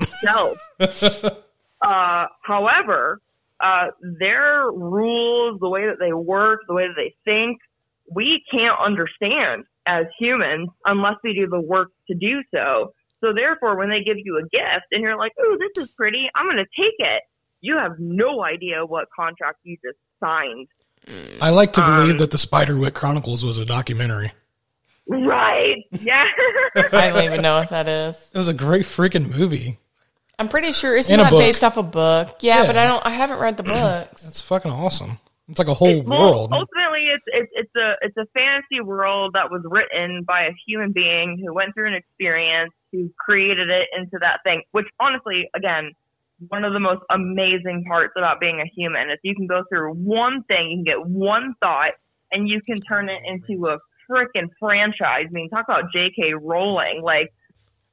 uh, 1.82 2.26
however, 2.42 3.20
uh, 3.60 3.86
their 4.00 4.70
rules, 4.70 5.58
the 5.60 5.68
way 5.68 5.86
that 5.86 5.98
they 5.98 6.12
work, 6.12 6.60
the 6.68 6.74
way 6.74 6.86
that 6.86 6.96
they 6.96 7.14
think, 7.24 7.58
we 8.12 8.42
can't 8.50 8.78
understand 8.80 9.64
as 9.86 10.06
humans 10.18 10.68
unless 10.84 11.16
we 11.24 11.34
do 11.34 11.46
the 11.48 11.60
work 11.60 11.88
to 12.08 12.14
do 12.14 12.42
so. 12.54 12.92
So 13.20 13.32
therefore, 13.34 13.76
when 13.76 13.88
they 13.88 14.02
give 14.02 14.16
you 14.16 14.38
a 14.38 14.42
gift 14.42 14.86
and 14.92 15.02
you're 15.02 15.18
like, 15.18 15.32
"Oh, 15.38 15.56
this 15.58 15.84
is 15.84 15.90
pretty. 15.90 16.30
I'm 16.34 16.46
going 16.46 16.56
to 16.56 16.82
take 16.82 16.94
it," 16.98 17.22
you 17.60 17.76
have 17.76 17.98
no 17.98 18.44
idea 18.44 18.86
what 18.86 19.08
contract 19.14 19.58
you 19.64 19.76
just 19.84 19.98
signed. 20.20 20.68
I 21.40 21.50
like 21.50 21.72
to 21.74 21.82
believe 21.82 22.12
Um, 22.12 22.16
that 22.18 22.30
the 22.30 22.38
Spiderwick 22.38 22.94
Chronicles 22.94 23.44
was 23.44 23.58
a 23.58 23.64
documentary. 23.64 24.32
Right? 25.08 25.84
Yeah. 25.90 26.26
I 26.76 27.08
don't 27.08 27.24
even 27.24 27.40
know 27.40 27.58
what 27.58 27.70
that 27.70 27.88
is. 27.88 28.30
It 28.34 28.38
was 28.38 28.48
a 28.48 28.54
great 28.54 28.84
freaking 28.84 29.34
movie. 29.34 29.78
I'm 30.38 30.48
pretty 30.48 30.72
sure 30.72 30.96
it's 30.96 31.10
In 31.10 31.18
a 31.18 31.24
not 31.24 31.30
book. 31.30 31.40
based 31.40 31.64
off 31.64 31.76
a 31.76 31.82
book. 31.82 32.36
Yeah, 32.40 32.60
Yeah. 32.60 32.66
but 32.66 32.76
I 32.76 32.86
don't. 32.86 33.04
I 33.04 33.10
haven't 33.10 33.38
read 33.38 33.56
the 33.56 33.62
books. 33.64 34.24
It's 34.26 34.40
fucking 34.40 34.70
awesome. 34.70 35.18
It's 35.48 35.58
like 35.58 35.68
a 35.68 35.74
whole 35.74 36.02
well, 36.02 36.20
world. 36.20 36.52
Ultimately, 36.52 37.08
it's, 37.14 37.24
it's 37.26 37.50
it's 37.54 37.76
a 37.76 37.94
it's 38.02 38.16
a 38.18 38.26
fantasy 38.34 38.80
world 38.82 39.32
that 39.34 39.50
was 39.50 39.62
written 39.64 40.22
by 40.22 40.42
a 40.42 40.50
human 40.66 40.92
being 40.92 41.42
who 41.44 41.52
went 41.54 41.74
through 41.74 41.88
an 41.88 41.94
experience, 41.94 42.70
who 42.92 43.10
created 43.18 43.68
it 43.70 43.88
into 43.98 44.18
that 44.20 44.40
thing. 44.44 44.62
Which, 44.72 44.86
honestly, 45.00 45.48
again, 45.56 45.92
one 46.48 46.64
of 46.64 46.72
the 46.74 46.80
most 46.80 47.00
amazing 47.10 47.84
parts 47.88 48.12
about 48.16 48.40
being 48.40 48.60
a 48.60 48.66
human 48.76 49.10
is 49.10 49.18
you 49.22 49.34
can 49.34 49.46
go 49.46 49.64
through 49.70 49.94
one 49.94 50.42
thing, 50.44 50.70
you 50.70 50.76
can 50.76 50.84
get 50.84 51.06
one 51.06 51.54
thought, 51.60 51.92
and 52.30 52.46
you 52.48 52.60
can 52.60 52.80
turn 52.82 53.08
it 53.08 53.22
into 53.26 53.66
a 53.68 53.78
freaking 54.08 54.48
franchise. 54.60 55.26
I 55.28 55.32
mean, 55.32 55.48
talk 55.48 55.64
about 55.66 55.90
J.K. 55.92 56.34
Rowling, 56.34 57.00
like. 57.02 57.32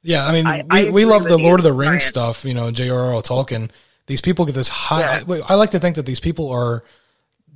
Yeah, 0.06 0.26
I 0.26 0.32
mean, 0.32 0.46
I- 0.46 0.62
we, 0.62 0.88
I 0.88 0.90
we 0.92 1.06
love 1.06 1.24
the 1.24 1.38
Lord 1.38 1.60
of 1.60 1.64
the 1.64 1.74
Rings 1.74 2.04
stuff, 2.04 2.46
you 2.46 2.54
know, 2.54 2.70
J.R.R. 2.70 3.22
Tolkien. 3.24 3.72
These 4.06 4.22
people 4.22 4.46
get 4.46 4.54
this 4.54 4.70
high. 4.70 5.00
Yeah. 5.00 5.24
I, 5.48 5.54
I 5.54 5.56
like 5.56 5.72
to 5.72 5.80
think 5.80 5.96
that 5.96 6.06
these 6.06 6.20
people 6.20 6.52
are 6.52 6.84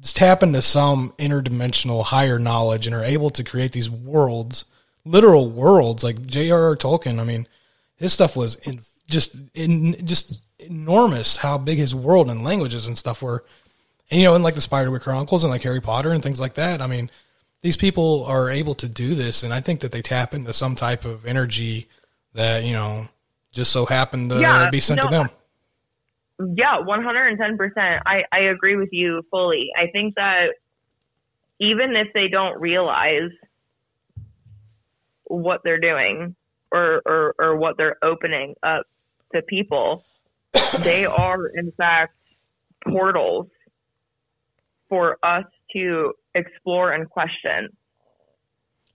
just 0.02 0.16
tap 0.16 0.42
into 0.42 0.62
some 0.64 1.14
interdimensional 1.20 2.04
higher 2.04 2.40
knowledge 2.40 2.88
and 2.88 2.96
are 2.96 3.04
able 3.04 3.30
to 3.32 3.44
create 3.44 3.72
these 3.72 3.88
worlds, 3.90 4.66
literal 5.06 5.48
worlds. 5.50 6.04
Like 6.04 6.26
J.R.R. 6.26 6.76
Tolkien, 6.76 7.20
I 7.20 7.24
mean, 7.24 7.48
his 7.98 8.14
stuff 8.14 8.36
was 8.36 8.56
in, 8.68 8.82
just 9.08 9.36
in, 9.54 10.04
just 10.08 10.42
enormous. 10.58 11.38
How 11.38 11.60
big 11.60 11.78
his 11.78 11.94
world 11.94 12.32
and 12.32 12.44
languages 12.44 12.88
and 12.88 12.98
stuff 12.98 13.22
were, 13.22 13.46
and 14.10 14.20
you 14.20 14.26
know, 14.26 14.34
and 14.34 14.44
like 14.44 14.56
the 14.56 14.62
Spiderwick 14.62 15.02
Chronicles 15.02 15.44
and 15.44 15.52
like 15.52 15.62
Harry 15.62 15.82
Potter 15.82 16.10
and 16.10 16.24
things 16.24 16.40
like 16.42 16.56
that. 16.56 16.82
I 16.82 16.88
mean, 16.88 17.12
these 17.62 17.78
people 17.78 18.26
are 18.26 18.50
able 18.50 18.74
to 18.74 18.90
do 18.90 19.14
this, 19.14 19.44
and 19.44 19.54
I 19.54 19.62
think 19.62 19.82
that 19.82 19.92
they 19.92 20.02
tap 20.02 20.34
into 20.34 20.52
some 20.52 20.76
type 20.76 21.06
of 21.06 21.28
energy 21.28 21.88
that 22.34 22.64
you 22.64 22.74
know 22.74 23.08
just 23.52 23.72
so 23.72 23.86
happened 23.86 24.30
to 24.32 24.40
Yeah, 24.40 24.70
be 24.70 24.80
sent 24.80 25.02
to 25.02 25.08
them. 25.08 25.30
Yeah, 26.40 26.78
110%. 26.82 28.02
I, 28.06 28.24
I 28.32 28.40
agree 28.52 28.78
with 28.78 28.90
you 28.94 29.24
fully. 29.30 29.70
I 29.78 29.88
think 29.92 30.16
that 30.16 30.54
even 31.60 31.96
if 31.96 32.08
they 32.14 32.30
don't 32.30 32.62
realize 32.62 33.32
what 35.26 35.62
they're 35.64 35.80
doing 35.82 36.36
or, 36.72 37.02
or, 37.06 37.36
or 37.40 37.58
what 37.58 37.76
they're 37.78 37.98
opening 38.04 38.56
up 38.64 38.84
to 39.36 39.42
people, 39.42 40.06
they 40.84 41.06
are, 41.06 41.48
in 41.48 41.72
fact, 41.74 42.16
portals 42.88 43.48
for 44.88 45.18
us 45.24 45.46
to 45.74 46.14
explore 46.36 46.94
and 46.94 47.10
question. 47.10 47.68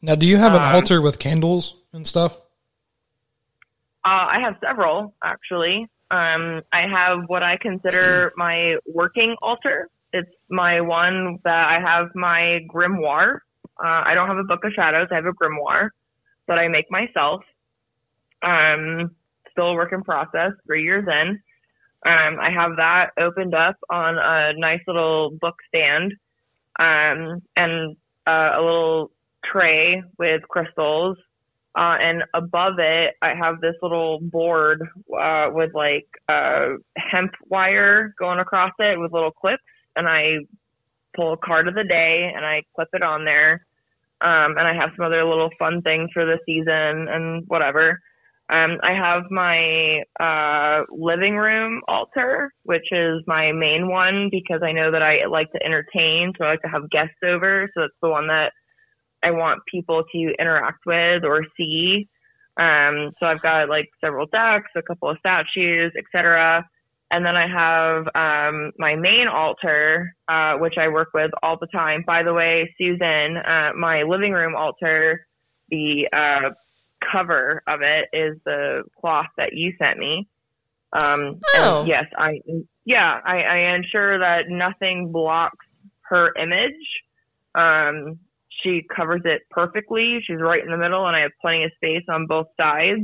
Now, 0.01 0.15
do 0.15 0.27
you 0.27 0.39
have 0.39 0.55
an 0.55 0.63
Um, 0.63 0.75
altar 0.75 1.03
with 1.03 1.19
candles 1.19 1.77
and 1.93 2.07
stuff? 2.07 2.39
Uh, 4.05 4.27
I 4.29 4.41
have 4.41 4.57
several, 4.63 5.15
actually. 5.23 5.89
Um, 6.11 6.63
I 6.73 6.83
have 6.91 7.25
what 7.27 7.43
I 7.43 7.57
consider 7.57 8.33
my 8.37 8.77
working 8.87 9.37
altar. 9.41 9.89
It's 10.13 10.31
my 10.51 10.81
one 10.81 11.39
that 11.45 11.69
I 11.69 11.81
have 11.81 12.15
my 12.15 12.61
grimoire. 12.73 13.39
Uh, 13.83 14.03
I 14.05 14.15
don't 14.15 14.29
have 14.29 14.37
a 14.37 14.45
book 14.45 14.65
of 14.65 14.73
shadows. 14.75 15.09
I 15.11 15.15
have 15.17 15.27
a 15.27 15.33
grimoire 15.33 15.89
that 16.47 16.59
I 16.59 16.69
make 16.69 16.91
myself. 16.91 17.43
Um, 18.43 19.11
still 19.51 19.69
a 19.69 19.75
work 19.75 19.93
in 19.93 20.03
process, 20.03 20.53
three 20.67 20.83
years 20.83 21.07
in. 21.09 21.41
Um, 22.07 22.39
I 22.39 22.51
have 22.51 22.77
that 22.77 23.11
opened 23.19 23.55
up 23.55 23.77
on 23.89 24.19
a 24.19 24.53
nice 24.59 24.83
little 24.87 25.31
book 25.41 25.57
stand 25.69 26.13
um, 26.79 27.43
and 27.57 27.97
uh, 28.27 28.51
a 28.55 28.61
little 28.61 29.11
tray 29.51 30.03
with 30.19 30.43
crystals. 30.49 31.17
Uh, 31.77 31.97
and 32.01 32.23
above 32.35 32.75
it, 32.79 33.15
I 33.21 33.35
have 33.35 33.61
this 33.61 33.75
little 33.83 34.21
board 34.21 34.81
uh, 35.19 35.49
with 35.51 35.75
like 35.75 36.07
uh, 36.29 36.75
hemp 36.97 37.33
wire 37.49 38.15
going 38.19 38.39
across 38.39 38.73
it 38.79 38.99
with 38.99 39.13
little 39.13 39.33
clips. 39.33 39.63
And 39.97 40.09
I 40.09 40.39
pull 41.17 41.33
a 41.33 41.37
card 41.37 41.69
of 41.69 41.75
the 41.75 41.85
day 41.85 42.33
and 42.35 42.45
I 42.45 42.63
clip 42.75 42.89
it 42.93 43.03
on 43.03 43.25
there. 43.25 43.67
Um, 44.21 44.57
and 44.57 44.61
I 44.61 44.75
have 44.75 44.91
some 44.97 45.05
other 45.05 45.25
little 45.25 45.51
fun 45.59 45.83
things 45.83 46.11
for 46.13 46.25
the 46.25 46.39
season 46.47 47.09
and 47.09 47.45
whatever. 47.49 47.99
Um, 48.51 48.79
I 48.83 48.93
have 48.93 49.25
my 49.31 50.03
uh, 50.21 50.85
living 50.91 51.37
room 51.37 51.81
altar, 51.89 52.53
which 52.65 52.93
is 52.93 53.23
my 53.27 53.53
main 53.53 53.89
one 53.89 54.29
because 54.31 54.61
I 54.63 54.73
know 54.73 54.91
that 54.91 55.03
I 55.03 55.25
like 55.27 55.51
to 55.53 55.65
entertain, 55.65 56.33
so 56.37 56.45
I 56.45 56.51
like 56.51 56.63
to 56.63 56.69
have 56.69 56.91
guests 56.91 57.17
over. 57.25 57.71
So 57.75 57.81
that's 57.83 57.95
the 58.03 58.11
one 58.11 58.29
that 58.29 58.53
I 59.25 59.31
want 59.31 59.63
people 59.67 60.05
to 60.13 60.35
interact 60.39 60.85
with 60.87 61.25
or 61.25 61.45
see. 61.57 62.09
Um, 62.57 63.11
so 63.19 63.27
I've 63.27 63.43
got 63.43 63.69
like 63.69 63.91
several 64.01 64.27
decks, 64.27 64.71
a 64.77 64.83
couple 64.83 65.09
of 65.11 65.19
statues, 65.19 65.93
etc. 65.99 66.69
And 67.11 67.25
then 67.25 67.37
I 67.37 67.47
have 67.49 68.07
um, 68.15 68.73
my 68.79 68.97
main 68.97 69.27
altar, 69.29 70.15
uh, 70.29 70.55
which 70.55 70.75
I 70.79 70.89
work 70.89 71.09
with 71.15 71.31
all 71.43 71.57
the 71.59 71.67
time. 71.69 72.03
By 72.07 72.23
the 72.23 72.33
way, 72.33 72.75
Susan, 72.79 73.37
uh, 73.37 73.71
my 73.77 74.03
living 74.03 74.33
room 74.33 74.55
altar, 74.57 75.27
the 75.71 76.09
uh, 76.13 76.51
cover 77.13 77.63
of 77.67 77.81
it 77.83 78.09
is 78.13 78.39
the 78.45 78.85
cloth 79.01 79.27
that 79.37 79.53
you 79.53 79.73
sent 79.79 79.99
me. 79.99 80.29
Um, 80.93 81.41
Oh. 81.57 81.85
yes, 81.87 82.05
I 82.17 82.41
yeah, 82.85 83.21
I, 83.25 83.43
I 83.43 83.75
ensure 83.75 84.19
that 84.19 84.49
nothing 84.49 85.11
blocks 85.11 85.67
her 86.03 86.33
image. 86.37 87.03
Um, 87.55 88.19
she 88.63 88.83
covers 88.95 89.23
it 89.25 89.43
perfectly. 89.51 90.21
She's 90.25 90.41
right 90.41 90.63
in 90.63 90.71
the 90.71 90.77
middle, 90.77 91.07
and 91.07 91.17
I 91.17 91.21
have 91.21 91.33
plenty 91.41 91.65
of 91.65 91.73
space 91.77 92.05
on 92.09 92.27
both 92.27 92.47
sides. 92.59 93.03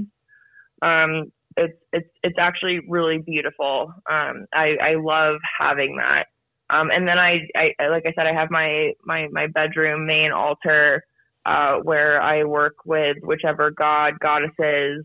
Um, 0.82 1.32
it's 1.56 1.76
it's 1.92 2.08
it's 2.22 2.38
actually 2.38 2.80
really 2.88 3.18
beautiful. 3.18 3.92
Um, 4.10 4.46
I 4.52 4.76
I 4.82 4.94
love 4.96 5.36
having 5.58 5.96
that. 5.96 6.26
Um, 6.70 6.90
and 6.90 7.06
then 7.06 7.18
I, 7.18 7.48
I 7.56 7.88
like 7.88 8.04
I 8.06 8.12
said, 8.14 8.26
I 8.26 8.32
have 8.32 8.50
my 8.50 8.92
my 9.04 9.28
my 9.32 9.48
bedroom 9.48 10.06
main 10.06 10.30
altar 10.30 11.02
uh, 11.44 11.76
where 11.82 12.22
I 12.22 12.44
work 12.44 12.76
with 12.84 13.16
whichever 13.22 13.70
god 13.70 14.14
goddesses 14.20 15.04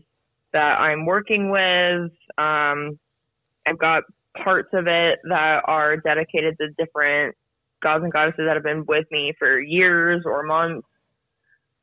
that 0.52 0.80
I'm 0.80 1.04
working 1.04 1.50
with. 1.50 2.12
Um, 2.38 2.98
I've 3.66 3.78
got 3.78 4.04
parts 4.42 4.68
of 4.72 4.86
it 4.86 5.18
that 5.28 5.62
are 5.64 5.96
dedicated 5.96 6.56
to 6.60 6.68
different 6.78 7.34
gods 7.86 8.02
and 8.02 8.12
goddesses 8.12 8.44
that 8.46 8.54
have 8.56 8.64
been 8.64 8.84
with 8.84 9.06
me 9.12 9.32
for 9.38 9.60
years 9.60 10.22
or 10.24 10.42
months. 10.42 10.86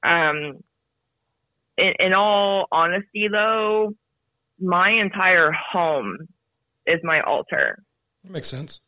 Um, 0.03 0.61
in, 1.77 1.93
in 1.97 2.13
all 2.13 2.65
honesty, 2.73 3.29
though, 3.31 3.93
my 4.59 4.89
entire 4.89 5.51
home 5.53 6.27
is 6.85 6.99
my 7.03 7.21
altar, 7.21 7.81
Makes 8.29 8.49
sense. 8.49 8.81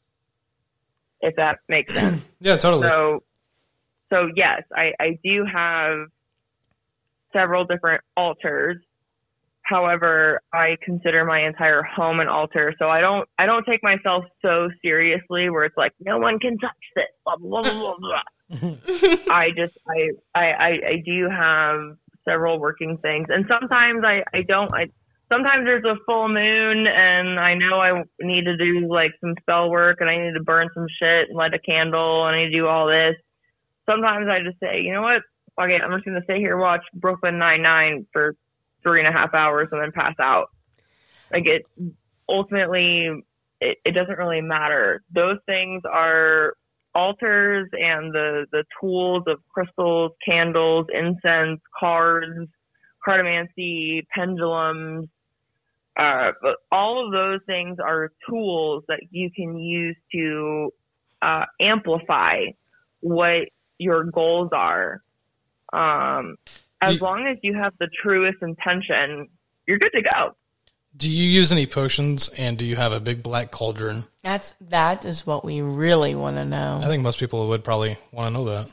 if 1.22 1.34
that 1.38 1.60
makes 1.70 1.94
sense. 1.94 2.22
Yeah, 2.42 2.58
totally. 2.58 2.84
So, 2.90 3.24
so 4.10 4.30
yes, 4.36 4.64
I, 4.76 4.92
I 5.00 5.18
do 5.24 5.46
have 5.46 6.08
several 7.32 7.64
different 7.66 8.02
altars. 8.18 8.78
However, 9.66 10.42
I 10.54 10.78
consider 10.84 11.26
my 11.26 11.46
entire 11.46 11.82
home 11.82 12.20
an 12.20 12.28
altar, 12.28 12.74
so 12.78 12.88
I 12.88 13.02
don't 13.02 13.28
I 13.40 13.48
don't 13.48 13.66
take 13.66 13.82
myself 13.82 14.24
so 14.44 14.70
seriously 14.84 15.50
where 15.50 15.66
it's 15.66 15.76
like 15.76 15.92
no 16.00 16.20
one 16.20 16.38
can 16.38 16.58
touch 16.60 16.72
this. 16.96 17.06
Blah 17.26 17.38
blah 17.38 17.64
blah 17.64 17.74
blah. 17.74 17.96
blah. 17.98 18.76
I 19.32 19.50
just 19.58 19.76
I, 19.88 20.12
I 20.36 20.46
I 20.52 20.70
I 20.70 21.04
do 21.04 21.28
have 21.32 21.98
several 22.26 22.60
working 22.60 23.00
things, 23.02 23.26
and 23.30 23.46
sometimes 23.48 24.04
I 24.06 24.24
I 24.34 24.44
don't 24.48 24.72
I. 24.74 24.88
Sometimes 25.32 25.66
there's 25.66 25.84
a 25.84 25.96
full 26.06 26.28
moon 26.28 26.86
and 26.86 27.40
I 27.40 27.56
know 27.56 27.82
I 27.82 28.04
need 28.22 28.44
to 28.44 28.56
do 28.56 28.88
like 28.88 29.10
some 29.20 29.34
spell 29.42 29.72
work 29.72 29.98
and 30.00 30.08
I 30.08 30.24
need 30.24 30.36
to 30.36 30.44
burn 30.44 30.70
some 30.76 30.86
shit 31.02 31.30
and 31.30 31.36
light 31.36 31.56
a 31.56 31.58
candle 31.58 32.28
and 32.28 32.36
I 32.36 32.44
need 32.44 32.52
to 32.52 32.58
do 32.60 32.68
all 32.68 32.86
this. 32.86 33.16
Sometimes 33.90 34.28
I 34.30 34.44
just 34.44 34.60
say, 34.60 34.82
you 34.82 34.94
know 34.94 35.02
what? 35.02 35.24
Okay, 35.60 35.80
I'm 35.84 35.92
just 35.94 36.06
gonna 36.06 36.22
sit 36.28 36.38
here 36.38 36.52
and 36.52 36.62
watch 36.62 36.84
Brooklyn 36.94 37.40
Nine 37.40 37.64
Nine 37.64 38.06
for 38.14 38.36
three 38.86 39.00
and 39.00 39.08
a 39.08 39.12
half 39.12 39.34
hours 39.34 39.68
and 39.72 39.82
then 39.82 39.92
pass 39.92 40.16
out. 40.20 40.48
Like 41.32 41.46
it 41.46 41.64
ultimately 42.30 43.10
it, 43.62 43.78
it 43.86 43.92
doesn't 43.92 44.18
really 44.18 44.42
matter. 44.42 45.04
Those 45.14 45.38
things 45.48 45.84
are 45.92 46.56
altars 46.94 47.68
and 47.74 48.14
the 48.14 48.46
the 48.52 48.64
tools 48.80 49.24
of 49.28 49.40
crystals, 49.50 50.12
candles, 50.26 50.88
incense, 50.94 51.60
cards, 51.78 52.50
cartomancy, 53.06 54.06
pendulums. 54.14 55.10
Uh, 55.98 56.32
but 56.42 56.58
all 56.72 57.06
of 57.06 57.14
those 57.14 57.40
things 57.46 57.78
are 57.80 58.12
tools 58.30 58.84
that 58.90 59.00
you 59.12 59.32
can 59.32 59.58
use 59.58 59.96
to 60.12 60.70
uh, 61.22 61.46
amplify 61.62 62.44
what 63.00 63.48
your 63.78 64.04
goals 64.04 64.50
are. 64.52 65.02
Um, 65.72 66.36
as 66.88 66.96
You- 66.96 67.00
long 67.02 67.28
as 67.28 67.38
you 67.44 67.54
have 67.56 67.74
the 67.80 67.88
truest 68.02 68.38
intention, 68.42 69.28
you're 69.68 69.80
good 69.80 69.92
to 69.94 70.02
go. 70.02 70.36
Do 70.98 71.12
you 71.12 71.26
use 71.30 71.52
any 71.52 71.66
potions 71.66 72.30
and 72.38 72.58
do 72.58 72.64
you 72.64 72.78
have 72.78 72.94
a 72.94 73.00
big 73.02 73.22
black 73.22 73.52
cauldron? 73.52 74.06
That's 74.24 74.56
that 74.62 75.04
is 75.04 75.28
what 75.28 75.44
we 75.44 75.62
really 75.62 76.16
want 76.16 76.38
to 76.38 76.46
know. 76.46 76.80
I 76.82 76.86
think 76.88 77.04
most 77.04 77.20
people 77.20 77.48
would 77.50 77.64
probably 77.66 77.98
want 78.14 78.34
to 78.34 78.40
know 78.42 78.46
that. 78.46 78.68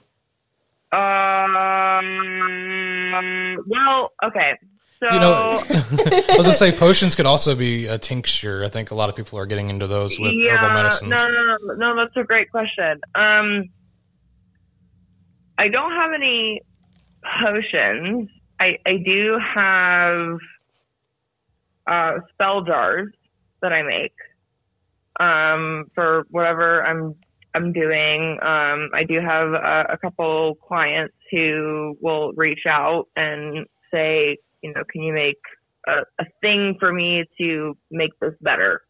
Um, 2.23 3.65
well, 3.67 4.13
okay. 4.25 4.57
So 5.01 5.13
You 5.13 5.19
know, 5.19 5.63
I 5.71 6.35
was 6.37 6.47
gonna 6.47 6.53
say 6.55 6.71
potions 6.71 7.17
could 7.17 7.27
also 7.27 7.57
be 7.57 7.87
a 7.87 7.99
tincture. 7.99 8.63
I 8.65 8.69
think 8.69 8.93
a 8.93 8.95
lot 8.95 9.09
of 9.09 9.17
people 9.17 9.37
are 9.39 9.47
getting 9.47 9.69
into 9.69 9.89
those 9.89 10.17
with 10.19 10.33
herbal 10.33 10.69
medicines. 10.71 11.11
No, 11.11 11.25
no, 11.29 11.57
no, 11.61 11.75
no. 11.75 11.97
That's 11.97 12.17
a 12.17 12.23
great 12.23 12.51
question. 12.53 13.01
Um, 13.17 13.65
I 15.59 15.67
don't 15.69 15.91
have 15.93 16.13
any 16.15 16.61
potions. 17.23 18.29
I 18.61 18.79
I 18.87 18.99
do 19.05 19.39
have 19.55 20.39
uh, 21.87 22.21
spell 22.33 22.63
jars 22.63 23.13
that 23.61 23.73
I 23.73 23.83
make 23.83 24.15
um, 25.21 25.87
for 25.95 26.27
whatever 26.31 26.85
I'm 26.85 27.15
I'm 27.55 27.73
doing. 27.73 28.39
Um, 28.43 28.91
I 28.95 29.05
do 29.07 29.21
have 29.21 29.53
a, 29.53 29.87
a 29.91 29.99
couple 29.99 30.57
clients 30.57 31.15
who 31.31 31.97
will 32.01 32.33
reach 32.33 32.67
out 32.67 33.09
and 33.17 33.67
say, 33.93 34.39
you 34.63 34.73
know, 34.73 34.83
can 34.91 35.03
you 35.03 35.13
make 35.13 35.41
a, 35.87 36.03
a 36.19 36.25
thing 36.41 36.77
for 36.81 36.93
me 36.93 37.25
to 37.39 37.77
make 37.91 38.19
this 38.21 38.35
better? 38.41 38.83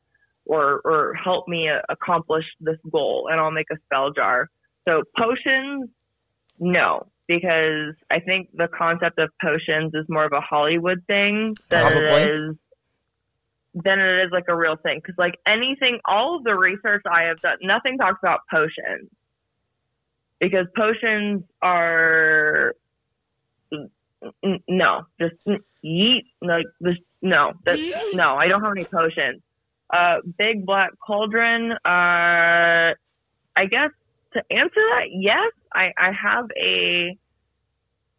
or 0.44 0.80
or 0.84 1.14
help 1.14 1.48
me 1.48 1.68
uh, 1.68 1.80
accomplish 1.88 2.44
this 2.60 2.78
goal 2.90 3.28
and 3.30 3.40
I'll 3.40 3.50
make 3.50 3.70
a 3.70 3.76
spell 3.84 4.10
jar. 4.12 4.50
So 4.86 5.02
potions, 5.16 5.88
no, 6.58 7.06
because 7.28 7.94
I 8.10 8.20
think 8.20 8.50
the 8.54 8.68
concept 8.68 9.18
of 9.18 9.30
potions 9.40 9.92
is 9.94 10.04
more 10.08 10.24
of 10.24 10.32
a 10.32 10.40
Hollywood 10.40 11.04
thing 11.06 11.56
than 11.70 11.80
Probably. 11.80 12.22
it 12.22 12.30
is 12.30 12.56
than 13.74 14.00
it 14.00 14.24
is 14.26 14.30
like 14.32 14.44
a 14.48 14.56
real 14.56 14.76
thing. 14.76 15.00
Because 15.02 15.16
like 15.18 15.38
anything, 15.46 15.98
all 16.04 16.36
of 16.36 16.44
the 16.44 16.54
research 16.54 17.02
I 17.10 17.24
have 17.24 17.40
done, 17.40 17.58
nothing 17.62 17.96
talks 17.98 18.18
about 18.22 18.40
potions 18.50 19.08
because 20.40 20.66
potions 20.76 21.44
are 21.62 22.74
n- 23.72 24.62
no, 24.68 25.06
just 25.20 25.36
n- 25.48 25.64
yeet 25.84 26.24
like 26.42 26.66
this. 26.80 26.96
No, 27.22 27.52
that, 27.64 27.78
no, 28.12 28.34
I 28.36 28.48
don't 28.48 28.62
have 28.62 28.72
any 28.72 28.84
potions 28.84 29.42
uh, 29.92 30.16
big 30.38 30.64
black 30.64 30.90
cauldron. 31.06 31.72
Uh, 31.72 32.94
I 33.54 33.66
guess 33.70 33.90
to 34.32 34.42
answer 34.50 34.70
that, 34.74 35.06
yes, 35.10 35.52
I, 35.74 35.92
I 35.96 36.12
have 36.12 36.46
a, 36.56 37.16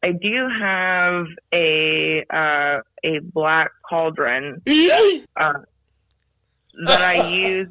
I 0.03 0.11
do 0.11 0.47
have 0.59 1.25
a, 1.53 2.25
uh, 2.29 2.79
a 3.03 3.19
black 3.19 3.71
cauldron, 3.89 4.61
uh, 4.67 5.53
that 6.85 7.01
I 7.01 7.29
use 7.29 7.69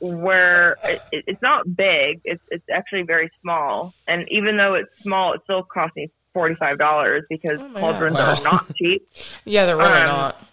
where 0.00 0.76
it, 0.84 1.00
it's 1.12 1.40
not 1.40 1.64
big. 1.74 2.20
It's, 2.24 2.42
it's 2.50 2.64
actually 2.72 3.02
very 3.02 3.30
small. 3.40 3.94
And 4.06 4.26
even 4.30 4.56
though 4.56 4.74
it's 4.74 4.90
small, 5.02 5.32
it 5.34 5.40
still 5.44 5.62
costs 5.62 5.96
me 5.96 6.10
$45 6.34 7.22
because 7.30 7.58
Oh 7.60 7.70
cauldrons 7.80 8.16
God. 8.16 8.38
are 8.40 8.42
not 8.44 8.74
cheap. 8.76 9.08
yeah, 9.44 9.64
they're 9.66 9.76
really 9.76 9.88
Um, 9.90 10.06
not. 10.06 10.44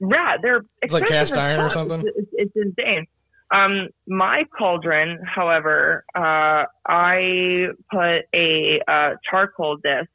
Yeah, 0.00 0.36
they're 0.40 0.64
It's 0.80 0.94
like 0.94 1.06
cast 1.06 1.36
iron 1.36 1.60
or 1.60 1.68
something? 1.68 2.00
It's, 2.06 2.16
it's, 2.32 2.54
it's 2.54 2.56
insane. 2.56 3.06
Um, 3.52 3.88
my 4.06 4.44
cauldron, 4.56 5.18
however, 5.24 6.04
uh, 6.14 6.64
I 6.86 7.66
put 7.90 8.22
a 8.34 8.80
uh, 8.86 9.10
charcoal 9.28 9.76
disc 9.76 10.08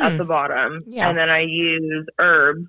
at 0.00 0.12
Hmm. 0.12 0.18
the 0.18 0.24
bottom, 0.24 0.84
Yeah. 0.86 1.08
and 1.08 1.18
then 1.18 1.30
I 1.30 1.40
use 1.40 2.06
herbs 2.18 2.66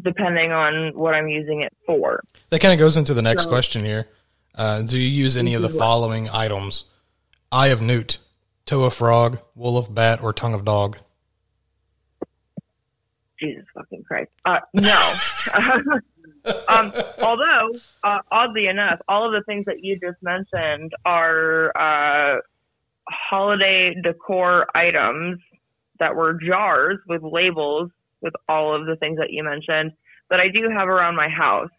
depending 0.00 0.52
on 0.52 0.92
what 0.96 1.14
I'm 1.14 1.28
using 1.28 1.60
it 1.62 1.74
for. 1.84 2.22
That 2.50 2.60
kind 2.60 2.72
of 2.72 2.78
goes 2.78 2.96
into 2.96 3.12
the 3.14 3.22
next 3.22 3.42
So- 3.44 3.48
question 3.50 3.84
here. 3.84 4.06
Uh, 4.54 4.82
do 4.82 4.96
you 4.98 5.08
use 5.08 5.36
any 5.36 5.54
of 5.54 5.62
the 5.62 5.68
This 5.68 5.74
is 5.74 5.78
what- 5.80 5.84
following 5.86 6.30
items? 6.30 6.84
Eye 7.52 7.68
of 7.68 7.82
newt, 7.82 8.18
toe 8.64 8.84
of 8.84 8.94
frog, 8.94 9.40
wool 9.54 9.76
of 9.76 9.94
bat, 9.94 10.22
or 10.22 10.32
tongue 10.32 10.54
of 10.54 10.64
dog? 10.64 10.98
Jesus 13.40 13.64
fucking 13.74 14.02
Christ. 14.04 14.30
Uh, 14.44 14.58
no. 14.74 15.14
um, 16.68 16.92
although, 17.18 17.70
uh, 18.04 18.18
oddly 18.30 18.66
enough, 18.66 19.00
all 19.08 19.26
of 19.26 19.32
the 19.32 19.42
things 19.46 19.64
that 19.66 19.82
you 19.82 19.98
just 19.98 20.22
mentioned 20.22 20.92
are 21.04 21.72
uh, 21.76 22.40
holiday 23.08 23.94
decor 24.02 24.66
items 24.74 25.40
that 25.98 26.14
were 26.14 26.34
jars 26.34 26.98
with 27.08 27.22
labels 27.22 27.90
with 28.20 28.34
all 28.48 28.74
of 28.74 28.86
the 28.86 28.96
things 28.96 29.18
that 29.18 29.30
you 29.30 29.44
mentioned 29.44 29.92
that 30.30 30.40
I 30.40 30.48
do 30.48 30.68
have 30.68 30.88
around 30.88 31.16
my 31.16 31.28
house. 31.28 31.70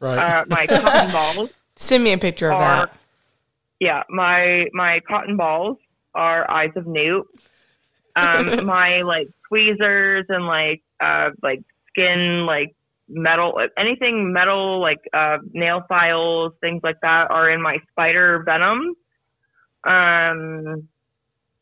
Right. 0.00 0.18
Uh, 0.18 0.44
my 0.48 0.66
cotton 0.66 1.10
balls 1.10 1.52
Send 1.76 2.04
me 2.04 2.12
a 2.12 2.18
picture 2.18 2.50
of 2.50 2.60
are, 2.60 2.86
that. 2.86 2.96
yeah, 3.80 4.02
my 4.08 4.66
my 4.72 5.00
cotton 5.06 5.36
balls 5.36 5.76
are 6.14 6.50
eyes 6.50 6.70
of 6.74 6.86
newt. 6.86 7.26
Um, 8.16 8.64
my 8.66 9.02
like 9.02 9.28
tweezers 9.48 10.24
and 10.30 10.46
like 10.46 10.82
uh 11.00 11.30
like 11.42 11.62
skin 11.88 12.46
like 12.46 12.74
metal 13.08 13.60
anything 13.78 14.32
metal 14.32 14.80
like 14.80 14.98
uh 15.12 15.38
nail 15.52 15.82
files 15.88 16.52
things 16.60 16.80
like 16.82 16.96
that 17.02 17.30
are 17.30 17.50
in 17.50 17.60
my 17.62 17.78
spider 17.90 18.42
venom. 18.44 18.94
Um, 19.84 20.88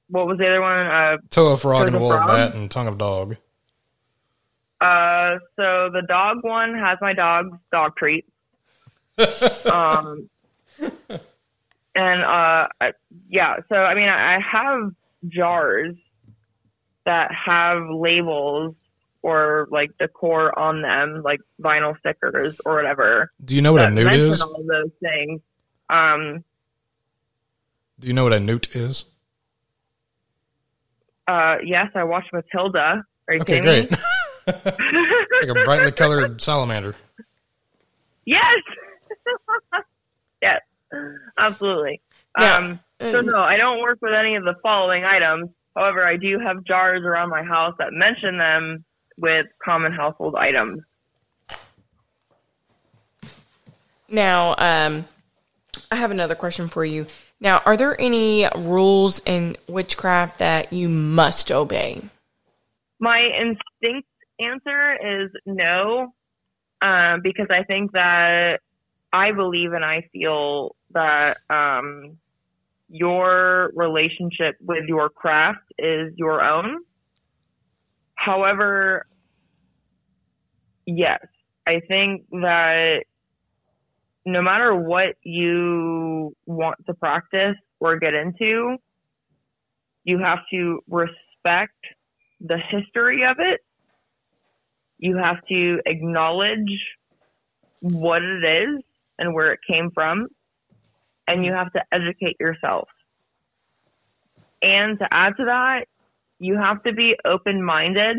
what 0.08 0.26
was 0.26 0.38
the 0.38 0.46
other 0.46 0.60
one? 0.60 0.86
Uh, 0.86 1.16
toe 1.30 1.48
of 1.48 1.60
frog 1.60 1.88
and 1.88 2.00
wool 2.00 2.12
of 2.12 2.26
bat 2.26 2.54
and 2.54 2.70
tongue 2.70 2.86
of 2.86 2.96
dog. 2.96 3.36
Uh, 4.80 5.38
so 5.56 5.90
the 5.92 6.02
dog 6.08 6.38
one 6.42 6.74
has 6.74 6.98
my 7.00 7.12
dog's 7.12 7.58
dog 7.70 7.96
treats. 7.96 8.30
um, 9.66 10.28
and 11.94 12.22
uh, 12.22 12.68
I- 12.80 12.92
yeah. 13.28 13.56
So 13.68 13.76
I 13.76 13.94
mean, 13.94 14.08
I 14.08 14.36
I 14.36 14.40
have 14.40 14.90
jars 15.28 15.94
that 17.06 17.30
have 17.32 17.82
labels 17.90 18.74
or 19.24 19.66
like 19.70 19.90
decor 19.98 20.56
on 20.58 20.82
them, 20.82 21.22
like 21.24 21.40
vinyl 21.58 21.98
stickers 21.98 22.54
or 22.66 22.74
whatever. 22.74 23.32
Do 23.42 23.56
you 23.56 23.62
know 23.62 23.72
what 23.72 23.80
a 23.82 23.88
newt 23.90 24.12
is? 24.12 24.42
All 24.42 24.62
those 24.68 24.90
things. 25.00 25.40
Um, 25.88 26.44
Do 27.98 28.06
you 28.06 28.12
know 28.12 28.24
what 28.24 28.34
a 28.34 28.40
newt 28.40 28.76
is? 28.76 29.06
uh, 31.26 31.56
yes, 31.64 31.86
I 31.94 32.04
watched 32.04 32.32
Matilda. 32.34 33.02
Are 33.28 33.34
you 33.34 33.40
Okay, 33.40 33.60
kidding 33.60 33.64
great. 33.64 33.90
me? 33.90 33.96
It's 34.46 35.48
like 35.48 35.56
a 35.56 35.64
brightly 35.64 35.90
colored 35.92 36.42
salamander. 36.42 36.94
Yes. 38.26 38.60
yes. 40.42 40.60
Absolutely. 41.38 42.02
Now, 42.38 42.58
um, 42.58 42.80
so 43.00 43.22
no, 43.22 43.38
I 43.38 43.56
don't 43.56 43.80
work 43.80 43.98
with 44.02 44.12
any 44.12 44.34
of 44.36 44.44
the 44.44 44.54
following 44.62 45.04
items. 45.04 45.48
However, 45.74 46.06
I 46.06 46.18
do 46.18 46.38
have 46.38 46.62
jars 46.64 47.02
around 47.04 47.30
my 47.30 47.42
house 47.42 47.74
that 47.78 47.92
mention 47.94 48.36
them 48.36 48.84
with 49.18 49.46
common 49.64 49.92
household 49.92 50.34
items. 50.36 50.82
Now, 54.08 54.54
um, 54.58 55.04
I 55.90 55.96
have 55.96 56.10
another 56.10 56.34
question 56.34 56.68
for 56.68 56.84
you. 56.84 57.06
Now, 57.40 57.62
are 57.66 57.76
there 57.76 58.00
any 58.00 58.46
rules 58.56 59.20
in 59.26 59.56
witchcraft 59.68 60.38
that 60.38 60.72
you 60.72 60.88
must 60.88 61.50
obey? 61.50 62.02
My 63.00 63.20
instinct 63.20 64.08
answer 64.38 65.24
is 65.24 65.30
no, 65.44 66.14
um, 66.80 67.20
because 67.22 67.48
I 67.50 67.64
think 67.64 67.92
that 67.92 68.60
I 69.12 69.32
believe 69.32 69.72
and 69.72 69.84
I 69.84 70.08
feel 70.12 70.74
that 70.92 71.38
um, 71.50 72.18
your 72.88 73.72
relationship 73.74 74.56
with 74.60 74.84
your 74.86 75.08
craft 75.08 75.64
is 75.78 76.12
your 76.16 76.42
own. 76.42 76.78
However, 78.24 79.04
yes, 80.86 81.20
I 81.66 81.80
think 81.86 82.24
that 82.30 83.04
no 84.24 84.40
matter 84.40 84.74
what 84.74 85.16
you 85.22 86.34
want 86.46 86.76
to 86.86 86.94
practice 86.94 87.56
or 87.80 87.98
get 87.98 88.14
into, 88.14 88.78
you 90.04 90.18
have 90.20 90.38
to 90.52 90.80
respect 90.88 91.76
the 92.40 92.56
history 92.56 93.26
of 93.26 93.36
it. 93.40 93.60
You 94.98 95.18
have 95.18 95.44
to 95.50 95.80
acknowledge 95.84 96.80
what 97.80 98.22
it 98.22 98.42
is 98.42 98.82
and 99.18 99.34
where 99.34 99.52
it 99.52 99.60
came 99.68 99.90
from. 99.90 100.28
And 101.28 101.44
you 101.44 101.52
have 101.52 101.70
to 101.74 101.82
educate 101.92 102.36
yourself. 102.40 102.88
And 104.62 104.98
to 104.98 105.08
add 105.10 105.34
to 105.36 105.44
that, 105.44 105.88
you 106.44 106.58
have 106.58 106.82
to 106.82 106.92
be 106.92 107.16
open 107.24 107.62
minded 107.62 108.16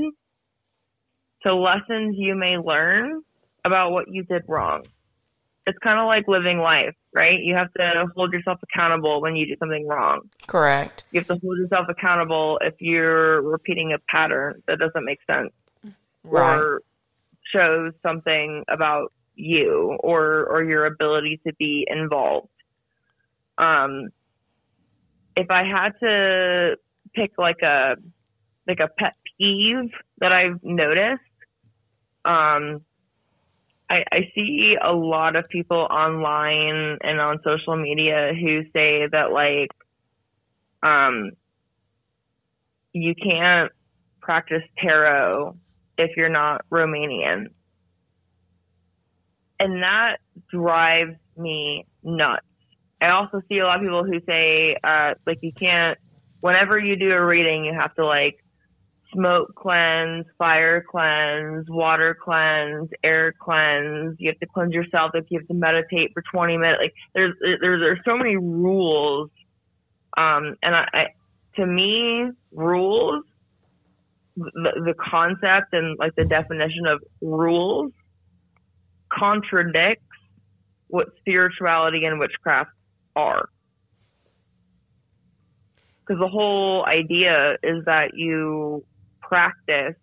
to 1.44 1.54
lessons 1.54 2.16
you 2.18 2.36
may 2.36 2.58
learn 2.58 3.22
about 3.64 3.92
what 3.92 4.06
you 4.10 4.24
did 4.24 4.42
wrong. 4.48 4.84
It's 5.68 5.78
kind 5.80 6.00
of 6.00 6.06
like 6.08 6.28
living 6.28 6.60
life, 6.60 6.96
right? 7.14 7.40
You 7.40 7.56
have 7.56 7.72
to 7.74 8.06
hold 8.16 8.34
yourself 8.34 8.60
accountable 8.64 9.22
when 9.22 9.36
you 9.36 9.46
do 9.46 9.56
something 9.60 9.88
wrong 9.88 10.22
Correct. 10.48 11.06
you 11.12 11.20
have 11.20 11.28
to 11.28 11.40
hold 11.44 11.58
yourself 11.58 11.88
accountable 11.90 12.60
if 12.62 12.76
you're 12.80 13.42
repeating 13.42 13.94
a 13.94 14.00
pattern 14.10 14.62
that 14.68 14.80
doesn't 14.80 15.06
make 15.06 15.20
sense 15.30 15.52
Right. 16.24 16.58
or 16.58 16.82
shows 17.54 17.94
something 18.02 18.64
about 18.68 19.12
you 19.36 19.98
or 20.02 20.46
or 20.46 20.64
your 20.64 20.86
ability 20.88 21.40
to 21.46 21.54
be 21.60 21.86
involved. 21.90 22.50
Um, 23.58 24.10
if 25.36 25.52
I 25.52 25.64
had 25.64 25.92
to 26.02 26.78
pick 27.14 27.32
like 27.38 27.62
a 27.62 27.96
like 28.68 28.80
a 28.80 28.88
pet 28.88 29.16
peeve 29.38 29.92
that 30.20 30.32
I've 30.32 30.64
noticed, 30.64 31.22
um, 32.24 32.82
I, 33.90 34.04
I 34.12 34.32
see 34.34 34.76
a 34.82 34.92
lot 34.92 35.36
of 35.36 35.48
people 35.50 35.78
online 35.78 36.98
and 37.02 37.20
on 37.20 37.40
social 37.44 37.76
media 37.76 38.34
who 38.34 38.64
say 38.74 39.08
that 39.12 39.32
like 39.32 39.70
um, 40.82 41.32
you 42.94 43.14
can't 43.16 43.72
practice 44.22 44.64
tarot 44.78 45.56
if 45.98 46.18
you're 46.18 46.30
not 46.30 46.66
Romanian. 46.72 47.48
And 49.60 49.84
that 49.84 50.18
drives 50.52 51.16
me 51.38 51.86
nuts. 52.04 52.46
I 53.02 53.10
also 53.10 53.42
see 53.48 53.60
a 53.60 53.66
lot 53.66 53.78
of 53.78 53.82
people 53.82 54.04
who 54.04 54.20
say, 54.26 54.78
uh, 54.84 55.14
like 55.26 55.40
you 55.42 55.52
can't, 55.54 55.98
whenever 56.40 56.80
you 56.80 56.96
do 56.96 57.12
a 57.12 57.24
reading, 57.24 57.66
you 57.66 57.74
have 57.74 57.94
to 57.96 58.06
like 58.06 58.44
smoke 59.16 59.56
cleanse, 59.56 60.26
fire 60.38 60.84
cleanse, 60.90 61.66
water 61.70 62.16
cleanse, 62.22 62.90
air 63.04 63.34
cleanse. 63.40 64.16
You 64.20 64.30
have 64.30 64.40
to 64.40 64.48
cleanse 64.48 64.74
yourself. 64.74 65.12
Like 65.14 65.26
you 65.30 65.40
have 65.40 65.48
to 65.48 65.54
meditate 65.54 66.12
for 66.14 66.22
20 66.32 66.58
minutes. 66.58 66.80
Like 66.82 66.94
there's, 67.14 67.34
there's, 67.42 67.82
there's 67.82 68.00
so 68.06 68.18
many 68.18 68.38
rules. 68.38 69.30
Um, 70.18 70.56
and 70.62 70.76
I, 70.76 70.88
I, 70.94 71.06
to 71.56 71.66
me, 71.66 72.30
rules, 72.52 73.24
the, 74.36 74.72
the 74.86 74.94
concept 75.00 75.74
and 75.74 75.98
like 75.98 76.14
the 76.16 76.26
definition 76.26 76.86
of 76.86 77.02
rules 77.22 77.92
contradicts 79.12 80.04
what 80.88 81.08
spirituality 81.20 82.06
and 82.06 82.20
witchcraft 82.20 82.72
are. 83.16 83.50
Because 86.02 86.20
the 86.20 86.28
whole 86.28 86.86
idea 86.86 87.58
is 87.64 87.86
that 87.86 88.12
you 88.14 88.86
practice 89.28 89.96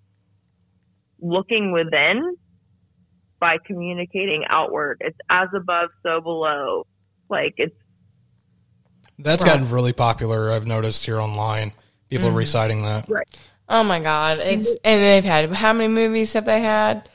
looking 1.20 1.72
within 1.72 2.36
by 3.40 3.58
communicating 3.66 4.44
outward. 4.48 4.98
It's 5.00 5.18
as 5.30 5.48
above, 5.54 5.90
so 6.02 6.20
below. 6.20 6.86
Like 7.28 7.54
it's 7.56 7.74
That's 9.18 9.44
gotten 9.44 9.68
really 9.70 9.92
popular. 9.92 10.50
I've 10.52 10.66
noticed 10.66 11.04
here 11.06 11.18
online. 11.20 11.72
People 12.10 12.28
Mm-hmm. 12.28 12.36
reciting 12.36 12.82
that. 12.82 13.08
Oh 13.68 13.82
my 13.82 14.00
God! 14.00 14.38
It's 14.40 14.76
and 14.84 15.02
they've 15.02 15.24
had 15.24 15.50
how 15.52 15.72
many 15.72 15.88
movies 15.88 16.34
have 16.34 16.44
they 16.44 16.60
had? 16.60 17.08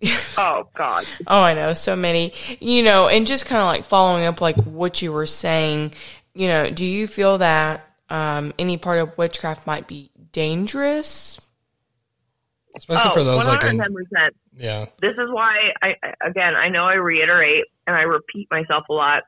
oh 0.38 0.68
god. 0.76 1.04
Oh, 1.26 1.40
I 1.42 1.54
know, 1.54 1.74
so 1.74 1.94
many. 1.96 2.32
You 2.60 2.82
know, 2.82 3.08
and 3.08 3.26
just 3.26 3.44
kind 3.46 3.60
of 3.60 3.66
like 3.66 3.84
following 3.84 4.24
up, 4.24 4.40
like 4.40 4.56
what 4.64 5.02
you 5.02 5.12
were 5.12 5.26
saying. 5.26 5.92
You 6.34 6.46
know, 6.48 6.70
do 6.70 6.86
you 6.86 7.06
feel 7.08 7.38
that 7.38 7.84
um, 8.08 8.54
any 8.58 8.78
part 8.78 9.00
of 9.00 9.18
witchcraft 9.18 9.66
might 9.66 9.86
be 9.86 10.10
dangerous? 10.32 11.47
Especially 12.78 13.10
oh, 13.10 13.14
for 13.14 13.22
those 13.22 13.46
like 13.46 13.62
in, 13.64 13.78
110%. 13.78 14.30
yeah. 14.56 14.86
this 15.00 15.12
is 15.12 15.30
why 15.30 15.72
I 15.82 15.94
again 16.24 16.54
I 16.54 16.68
know 16.68 16.84
I 16.84 16.94
reiterate 16.94 17.64
and 17.86 17.94
I 17.96 18.02
repeat 18.02 18.48
myself 18.50 18.84
a 18.88 18.92
lot 18.92 19.24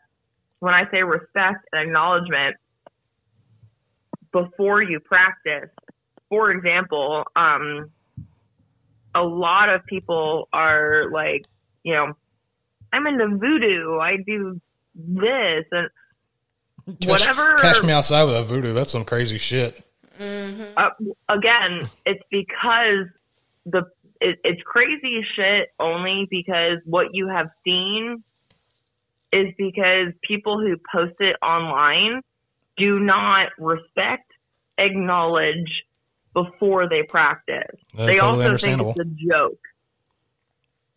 when 0.61 0.75
I 0.75 0.91
say 0.91 1.03
respect 1.03 1.67
and 1.73 1.89
acknowledgement 1.89 2.57
before 4.33 4.83
you 4.83 5.01
practice. 5.01 5.71
For 6.29 6.51
example, 6.53 7.25
um, 7.35 7.91
a 9.15 9.23
lot 9.23 9.69
of 9.69 9.85
people 9.87 10.49
are 10.53 11.11
like, 11.11 11.45
you 11.83 11.95
know, 11.95 12.13
I'm 12.93 13.07
into 13.07 13.37
voodoo. 13.37 13.99
I 13.99 14.17
do 14.25 14.61
this 14.97 15.65
and 15.73 15.89
whatever. 17.05 17.55
Cash 17.57 17.83
me 17.83 17.93
outside 17.93 18.25
with 18.25 18.37
a 18.37 18.43
voodoo. 18.43 18.73
That's 18.73 18.93
some 18.93 19.05
crazy 19.05 19.39
shit. 19.39 19.83
uh, 20.21 20.91
again, 21.29 21.89
it's 22.07 22.23
because 22.31 23.07
the 23.67 23.85
it, 24.21 24.39
it's 24.45 24.63
crazy 24.63 25.25
shit 25.35 25.69
only 25.79 26.27
because 26.31 26.79
what 26.85 27.09
you 27.13 27.29
have 27.29 27.49
seen 27.65 28.23
is 29.33 29.47
because 29.57 30.13
people 30.23 30.61
who 30.61 30.77
post 30.93 31.15
it 31.21 31.37
online 31.43 32.21
do 32.77 32.99
not 32.99 33.49
respect, 33.59 34.31
acknowledge 34.79 35.85
before 36.35 36.89
they 36.89 37.03
practice. 37.03 37.77
Uh, 37.97 38.07
they 38.07 38.17
totally 38.17 38.47
also 38.47 38.57
think 38.59 38.81
it's 38.81 38.99
a 38.99 39.29
joke. 39.29 39.59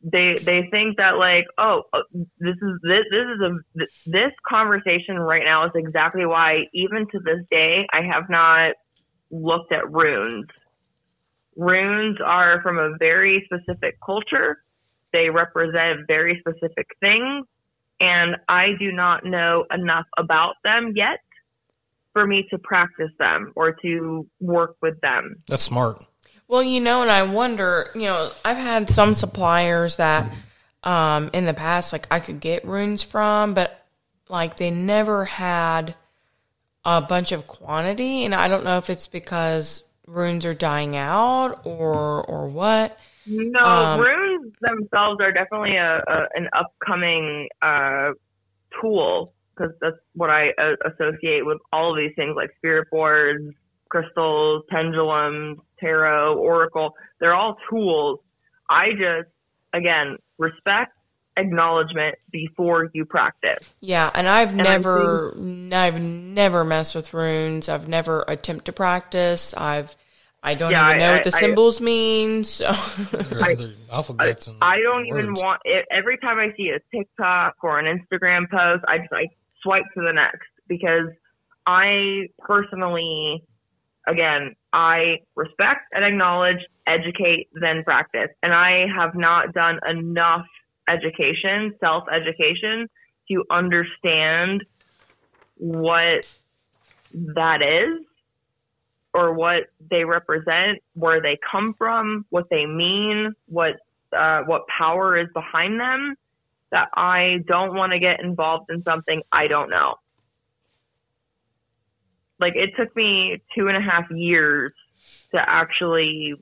They 0.05 0.35
they 0.35 0.67
think 0.69 0.97
that 0.97 1.17
like 1.17 1.45
oh 1.57 1.83
uh, 1.93 1.99
this 2.13 2.55
is 2.61 2.79
this 2.81 3.05
this 3.09 3.25
is 3.35 3.41
a 3.41 3.85
this 4.05 4.31
conversation 4.47 5.17
right 5.17 5.43
now 5.45 5.65
is 5.65 5.71
exactly 5.75 6.25
why 6.25 6.65
even 6.73 7.07
to 7.07 7.19
this 7.19 7.39
day 7.49 7.87
I 7.91 8.01
have 8.01 8.29
not 8.29 8.73
looked 9.31 9.71
at 9.71 9.89
runes. 9.91 10.47
Runes 11.55 12.17
are 12.23 12.61
from 12.61 12.77
a 12.77 12.97
very 12.97 13.45
specific 13.45 13.97
culture. 14.05 14.63
They 15.11 15.29
represent 15.29 16.07
very 16.07 16.39
specific 16.39 16.87
things, 16.99 17.45
and 17.99 18.37
I 18.49 18.69
do 18.79 18.91
not 18.91 19.25
know 19.25 19.65
enough 19.71 20.05
about 20.17 20.55
them 20.63 20.93
yet 20.95 21.19
for 22.13 22.25
me 22.25 22.47
to 22.51 22.57
practice 22.57 23.11
them 23.19 23.51
or 23.55 23.73
to 23.73 24.27
work 24.39 24.75
with 24.81 24.99
them. 25.01 25.35
That's 25.47 25.63
smart. 25.63 26.05
Well, 26.47 26.63
you 26.63 26.79
know, 26.79 27.01
and 27.01 27.11
I 27.11 27.23
wonder, 27.23 27.89
you 27.95 28.03
know, 28.03 28.31
I've 28.45 28.57
had 28.57 28.89
some 28.89 29.13
suppliers 29.13 29.97
that 29.97 30.31
um 30.83 31.29
in 31.33 31.45
the 31.45 31.53
past 31.53 31.93
like 31.93 32.07
I 32.11 32.19
could 32.19 32.39
get 32.39 32.65
runes 32.65 33.03
from, 33.03 33.53
but 33.53 33.85
like 34.29 34.57
they 34.57 34.69
never 34.69 35.25
had 35.25 35.95
a 36.85 37.01
bunch 37.01 37.31
of 37.31 37.47
quantity 37.47 38.25
and 38.25 38.35
I 38.35 38.47
don't 38.47 38.65
know 38.65 38.77
if 38.77 38.89
it's 38.89 39.07
because 39.07 39.83
runes 40.07 40.45
are 40.45 40.53
dying 40.53 40.95
out 40.95 41.61
or 41.65 42.23
or 42.25 42.47
what. 42.47 42.97
No, 43.25 43.59
Um, 43.63 43.99
runes 44.01 44.53
themselves 44.61 45.19
are 45.21 45.31
definitely 45.31 45.77
a, 45.77 46.03
a 46.07 46.27
an 46.35 46.49
upcoming 46.53 47.47
uh, 47.61 48.11
tool 48.81 49.33
because 49.55 49.73
that's 49.81 49.95
what 50.13 50.29
I 50.29 50.49
uh, 50.57 50.75
associate 50.85 51.45
with 51.45 51.59
all 51.71 51.91
of 51.91 51.97
these 51.97 52.13
things 52.15 52.33
like 52.35 52.49
spirit 52.57 52.87
boards, 52.91 53.53
crystals, 53.89 54.63
pendulums, 54.69 55.59
tarot, 55.79 56.37
oracle. 56.37 56.95
They're 57.19 57.35
all 57.35 57.57
tools. 57.69 58.19
I 58.69 58.91
just, 58.91 59.29
again, 59.73 60.17
respect, 60.37 60.93
acknowledgement 61.37 62.15
before 62.31 62.89
you 62.93 63.05
practice. 63.05 63.71
Yeah, 63.79 64.09
and 64.13 64.27
I've 64.27 64.51
I 64.53 64.55
never 64.63 65.33
I've 65.71 66.01
never 66.01 66.63
messed 66.63 66.95
with 66.95 67.13
runes. 67.13 67.69
I've 67.69 67.87
never 67.87 68.23
attempted 68.27 68.65
to 68.65 68.73
practice. 68.73 69.53
I've 69.55 69.95
I 70.45 70.55
don't 70.55 70.71
Yeah, 70.71 70.87
even 70.89 70.97
know 70.99 71.09
I- 71.09 71.13
what 71.13 71.23
the 71.23 71.35
I- 71.35 71.39
symbols 71.39 71.79
mean. 71.81 72.43
So 72.43 72.65
Your 73.31 73.51
other 73.51 73.73
alphabets 73.91 74.47
and 74.47 74.57
I 74.61 74.81
don't 74.81 75.05
even 75.07 75.33
want 75.33 75.61
it. 75.63 75.85
Every 75.89 76.17
time 76.17 76.37
I 76.37 76.53
see 76.57 76.69
a 76.69 76.79
TikTok 76.95 77.55
or 77.63 77.79
an 77.79 77.85
Instagram 77.85 78.49
post, 78.49 78.83
I 78.87 78.97
just 78.99 79.11
like 79.11 79.29
swipe 79.61 79.85
to 79.95 80.01
the 80.01 80.11
next 80.11 80.47
because 80.67 81.07
I 81.65 82.27
personally, 82.39 83.43
again, 84.05 84.55
I 84.73 85.19
respect 85.35 85.81
and 85.93 86.03
acknowledge, 86.03 86.57
educate, 86.87 87.47
then 87.53 87.83
practice. 87.85 88.29
And 88.41 88.53
I 88.53 88.85
have 88.93 89.15
not 89.15 89.53
done 89.53 89.79
enough 89.89 90.45
education, 90.87 91.75
self 91.79 92.05
education 92.11 92.87
to 93.31 93.43
understand 93.49 94.63
what 95.55 96.25
that 97.13 97.61
is 97.61 98.05
or 99.13 99.33
what 99.33 99.63
they 99.91 100.03
represent, 100.03 100.79
where 100.93 101.21
they 101.21 101.37
come 101.51 101.73
from, 101.77 102.25
what 102.29 102.49
they 102.49 102.65
mean, 102.65 103.33
what 103.45 103.75
uh, 104.15 104.41
what 104.43 104.63
power 104.67 105.17
is 105.17 105.27
behind 105.33 105.79
them. 105.79 106.15
That 106.71 106.89
I 106.95 107.39
don't 107.47 107.75
want 107.75 107.93
to 107.93 107.99
get 107.99 108.19
involved 108.19 108.71
in 108.71 108.83
something 108.83 109.21
I 109.31 109.47
don't 109.47 109.69
know. 109.69 109.95
Like 112.39 112.53
it 112.55 112.71
took 112.77 112.95
me 112.95 113.41
two 113.55 113.67
and 113.67 113.77
a 113.77 113.81
half 113.81 114.09
years 114.09 114.73
to 115.31 115.37
actually 115.39 116.33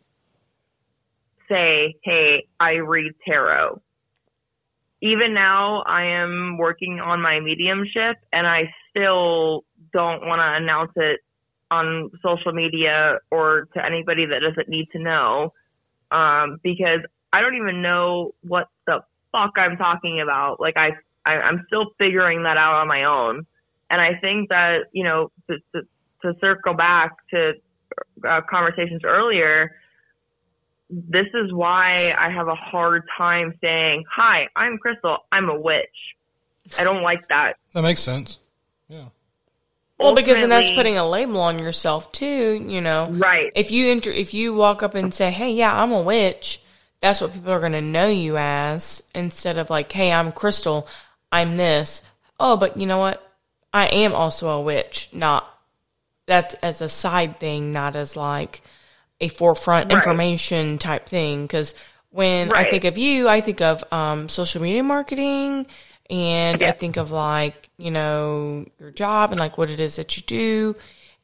say, 1.50 1.96
"Hey, 2.04 2.48
I 2.60 2.76
read 2.76 3.12
tarot." 3.28 3.82
Even 5.02 5.34
now, 5.34 5.82
I 5.82 6.04
am 6.04 6.58
working 6.58 7.00
on 7.00 7.22
my 7.22 7.40
mediumship, 7.40 8.18
and 8.32 8.46
I 8.46 8.72
still 8.90 9.64
don't 9.94 10.26
want 10.26 10.40
to 10.40 10.64
announce 10.64 10.92
it 10.96 11.22
on 11.72 12.12
social 12.24 12.52
media 12.52 13.18
or 13.32 13.68
to 13.74 13.84
anybody 13.84 14.26
that 14.26 14.42
doesn't 14.42 14.70
need 14.70 14.88
to 14.92 15.00
know 15.00 15.54
um, 16.12 16.60
because 16.62 17.00
I 17.34 17.42
don't 17.42 17.56
even 17.56 17.82
know 17.82 18.36
what 18.42 18.68
the 18.86 19.00
fuck 19.32 19.52
I'm 19.58 19.78
talking 19.78 20.20
about. 20.22 20.60
Like 20.60 20.78
I, 20.78 20.92
I 21.26 21.32
I'm 21.32 21.64
still 21.68 21.92
figuring 21.98 22.44
that 22.44 22.58
out 22.58 22.76
on 22.76 22.88
my 22.88 23.06
own, 23.06 23.46
and 23.90 24.02
I 24.02 24.20
think 24.20 24.50
that 24.50 24.84
you 24.92 25.04
know 25.04 25.32
to 25.50 25.58
to, 25.74 25.82
to 26.24 26.40
circle 26.40 26.74
back 26.74 27.12
to 27.32 27.54
uh, 28.28 28.42
conversations 28.50 29.02
earlier. 29.06 29.72
This 30.92 31.28
is 31.34 31.54
why 31.54 32.14
I 32.20 32.30
have 32.30 32.50
a 32.50 32.56
hard 32.56 33.04
time 33.18 33.58
saying, 33.62 34.04
"Hi, 34.12 34.50
I'm 34.56 34.78
Krystal. 34.78 35.20
I'm 35.32 35.50
a 35.50 35.58
witch." 35.58 35.88
I 36.78 36.84
don't 36.84 37.02
like 37.02 37.28
that. 37.30 37.58
That 37.74 37.82
makes 37.82 38.02
sense. 38.02 38.40
Yeah. 38.90 39.06
Well, 39.98 40.16
because 40.16 40.40
then 40.40 40.50
that's 40.50 40.72
putting 40.72 40.98
a 40.98 41.08
label 41.08 41.40
on 41.40 41.60
yourself 41.60 42.12
too, 42.12 42.64
you 42.68 42.82
know. 42.82 43.08
Right. 43.12 43.52
If 43.56 43.72
you 43.72 43.90
enter, 43.90 44.10
if 44.10 44.34
you 44.34 44.54
walk 44.54 44.84
up 44.84 44.96
and 44.96 45.14
say, 45.14 45.32
"Hey, 45.32 45.52
yeah, 45.52 45.82
I'm 45.82 45.92
a 45.92 46.02
witch," 46.02 46.62
that's 47.00 47.22
what 47.22 47.34
people 47.34 47.52
are 47.52 47.60
going 47.60 47.72
to 47.72 47.82
know 47.82 48.08
you 48.08 48.38
as 48.38 49.02
instead 49.16 49.58
of 49.58 49.70
like, 49.70 49.92
"Hey, 49.92 50.12
I'm 50.12 50.32
Krystal. 50.32 50.88
I'm 51.32 51.56
this." 51.58 52.02
Oh, 52.40 52.58
but 52.58 52.78
you 52.78 52.86
know 52.86 52.98
what? 52.98 53.32
I 53.74 53.88
am 53.88 54.14
also 54.14 54.50
a 54.50 54.62
witch. 54.62 55.08
Not 55.14 55.48
that's 56.26 56.56
as 56.56 56.82
a 56.82 56.90
side 56.90 57.38
thing, 57.38 57.72
not 57.72 57.96
as 57.96 58.16
like 58.16 58.62
a 59.22 59.30
forefront 59.30 59.86
Right. 59.94 59.96
information 59.98 60.78
type 60.78 61.08
thing. 61.08 61.44
Because 61.44 61.74
when 62.10 62.52
I 62.52 62.66
think 62.70 62.84
of 62.84 62.98
you, 62.98 63.30
I 63.30 63.40
think 63.40 63.62
of 63.62 63.84
um, 63.94 64.28
social 64.28 64.62
media 64.62 64.84
marketing, 64.84 65.66
and 66.10 66.62
I 66.62 66.72
think 66.72 66.98
of 66.98 67.12
like 67.12 67.70
you 67.78 67.92
know 67.92 68.66
your 68.80 68.92
job 68.92 69.32
and 69.32 69.40
like 69.40 69.58
what 69.58 69.70
it 69.70 69.80
is 69.80 69.96
that 69.96 70.18
you 70.18 70.24
do. 70.24 70.76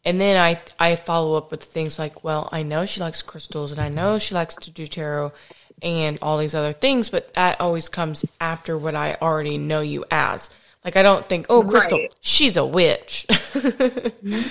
And 0.05 0.21
then 0.21 0.37
I 0.37 0.61
I 0.79 0.95
follow 0.95 1.35
up 1.35 1.51
with 1.51 1.63
things 1.63 1.99
like, 1.99 2.23
well, 2.23 2.47
I 2.53 2.63
know 2.63 2.85
she 2.85 3.01
likes 3.01 3.21
crystals 3.21 3.73
and 3.73 3.81
I 3.81 3.89
know 3.89 4.17
she 4.19 4.33
likes 4.33 4.55
to 4.55 4.71
do 4.71 4.87
tarot 4.87 5.33
and 5.81 6.17
all 6.21 6.37
these 6.37 6.55
other 6.55 6.71
things, 6.73 7.09
but 7.09 7.33
that 7.33 7.59
always 7.59 7.89
comes 7.89 8.25
after 8.39 8.77
what 8.77 8.95
I 8.95 9.17
already 9.21 9.57
know 9.57 9.81
you 9.81 10.05
as. 10.09 10.49
Like 10.85 10.95
I 10.95 11.03
don't 11.03 11.27
think, 11.27 11.47
oh, 11.49 11.63
Krystal, 11.63 11.91
Right. 11.99 12.15
she's 12.21 12.57
a 12.57 12.65
witch. 12.65 13.25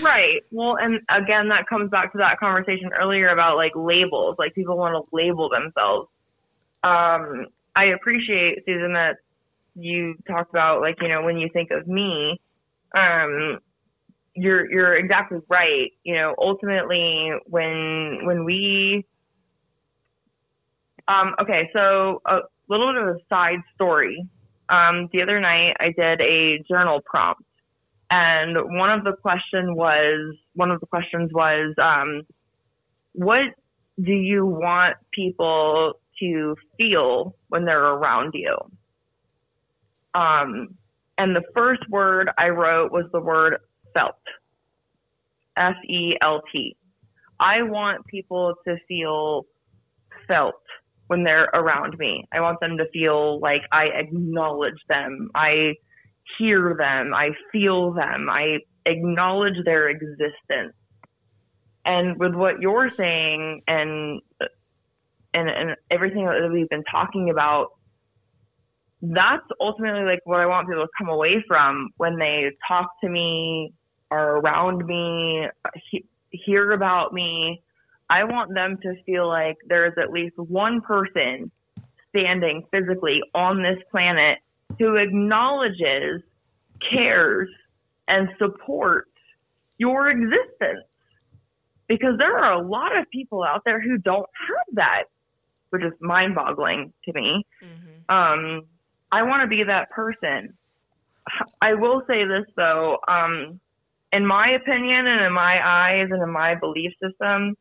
Right. 0.03 0.43
Well, 0.51 0.77
and 0.77 1.01
again, 1.09 1.49
that 1.51 1.67
comes 1.69 1.91
back 1.91 2.11
to 2.13 2.19
that 2.19 2.39
conversation 2.41 2.91
earlier 2.93 3.29
about 3.29 3.57
like 3.57 3.73
labels. 3.75 4.37
Like 4.39 4.55
people 4.55 4.77
want 4.77 4.95
to 4.95 5.17
label 5.17 5.49
themselves. 5.49 6.09
Um, 6.83 7.47
I 7.75 7.87
appreciate 7.95 8.65
Susan 8.67 8.95
that 8.95 9.17
you 9.75 10.15
talked 10.27 10.51
about 10.51 10.81
like 10.81 10.97
you 11.01 11.09
know 11.09 11.23
when 11.23 11.37
you 11.37 11.49
think 11.53 11.71
of 11.71 11.87
me, 11.87 12.41
um, 12.97 13.59
you're 14.35 14.71
you're 14.71 14.97
exactly 14.97 15.39
right. 15.49 15.93
You 16.03 16.15
know, 16.15 16.35
ultimately 16.39 17.33
when 17.47 18.25
when 18.25 18.45
we 18.45 19.05
um, 21.09 21.35
okay, 21.41 21.71
so 21.73 22.21
a 22.27 22.41
little 22.69 22.93
bit 22.93 23.03
of 23.03 23.09
a 23.17 23.19
side 23.29 23.61
story. 23.75 24.27
Um, 24.69 25.09
the 25.13 25.23
other 25.23 25.41
night 25.41 25.77
I 25.79 25.93
did 25.97 26.21
a 26.21 26.63
journal 26.69 27.01
prompt 27.05 27.43
and 28.11 28.57
one 28.79 28.91
of 28.91 29.05
the 29.05 29.15
question 29.21 29.75
was 29.75 30.37
one 30.55 30.71
of 30.71 30.81
the 30.81 30.87
questions 30.87 31.31
was 31.33 31.75
um, 31.83 32.23
what 33.13 33.47
do 34.01 34.13
you 34.13 34.47
want 34.47 34.97
people 35.13 35.95
to 36.21 36.57
feel 36.79 37.35
when 37.49 37.65
they're 37.65 37.85
around 37.85 38.33
you? 38.35 38.57
Um, 40.15 40.77
and 41.19 41.35
the 41.35 41.43
first 41.55 41.83
word 41.89 42.31
i 42.39 42.49
wrote 42.49 42.93
was 42.93 43.05
the 43.13 43.21
word 43.21 43.59
felt 43.95 44.17
f-e-l-t 45.57 46.77
i 47.41 47.63
want 47.63 48.07
people 48.07 48.55
to 48.67 48.77
feel 48.89 49.47
felt 50.29 50.55
when 51.09 51.23
they're 51.25 51.49
around 51.55 51.97
me 51.99 52.25
i 52.33 52.41
want 52.41 52.59
them 52.61 52.77
to 52.79 52.89
feel 52.93 53.39
like 53.41 53.63
i 53.73 53.85
acknowledge 53.87 54.81
them 54.89 55.31
i 55.35 55.73
hear 56.39 56.75
them, 56.79 57.15
I 57.15 57.31
feel 57.53 57.93
them, 57.93 58.29
I 58.31 58.59
acknowledge 58.85 59.57
their 59.65 59.89
existence. 59.89 60.75
And 61.85 62.19
with 62.19 62.35
what 62.35 62.61
you're 62.61 62.91
saying 62.91 63.63
and 63.69 64.21
and, 65.33 65.51
and 65.51 65.77
everything 65.91 66.25
that 66.25 66.51
we've 66.51 66.69
been 66.69 66.85
talking 66.91 67.29
about, 67.31 67.69
that's 69.03 69.45
ultimately 69.61 70.05
like 70.05 70.21
what 70.25 70.41
I 70.41 70.47
want 70.47 70.67
people 70.67 70.83
to 70.83 70.89
come 70.99 71.11
away 71.11 71.45
from 71.47 71.91
when 71.99 72.19
they 72.19 72.51
talk 72.67 72.89
to 73.03 73.09
me 73.09 73.75
or 74.11 74.39
around 74.39 74.85
me, 74.87 75.47
he, 75.91 76.07
hear 76.31 76.73
about 76.73 77.13
me. 77.13 77.63
I 78.09 78.25
want 78.25 78.55
them 78.55 78.79
to 78.83 78.95
feel 79.05 79.27
like 79.29 79.57
there 79.67 79.87
is 79.87 79.95
at 80.01 80.13
least 80.13 80.37
one 80.39 80.81
person 80.81 81.51
standing 82.11 82.65
physically 82.71 83.21
on 83.35 83.63
this 83.63 83.79
planet 83.91 84.39
who 84.79 84.97
acknowledges, 84.97 86.23
cares, 86.91 87.49
and 88.09 88.29
supports 88.39 89.11
your 89.79 90.09
existence. 90.11 90.85
Because 91.89 92.19
there 92.19 92.37
are 92.37 92.53
a 92.53 92.67
lot 92.67 92.97
of 92.97 93.09
people 93.11 93.43
out 93.45 93.63
there 93.65 93.81
who 93.81 93.99
don't 93.99 94.29
have 94.49 94.75
that, 94.75 95.05
which 95.71 95.83
is 95.83 95.93
mind 96.01 96.35
boggling 96.35 96.93
to 97.05 97.13
me. 97.13 97.47
Um, 98.09 98.63
I 99.13 99.23
want 99.23 99.43
to 99.43 99.49
be 99.49 99.63
that 99.65 99.91
person. 99.91 100.57
I 101.61 101.75
will 101.75 102.03
say 102.07 102.25
this 102.25 102.45
though, 102.57 102.99
um, 103.09 103.61
in 104.13 104.25
my 104.27 104.51
opinion 104.51 105.07
and 105.07 105.25
in 105.25 105.33
my 105.33 105.61
eyes 105.65 106.09
and 106.11 106.23
in 106.23 106.31
my 106.31 106.55
belief 106.55 106.93
system, 107.03 107.57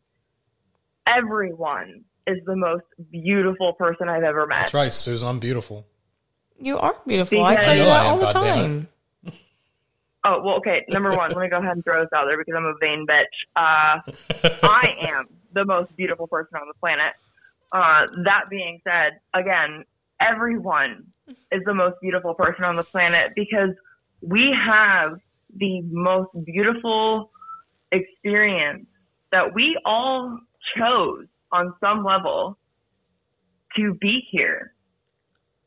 everyone 1.08 2.04
is 2.28 2.38
the 2.46 2.56
most 2.56 2.86
beautiful 3.12 3.74
person 3.74 4.10
I've 4.10 4.24
ever 4.24 4.48
met. 4.48 4.62
That's 4.62 4.74
right, 4.74 4.94
Susan. 4.94 5.28
I'm 5.28 5.40
beautiful. 5.40 5.86
You 6.60 6.78
are 6.80 6.96
beautiful. 7.06 7.44
I 7.44 7.56
tell 7.62 7.76
you 7.76 7.84
that 7.84 8.06
all 8.06 8.18
the 8.18 8.26
goddammit. 8.26 8.34
time. 8.34 8.88
Oh, 10.28 10.42
well, 10.42 10.56
okay. 10.56 10.84
Number 10.90 11.12
one, 11.12 11.30
let 11.30 11.38
me 11.38 11.50
go 11.50 11.58
ahead 11.60 11.74
and 11.74 11.84
throw 11.84 12.02
this 12.02 12.10
out 12.12 12.26
there 12.26 12.36
because 12.36 12.56
I'm 12.58 12.66
a 12.66 12.74
vain 12.82 13.06
bitch. 13.08 13.26
Uh, 13.56 14.02
I 14.64 14.96
am 15.02 15.28
the 15.54 15.64
most 15.66 15.96
beautiful 15.96 16.26
person 16.26 16.56
on 16.56 16.68
the 16.68 16.74
planet. 16.80 17.14
Uh, 17.72 18.08
that 18.24 18.46
being 18.50 18.82
said, 18.84 19.20
again, 19.36 19.86
everyone 20.20 21.06
is 21.52 21.62
the 21.66 21.76
most 21.76 21.98
beautiful 22.02 22.34
person 22.34 22.64
on 22.64 22.76
the 22.76 22.84
planet 22.84 23.34
because 23.36 23.70
we 24.22 24.52
have 24.66 25.20
the 25.58 25.82
most 25.84 26.32
beautiful 26.44 27.30
experience 27.92 28.88
that 29.32 29.54
we 29.54 29.80
all 29.86 30.40
chose 30.78 31.26
on 31.52 31.74
some 31.80 32.04
level 32.04 32.58
to 33.78 33.94
be 33.94 34.22
here. 34.32 34.74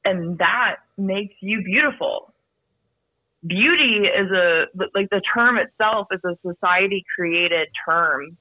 And 0.05 0.39
that 0.39 0.77
makes 0.97 1.35
you 1.41 1.62
beautiful 1.62 2.33
beauty 3.47 4.07
is 4.07 4.31
a 4.31 4.65
like 4.95 5.09
the 5.11 5.23
term 5.35 5.59
itself 5.59 6.09
is 6.11 6.20
a 6.25 6.37
society 6.47 7.05
created 7.16 7.69
term 7.85 8.37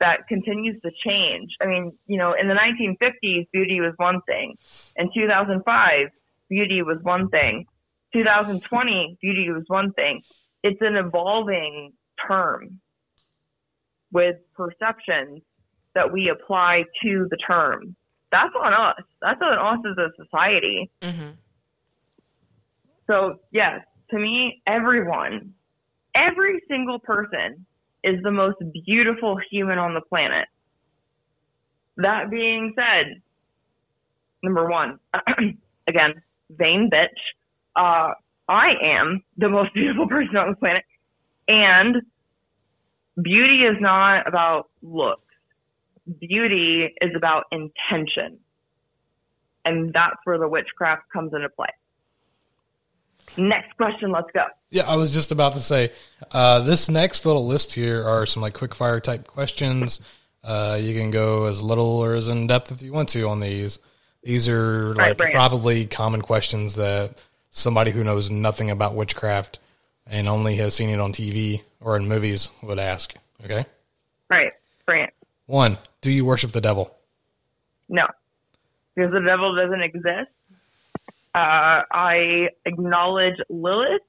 that 0.00 0.26
continues 0.28 0.80
to 0.82 0.90
change. 1.04 1.50
I 1.60 1.66
mean, 1.66 1.92
you 2.06 2.18
know, 2.18 2.34
in 2.38 2.48
the 2.48 2.54
1950s, 2.54 3.46
beauty 3.52 3.80
was 3.80 3.94
one 3.96 4.20
thing. 4.26 4.56
In 4.96 5.10
2005, 5.14 6.08
beauty 6.50 6.82
was 6.82 6.98
one 7.02 7.28
thing. 7.28 7.66
2020, 8.12 9.18
beauty 9.20 9.50
was 9.50 9.64
one 9.68 9.92
thing. 9.92 10.22
It's 10.62 10.80
an 10.80 10.96
evolving 10.96 11.92
term 12.26 12.80
with 14.12 14.36
perceptions 14.54 15.42
that 15.94 16.12
we 16.12 16.28
apply 16.28 16.84
to 17.02 17.26
the 17.30 17.36
term. 17.46 17.94
That's 18.30 18.54
on 18.60 18.72
us. 18.72 19.02
That's 19.22 19.40
on 19.40 19.78
us 19.78 19.84
as 19.90 19.96
a 19.98 20.24
society. 20.24 20.90
So 23.10 23.38
yes, 23.52 23.80
to 24.10 24.18
me, 24.18 24.62
everyone, 24.66 25.54
every 26.14 26.62
single 26.68 26.98
person 26.98 27.66
is 28.02 28.22
the 28.22 28.30
most 28.30 28.56
beautiful 28.84 29.38
human 29.50 29.78
on 29.78 29.94
the 29.94 30.00
planet. 30.00 30.48
That 31.96 32.30
being 32.30 32.74
said, 32.76 33.22
number 34.42 34.68
one, 34.68 34.98
again, 35.88 36.22
vain 36.50 36.90
bitch. 36.92 37.08
Uh, 37.76 38.14
I 38.48 38.72
am 38.82 39.22
the 39.38 39.48
most 39.48 39.72
beautiful 39.74 40.08
person 40.08 40.36
on 40.36 40.50
the 40.50 40.56
planet. 40.56 40.84
And 41.48 42.02
beauty 43.20 43.64
is 43.64 43.76
not 43.80 44.26
about 44.26 44.70
looks. 44.82 45.22
Beauty 46.20 46.92
is 47.00 47.10
about 47.16 47.44
intention. 47.50 48.38
And 49.64 49.92
that's 49.92 50.16
where 50.24 50.38
the 50.38 50.48
witchcraft 50.48 51.04
comes 51.12 51.32
into 51.32 51.48
play. 51.48 51.68
Next 53.36 53.76
question, 53.76 54.12
let's 54.12 54.30
go. 54.32 54.44
Yeah, 54.70 54.88
I 54.88 54.96
was 54.96 55.12
just 55.12 55.32
about 55.32 55.54
to 55.54 55.60
say 55.60 55.92
uh, 56.30 56.60
this 56.60 56.88
next 56.88 57.24
little 57.24 57.46
list 57.46 57.72
here 57.72 58.06
are 58.06 58.26
some 58.26 58.42
like 58.42 58.54
quick 58.54 58.74
fire 58.74 59.00
type 59.00 59.26
questions. 59.26 60.00
Uh, 60.42 60.78
you 60.80 60.94
can 60.94 61.10
go 61.10 61.46
as 61.46 61.62
little 61.62 61.86
or 61.86 62.14
as 62.14 62.28
in 62.28 62.46
depth 62.46 62.70
if 62.70 62.82
you 62.82 62.92
want 62.92 63.08
to 63.10 63.26
on 63.26 63.40
these. 63.40 63.78
These 64.22 64.48
are 64.48 64.94
like 64.94 65.16
bring 65.16 65.30
it. 65.30 65.34
probably 65.34 65.86
common 65.86 66.22
questions 66.22 66.74
that 66.74 67.16
somebody 67.50 67.90
who 67.90 68.04
knows 68.04 68.30
nothing 68.30 68.70
about 68.70 68.94
witchcraft 68.94 69.58
and 70.06 70.28
only 70.28 70.56
has 70.56 70.74
seen 70.74 70.90
it 70.90 71.00
on 71.00 71.12
TV 71.12 71.62
or 71.80 71.96
in 71.96 72.08
movies 72.08 72.50
would 72.62 72.78
ask. 72.78 73.14
Okay. 73.44 73.64
All 74.30 74.38
right, 74.38 74.52
bring 74.86 75.04
it. 75.04 75.13
One, 75.46 75.78
do 76.00 76.10
you 76.10 76.24
worship 76.24 76.52
the 76.52 76.60
devil? 76.60 76.96
No, 77.88 78.06
because 78.94 79.12
the 79.12 79.20
devil 79.20 79.54
doesn't 79.54 79.82
exist. 79.82 80.30
Uh, 81.34 81.82
I 81.92 82.48
acknowledge 82.64 83.34
Lilith. 83.50 84.00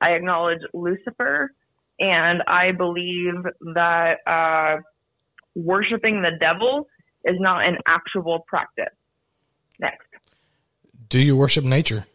I 0.00 0.10
acknowledge 0.10 0.60
Lucifer, 0.74 1.50
and 1.98 2.42
I 2.46 2.72
believe 2.72 3.34
that 3.74 4.18
uh, 4.26 4.82
worshiping 5.54 6.22
the 6.22 6.32
devil 6.38 6.86
is 7.24 7.36
not 7.40 7.66
an 7.66 7.78
actual 7.86 8.44
practice. 8.46 8.94
Next, 9.80 10.06
Do 11.08 11.18
you 11.18 11.36
worship 11.36 11.64
nature? 11.64 12.06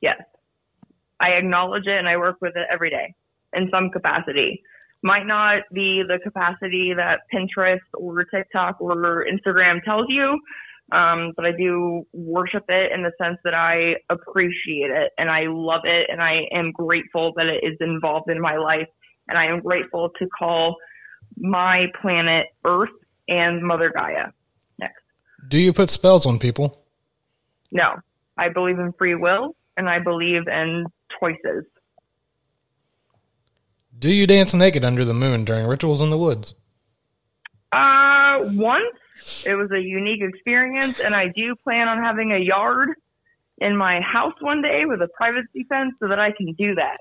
yes, 0.00 0.20
I 1.18 1.30
acknowledge 1.30 1.86
it 1.86 1.96
and 1.98 2.08
I 2.08 2.16
work 2.16 2.36
with 2.40 2.54
it 2.56 2.66
every 2.72 2.90
day 2.90 3.14
in 3.54 3.68
some 3.72 3.90
capacity. 3.90 4.62
Might 5.02 5.26
not 5.26 5.62
be 5.72 6.02
the 6.06 6.18
capacity 6.22 6.92
that 6.96 7.20
Pinterest 7.32 7.78
or 7.94 8.24
TikTok 8.24 8.80
or 8.80 9.24
Instagram 9.26 9.82
tells 9.84 10.06
you, 10.08 10.38
um, 10.90 11.32
but 11.36 11.44
I 11.44 11.52
do 11.52 12.06
worship 12.12 12.64
it 12.68 12.92
in 12.92 13.02
the 13.02 13.12
sense 13.22 13.38
that 13.44 13.54
I 13.54 13.96
appreciate 14.10 14.90
it 14.90 15.12
and 15.18 15.30
I 15.30 15.44
love 15.46 15.82
it 15.84 16.08
and 16.10 16.22
I 16.22 16.46
am 16.52 16.72
grateful 16.72 17.32
that 17.36 17.46
it 17.46 17.62
is 17.62 17.76
involved 17.80 18.30
in 18.30 18.40
my 18.40 18.56
life 18.56 18.88
and 19.28 19.36
I 19.36 19.46
am 19.46 19.60
grateful 19.60 20.10
to 20.18 20.26
call 20.26 20.76
my 21.36 21.86
planet 22.00 22.46
Earth 22.64 22.88
and 23.28 23.62
Mother 23.62 23.92
Gaia. 23.94 24.28
Next. 24.78 25.02
Do 25.48 25.58
you 25.58 25.74
put 25.74 25.90
spells 25.90 26.24
on 26.24 26.38
people? 26.38 26.82
No, 27.70 27.96
I 28.38 28.48
believe 28.48 28.78
in 28.78 28.92
free 28.94 29.14
will 29.14 29.54
and 29.76 29.90
I 29.90 29.98
believe 29.98 30.48
in 30.48 30.86
choices. 31.20 31.64
Do 33.98 34.12
you 34.12 34.26
dance 34.26 34.54
naked 34.54 34.84
under 34.84 35.04
the 35.04 35.14
moon 35.14 35.44
during 35.44 35.66
rituals 35.66 36.00
in 36.00 36.10
the 36.10 36.18
woods? 36.18 36.54
Uh, 37.72 38.38
once 38.52 38.94
it 39.44 39.54
was 39.56 39.70
a 39.72 39.80
unique 39.80 40.22
experience, 40.22 41.00
and 41.00 41.14
I 41.14 41.28
do 41.28 41.56
plan 41.56 41.88
on 41.88 41.98
having 41.98 42.32
a 42.32 42.38
yard 42.38 42.90
in 43.58 43.76
my 43.76 44.00
house 44.00 44.34
one 44.40 44.62
day 44.62 44.84
with 44.84 45.02
a 45.02 45.08
privacy 45.08 45.66
fence 45.68 45.94
so 45.98 46.08
that 46.08 46.20
I 46.20 46.30
can 46.32 46.52
do 46.52 46.76
that. 46.76 46.98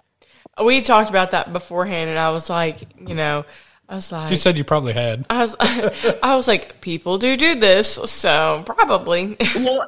We 0.64 0.82
talked 0.82 1.10
about 1.10 1.32
that 1.32 1.54
beforehand, 1.54 2.10
and 2.10 2.18
I 2.18 2.32
was 2.32 2.50
like, 2.50 2.80
you 3.08 3.14
know, 3.14 3.46
I 3.88 3.96
was 3.96 4.12
like, 4.12 4.30
She 4.30 4.36
said 4.36 4.58
you 4.58 4.64
probably 4.64 4.94
had. 4.94 5.26
I 5.30 5.42
was, 5.42 5.56
I 5.60 6.36
was 6.36 6.48
like, 6.48 6.82
people 6.82 7.20
do 7.20 7.38
do 7.38 7.60
this, 7.60 7.94
so 7.94 8.64
probably. 8.66 9.38
Well, 9.56 9.86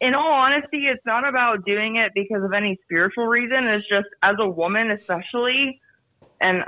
in 0.00 0.14
all 0.14 0.32
honesty, 0.32 0.86
it's 0.86 1.04
not 1.06 1.26
about 1.26 1.64
doing 1.64 1.96
it 1.96 2.12
because 2.14 2.42
of 2.42 2.52
any 2.52 2.78
spiritual 2.84 3.26
reason. 3.26 3.64
It's 3.64 3.88
just 3.88 4.08
as 4.22 4.36
a 4.38 4.48
woman, 4.48 4.90
especially, 4.90 5.80
and 6.40 6.62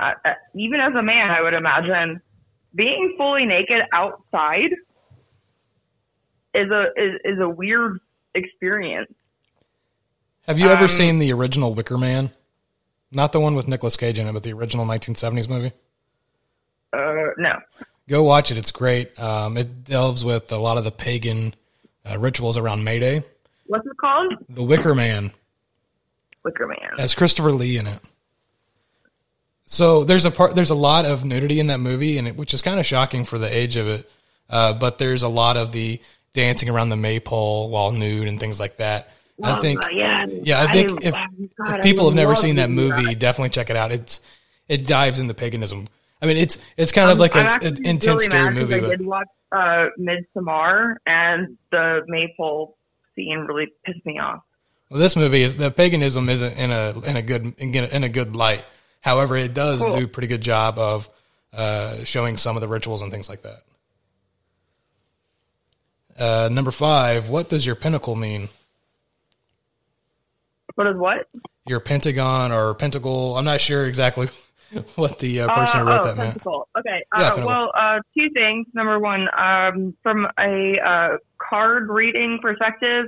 even 0.55 0.79
as 0.79 0.93
a 0.95 1.01
man, 1.03 1.29
I 1.31 1.41
would 1.41 1.53
imagine 1.53 2.21
being 2.75 3.15
fully 3.17 3.45
naked 3.45 3.81
outside 3.93 4.71
is 6.53 6.69
a 6.71 6.83
is, 6.97 7.19
is 7.25 7.39
a 7.39 7.47
weird 7.49 7.99
experience. 8.35 9.11
Have 10.47 10.57
you 10.59 10.69
ever 10.69 10.83
Um, 10.83 10.89
seen 10.89 11.19
the 11.19 11.31
original 11.33 11.73
Wicker 11.73 11.97
Man? 11.97 12.31
Not 13.11 13.31
the 13.33 13.39
one 13.39 13.55
with 13.55 13.67
Nicolas 13.67 13.97
Cage 13.97 14.19
in 14.19 14.27
it, 14.27 14.33
but 14.33 14.43
the 14.43 14.53
original 14.53 14.85
1970s 14.85 15.47
movie. 15.49 15.71
Uh, 16.93 17.31
no. 17.37 17.53
Go 18.07 18.23
watch 18.23 18.51
it. 18.51 18.57
It's 18.57 18.71
great. 18.71 19.17
Um, 19.19 19.57
it 19.57 19.83
delves 19.83 20.25
with 20.25 20.51
a 20.51 20.57
lot 20.57 20.77
of 20.77 20.83
the 20.83 20.91
pagan 20.91 21.53
uh, 22.09 22.17
rituals 22.17 22.57
around 22.57 22.83
May 22.83 22.99
Day. 22.99 23.23
What's 23.67 23.85
it 23.85 23.97
called? 23.97 24.33
The 24.49 24.63
Wicker 24.63 24.95
Man 24.95 25.31
Wicker 26.43 26.65
Man. 26.67 26.77
has 26.97 27.13
Christopher 27.13 27.51
Lee 27.51 27.77
in 27.77 27.85
it. 27.85 27.99
So 29.71 30.03
there's 30.03 30.25
a 30.25 30.31
part, 30.31 30.55
there's 30.55 30.71
a 30.71 30.75
lot 30.75 31.05
of 31.05 31.23
nudity 31.23 31.59
in 31.59 31.67
that 31.67 31.79
movie, 31.79 32.17
and 32.17 32.27
it, 32.27 32.35
which 32.35 32.55
is 32.55 32.63
kind 32.63 32.79
of 32.79 32.87
shocking 32.87 33.23
for 33.23 33.37
the 33.37 33.55
age 33.55 33.75
of 33.75 33.87
it. 33.87 34.09
Uh, 34.49 34.73
but 34.73 34.97
there's 34.97 35.21
a 35.21 35.29
lot 35.29 35.57
of 35.57 35.71
the 35.71 36.01
dancing 36.33 36.69
around 36.69 36.89
the 36.89 36.95
maypole 36.95 37.69
while 37.69 37.91
nude 37.91 38.27
and 38.27 38.39
things 38.39 38.59
like 38.59 38.77
that. 38.77 39.13
I 39.43 39.59
think, 39.61 39.79
yeah. 39.91 40.25
yeah, 40.25 40.61
I 40.61 40.73
think 40.73 41.03
if, 41.03 41.13
oh, 41.13 41.47
God, 41.63 41.77
if 41.77 41.83
people 41.83 42.05
have 42.05 42.15
never 42.15 42.35
seen 42.35 42.55
that 42.55 42.71
movie, 42.71 43.13
definitely 43.13 43.51
check 43.51 43.69
it 43.69 43.75
out. 43.75 43.91
It's 43.91 44.21
it 44.67 44.87
dives 44.87 45.19
into 45.19 45.35
paganism. 45.35 45.87
I 46.19 46.25
mean, 46.25 46.35
it's 46.37 46.57
it's 46.75 46.91
kind 46.91 47.11
of 47.11 47.19
like 47.19 47.35
a, 47.35 47.47
an 47.61 47.85
intense, 47.85 48.05
really 48.05 48.25
scary 48.25 48.53
movie, 48.53 48.73
I 48.73 48.79
but 48.79 48.89
did 48.89 49.05
watch 49.05 49.27
uh, 49.51 49.89
Midsommar, 49.99 50.95
and 51.05 51.57
the 51.71 52.01
maypole 52.07 52.75
scene 53.15 53.45
really 53.47 53.67
pissed 53.85 54.03
me 54.05 54.17
off. 54.17 54.41
Well, 54.89 54.99
this 54.99 55.15
movie 55.15 55.43
is 55.43 55.55
the 55.55 55.69
paganism 55.69 56.27
isn't 56.27 56.57
in 56.57 56.71
a 56.71 56.99
in 57.05 57.15
a 57.15 57.21
good 57.21 57.53
in 57.59 58.03
a 58.03 58.09
good 58.09 58.35
light. 58.35 58.65
However, 59.01 59.37
it 59.37 59.53
does 59.53 59.81
Cool. 59.81 59.97
do 59.97 60.03
a 60.05 60.07
pretty 60.07 60.27
good 60.27 60.41
job 60.41 60.77
of 60.77 61.09
uh, 61.53 62.03
showing 62.03 62.37
some 62.37 62.57
of 62.57 62.61
the 62.61 62.67
rituals 62.67 63.01
and 63.01 63.11
things 63.11 63.29
like 63.29 63.41
that. 63.43 63.61
Uh, 66.17 66.49
number 66.51 66.71
five, 66.71 67.29
what 67.29 67.49
does 67.49 67.65
your 67.65 67.75
pinnacle 67.75 68.15
mean? 68.15 68.49
What 70.75 70.87
is 70.87 70.97
what? 70.97 71.27
Your 71.65 71.79
pentagon 71.79 72.51
or 72.51 72.73
pentacle? 72.73 73.37
I'm 73.37 73.45
not 73.45 73.61
sure 73.61 73.85
exactly 73.85 74.27
what 74.95 75.19
the 75.19 75.41
uh, 75.41 75.53
person 75.55 75.79
Uh, 75.81 75.83
who 75.83 75.89
wrote 75.89 76.01
oh, 76.01 76.05
that 76.05 76.17
meant. 76.17 76.29
pentacle. 76.33 76.67
Okay. 76.77 77.03
Yeah, 77.17 77.19
Uh, 77.21 77.29
pentacle. 77.29 77.47
well, 77.47 77.71
uh, 77.75 77.99
two 78.17 78.29
things. 78.31 78.67
Number 78.73 78.99
one, 78.99 79.27
um, 79.37 79.95
from 80.03 80.27
a 80.37 80.77
uh, 80.79 81.17
card 81.37 81.89
reading 81.89 82.39
perspective, 82.41 83.05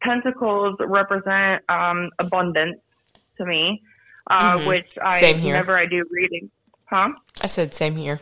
pentacles 0.00 0.76
represent 0.80 1.62
um, 1.68 2.10
abundance 2.18 2.80
to 3.38 3.44
me, 3.46 3.82
uh, 4.28 4.58
Mhm. 4.58 4.66
which 4.66 4.98
I 5.02 5.20
Same 5.20 5.38
here. 5.38 5.52
whenever 5.54 5.76
I 5.78 5.86
do 5.86 6.02
reading, 6.10 6.50
huh? 6.86 7.10
I 7.40 7.46
said 7.46 7.74
same 7.74 7.96
here. 7.96 8.20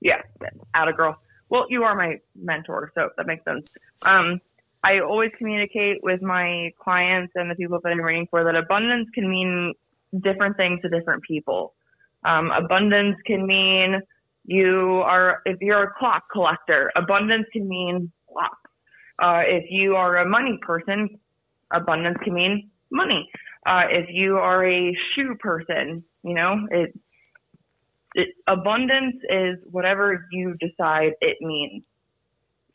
Yeah, 0.00 0.22
out 0.74 0.88
of 0.88 0.96
girl. 0.96 1.20
Well, 1.48 1.66
you 1.68 1.84
are 1.84 1.94
my 1.94 2.20
mentor, 2.34 2.92
so 2.94 3.10
that 3.16 3.26
makes 3.26 3.44
sense. 3.44 3.68
Um, 4.02 4.40
I 4.84 5.00
always 5.00 5.32
communicate 5.38 6.02
with 6.02 6.22
my 6.22 6.72
clients 6.78 7.32
and 7.34 7.50
the 7.50 7.54
people 7.54 7.80
that 7.82 7.88
I'm 7.90 8.00
reading 8.00 8.26
for 8.30 8.44
that 8.44 8.54
abundance 8.54 9.08
can 9.14 9.28
mean 9.28 9.74
different 10.20 10.56
things 10.56 10.80
to 10.82 10.88
different 10.88 11.22
people. 11.22 11.74
Um, 12.24 12.50
abundance 12.50 13.16
can 13.26 13.46
mean 13.46 14.00
you 14.44 15.02
are, 15.04 15.42
if 15.44 15.60
you're 15.60 15.82
a 15.84 15.92
clock 15.94 16.24
collector, 16.30 16.92
abundance 16.94 17.46
can 17.52 17.68
mean 17.68 18.10
clocks. 18.32 18.70
Uh, 19.18 19.42
if 19.46 19.70
you 19.70 19.96
are 19.96 20.18
a 20.18 20.28
money 20.28 20.58
person, 20.62 21.18
abundance 21.72 22.18
can 22.22 22.34
mean 22.34 22.70
money. 22.90 23.28
Uh, 23.66 23.82
if 23.90 24.08
you 24.10 24.36
are 24.36 24.64
a 24.64 24.96
shoe 25.14 25.34
person, 25.40 26.04
you 26.22 26.34
know, 26.34 26.66
it, 26.70 26.96
it, 28.14 28.28
abundance 28.46 29.16
is 29.28 29.58
whatever 29.70 30.24
you 30.30 30.54
decide 30.60 31.12
it 31.20 31.38
means. 31.40 31.82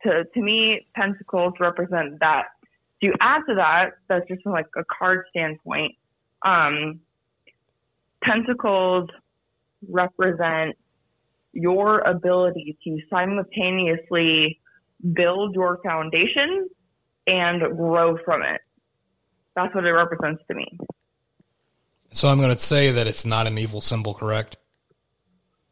To 0.03 0.23
to 0.33 0.41
me, 0.41 0.85
pentacles 0.95 1.53
represent 1.59 2.19
that. 2.19 2.47
To 3.03 3.13
add 3.21 3.41
to 3.47 3.55
that, 3.55 3.91
that's 4.09 4.27
just 4.27 4.43
from 4.43 4.51
like 4.51 4.67
a 4.75 4.83
card 4.83 5.25
standpoint. 5.29 5.95
Um, 6.43 6.99
pentacles 8.23 9.09
represent 9.87 10.75
your 11.53 11.99
ability 11.99 12.77
to 12.83 12.99
simultaneously 13.09 14.59
build 15.13 15.55
your 15.55 15.79
foundation 15.83 16.69
and 17.27 17.61
grow 17.77 18.17
from 18.23 18.41
it. 18.41 18.61
That's 19.55 19.73
what 19.75 19.85
it 19.85 19.91
represents 19.91 20.43
to 20.47 20.55
me. 20.55 20.65
So 22.11 22.27
I'm 22.27 22.37
going 22.37 22.53
to 22.53 22.59
say 22.59 22.91
that 22.91 23.07
it's 23.07 23.25
not 23.25 23.47
an 23.47 23.57
evil 23.57 23.81
symbol, 23.81 24.13
correct? 24.13 24.57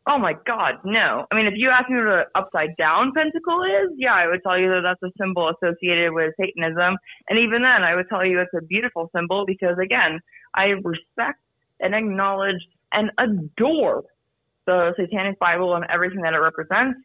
Oh 0.08 0.18
my 0.18 0.34
God, 0.48 0.76
no. 0.84 1.28
I 1.30 1.36
mean, 1.36 1.46
if 1.46 1.54
you 1.56 1.70
ask 1.70 1.88
me 1.90 1.98
what 1.98 2.08
an 2.08 2.26
upside 2.34 2.76
down 2.78 3.12
pentacle 3.14 3.64
is, 3.64 3.92
yeah, 3.96 4.16
I 4.16 4.28
would 4.28 4.42
tell 4.42 4.58
you 4.58 4.70
that 4.70 4.82
that's 4.82 5.04
a 5.04 5.12
symbol 5.20 5.50
associated 5.50 6.14
with 6.14 6.34
Satanism. 6.40 6.98
And 7.30 7.38
even 7.38 7.62
then, 7.62 7.84
I 7.84 7.94
would 7.94 8.10
tell 8.10 8.26
you 8.26 8.40
it's 8.40 8.50
a 8.58 8.66
beautiful 8.66 9.12
symbol 9.16 9.46
because, 9.46 9.78
again, 9.78 10.20
I 10.56 10.74
respect 10.84 11.40
and 11.80 11.94
acknowledge 11.94 12.58
and 12.92 13.12
adore 13.20 14.04
the 14.66 14.94
Satanic 14.98 15.38
Bible 15.38 15.76
and 15.76 15.86
everything 15.90 16.22
that 16.22 16.34
it 16.34 16.38
represents. 16.38 17.00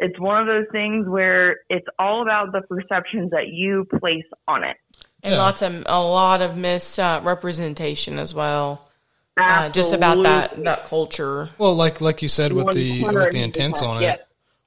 It's 0.00 0.18
one 0.18 0.40
of 0.40 0.46
those 0.48 0.66
things 0.72 1.06
where 1.06 1.58
it's 1.68 1.86
all 1.98 2.22
about 2.22 2.52
the 2.52 2.62
perceptions 2.62 3.30
that 3.30 3.48
you 3.48 3.86
place 4.00 4.24
on 4.48 4.64
it. 4.64 4.76
And 5.22 5.32
Yeah. 5.34 5.38
lots 5.38 5.62
of 5.62 5.82
a 5.86 6.00
lot 6.02 6.40
of 6.42 6.56
misrepresentation 6.56 8.18
as 8.18 8.34
well. 8.34 8.88
Uh, 9.36 9.68
just 9.70 9.92
about 9.92 10.22
that 10.24 10.62
that 10.64 10.86
culture. 10.86 11.48
Well, 11.58 11.74
like 11.74 12.00
like 12.00 12.20
you 12.22 12.28
said 12.28 12.52
with 12.52 12.72
the 12.74 13.04
with 13.04 13.32
the 13.32 13.42
intents 13.42 13.80
on 13.82 13.98
it, 13.98 14.02
yes. 14.02 14.18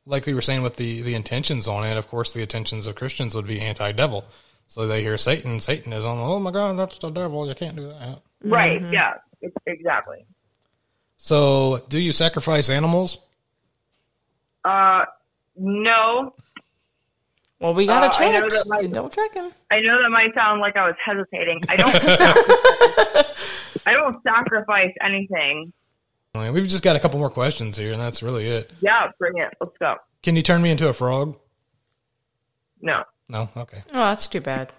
like 0.06 0.26
we 0.26 0.34
were 0.34 0.42
saying 0.42 0.62
with 0.64 0.76
the 0.78 1.02
the 1.02 1.16
intentions 1.16 1.68
on 1.68 1.84
it. 1.86 1.98
Of 1.98 2.08
course, 2.08 2.34
the 2.34 2.42
intentions 2.42 2.88
of 2.88 2.96
Christians 2.96 3.36
would 3.36 3.46
be 3.48 3.60
anti-devil. 3.62 4.26
So 4.68 4.88
they 4.88 5.02
hear 5.02 5.18
Satan, 5.18 5.60
Satanism. 5.60 6.18
Oh 6.20 6.40
my 6.40 6.50
God, 6.52 6.78
that's 6.80 6.98
the 6.98 7.10
devil. 7.12 7.48
You 7.48 7.54
can't 7.56 7.76
do 7.76 7.88
that. 7.88 8.22
Right, 8.44 8.82
Mm-hmm. 8.82 8.94
yeah, 8.94 9.14
exactly. 9.68 10.26
So, 11.18 11.80
do 11.90 12.00
you 12.00 12.12
sacrifice 12.12 12.70
animals? 12.70 13.20
Uh, 14.66 15.06
no, 15.58 16.34
Well, 17.64 17.74
we 17.74 17.86
got 17.86 18.04
Uh, 18.04 18.10
to 18.10 18.16
I 18.24 18.32
check. 18.42 18.50
that 18.50 18.66
my- 18.68 18.86
Don't 18.88 19.12
check 19.14 19.34
him. 19.34 19.52
I 19.72 19.80
know 19.80 19.98
that 20.04 20.10
might 20.10 20.34
sound 20.36 20.60
like 20.60 20.76
I 20.76 20.86
was 20.86 20.96
hesitating. 21.04 21.62
I 21.70 21.76
don't. 21.78 21.96
I 23.88 23.94
don't 23.94 24.22
sacrifice 24.22 24.92
anything. 25.02 25.72
I 26.36 26.40
mean, 26.46 26.54
we've 26.54 26.68
just 26.68 26.84
got 26.84 26.96
a 26.96 27.00
couple 27.00 27.20
more 27.20 27.30
questions 27.30 27.78
here, 27.78 27.92
and 27.94 28.02
that's 28.02 28.22
really 28.22 28.48
it. 28.48 28.72
Yeah, 28.82 29.08
bring 29.18 29.38
it. 29.38 29.54
Let's 29.62 29.78
go. 29.80 29.96
Can 30.24 30.36
you 30.36 30.42
turn 30.42 30.62
me 30.62 30.72
into 30.72 30.90
a 30.90 30.94
frog? 30.94 31.38
No. 32.82 33.04
No. 33.30 33.50
Okay. 33.56 33.80
Oh, 33.90 33.94
that's 34.10 34.28
too 34.28 34.42
bad. 34.42 34.74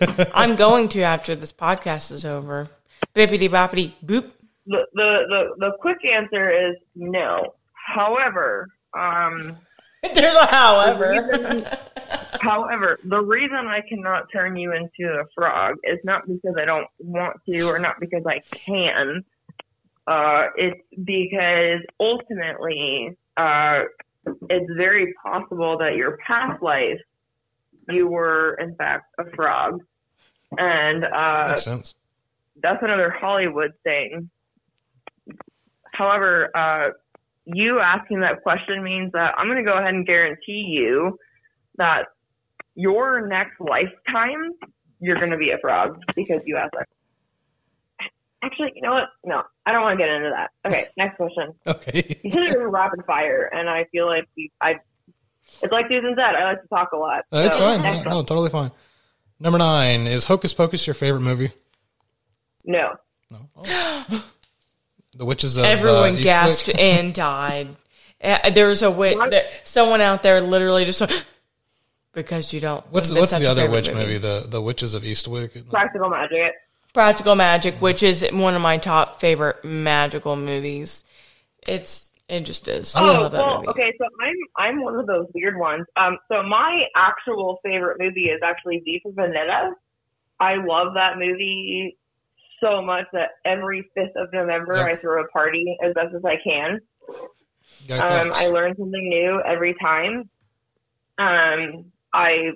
I'm 0.34 0.54
going 0.56 0.88
to 0.90 1.02
after 1.02 1.34
this 1.34 1.52
podcast 1.52 2.12
is 2.12 2.24
over. 2.24 2.68
Bippity 3.14 3.48
boppity 3.50 3.92
boop. 4.04 4.30
The, 4.66 4.86
the 4.94 5.18
the 5.28 5.44
the 5.58 5.70
quick 5.80 5.98
answer 6.04 6.50
is 6.70 6.76
no. 6.94 7.54
However, 7.72 8.68
um, 8.96 9.58
There's 10.14 10.34
a 10.34 10.46
however. 10.46 11.64
however, 12.40 12.98
the 13.04 13.20
reason 13.20 13.56
I 13.66 13.80
cannot 13.88 14.30
turn 14.32 14.56
you 14.56 14.72
into 14.72 15.12
a 15.12 15.24
frog 15.34 15.76
is 15.84 15.98
not 16.04 16.26
because 16.26 16.54
I 16.60 16.64
don't 16.64 16.86
want 16.98 17.36
to 17.48 17.62
or 17.62 17.78
not 17.78 18.00
because 18.00 18.24
I 18.26 18.40
can. 18.50 19.24
Uh, 20.06 20.48
it's 20.56 20.80
because 21.04 21.80
ultimately, 21.98 23.16
uh, 23.36 23.84
it's 24.50 24.70
very 24.76 25.14
possible 25.22 25.78
that 25.78 25.96
your 25.96 26.18
past 26.18 26.62
life 26.62 27.00
you 27.88 28.08
were 28.08 28.54
in 28.54 28.74
fact 28.76 29.06
a 29.18 29.30
frog, 29.34 29.80
and 30.58 31.04
uh, 31.04 31.48
Makes 31.50 31.64
sense. 31.64 31.94
that's 32.62 32.82
another 32.82 33.10
Hollywood 33.10 33.72
thing. 33.82 34.30
However, 35.92 36.50
uh, 36.56 36.90
you 37.46 37.80
asking 37.80 38.20
that 38.20 38.42
question 38.42 38.82
means 38.82 39.12
that 39.12 39.34
I'm 39.36 39.46
going 39.46 39.58
to 39.64 39.70
go 39.70 39.76
ahead 39.78 39.94
and 39.94 40.06
guarantee 40.06 40.64
you 40.68 41.18
that 41.76 42.06
your 42.74 43.26
next 43.26 43.60
lifetime 43.60 44.52
you're 45.00 45.16
going 45.16 45.30
to 45.30 45.36
be 45.36 45.50
a 45.50 45.58
frog 45.58 46.02
because 46.14 46.40
you 46.46 46.56
asked 46.56 46.72
that. 46.78 46.86
Actually, 48.42 48.72
you 48.74 48.82
know 48.82 48.92
what? 48.92 49.08
No, 49.24 49.42
I 49.64 49.72
don't 49.72 49.82
want 49.82 49.98
to 49.98 50.04
get 50.04 50.12
into 50.12 50.30
that. 50.30 50.50
Okay, 50.66 50.86
next 50.98 51.16
question. 51.16 51.54
Okay. 51.66 52.20
You 52.22 52.30
said 52.30 52.42
it 52.42 52.58
was 52.58 52.68
rapid 52.70 53.00
fire, 53.06 53.48
and 53.52 53.70
I 53.70 53.84
feel 53.90 54.06
like 54.06 54.28
we, 54.36 54.50
I. 54.60 54.76
It's 55.62 55.72
like 55.72 55.86
Susan 55.88 56.14
said. 56.16 56.34
I 56.34 56.44
like 56.44 56.62
to 56.62 56.68
talk 56.68 56.92
a 56.92 56.96
lot. 56.96 57.24
Uh, 57.32 57.38
it's 57.46 57.54
So, 57.54 57.60
fine. 57.60 57.82
No, 57.82 58.02
no, 58.02 58.22
totally 58.22 58.50
fine. 58.50 58.70
Number 59.40 59.58
nine 59.58 60.06
is 60.06 60.24
Hocus 60.24 60.52
Pocus 60.52 60.86
your 60.86 60.94
favorite 60.94 61.22
movie? 61.22 61.52
No. 62.64 62.90
No. 63.30 63.38
Oh. 63.56 64.30
the 65.16 65.24
Witches 65.24 65.56
of 65.56 65.64
Everyone 65.64 66.16
uh, 66.16 66.20
gasped 66.20 66.70
and 66.78 67.14
died. 67.14 67.68
Uh, 68.22 68.50
There 68.50 68.68
was 68.68 68.82
a 68.82 68.90
witch. 68.90 69.18
There, 69.30 69.48
someone 69.64 70.00
out 70.00 70.22
there 70.22 70.40
literally 70.40 70.84
just 70.84 71.00
went, 71.00 71.24
because 72.12 72.52
you 72.52 72.60
don't. 72.60 72.84
What's 72.90 73.12
what's 73.12 73.36
the 73.36 73.46
other 73.46 73.68
witch 73.68 73.92
movie? 73.92 74.18
The 74.18 74.46
the 74.48 74.60
Witches 74.62 74.94
of 74.94 75.02
Eastwick. 75.02 75.68
Practical 75.70 76.08
magic. 76.08 76.52
Practical 76.92 77.34
Magic, 77.34 77.80
which 77.82 78.04
is 78.04 78.24
one 78.32 78.54
of 78.54 78.62
my 78.62 78.78
top 78.78 79.18
favorite 79.20 79.64
magical 79.64 80.36
movies. 80.36 81.02
It's 81.66 82.12
it 82.28 82.42
just 82.42 82.68
is. 82.68 82.94
I 82.94 83.00
Oh, 83.02 83.06
love 83.22 83.32
that 83.32 83.38
well, 83.44 83.56
movie. 83.58 83.68
okay. 83.70 83.92
So 83.98 84.04
I'm 84.22 84.34
I'm 84.56 84.80
one 84.82 84.94
of 84.94 85.06
those 85.08 85.26
weird 85.34 85.58
ones. 85.58 85.86
Um, 85.96 86.18
so 86.30 86.42
my 86.44 86.84
actual 86.94 87.58
favorite 87.64 87.98
movie 87.98 88.26
is 88.26 88.40
actually 88.44 88.78
V 88.84 89.00
for 89.02 89.10
Vendetta. 89.12 89.72
I 90.38 90.54
love 90.54 90.94
that 90.94 91.18
movie 91.18 91.98
so 92.64 92.80
much 92.82 93.06
that 93.12 93.30
every 93.44 93.90
fifth 93.94 94.16
of 94.16 94.32
November 94.32 94.76
Yep. 94.76 94.86
I 94.86 94.96
throw 94.96 95.22
a 95.22 95.28
party 95.28 95.76
as 95.84 95.92
best 95.94 96.14
as 96.14 96.24
I 96.24 96.36
can. 96.42 96.80
Um, 97.90 98.32
I 98.34 98.46
learn 98.48 98.74
something 98.76 99.08
new 99.08 99.40
every 99.46 99.74
time. 99.82 100.28
Um, 101.18 101.86
I 102.12 102.52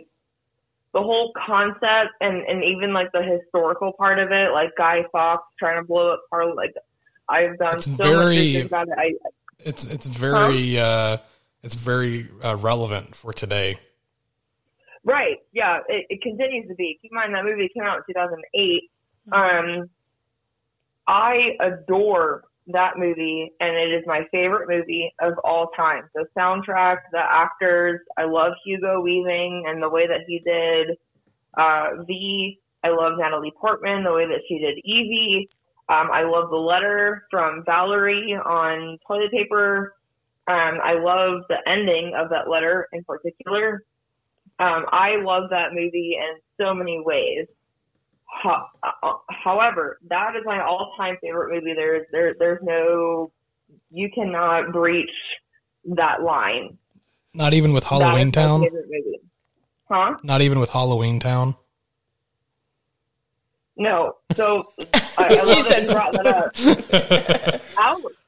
the 0.95 1.03
whole 1.03 1.33
concept 1.47 2.13
and 2.21 2.37
and 2.47 2.65
even 2.65 2.93
like 2.93 3.13
the 3.13 3.23
historical 3.23 3.93
part 3.93 4.19
of 4.19 4.33
it, 4.33 4.53
like 4.53 4.71
Guy 4.77 5.05
Fawkes 5.13 5.47
trying 5.59 5.81
to 5.81 5.87
blow 5.87 6.13
up 6.15 6.23
Parliament. 6.31 6.57
Like 6.57 6.75
I've 7.29 7.59
done 7.59 7.77
It's 7.77 7.97
so 7.97 8.05
very- 8.19 8.55
much 8.55 8.65
about 8.67 8.89
it. 8.89 8.95
I, 8.99 9.13
It's 9.61 9.85
it's 9.87 10.07
very 10.07 10.79
uh, 10.79 11.19
it's 11.63 11.75
very 11.75 12.29
uh, 12.43 12.57
relevant 12.57 13.15
for 13.17 13.33
today. 13.33 13.77
Right. 15.05 15.39
Yeah. 15.53 15.79
It, 15.89 16.07
it 16.11 16.23
continues 16.23 16.69
to 16.69 16.75
be. 16.75 16.99
Keep 17.01 17.13
in 17.13 17.17
mind 17.17 17.35
that 17.35 17.45
movie 17.45 17.69
came 17.75 17.83
out 17.85 17.99
in 18.09 18.15
2008. 18.15 18.91
Um, 19.33 19.91
I 21.09 21.57
adore 21.61 22.45
that 22.69 22.99
movie, 22.99 23.51
and 23.61 23.77
it 23.77 23.95
is 23.95 24.05
my 24.07 24.27
favorite 24.31 24.69
movie 24.69 25.13
of 25.21 25.35
all 25.43 25.71
time. 25.75 26.05
The 26.15 26.27
soundtrack, 26.37 26.99
the 27.13 27.19
actors, 27.19 28.01
I 28.19 28.25
love 28.25 28.53
Hugo 28.65 29.01
Weaving 29.01 29.65
and 29.67 29.83
the 29.83 29.89
way 29.89 30.07
that 30.07 30.21
he 30.27 30.39
did 30.41 30.99
uh, 31.57 32.03
V. 32.07 32.61
I 32.85 32.91
love 32.91 33.15
Natalie 33.19 33.53
Portman, 33.59 34.05
the 34.05 34.13
way 34.13 34.27
that 34.27 34.43
she 34.49 34.59
did 34.59 34.79
Evey. 34.87 35.49
Um, 35.89 36.11
I 36.13 36.25
love 36.25 36.51
the 36.51 36.57
letter 36.57 37.25
from 37.31 37.65
Valerie 37.65 38.35
on 38.35 38.99
toilet 39.07 39.33
paper. 39.33 39.95
Um, 40.47 40.79
I 40.85 40.95
love 40.95 41.43
the 41.49 41.59
ending 41.67 42.13
of 42.17 42.29
that 42.31 42.51
letter 42.51 42.87
in 42.93 43.03
particular. 43.05 43.85
Um, 44.59 44.85
I 44.93 45.17
love 45.23 45.51
that 45.51 45.73
movie 45.73 46.17
in 46.19 46.39
so 46.61 46.75
many 46.75 47.01
ways. 47.05 47.47
Ho- 48.31 48.67
uh, 48.83 49.13
however, 49.31 49.99
that 50.09 50.37
is 50.37 50.43
my 50.45 50.63
all-time 50.63 51.17
favorite 51.21 51.55
movie. 51.55 51.75
There's 51.75 52.07
there 52.13 52.35
there's 52.39 52.61
no 52.63 53.33
you 53.91 54.11
cannot 54.15 54.73
breach 54.73 55.11
that 55.85 56.23
line. 56.23 56.79
Not 57.35 57.55
even 57.55 57.73
with 57.73 57.85
Halloween 57.85 58.33
Town. 58.33 58.65
Huh? 59.91 60.17
Not 60.23 60.43
even 60.43 60.61
with 60.61 60.71
Halloween 60.71 61.21
Town. 61.21 61.57
No. 63.77 64.17
So 64.35 64.73
I, 65.17 65.39
I 65.39 65.43
love 65.43 65.49
that 65.49 65.65
said 65.67 65.83
you 65.85 65.93
brought 65.93 66.13
that 66.13 66.27
up. 66.27 67.63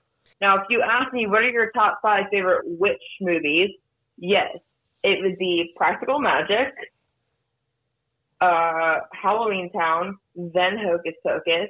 Now, 0.41 0.57
if 0.57 0.65
you 0.71 0.83
ask 0.83 1.13
me 1.13 1.27
what 1.27 1.43
are 1.43 1.51
your 1.51 1.71
top 1.73 1.99
five 2.01 2.25
favorite 2.31 2.63
witch 2.65 3.03
movies, 3.21 3.71
yes, 4.17 4.57
it 5.03 5.23
would 5.23 5.37
be 5.39 5.75
Practical 5.77 6.19
Magic, 6.19 6.73
uh, 8.41 9.01
Halloween 9.13 9.71
Town, 9.73 10.19
then 10.35 10.79
Hocus 10.79 11.15
Pocus. 11.25 11.69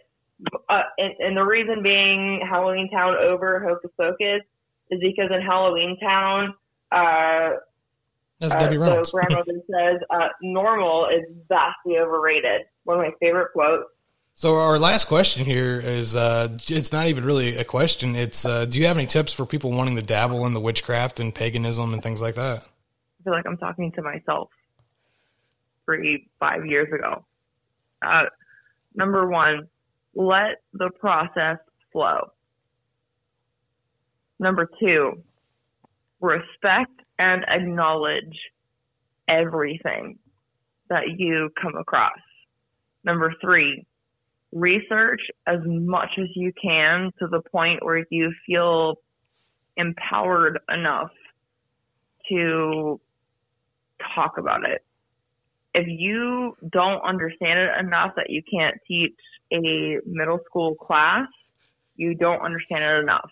Uh, 0.68 0.82
and, 0.96 1.14
and 1.18 1.36
the 1.36 1.42
reason 1.42 1.82
being 1.82 2.40
Halloween 2.48 2.90
Town 2.90 3.14
over 3.16 3.60
Hocus 3.60 3.90
Pocus 3.98 4.42
is 4.90 5.00
because 5.00 5.30
in 5.30 5.42
Halloween 5.42 5.98
Town, 6.00 6.54
uh, 6.92 7.56
That's 8.38 8.54
uh, 8.54 8.58
Debbie 8.58 8.76
so 8.76 8.82
Reynolds. 8.82 9.10
grandmother 9.10 9.52
says, 9.70 10.00
uh, 10.10 10.28
normal 10.40 11.08
is 11.08 11.24
vastly 11.48 11.98
overrated. 11.98 12.62
One 12.84 12.98
of 12.98 13.04
my 13.04 13.12
favorite 13.20 13.52
quotes. 13.52 13.84
So 14.32 14.56
our 14.56 14.78
last 14.78 15.04
question 15.06 15.44
here 15.44 15.80
is 15.80 16.14
uh 16.16 16.56
it's 16.68 16.92
not 16.92 17.08
even 17.08 17.24
really 17.24 17.56
a 17.56 17.64
question. 17.64 18.14
It's 18.14 18.46
uh 18.46 18.64
do 18.64 18.78
you 18.78 18.86
have 18.86 18.96
any 18.96 19.06
tips 19.06 19.32
for 19.32 19.44
people 19.44 19.72
wanting 19.72 19.96
to 19.96 20.02
dabble 20.02 20.46
in 20.46 20.54
the 20.54 20.60
witchcraft 20.60 21.20
and 21.20 21.34
paganism 21.34 21.92
and 21.92 22.02
things 22.02 22.22
like 22.22 22.36
that? 22.36 22.62
I 22.62 23.24
feel 23.24 23.32
like 23.34 23.44
I'm 23.44 23.58
talking 23.58 23.92
to 23.92 24.02
myself 24.02 24.48
three, 25.96 26.28
five 26.38 26.66
years 26.66 26.88
ago. 26.92 27.24
Uh, 28.04 28.24
number 28.94 29.28
one, 29.28 29.68
let 30.14 30.62
the 30.72 30.90
process 30.98 31.58
flow. 31.92 32.30
Number 34.38 34.68
two, 34.80 35.22
respect 36.20 36.92
and 37.18 37.44
acknowledge 37.48 38.38
everything 39.28 40.18
that 40.88 41.04
you 41.18 41.50
come 41.60 41.76
across. 41.76 42.12
Number 43.04 43.34
three, 43.40 43.86
research 44.52 45.20
as 45.46 45.60
much 45.64 46.10
as 46.18 46.28
you 46.34 46.52
can 46.60 47.10
to 47.18 47.26
the 47.28 47.40
point 47.52 47.84
where 47.84 48.04
you 48.10 48.32
feel 48.46 48.96
empowered 49.76 50.58
enough 50.68 51.10
to 52.28 53.00
talk 54.14 54.38
about 54.38 54.68
it. 54.68 54.84
If 55.74 55.86
you 55.86 56.56
don't 56.68 57.00
understand 57.02 57.60
it 57.60 57.70
enough 57.78 58.12
that 58.16 58.30
you 58.30 58.42
can't 58.42 58.76
teach 58.86 59.14
a 59.52 59.98
middle 60.04 60.40
school 60.46 60.74
class, 60.74 61.26
you 61.96 62.14
don't 62.14 62.40
understand 62.40 62.82
it 62.84 63.02
enough. 63.02 63.30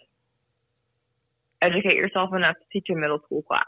Educate 1.61 1.97
yourself 1.97 2.33
enough 2.35 2.55
to 2.57 2.65
teach 2.73 2.87
a 2.91 2.95
middle 2.95 3.19
school 3.25 3.43
class. 3.43 3.65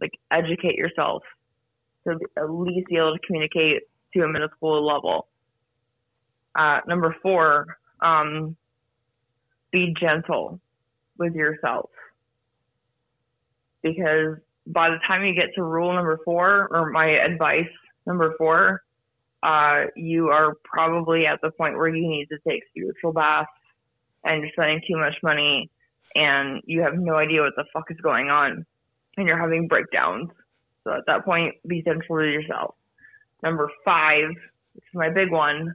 Like, 0.00 0.12
educate 0.30 0.74
yourself 0.74 1.22
to 2.04 2.18
at 2.36 2.50
least 2.50 2.88
be 2.88 2.96
able 2.96 3.16
to 3.16 3.26
communicate 3.26 3.82
to 4.14 4.22
a 4.22 4.28
middle 4.28 4.48
school 4.56 4.84
level. 4.84 5.28
Uh, 6.58 6.80
number 6.88 7.14
four, 7.22 7.78
um, 8.00 8.56
be 9.70 9.94
gentle 10.00 10.60
with 11.18 11.34
yourself 11.34 11.90
because 13.82 14.36
by 14.66 14.90
the 14.90 14.98
time 15.06 15.24
you 15.24 15.34
get 15.34 15.54
to 15.54 15.62
rule 15.62 15.92
number 15.92 16.18
four 16.24 16.68
or 16.70 16.90
my 16.90 17.06
advice 17.06 17.68
number 18.06 18.34
four, 18.38 18.82
uh, 19.42 19.84
you 19.96 20.28
are 20.28 20.54
probably 20.64 21.26
at 21.26 21.40
the 21.42 21.50
point 21.50 21.76
where 21.76 21.88
you 21.88 22.06
need 22.06 22.26
to 22.26 22.38
take 22.46 22.62
spiritual 22.70 23.12
baths 23.12 23.48
and 24.24 24.42
you're 24.42 24.50
spending 24.52 24.80
too 24.86 24.98
much 24.98 25.14
money 25.22 25.70
and 26.14 26.60
you 26.66 26.82
have 26.82 26.94
no 26.94 27.14
idea 27.14 27.40
what 27.40 27.54
the 27.56 27.64
fuck 27.72 27.90
is 27.90 27.96
going 28.02 28.28
on 28.28 28.66
and 29.16 29.26
you're 29.26 29.38
having 29.38 29.66
breakdowns. 29.66 30.28
So 30.84 30.92
at 30.92 31.06
that 31.06 31.24
point, 31.24 31.54
be 31.66 31.82
gentle 31.82 32.18
to 32.18 32.24
yourself. 32.24 32.74
Number 33.42 33.70
five, 33.84 34.28
this 34.74 34.82
is 34.82 34.94
my 34.94 35.10
big 35.10 35.30
one. 35.30 35.74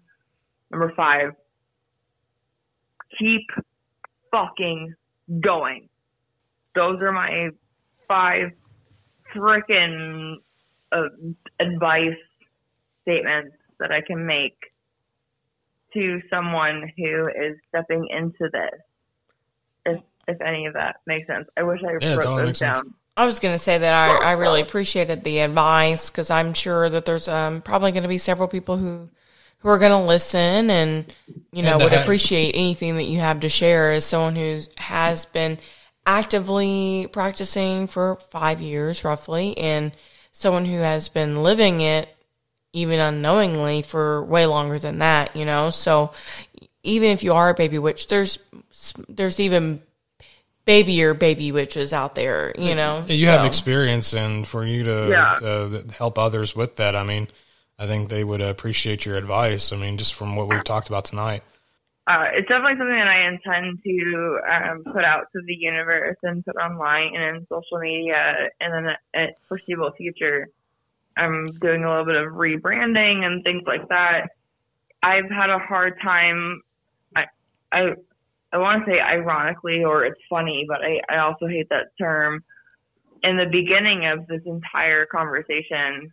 Number 0.72 0.94
five, 0.95 1.32
keep 3.18 3.48
fucking 4.32 4.94
going. 5.41 5.90
Those 6.76 7.02
are 7.02 7.12
my 7.12 7.49
five 8.07 8.52
frickin' 9.36 10.36
uh, 10.91 11.03
advice 11.60 12.18
statements 13.03 13.56
that 13.80 13.91
I 13.91 14.02
can 14.02 14.26
make 14.26 14.57
to 15.94 16.22
someone 16.30 16.91
who 16.98 17.28
is 17.28 17.57
stepping 17.70 18.07
into 18.10 18.49
this. 18.52 18.80
If 19.86 20.02
if 20.28 20.41
any 20.41 20.66
of 20.66 20.74
that 20.74 20.98
makes 21.06 21.28
sense, 21.28 21.48
I 21.56 21.64
wish 21.64 21.80
I 21.84 21.94
Yeah, 21.94 22.16
wrote 22.16 22.24
totally 22.24 22.38
those 22.38 22.45
makes 22.48 22.60
sense. 22.60 22.78
down. 22.80 22.94
I 23.18 23.26
was 23.26 23.40
going 23.40 23.53
to 23.53 23.60
say 23.60 23.78
that 23.78 23.94
I, 23.94 24.30
I 24.30 24.32
really 24.34 24.60
appreciated 24.62 25.24
the 25.24 25.40
advice 25.40 26.10
because 26.10 26.30
I'm 26.30 26.53
sure 26.53 26.90
that 26.90 27.06
there's 27.06 27.30
um, 27.30 27.62
probably 27.62 27.91
going 27.91 28.03
to 28.03 28.10
be 28.10 28.18
several 28.18 28.48
people 28.49 28.76
who 28.78 29.10
who 29.60 29.70
are 29.70 29.78
going 29.78 29.91
to 29.91 30.06
listen 30.06 30.70
and 30.70 31.16
you 31.53 31.62
know 31.64 31.76
And 31.76 31.84
would 31.84 31.91
that- 31.94 32.03
appreciate 32.03 32.56
anything 32.56 32.98
that 32.98 33.06
you 33.06 33.20
have 33.20 33.40
to 33.41 33.49
share 33.49 33.91
as 33.91 34.06
someone 34.06 34.36
who 34.36 34.60
has 34.78 35.26
been 35.26 35.60
actively 36.06 37.07
practicing 37.11 37.88
for 37.88 38.15
five 38.30 38.61
years 38.61 39.03
roughly 39.03 39.57
and 39.57 39.91
someone 40.32 40.65
who 40.65 40.77
has 40.77 41.10
been 41.10 41.41
living 41.44 41.82
it 41.82 42.10
even 42.73 42.99
unknowingly 42.99 43.82
for 43.82 44.23
way 44.23 44.45
longer 44.45 44.77
than 44.77 44.99
that 44.99 45.36
you 45.36 45.45
know 45.45 45.69
so 45.69 46.11
even 46.84 47.10
if 47.10 47.23
you 47.23 47.34
are 47.34 47.49
a 47.49 47.53
baby 47.53 47.80
witch 47.80 48.07
there's 48.07 48.38
there's 49.10 49.40
even 49.40 49.82
babyier 50.68 51.18
baby 51.18 51.52
witches 51.52 51.94
out 51.94 52.15
there 52.15 52.53
you 52.57 52.76
know 52.76 53.03
You 53.07 53.27
have 53.27 53.45
experience 53.45 54.14
and 54.14 54.48
for 54.48 54.65
you 54.65 54.84
to 54.84 55.07
Yeah. 55.10 55.36
uh, 55.48 55.82
help 55.98 56.18
others 56.18 56.56
with 56.56 56.77
that, 56.77 56.95
I 56.95 57.03
mean, 57.03 57.27
I 57.77 57.86
think 57.88 58.10
they 58.10 58.23
would 58.23 58.41
appreciate 58.41 59.06
your 59.06 59.15
advice. 59.15 59.72
I 59.72 59.77
mean, 59.77 59.98
just 59.98 60.14
from 60.15 60.36
what 60.36 60.48
we've 60.48 60.64
talked 60.64 60.88
about 60.88 61.06
tonight. 61.06 61.44
Uh, 62.07 62.26
it's 62.34 62.48
definitely 62.48 62.77
something 62.77 62.95
that 62.95 63.07
I 63.07 63.27
intend 63.27 63.80
to 63.84 64.40
um, 64.52 64.84
put 64.94 65.03
out 65.03 65.26
to 65.34 65.41
the 65.45 65.56
universe 65.56 66.18
and 66.22 66.45
put 66.45 66.56
online 66.56 67.15
and 67.15 67.38
in 67.38 67.48
social 67.49 67.80
media 67.80 68.49
in 68.61 68.69
the 68.69 68.95
ne- 69.15 69.34
foreseeable 69.48 69.91
future. 69.98 70.48
I'm 71.18 71.48
doing 71.61 71.84
a 71.84 71.90
little 71.90 72.06
bit 72.06 72.15
of 72.15 72.34
rebranding 72.34 73.23
and 73.23 73.44
things 73.44 73.64
like 73.65 73.88
that. 73.90 74.27
I've 75.02 75.30
had 75.30 75.49
a 75.49 75.57
hard 75.57 75.95
time. 76.03 76.61
I 77.15 77.26
I 77.72 77.94
I 78.53 78.57
want 78.57 78.86
to 78.86 78.91
say 78.91 78.99
ironically 78.99 79.84
or 79.84 80.06
it's 80.06 80.22
funny, 80.30 80.65
but 80.68 80.82
I, 80.82 81.02
I 81.10 81.19
also 81.19 81.48
hate 81.48 81.69
that 81.69 81.88
term. 81.99 82.44
In 83.23 83.38
the 83.38 83.45
beginning 83.52 84.06
of 84.06 84.27
this 84.27 84.41
entire 84.45 85.07
conversation, 85.07 86.11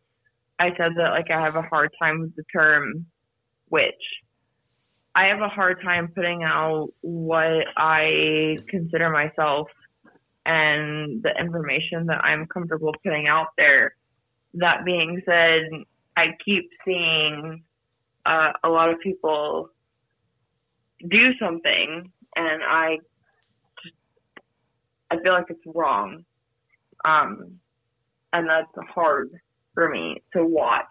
I 0.59 0.70
said 0.78 0.93
that 0.97 1.10
like 1.10 1.31
I 1.31 1.40
have 1.40 1.56
a 1.56 1.62
hard 1.62 1.90
time 2.01 2.20
with 2.20 2.35
the 2.36 2.44
term 2.52 3.06
witch. 3.69 4.22
I 5.14 5.26
have 5.26 5.40
a 5.40 5.48
hard 5.48 5.82
time 5.82 6.09
putting 6.14 6.43
out 6.43 6.89
what 7.02 7.66
I 7.76 8.56
consider 8.68 9.10
myself 9.10 9.68
and 10.47 11.22
the 11.22 11.30
information 11.39 12.06
that 12.06 12.24
I'm 12.24 12.47
comfortable 12.47 12.94
putting 13.05 13.28
out 13.28 13.48
there. 13.59 13.94
That 14.55 14.84
being 14.84 15.20
said, 15.26 15.62
I 16.16 16.28
keep 16.44 16.68
seeing 16.84 17.62
uh, 18.24 18.52
a 18.64 18.68
lot 18.68 18.90
of 18.90 19.01
people 19.01 19.70
do 21.09 21.32
something, 21.39 22.10
and 22.36 22.62
I 22.62 22.98
just 23.82 23.94
I 25.10 25.16
feel 25.22 25.32
like 25.32 25.47
it's 25.48 25.60
wrong, 25.66 26.24
um, 27.05 27.59
and 28.32 28.48
that's 28.48 28.89
hard 28.94 29.30
for 29.74 29.90
me 29.90 30.22
to 30.34 30.44
watch. 30.44 30.84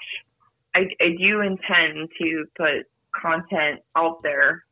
I, 0.75 0.81
I 1.01 1.15
do 1.17 1.41
intend 1.41 2.09
to 2.19 2.45
put 2.57 2.87
content 3.19 3.81
out 3.95 4.21
there 4.23 4.63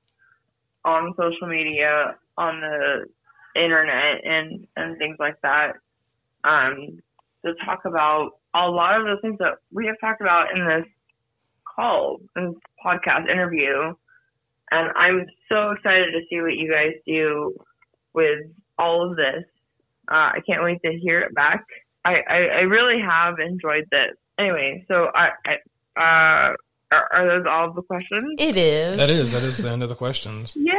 on 0.85 1.13
social 1.17 1.47
media, 1.47 2.15
on 2.37 2.61
the 2.61 3.05
internet, 3.59 4.23
and 4.25 4.67
and 4.75 4.97
things 4.97 5.17
like 5.19 5.39
that, 5.41 5.73
um, 6.43 6.99
to 7.45 7.53
talk 7.65 7.85
about 7.85 8.31
a 8.53 8.69
lot 8.69 8.99
of 8.99 9.05
the 9.05 9.17
things 9.21 9.37
that 9.39 9.55
we 9.71 9.85
have 9.87 9.99
talked 9.99 10.21
about 10.21 10.55
in 10.55 10.65
this 10.65 10.85
call, 11.75 12.17
this 12.35 12.53
podcast 12.83 13.29
interview. 13.29 13.93
and 14.71 14.91
I'm 14.95 15.25
so 15.49 15.71
excited 15.71 16.11
to 16.11 16.21
see 16.29 16.41
what 16.41 16.55
you 16.55 16.71
guys 16.71 16.93
do 17.05 17.55
with 18.13 18.39
all 18.77 19.09
of 19.09 19.17
this. 19.17 19.43
Uh, 20.11 20.33
I 20.35 20.39
can't 20.45 20.63
wait 20.63 20.81
to 20.83 20.91
hear 20.99 21.21
it 21.21 21.33
back. 21.35 21.65
I, 22.05 22.15
I, 22.27 22.35
I 22.35 22.61
really 22.61 23.01
have 23.01 23.39
enjoyed 23.39 23.85
this. 23.91 24.15
Anyway, 24.39 24.85
so 24.87 25.07
I, 25.13 25.29
I 25.45 26.51
uh, 26.51 26.55
are, 26.91 27.07
are 27.13 27.27
those 27.27 27.45
all 27.47 27.69
of 27.69 27.75
the 27.75 27.81
questions? 27.83 28.35
It 28.39 28.57
is. 28.57 28.97
That 28.97 29.09
is 29.09 29.31
that 29.31 29.43
is 29.43 29.57
the 29.57 29.69
end 29.69 29.83
of 29.83 29.89
the 29.89 29.95
questions. 29.95 30.55
Yay! 30.55 30.73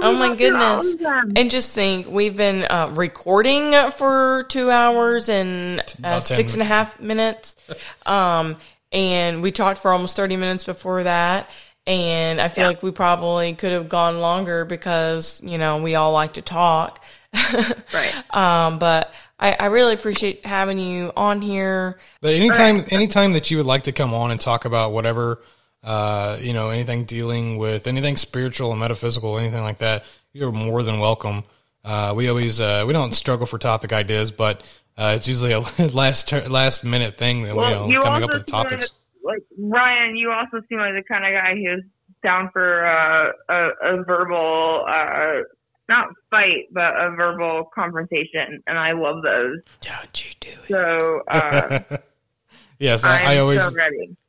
Oh 0.00 0.14
my 0.14 0.28
got 0.28 0.38
through 0.38 0.56
all 0.56 0.82
goodness. 0.82 0.94
of. 0.94 1.32
And 1.36 1.50
just 1.50 1.72
think, 1.72 2.08
we've 2.08 2.36
been 2.36 2.64
uh, 2.64 2.92
recording 2.94 3.72
for 3.92 4.46
two 4.48 4.70
hours 4.70 5.28
and 5.28 5.80
uh, 5.80 5.84
About 5.98 6.26
10 6.26 6.36
six 6.36 6.52
and 6.54 6.62
a 6.62 6.66
half 6.66 6.98
minutes. 7.00 7.56
Um, 8.06 8.56
and 8.90 9.42
we 9.42 9.52
talked 9.52 9.80
for 9.80 9.92
almost 9.92 10.16
30 10.16 10.36
minutes 10.36 10.64
before 10.64 11.02
that. 11.02 11.50
And 11.86 12.40
I 12.40 12.48
feel 12.48 12.66
like 12.66 12.82
we 12.82 12.90
probably 12.90 13.54
could 13.54 13.72
have 13.72 13.90
gone 13.90 14.20
longer 14.20 14.64
because, 14.64 15.42
you 15.44 15.58
know, 15.58 15.82
we 15.82 15.94
all 15.94 16.12
like 16.12 16.34
to 16.34 16.42
talk. 16.42 17.04
Right. 17.92 18.34
Um, 18.34 18.78
but 18.78 19.12
I, 19.40 19.56
I 19.60 19.66
really 19.66 19.94
appreciate 19.94 20.44
having 20.44 20.78
you 20.78 21.12
on 21.16 21.40
here. 21.40 21.98
But 22.20 22.34
anytime, 22.34 22.84
anytime 22.90 23.32
that 23.32 23.50
you 23.50 23.56
would 23.58 23.66
like 23.66 23.82
to 23.84 23.92
come 23.92 24.12
on 24.12 24.30
and 24.30 24.40
talk 24.40 24.64
about 24.64 24.92
whatever, 24.92 25.40
uh, 25.84 26.36
you 26.40 26.52
know, 26.52 26.70
anything 26.70 27.04
dealing 27.04 27.56
with 27.56 27.86
anything 27.86 28.16
spiritual 28.16 28.70
and 28.72 28.80
metaphysical, 28.80 29.38
anything 29.38 29.62
like 29.62 29.78
that, 29.78 30.04
you're 30.32 30.50
more 30.52 30.82
than 30.82 30.98
welcome. 30.98 31.44
Uh, 31.84 32.12
we 32.16 32.28
always 32.28 32.60
uh, 32.60 32.84
we 32.86 32.92
don't 32.92 33.12
struggle 33.14 33.46
for 33.46 33.58
topic 33.58 33.92
ideas, 33.92 34.30
but 34.32 34.62
uh, 34.96 35.14
it's 35.16 35.28
usually 35.28 35.52
a 35.52 35.60
last 35.92 36.28
ter- 36.28 36.48
last 36.48 36.84
minute 36.84 37.16
thing 37.16 37.44
that 37.44 37.54
Well, 37.54 37.84
we 37.86 37.92
you 37.92 37.96
know 37.98 38.02
coming 38.02 38.24
up 38.24 38.32
with 38.32 38.48
seem 38.48 38.56
like- 38.58 38.68
topics. 38.68 38.92
Like 39.22 39.42
Ryan, 39.58 40.16
you 40.16 40.30
also 40.32 40.64
seem 40.68 40.78
like 40.78 40.94
the 40.94 41.02
kind 41.06 41.24
of 41.26 41.32
guy 41.32 41.54
who's 41.54 41.84
down 42.24 42.48
for 42.50 42.86
uh, 42.86 43.32
a, 43.50 43.98
a 43.98 44.02
verbal, 44.02 44.84
uh, 44.88 45.42
not 45.88 46.08
fight, 46.30 46.66
but 46.72 46.94
a 46.96 47.10
verbal 47.16 47.70
confrontation, 47.74 48.62
and 48.66 48.78
I 48.78 48.92
love 48.92 49.22
those. 49.22 49.58
Don't 49.80 50.24
you 50.24 50.32
do 50.40 50.48
it. 50.50 50.68
So 50.68 51.22
uh, 51.28 51.80
Yes, 52.78 53.04
I'm 53.04 53.10
I, 53.26 53.34
I 53.34 53.38
always 53.38 53.62
so 53.64 53.72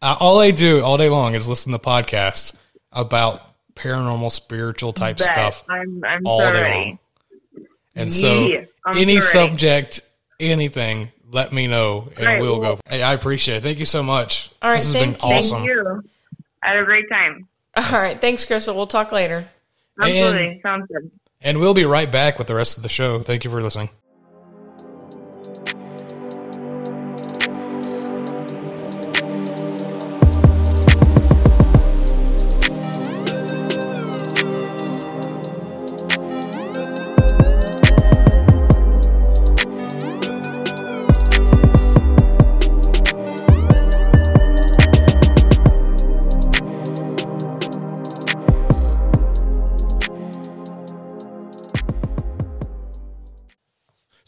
uh, 0.01 0.15
all 0.19 0.39
I 0.39 0.51
do 0.51 0.81
all 0.83 0.97
day 0.97 1.09
long 1.09 1.35
is 1.35 1.47
listen 1.47 1.71
to 1.73 1.79
podcasts 1.79 2.55
about 2.91 3.41
paranormal, 3.75 4.31
spiritual 4.31 4.91
type 4.93 5.17
Bet. 5.17 5.27
stuff 5.27 5.63
I'm, 5.69 6.03
I'm 6.03 6.25
all 6.25 6.39
so 6.39 6.51
day 6.51 6.61
ready. 6.63 6.73
long. 6.79 6.99
And 7.95 8.11
so, 8.13 8.47
I'm 8.85 8.97
any 8.97 9.19
so 9.21 9.47
subject, 9.47 10.01
anything, 10.39 11.11
let 11.29 11.51
me 11.53 11.67
know, 11.67 12.09
and 12.17 12.25
Right, 12.25 12.41
we'll 12.41 12.59
well- 12.59 12.75
go. 12.77 12.81
Hey, 12.89 13.03
I 13.03 13.13
appreciate 13.13 13.57
it. 13.57 13.63
Thank 13.63 13.77
you 13.79 13.85
so 13.85 14.01
much. 14.01 14.49
All 14.61 14.69
right, 14.71 14.77
this 14.77 14.85
has 14.85 14.93
thank 14.93 15.19
been 15.19 15.29
you. 15.29 15.35
awesome. 15.35 15.57
Thank 15.57 15.69
you. 15.69 16.03
I 16.63 16.67
had 16.69 16.77
a 16.77 16.85
great 16.85 17.09
time. 17.09 17.47
All 17.75 17.91
right. 17.91 18.19
Thanks, 18.19 18.45
Krystal. 18.45 18.75
We'll 18.75 18.87
talk 18.87 19.11
later. 19.11 19.47
Absolutely. 20.01 20.59
Sounds 20.63 20.87
good. 20.91 21.11
And 21.41 21.59
we'll 21.59 21.73
be 21.73 21.85
right 21.85 22.11
back 22.11 22.37
with 22.37 22.47
the 22.47 22.55
rest 22.55 22.77
of 22.77 22.83
the 22.83 22.89
show. 22.89 23.21
Thank 23.21 23.43
you 23.43 23.51
for 23.51 23.61
listening. 23.61 23.89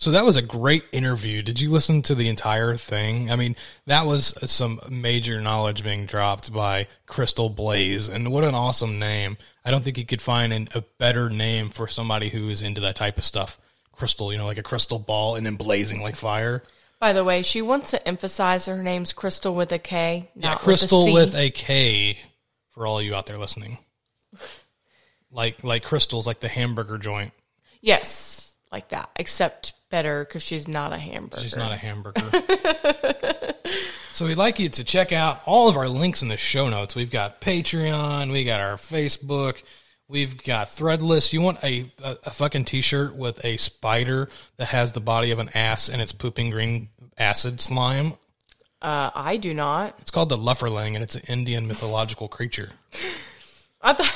So 0.02 0.10
that 0.10 0.26
was 0.26 0.36
a 0.36 0.42
great 0.42 0.86
interview. 0.92 1.44
Did 1.44 1.62
you 1.62 1.70
listen 1.70 2.02
to 2.04 2.16
the 2.16 2.28
entire 2.28 2.76
thing? 2.76 3.30
I 3.30 3.36
mean, 3.36 3.56
that 3.86 4.08
was 4.08 4.34
some 4.50 4.82
major 4.90 5.40
knowledge 5.42 5.84
being 5.84 6.08
dropped 6.08 6.52
by 6.52 6.88
Krystal 7.08 7.56
Blaze, 7.56 8.10
and 8.10 8.32
what 8.32 8.44
an 8.44 8.56
awesome 8.56 8.98
name! 8.98 9.38
I 9.64 9.70
don't 9.70 9.84
think 9.84 10.00
you 10.00 10.06
could 10.08 10.22
find 10.22 10.52
an, 10.54 10.70
a 10.74 10.82
better 10.98 11.30
name 11.30 11.70
for 11.70 11.88
somebody 11.88 12.30
who 12.30 12.50
is 12.50 12.64
into 12.64 12.82
that 12.82 12.96
type 12.96 13.20
of 13.20 13.24
stuff. 13.24 13.60
Krystal, 13.96 14.32
you 14.32 14.40
know, 14.40 14.48
like 14.48 14.58
a 14.58 14.64
crystal 14.64 14.98
ball 14.98 15.36
and 15.36 15.46
then 15.46 15.56
blazing 15.56 16.02
like 16.02 16.16
fire. 16.16 16.64
By 17.00 17.14
the 17.14 17.24
way, 17.24 17.44
she 17.44 17.62
wants 17.62 17.92
to 17.92 18.08
emphasize 18.08 18.66
her 18.66 18.82
name's 18.82 19.14
Krystal 19.14 19.54
with 19.54 19.72
a 19.72 19.78
K, 19.78 20.32
not 20.34 20.54
yeah, 20.54 20.56
crystal 20.56 21.14
with 21.14 21.34
with 21.34 21.36
a 21.36 21.52
K 21.52 22.18
for 22.72 22.88
all 22.88 23.04
you 23.04 23.14
out 23.14 23.28
there 23.28 23.38
listening. 23.38 23.78
Like 25.30 25.64
like 25.64 25.84
crystals, 25.84 26.26
like 26.26 26.40
the 26.40 26.48
hamburger 26.48 26.98
joint. 26.98 27.34
yes, 27.82 28.41
like 28.72 28.90
that. 28.90 29.10
Except 29.16 29.74
better 29.92 30.24
because 30.24 30.42
she's 30.42 30.68
not 30.68 30.94
a 30.94 30.98
hamburger. 30.98 31.44
She's 31.44 31.56
not 31.56 31.72
a 31.72 31.78
hamburger. 31.78 32.22
so 34.12 34.26
we'd 34.26 34.36
like 34.36 34.58
you 34.58 34.70
to 34.70 34.84
check 34.84 35.12
out 35.12 35.42
all 35.46 35.70
of 35.70 35.78
our 35.78 35.88
links 35.88 36.24
in 36.24 36.30
the 36.30 36.38
show 36.38 36.70
notes. 36.70 36.96
We've 36.96 37.12
got 37.12 37.42
Patreon, 37.42 38.32
we 38.32 38.44
got 38.44 38.60
our 38.60 38.78
Facebook, 38.78 39.62
we've 40.08 40.42
got 40.44 40.70
Threadless. 40.70 41.34
You 41.34 41.42
want 41.42 41.64
a, 41.64 41.92
a, 42.04 42.18
a 42.26 42.32
fucking 42.32 42.66
t-shirt 42.66 43.16
with 43.16 43.44
a 43.46 43.58
spider 43.58 44.30
that 44.58 44.70
has 44.70 44.94
the 44.94 45.02
body 45.02 45.30
of 45.30 45.40
an 45.40 45.50
ass 45.54 45.90
and 45.90 46.02
it's 46.02 46.14
pooping 46.14 46.50
green 46.50 46.90
acid 47.18 47.62
slime? 47.62 48.14
Uh, 48.82 49.12
I 49.14 49.38
do 49.38 49.54
not. 49.54 49.96
It's 50.00 50.10
called 50.10 50.30
the 50.30 50.38
Lufferling 50.38 50.96
and 50.96 51.04
it's 51.04 51.16
an 51.16 51.24
Indian 51.28 51.68
mythological 51.68 52.28
creature. 52.28 52.72
I 53.82 53.94
thought 53.94 54.16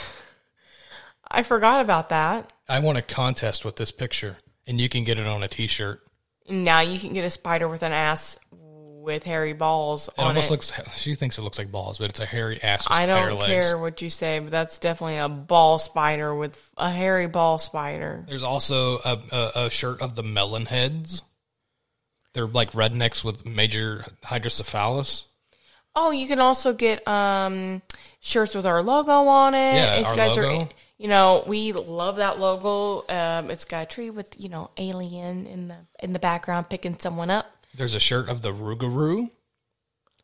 I 1.29 1.43
forgot 1.43 1.81
about 1.81 2.09
that. 2.09 2.51
I 2.67 2.79
want 2.79 2.97
a 2.97 3.01
contest 3.01 3.65
with 3.65 3.75
this 3.75 3.91
picture 3.91 4.37
and 4.67 4.79
you 4.79 4.89
can 4.89 5.03
get 5.03 5.19
it 5.19 5.27
on 5.27 5.43
a 5.43 5.47
t-shirt. 5.47 6.01
Now 6.49 6.81
you 6.81 6.99
can 6.99 7.13
get 7.13 7.25
a 7.25 7.29
spider 7.29 7.67
with 7.67 7.81
an 7.83 7.91
ass 7.91 8.37
with 8.51 9.23
hairy 9.23 9.53
balls 9.53 10.07
It 10.09 10.13
almost 10.21 10.47
it. 10.47 10.51
looks. 10.51 10.73
She 10.97 11.13
thinks 11.13 11.37
it 11.37 11.43
looks 11.43 11.59
like 11.59 11.71
balls, 11.71 11.99
but 11.99 12.09
it's 12.09 12.19
a 12.19 12.25
hairy 12.25 12.61
ass. 12.63 12.89
With 12.89 12.97
I 12.99 13.05
don't 13.05 13.37
legs. 13.39 13.45
care 13.45 13.77
what 13.77 14.01
you 14.01 14.09
say, 14.09 14.39
but 14.39 14.49
that's 14.49 14.79
definitely 14.79 15.17
a 15.17 15.29
ball 15.29 15.77
spider 15.77 16.33
with 16.33 16.59
a 16.75 16.89
hairy 16.89 17.27
ball 17.27 17.59
spider. 17.59 18.25
There's 18.27 18.41
also 18.43 18.97
a, 19.05 19.19
a, 19.31 19.51
a 19.65 19.69
shirt 19.69 20.01
of 20.01 20.15
the 20.15 20.23
melon 20.23 20.65
heads. 20.65 21.21
They're 22.33 22.47
like 22.47 22.71
rednecks 22.71 23.23
with 23.23 23.45
major 23.45 24.03
hydrocephalus. 24.23 25.27
Oh, 25.95 26.11
you 26.11 26.27
can 26.27 26.39
also 26.39 26.73
get 26.73 27.07
um, 27.07 27.81
shirts 28.19 28.53
with 28.55 28.65
our 28.65 28.81
logo 28.83 29.11
on 29.27 29.53
it. 29.53 29.75
Yeah, 29.75 29.95
if 29.97 30.05
our 30.07 30.11
you 30.13 30.17
guys 30.17 30.37
logo. 30.37 30.63
are, 30.63 30.69
you 30.97 31.07
know, 31.07 31.43
we 31.45 31.73
love 31.73 32.17
that 32.17 32.39
logo. 32.39 33.05
Um, 33.09 33.49
it's 33.51 33.65
got 33.65 33.83
a 33.83 33.85
tree 33.85 34.09
with 34.09 34.39
you 34.39 34.49
know 34.49 34.69
alien 34.77 35.45
in 35.47 35.67
the 35.67 35.77
in 35.99 36.13
the 36.13 36.19
background 36.19 36.69
picking 36.69 36.97
someone 36.99 37.29
up. 37.29 37.45
There's 37.75 37.93
a 37.95 37.99
shirt 37.99 38.29
of 38.29 38.41
the 38.41 38.53
Rougarou. 38.53 39.29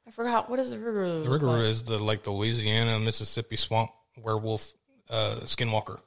I 0.08 0.12
forgot 0.12 0.50
what 0.50 0.60
is 0.60 0.72
the 0.72 0.78
Rougarou. 0.78 1.24
The 1.24 1.30
look 1.30 1.42
Rougarou 1.42 1.58
like? 1.60 1.68
is 1.68 1.84
the 1.84 2.00
like 2.00 2.24
the 2.24 2.32
Louisiana 2.32 3.00
Mississippi 3.00 3.56
swamp 3.56 3.92
werewolf 4.18 4.74
uh, 5.10 5.36
skinwalker. 5.42 6.00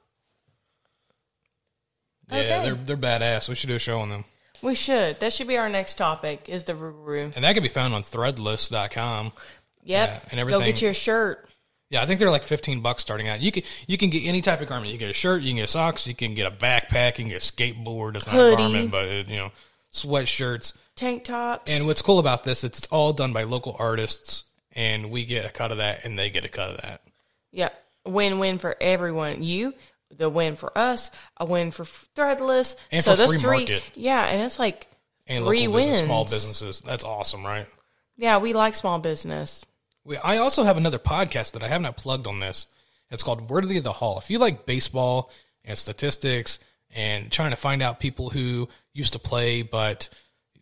Yeah, 2.31 2.37
Okay. 2.37 2.63
they're 2.65 2.75
they're 2.75 2.97
badass. 2.97 3.49
We 3.49 3.55
should 3.55 3.69
do 3.69 3.75
a 3.75 3.79
show 3.79 3.99
on 3.99 4.09
them, 4.09 4.25
We 4.63 4.73
should. 4.73 5.19
That 5.19 5.31
should 5.33 5.47
be 5.47 5.57
our 5.57 5.69
next 5.69 5.95
topic. 5.95 6.49
Is 6.49 6.63
the 6.63 6.73
Rougarou? 6.73 7.33
and 7.35 7.43
that 7.43 7.53
can 7.53 7.61
be 7.63 7.69
found 7.69 7.93
on 7.93 8.01
Threadless.com. 8.03 9.31
Yep. 9.83 10.09
Yeah, 10.09 10.19
and 10.31 10.39
everything. 10.39 10.59
Go 10.61 10.65
get 10.65 10.81
your 10.81 10.95
shirt. 10.95 11.47
Yeah, 11.89 12.01
I 12.01 12.05
think 12.07 12.19
they're 12.19 12.31
like 12.31 12.43
fifteen 12.43 12.81
bucks 12.81 13.01
starting 13.03 13.27
out. 13.27 13.41
You 13.41 13.51
can 13.51 13.63
you 13.87 13.97
can 13.97 14.09
get 14.09 14.25
any 14.25 14.41
type 14.41 14.59
of 14.61 14.67
garment. 14.67 14.91
You 14.91 14.97
can 14.97 15.07
get 15.07 15.11
a 15.11 15.13
shirt, 15.13 15.41
you 15.43 15.49
can 15.49 15.57
get 15.57 15.69
socks, 15.69 16.07
you 16.07 16.15
can 16.15 16.33
get 16.33 16.47
a 16.47 16.51
backpack, 16.55 17.17
you 17.19 17.25
can 17.25 17.29
get 17.29 17.47
a 17.47 17.53
skateboard. 17.53 18.15
It's 18.15 18.25
not 18.25 18.35
Hoodie. 18.35 18.53
a 18.53 18.57
garment, 18.57 18.91
but 18.91 19.05
it, 19.05 19.27
you 19.27 19.37
know, 19.37 19.51
sweatshirts. 19.93 20.73
Tank 20.95 21.25
tops. 21.25 21.71
And 21.71 21.85
what's 21.85 22.01
cool 22.01 22.19
about 22.19 22.43
this, 22.43 22.63
it's 22.63 22.79
it's 22.79 22.87
all 22.87 23.13
done 23.13 23.33
by 23.33 23.43
local 23.43 23.75
artists, 23.79 24.45
and 24.73 25.11
we 25.11 25.25
get 25.25 25.45
a 25.45 25.49
cut 25.49 25.71
of 25.71 25.77
that, 25.77 26.05
and 26.05 26.17
they 26.17 26.29
get 26.29 26.45
a 26.45 26.49
cut 26.49 26.71
of 26.71 26.81
that. 26.81 27.01
Yep. 27.51 27.83
Win 28.05 28.39
win 28.39 28.57
for 28.59 28.75
everyone. 28.81 29.43
You, 29.43 29.73
the 30.15 30.29
win 30.29 30.55
for 30.55 30.75
us, 30.77 31.11
a 31.37 31.45
win 31.45 31.71
for 31.71 31.83
Threadless. 32.15 32.75
And 32.91 33.03
so 33.03 33.11
for 33.11 33.17
those 33.17 33.29
free 33.29 33.39
three, 33.39 33.57
market. 33.59 33.83
yeah, 33.95 34.25
and 34.25 34.41
it's 34.41 34.57
like 34.59 34.87
And 35.27 35.43
three 35.45 35.67
local 35.67 35.77
business, 35.79 35.97
wins. 35.99 36.05
small 36.07 36.23
businesses. 36.25 36.81
That's 36.81 37.03
awesome, 37.03 37.45
right? 37.45 37.67
Yeah, 38.17 38.37
we 38.37 38.53
like 38.53 38.75
small 38.75 38.99
business. 38.99 39.65
We, 40.05 40.17
I 40.17 40.37
also 40.37 40.63
have 40.63 40.77
another 40.77 40.99
podcast 40.99 41.53
that 41.53 41.63
I 41.63 41.67
have 41.67 41.81
not 41.81 41.97
plugged 41.97 42.27
on 42.27 42.39
this. 42.39 42.67
It's 43.09 43.23
called 43.23 43.49
Worthy 43.49 43.77
of 43.77 43.83
the 43.83 43.91
Hall. 43.91 44.19
If 44.19 44.29
you 44.29 44.39
like 44.39 44.65
baseball 44.65 45.31
and 45.63 45.77
statistics 45.77 46.59
and 46.93 47.31
trying 47.31 47.49
to 47.49 47.55
find 47.55 47.81
out 47.81 47.99
people 47.99 48.29
who 48.29 48.69
used 48.93 49.13
to 49.13 49.19
play 49.19 49.63
but 49.63 50.09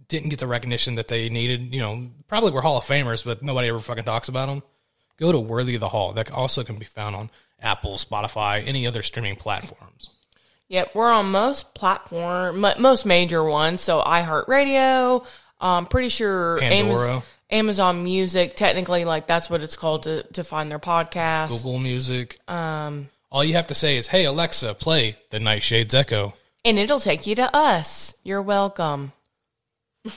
didn't 0.07 0.29
get 0.29 0.39
the 0.39 0.47
recognition 0.47 0.95
that 0.95 1.07
they 1.07 1.29
needed, 1.29 1.73
you 1.73 1.81
know, 1.81 2.09
probably 2.27 2.51
were 2.51 2.61
Hall 2.61 2.77
of 2.77 2.85
Famers, 2.85 3.23
but 3.23 3.43
nobody 3.43 3.67
ever 3.67 3.79
fucking 3.79 4.05
talks 4.05 4.29
about 4.29 4.47
them. 4.47 4.63
Go 5.17 5.31
to 5.31 5.39
Worthy 5.39 5.75
of 5.75 5.81
the 5.81 5.89
Hall. 5.89 6.13
That 6.13 6.31
also 6.31 6.63
can 6.63 6.77
be 6.77 6.85
found 6.85 7.15
on 7.15 7.29
Apple, 7.61 7.95
Spotify, 7.95 8.65
any 8.65 8.87
other 8.87 9.01
streaming 9.01 9.35
platforms. 9.35 10.09
Yep, 10.69 10.95
we're 10.95 11.11
on 11.11 11.31
most 11.31 11.73
platform, 11.75 12.65
most 12.79 13.05
major 13.05 13.43
ones. 13.43 13.81
So 13.81 14.01
iHeartRadio. 14.01 15.25
I'm 15.59 15.85
pretty 15.85 16.09
sure 16.09 16.59
Pandora. 16.59 17.07
Amaz- 17.09 17.23
Amazon 17.53 18.03
Music. 18.03 18.55
Technically, 18.57 19.05
like 19.05 19.27
that's 19.27 19.49
what 19.49 19.61
it's 19.61 19.77
called 19.77 20.03
to 20.03 20.23
to 20.33 20.43
find 20.43 20.69
their 20.69 20.79
podcast. 20.79 21.49
Google 21.49 21.79
Music. 21.79 22.39
Um, 22.49 23.09
All 23.31 23.43
you 23.43 23.53
have 23.53 23.67
to 23.67 23.75
say 23.75 23.95
is, 23.97 24.07
"Hey 24.07 24.25
Alexa, 24.25 24.73
play 24.73 25.17
the 25.29 25.39
Nightshades 25.39 25.93
Echo." 25.93 26.33
And 26.65 26.79
it'll 26.79 26.99
take 26.99 27.27
you 27.27 27.35
to 27.35 27.55
us. 27.55 28.15
You're 28.23 28.41
welcome. 28.41 29.11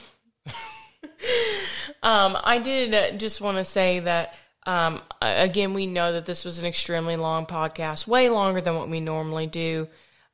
um, 2.01 2.37
I 2.41 2.59
did 2.59 3.19
just 3.19 3.41
want 3.41 3.57
to 3.57 3.65
say 3.65 3.99
that, 3.99 4.33
um, 4.65 5.01
again, 5.21 5.73
we 5.73 5.87
know 5.87 6.13
that 6.13 6.25
this 6.25 6.45
was 6.45 6.59
an 6.59 6.65
extremely 6.65 7.17
long 7.17 7.45
podcast, 7.45 8.07
way 8.07 8.29
longer 8.29 8.61
than 8.61 8.75
what 8.75 8.87
we 8.87 9.01
normally 9.01 9.45
do. 9.47 9.89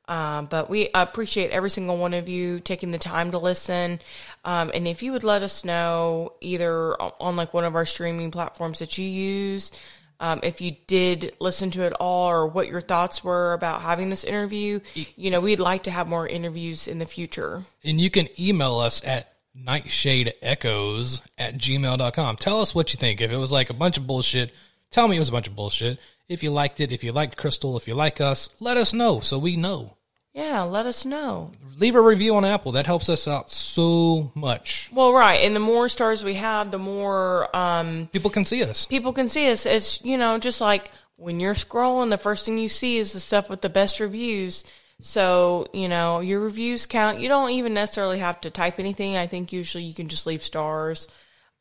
Um, 0.08 0.48
but 0.48 0.70
we 0.70 0.90
appreciate 0.94 1.52
every 1.52 1.70
single 1.70 1.98
one 1.98 2.14
of 2.14 2.28
you 2.28 2.60
taking 2.60 2.92
the 2.92 2.98
time 2.98 3.32
to 3.32 3.38
listen. 3.38 4.00
Um, 4.44 4.72
and 4.74 4.88
if 4.88 5.02
you 5.02 5.14
would 5.14 5.24
let 5.24 5.44
us 5.44 5.64
know 5.64 6.34
either 6.42 7.02
on, 7.02 7.36
like 7.36 7.54
one 7.54 7.64
of 7.64 7.76
our 7.76 7.86
streaming 7.86 8.32
platforms 8.32 8.80
that 8.80 8.98
you 8.98 9.06
use, 9.06 9.72
um, 10.20 10.42
if 10.44 10.62
you 10.62 10.76
did 10.88 11.36
listen 11.40 11.72
to 11.72 11.84
it 11.84 11.94
all 11.94 12.30
or 12.30 12.48
what 12.48 12.68
your 12.68 12.82
thoughts 12.82 13.24
were 13.24 13.54
about 13.54 13.82
having 13.82 14.10
this 14.10 14.24
interview, 14.24 14.80
you 15.16 15.32
know, 15.32 15.40
we'd 15.40 15.60
like 15.60 15.84
to 15.84 15.92
have 15.92 16.08
more 16.08 16.28
interviews 16.28 16.88
in 16.88 17.00
the 17.00 17.06
future. 17.06 17.64
And 17.84 18.00
you 18.00 18.10
can 18.10 18.28
email 18.40 18.80
us 18.80 19.06
at 19.06 19.34
nightshadeechoes 19.58 21.22
at 21.38 21.58
gmail.com. 21.58 22.38
Tell 22.38 22.60
us 22.60 22.76
what 22.76 22.94
you 22.94 22.98
think. 22.98 23.22
If 23.22 23.32
it 23.32 23.38
was 23.38 23.52
like 23.52 23.70
a 23.70 23.74
bunch 23.74 23.98
of 23.98 24.08
bullshit, 24.08 24.52
tell 24.92 25.08
me 25.08 25.16
it 25.16 25.20
was 25.20 25.30
a 25.30 25.34
bunch 25.34 25.48
of 25.48 25.56
bullshit. 25.56 26.00
If 26.30 26.42
you 26.44 26.52
liked 26.52 26.80
it, 26.80 26.92
if 26.92 27.04
you 27.04 27.12
liked 27.12 27.38
Krystal, 27.38 27.78
if 27.78 27.88
you 27.88 27.96
like 27.96 28.22
us, 28.22 28.50
let 28.60 28.78
us 28.78 28.94
know 28.94 29.20
so 29.20 29.38
we 29.38 29.56
know. 29.56 29.98
Yeah, 30.34 30.62
let 30.64 30.88
us 30.88 31.06
know. 31.06 31.52
Leave 31.78 31.96
a 31.96 32.02
review 32.02 32.34
on 32.36 32.44
Apple. 32.46 32.72
That 32.72 32.88
helps 32.88 33.08
us 33.08 33.28
out 33.28 33.52
so 33.52 34.32
much. 34.34 34.90
Well, 34.92 35.14
right. 35.14 35.40
And 35.42 35.56
the 35.56 35.60
more 35.60 35.88
stars 35.90 36.24
we 36.24 36.34
have, 36.36 36.72
the 36.72 36.80
more 36.80 37.56
um, 37.56 38.10
People 38.12 38.32
can 38.32 38.44
see 38.46 38.64
us. 38.64 38.86
people 38.86 39.14
can 39.14 39.30
see 39.30 39.52
us. 39.52 39.66
It's, 39.68 40.04
you 40.04 40.18
know, 40.18 40.40
just 40.40 40.60
like 40.60 40.90
when 41.18 41.40
you're 41.40 41.54
scrolling, 41.54 42.10
the 42.10 42.18
first 42.18 42.46
thing 42.46 42.58
you 42.58 42.68
see 42.68 42.98
is 42.98 43.14
the 43.14 43.20
stuff 43.20 43.48
with 43.48 43.62
the 43.62 43.70
best 43.70 44.00
reviews. 44.00 44.64
So, 45.02 45.68
you 45.74 45.88
know, 45.88 46.20
your 46.22 46.40
reviews 46.40 46.88
count. 46.88 47.20
You 47.20 47.28
don't 47.28 47.52
even 47.52 47.74
necessarily 47.76 48.20
have 48.20 48.42
to 48.42 48.50
type 48.50 48.80
anything. 48.80 49.16
I 49.18 49.28
think 49.28 49.54
usually 49.54 49.84
you 49.84 49.94
can 49.94 50.08
just 50.08 50.26
leave 50.26 50.42
stars. 50.42 51.08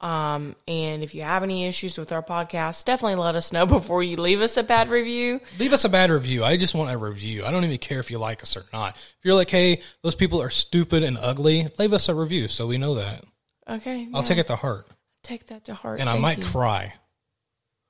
Um, 0.02 0.56
and 0.66 1.04
if 1.04 1.14
you 1.14 1.22
have 1.22 1.44
any 1.44 1.66
issues 1.66 1.96
with 1.96 2.10
our 2.10 2.22
podcast, 2.22 2.84
definitely 2.84 3.22
let 3.22 3.36
us 3.36 3.52
know 3.52 3.64
before 3.78 4.02
you 4.02 4.16
leave 4.16 4.40
us 4.40 4.56
a 4.56 4.64
bad 4.64 4.88
review. 4.88 5.40
Leave 5.58 5.72
us 5.72 5.84
a 5.84 5.88
bad 5.88 6.10
review. 6.10 6.44
I 6.44 6.56
just 6.56 6.74
want 6.74 6.90
a 6.90 6.98
review. 6.98 7.44
I 7.44 7.52
don't 7.52 7.64
even 7.64 7.78
care 7.78 8.00
if 8.00 8.10
you 8.10 8.18
like 8.18 8.42
us 8.42 8.56
or 8.56 8.64
not. 8.72 8.96
If 8.96 9.18
you're 9.22 9.36
like, 9.36 9.50
hey, 9.50 9.80
those 10.02 10.16
people 10.16 10.42
are 10.42 10.50
stupid 10.50 11.04
and 11.04 11.16
ugly, 11.16 11.68
leave 11.78 11.92
us 11.92 12.08
a 12.08 12.14
review 12.14 12.48
so 12.48 12.66
we 12.66 12.78
know 12.78 12.94
that. 12.96 13.24
Okay. 13.68 14.08
I'll 14.12 14.22
yeah, 14.22 14.26
take 14.26 14.38
it 14.38 14.48
to 14.48 14.56
heart. 14.56 14.88
Take 15.22 15.46
that 15.46 15.66
to 15.66 15.74
heart. 15.74 16.00
And 16.00 16.10
I 16.10 16.18
might 16.18 16.38
you. 16.38 16.44
cry. 16.44 16.94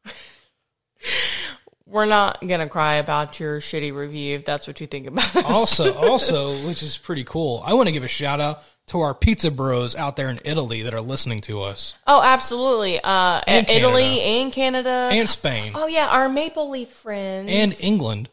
We're 1.86 2.04
not 2.06 2.46
gonna 2.46 2.68
cry 2.68 2.94
about 2.94 3.40
your 3.40 3.60
shitty 3.60 3.94
review 3.94 4.36
if 4.36 4.44
that's 4.44 4.66
what 4.66 4.80
you 4.80 4.86
think 4.86 5.06
about 5.06 5.34
us. 5.36 5.44
also, 5.44 5.94
also, 6.10 6.66
which 6.66 6.82
is 6.82 6.96
pretty 6.96 7.24
cool. 7.24 7.62
I 7.66 7.74
want 7.74 7.88
to 7.88 7.92
give 7.92 8.04
a 8.04 8.08
shout 8.08 8.40
out 8.40 8.62
to 8.88 9.00
our 9.00 9.14
pizza 9.14 9.50
bros 9.50 9.94
out 9.96 10.16
there 10.16 10.28
in 10.28 10.40
Italy 10.44 10.82
that 10.82 10.92
are 10.94 11.00
listening 11.00 11.40
to 11.42 11.62
us 11.62 11.94
oh, 12.06 12.20
absolutely. 12.22 12.98
Uh, 13.02 13.40
And 13.46 13.68
Italy 13.70 14.02
Canada. 14.02 14.22
and 14.26 14.52
Canada. 14.52 15.08
and 15.12 15.30
Spain 15.30 15.72
oh 15.74 15.86
yeah, 15.86 16.08
our 16.08 16.28
Maple 16.28 16.68
Leaf 16.70 16.88
friends. 16.88 17.50
and 17.50 17.74
England. 17.80 18.28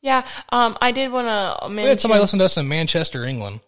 yeah, 0.00 0.26
um, 0.50 0.76
I 0.80 0.90
did 0.92 1.12
want 1.12 1.26
to 1.28 1.68
We 1.68 1.82
had 1.82 2.00
somebody 2.00 2.20
listen 2.20 2.38
to 2.40 2.44
us 2.46 2.56
in 2.56 2.66
Manchester, 2.68 3.24
England. 3.24 3.60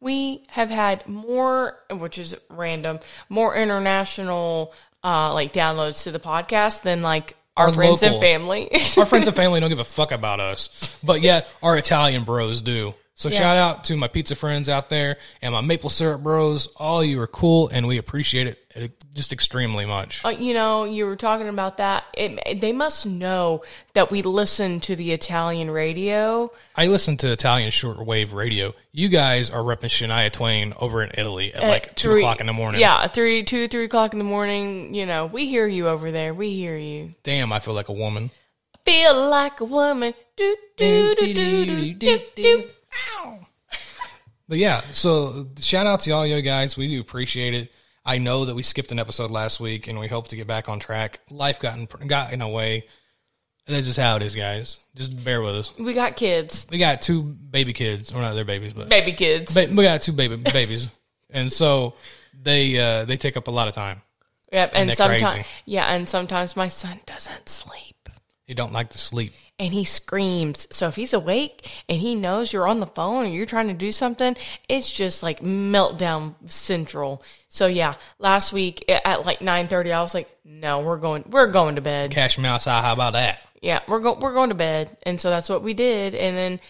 we 0.00 0.42
have 0.48 0.70
had 0.70 1.06
more, 1.08 1.78
which 1.90 2.18
is 2.18 2.36
random, 2.48 3.00
more 3.28 3.54
international 3.56 4.72
uh, 5.04 5.32
like 5.34 5.52
downloads 5.52 6.02
to 6.04 6.10
the 6.10 6.18
podcast 6.20 6.82
than 6.82 7.02
like 7.02 7.36
our, 7.56 7.68
Our 7.68 7.72
friends 7.74 8.02
local. 8.02 8.16
and 8.18 8.20
family. 8.20 8.68
Our 8.96 9.06
friends 9.06 9.26
and 9.28 9.36
family 9.36 9.60
don't 9.60 9.70
give 9.70 9.78
a 9.78 9.84
fuck 9.84 10.12
about 10.12 10.40
us, 10.40 10.96
but 11.02 11.22
yet 11.22 11.48
our 11.62 11.76
Italian 11.78 12.24
bros 12.24 12.60
do. 12.62 12.94
So 13.18 13.30
Yeah. 13.30 13.38
shout 13.38 13.56
out 13.56 13.84
to 13.84 13.96
my 13.96 14.08
pizza 14.08 14.36
friends 14.36 14.68
out 14.68 14.90
there 14.90 15.16
and 15.40 15.54
my 15.54 15.62
maple 15.62 15.88
syrup 15.88 16.22
bros. 16.22 16.66
All 16.76 17.02
you 17.02 17.18
are 17.22 17.26
cool, 17.26 17.68
and 17.68 17.86
we 17.88 17.96
appreciate 17.96 18.46
it 18.46 18.58
uh, 18.76 18.88
just 19.14 19.32
extremely 19.32 19.86
much. 19.86 20.22
Uh, 20.22 20.28
you 20.28 20.52
know, 20.52 20.84
you 20.84 21.06
were 21.06 21.16
talking 21.16 21.48
about 21.48 21.78
that. 21.78 22.04
It, 22.12 22.60
they 22.60 22.74
must 22.74 23.06
know 23.06 23.62
that 23.94 24.10
we 24.10 24.20
listen 24.20 24.80
to 24.80 24.94
the 24.96 25.12
Italian 25.12 25.70
radio. 25.70 26.50
I 26.76 26.88
listen 26.88 27.16
to 27.16 27.32
Italian 27.32 27.70
shortwave 27.70 28.34
radio. 28.34 28.74
You 28.92 29.08
guys 29.08 29.48
are 29.50 29.62
repping 29.62 29.88
Shania 29.88 30.30
Twain 30.30 30.74
over 30.78 31.02
in 31.02 31.10
Italy 31.16 31.54
at 31.54 31.62
at 31.62 31.68
like 31.70 31.94
two 31.94 32.10
three- 32.10 32.20
o'clock 32.20 32.40
in 32.42 32.46
the 32.46 32.52
morning. 32.52 32.82
Yeah, 32.82 33.06
three, 33.06 33.44
two, 33.44 33.66
three 33.68 33.84
o'clock 33.86 34.12
in 34.12 34.18
the 34.18 34.26
morning. 34.26 34.94
You 34.94 35.06
know, 35.06 35.24
we 35.24 35.46
hear 35.48 35.66
you 35.66 35.88
over 35.88 36.10
there. 36.10 36.34
We 36.34 36.52
hear 36.52 36.76
you. 36.76 37.14
Damn, 37.22 37.50
I 37.50 37.60
feel 37.60 37.72
like 37.72 37.88
a 37.88 37.94
woman. 37.94 38.30
Feel 38.84 39.28
like 39.30 39.60
a 39.60 39.64
woman. 39.64 40.12
Do 40.36 40.54
do 40.76 41.14
do 41.14 41.34
do 41.34 41.64
do 41.64 41.94
do 41.94 42.20
do. 42.36 42.68
But 44.48 44.58
yeah, 44.58 44.82
so 44.92 45.48
shout 45.58 45.86
out 45.86 46.00
to 46.00 46.12
all 46.12 46.26
you 46.26 46.40
guys. 46.40 46.76
We 46.76 46.88
do 46.88 47.00
appreciate 47.00 47.54
it. 47.54 47.72
I 48.04 48.18
know 48.18 48.44
that 48.44 48.54
we 48.54 48.62
skipped 48.62 48.92
an 48.92 49.00
episode 49.00 49.32
last 49.32 49.58
week, 49.58 49.88
and 49.88 49.98
we 49.98 50.06
hope 50.06 50.28
to 50.28 50.36
get 50.36 50.46
back 50.46 50.68
on 50.68 50.78
track. 50.78 51.20
Life 51.30 51.58
got 51.58 51.76
in, 51.76 51.86
got 52.06 52.32
in 52.32 52.40
a 52.40 52.48
way. 52.48 52.86
That's 53.66 53.86
just 53.86 53.98
how 53.98 54.14
it 54.14 54.22
is, 54.22 54.36
guys. 54.36 54.78
Just 54.94 55.24
bear 55.24 55.42
with 55.42 55.56
us. 55.56 55.72
We 55.76 55.92
got 55.92 56.14
kids, 56.14 56.68
We 56.70 56.78
got 56.78 57.02
two 57.02 57.22
baby 57.22 57.72
kids. 57.72 58.12
Well, 58.12 58.22
not 58.22 58.34
their 58.34 58.44
babies, 58.44 58.72
but 58.72 58.88
baby 58.88 59.12
kids. 59.12 59.52
ba- 59.52 59.68
we 59.74 59.82
got 59.82 60.02
two 60.02 60.12
baby 60.12 60.36
babies, 60.36 60.88
and 61.30 61.50
so 61.50 61.94
they 62.40 62.78
uh, 62.78 63.04
they 63.04 63.16
take 63.16 63.36
up 63.36 63.48
a 63.48 63.50
lot 63.50 63.66
of 63.66 63.74
time. 63.74 64.02
Yep, 64.52 64.72
and, 64.76 64.88
they're 64.88 64.96
sometimes 64.96 65.44
yeah, 65.64 65.86
and 65.92 66.08
sometimes 66.08 66.54
my 66.54 66.68
son 66.68 67.00
doesn't 67.06 67.48
sleep. 67.48 68.08
He 68.46 68.54
don't 68.54 68.72
like 68.72 68.90
to 68.90 68.98
sleep. 68.98 69.32
And 69.58 69.72
he 69.72 69.84
screams. 69.84 70.66
So 70.70 70.88
if 70.88 70.96
he's 70.96 71.14
awake 71.14 71.70
and 71.88 71.98
he 71.98 72.14
knows 72.14 72.52
you're 72.52 72.68
on 72.68 72.80
the 72.80 72.86
phone 72.86 73.26
or 73.26 73.28
you're 73.28 73.46
trying 73.46 73.68
to 73.68 73.74
do 73.74 73.90
something, 73.90 74.36
it's 74.68 74.90
just 74.90 75.22
like 75.22 75.40
meltdown 75.40 76.34
central. 76.50 77.22
So 77.48 77.66
yeah, 77.66 77.94
last 78.18 78.52
week 78.52 78.84
at 78.90 79.24
like 79.24 79.40
9:30 79.40 79.92
I 79.92 80.02
was 80.02 80.14
like, 80.14 80.28
"No, 80.44 80.80
we're 80.80 80.98
going 80.98 81.24
we're 81.30 81.46
going 81.46 81.76
to 81.76 81.82
bed." 81.82 82.10
Cash 82.10 82.38
me 82.38 82.48
outside. 82.48 82.82
How 82.82 82.92
about 82.92 83.14
that? 83.14 83.46
Yeah, 83.62 83.80
we're 83.88 84.00
go- 84.00 84.18
we're 84.20 84.34
going 84.34 84.50
to 84.50 84.54
bed. 84.54 84.96
And 85.04 85.20
so 85.20 85.30
that's 85.30 85.48
what 85.48 85.62
we 85.62 85.74
did 85.74 86.14
and 86.14 86.36
then 86.36 86.60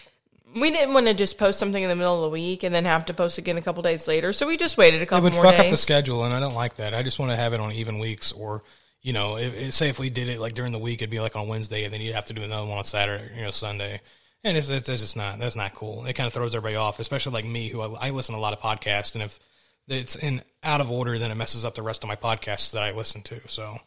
we 0.55 0.71
didn't 0.71 0.93
want 0.93 1.07
to 1.07 1.13
just 1.13 1.37
post 1.37 1.59
something 1.59 1.81
in 1.81 1.89
the 1.89 1.95
middle 1.95 2.15
of 2.15 2.21
the 2.21 2.29
week 2.29 2.63
and 2.63 2.73
then 2.73 2.85
have 2.85 3.05
to 3.05 3.13
post 3.13 3.37
again 3.37 3.57
a 3.57 3.61
couple 3.61 3.83
days 3.83 4.07
later. 4.07 4.33
So 4.33 4.47
we 4.47 4.57
just 4.57 4.77
waited 4.77 5.01
a 5.01 5.05
couple. 5.05 5.27
It 5.27 5.33
would 5.33 5.41
fuck 5.41 5.55
days. 5.57 5.65
up 5.65 5.69
the 5.69 5.77
schedule, 5.77 6.23
and 6.23 6.33
I 6.33 6.39
don't 6.39 6.55
like 6.55 6.75
that. 6.77 6.93
I 6.93 7.03
just 7.03 7.19
want 7.19 7.31
to 7.31 7.35
have 7.35 7.53
it 7.53 7.59
on 7.59 7.71
even 7.73 7.99
weeks, 7.99 8.31
or 8.31 8.63
you 9.07 9.13
know, 9.13 9.37
if, 9.37 9.55
if- 9.55 9.73
say 9.73 9.87
if 9.89 9.97
we 9.99 10.09
did 10.09 10.27
it 10.27 10.39
like 10.39 10.53
during 10.53 10.73
the 10.73 10.79
week, 10.79 11.01
it'd 11.01 11.09
be 11.09 11.21
like 11.21 11.35
on 11.37 11.47
Wednesday, 11.47 11.85
and 11.85 11.93
then 11.93 12.01
you'd 12.01 12.13
have 12.15 12.25
to 12.25 12.33
do 12.33 12.43
another 12.43 12.67
one 12.67 12.77
on 12.77 12.83
Saturday, 12.83 13.23
you 13.35 13.41
know, 13.43 13.51
Sunday. 13.51 14.01
And 14.43 14.57
it's, 14.57 14.69
it's, 14.69 14.87
it's 14.89 15.01
just 15.01 15.15
not 15.17 15.39
that's 15.39 15.55
not 15.55 15.73
cool. 15.73 16.05
It 16.05 16.13
kind 16.13 16.27
of 16.27 16.33
throws 16.33 16.53
everybody 16.53 16.75
off, 16.75 16.99
especially 16.99 17.31
like 17.33 17.45
me, 17.45 17.69
who 17.69 17.79
I, 17.81 18.07
I 18.07 18.09
listen 18.11 18.33
to 18.35 18.39
a 18.39 18.41
lot 18.47 18.53
of 18.53 18.59
podcasts, 18.59 19.13
and 19.15 19.23
if 19.23 19.39
it's 19.87 20.15
in 20.17 20.41
out 20.63 20.81
of 20.81 20.91
order, 20.91 21.17
then 21.17 21.31
it 21.31 21.35
messes 21.35 21.63
up 21.65 21.73
the 21.75 21.81
rest 21.81 22.03
of 22.03 22.07
my 22.09 22.15
podcasts 22.17 22.71
that 22.73 22.83
I 22.83 22.91
listen 22.91 23.21
to. 23.23 23.39
So 23.47 23.77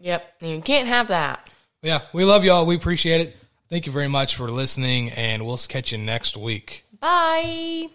Yep, 0.00 0.34
you 0.40 0.60
can't 0.62 0.88
have 0.88 1.08
that. 1.08 1.48
yeah, 1.82 2.00
we 2.14 2.24
love 2.24 2.42
y'all. 2.44 2.64
We 2.66 2.74
appreciate 2.76 3.20
it. 3.20 3.36
Thank 3.68 3.84
you 3.86 3.92
very 3.92 4.08
much 4.08 4.34
for 4.34 4.50
listening, 4.50 5.10
and 5.10 5.44
we'll 5.46 5.58
catch 5.68 5.92
you 5.92 5.98
next 5.98 6.36
week. 6.36 6.84
Bye. 6.98 7.88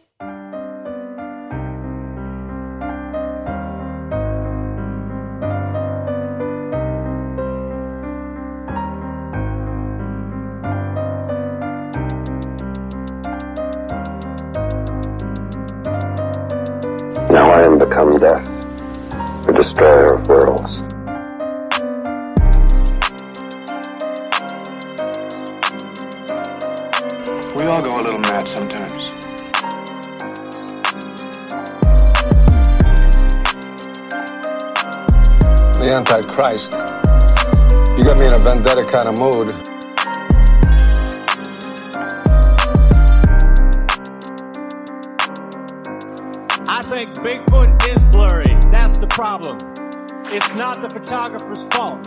Now 17.46 17.54
I 17.54 17.62
am 17.64 17.78
become 17.78 18.10
death, 18.10 18.44
the 19.44 19.54
destroyer 19.56 20.16
of 20.16 20.28
worlds. 20.28 20.82
We 27.56 27.68
all 27.68 27.84
go 27.84 28.02
a 28.02 28.02
little 28.02 28.20
mad 28.22 28.48
sometimes. 28.48 29.10
The 35.78 35.94
Antichrist. 35.94 36.74
You 37.96 38.04
got 38.04 38.20
me 38.20 38.26
in 38.26 38.34
a 38.34 38.40
vendetta 38.40 38.84
kind 38.86 39.08
of 39.08 39.20
mood. 39.20 39.75
Bigfoot 47.14 47.88
is 47.94 48.04
blurry. 48.06 48.58
That's 48.72 48.98
the 48.98 49.08
problem. 49.08 49.58
It's 50.34 50.58
not 50.58 50.82
the 50.82 50.90
photographer's 50.90 51.64
fault. 51.74 52.04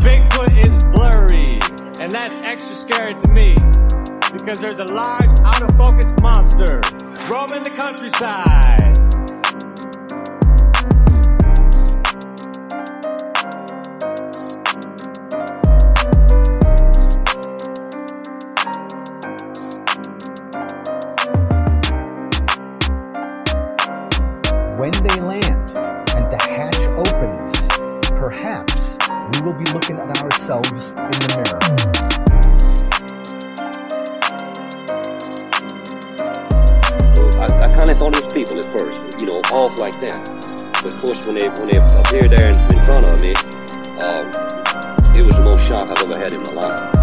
Bigfoot 0.00 0.64
is 0.64 0.84
blurry. 0.94 1.60
And 2.02 2.10
that's 2.10 2.44
extra 2.46 2.74
scary 2.74 3.14
to 3.14 3.30
me 3.30 3.54
because 4.32 4.60
there's 4.60 4.80
a 4.80 4.92
large, 4.92 5.30
out 5.44 5.62
of 5.62 5.70
focus 5.76 6.12
monster 6.20 6.80
roaming 7.30 7.62
the 7.62 7.72
countryside. 7.76 9.03
Will 29.54 29.64
be 29.64 29.72
looking 29.72 29.98
at 29.98 30.22
ourselves 30.22 30.90
in 30.90 30.96
the 30.96 31.28
mirror. 31.34 31.60
I, 37.40 37.46
I 37.46 37.68
kind 37.76 37.90
of 37.90 37.96
thought 37.96 38.16
it 38.16 38.24
was 38.24 38.32
people 38.32 38.58
at 38.58 38.66
first, 38.78 39.18
you 39.18 39.26
know, 39.26 39.40
off 39.52 39.78
like 39.78 40.00
that. 40.00 40.28
But 40.82 40.94
of 40.94 41.00
course, 41.00 41.26
when 41.26 41.36
they 41.36 41.48
when 41.48 41.68
they 41.68 41.78
appeared 41.78 42.30
there 42.30 42.50
in, 42.52 42.58
in 42.76 42.84
front 42.84 43.06
of 43.06 43.22
me, 43.22 43.34
um, 44.02 44.26
it 45.16 45.22
was 45.22 45.36
the 45.36 45.44
most 45.46 45.66
shock 45.68 45.88
I've 45.88 46.02
ever 46.02 46.18
had 46.18 46.32
in 46.32 46.42
my 46.42 46.52
life. 46.60 46.93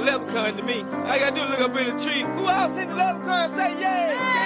Leprechaun 0.00 0.56
to 0.56 0.62
me. 0.62 0.84
I 1.04 1.18
gotta 1.18 1.36
do 1.36 1.42
look 1.42 1.60
up 1.60 1.76
in 1.76 1.96
the 1.96 2.02
tree. 2.02 2.22
Who 2.22 2.48
else 2.48 2.76
in 2.76 2.88
the 2.88 2.94
leprechaun 2.94 3.50
say 3.50 3.80
yeah? 3.80 4.39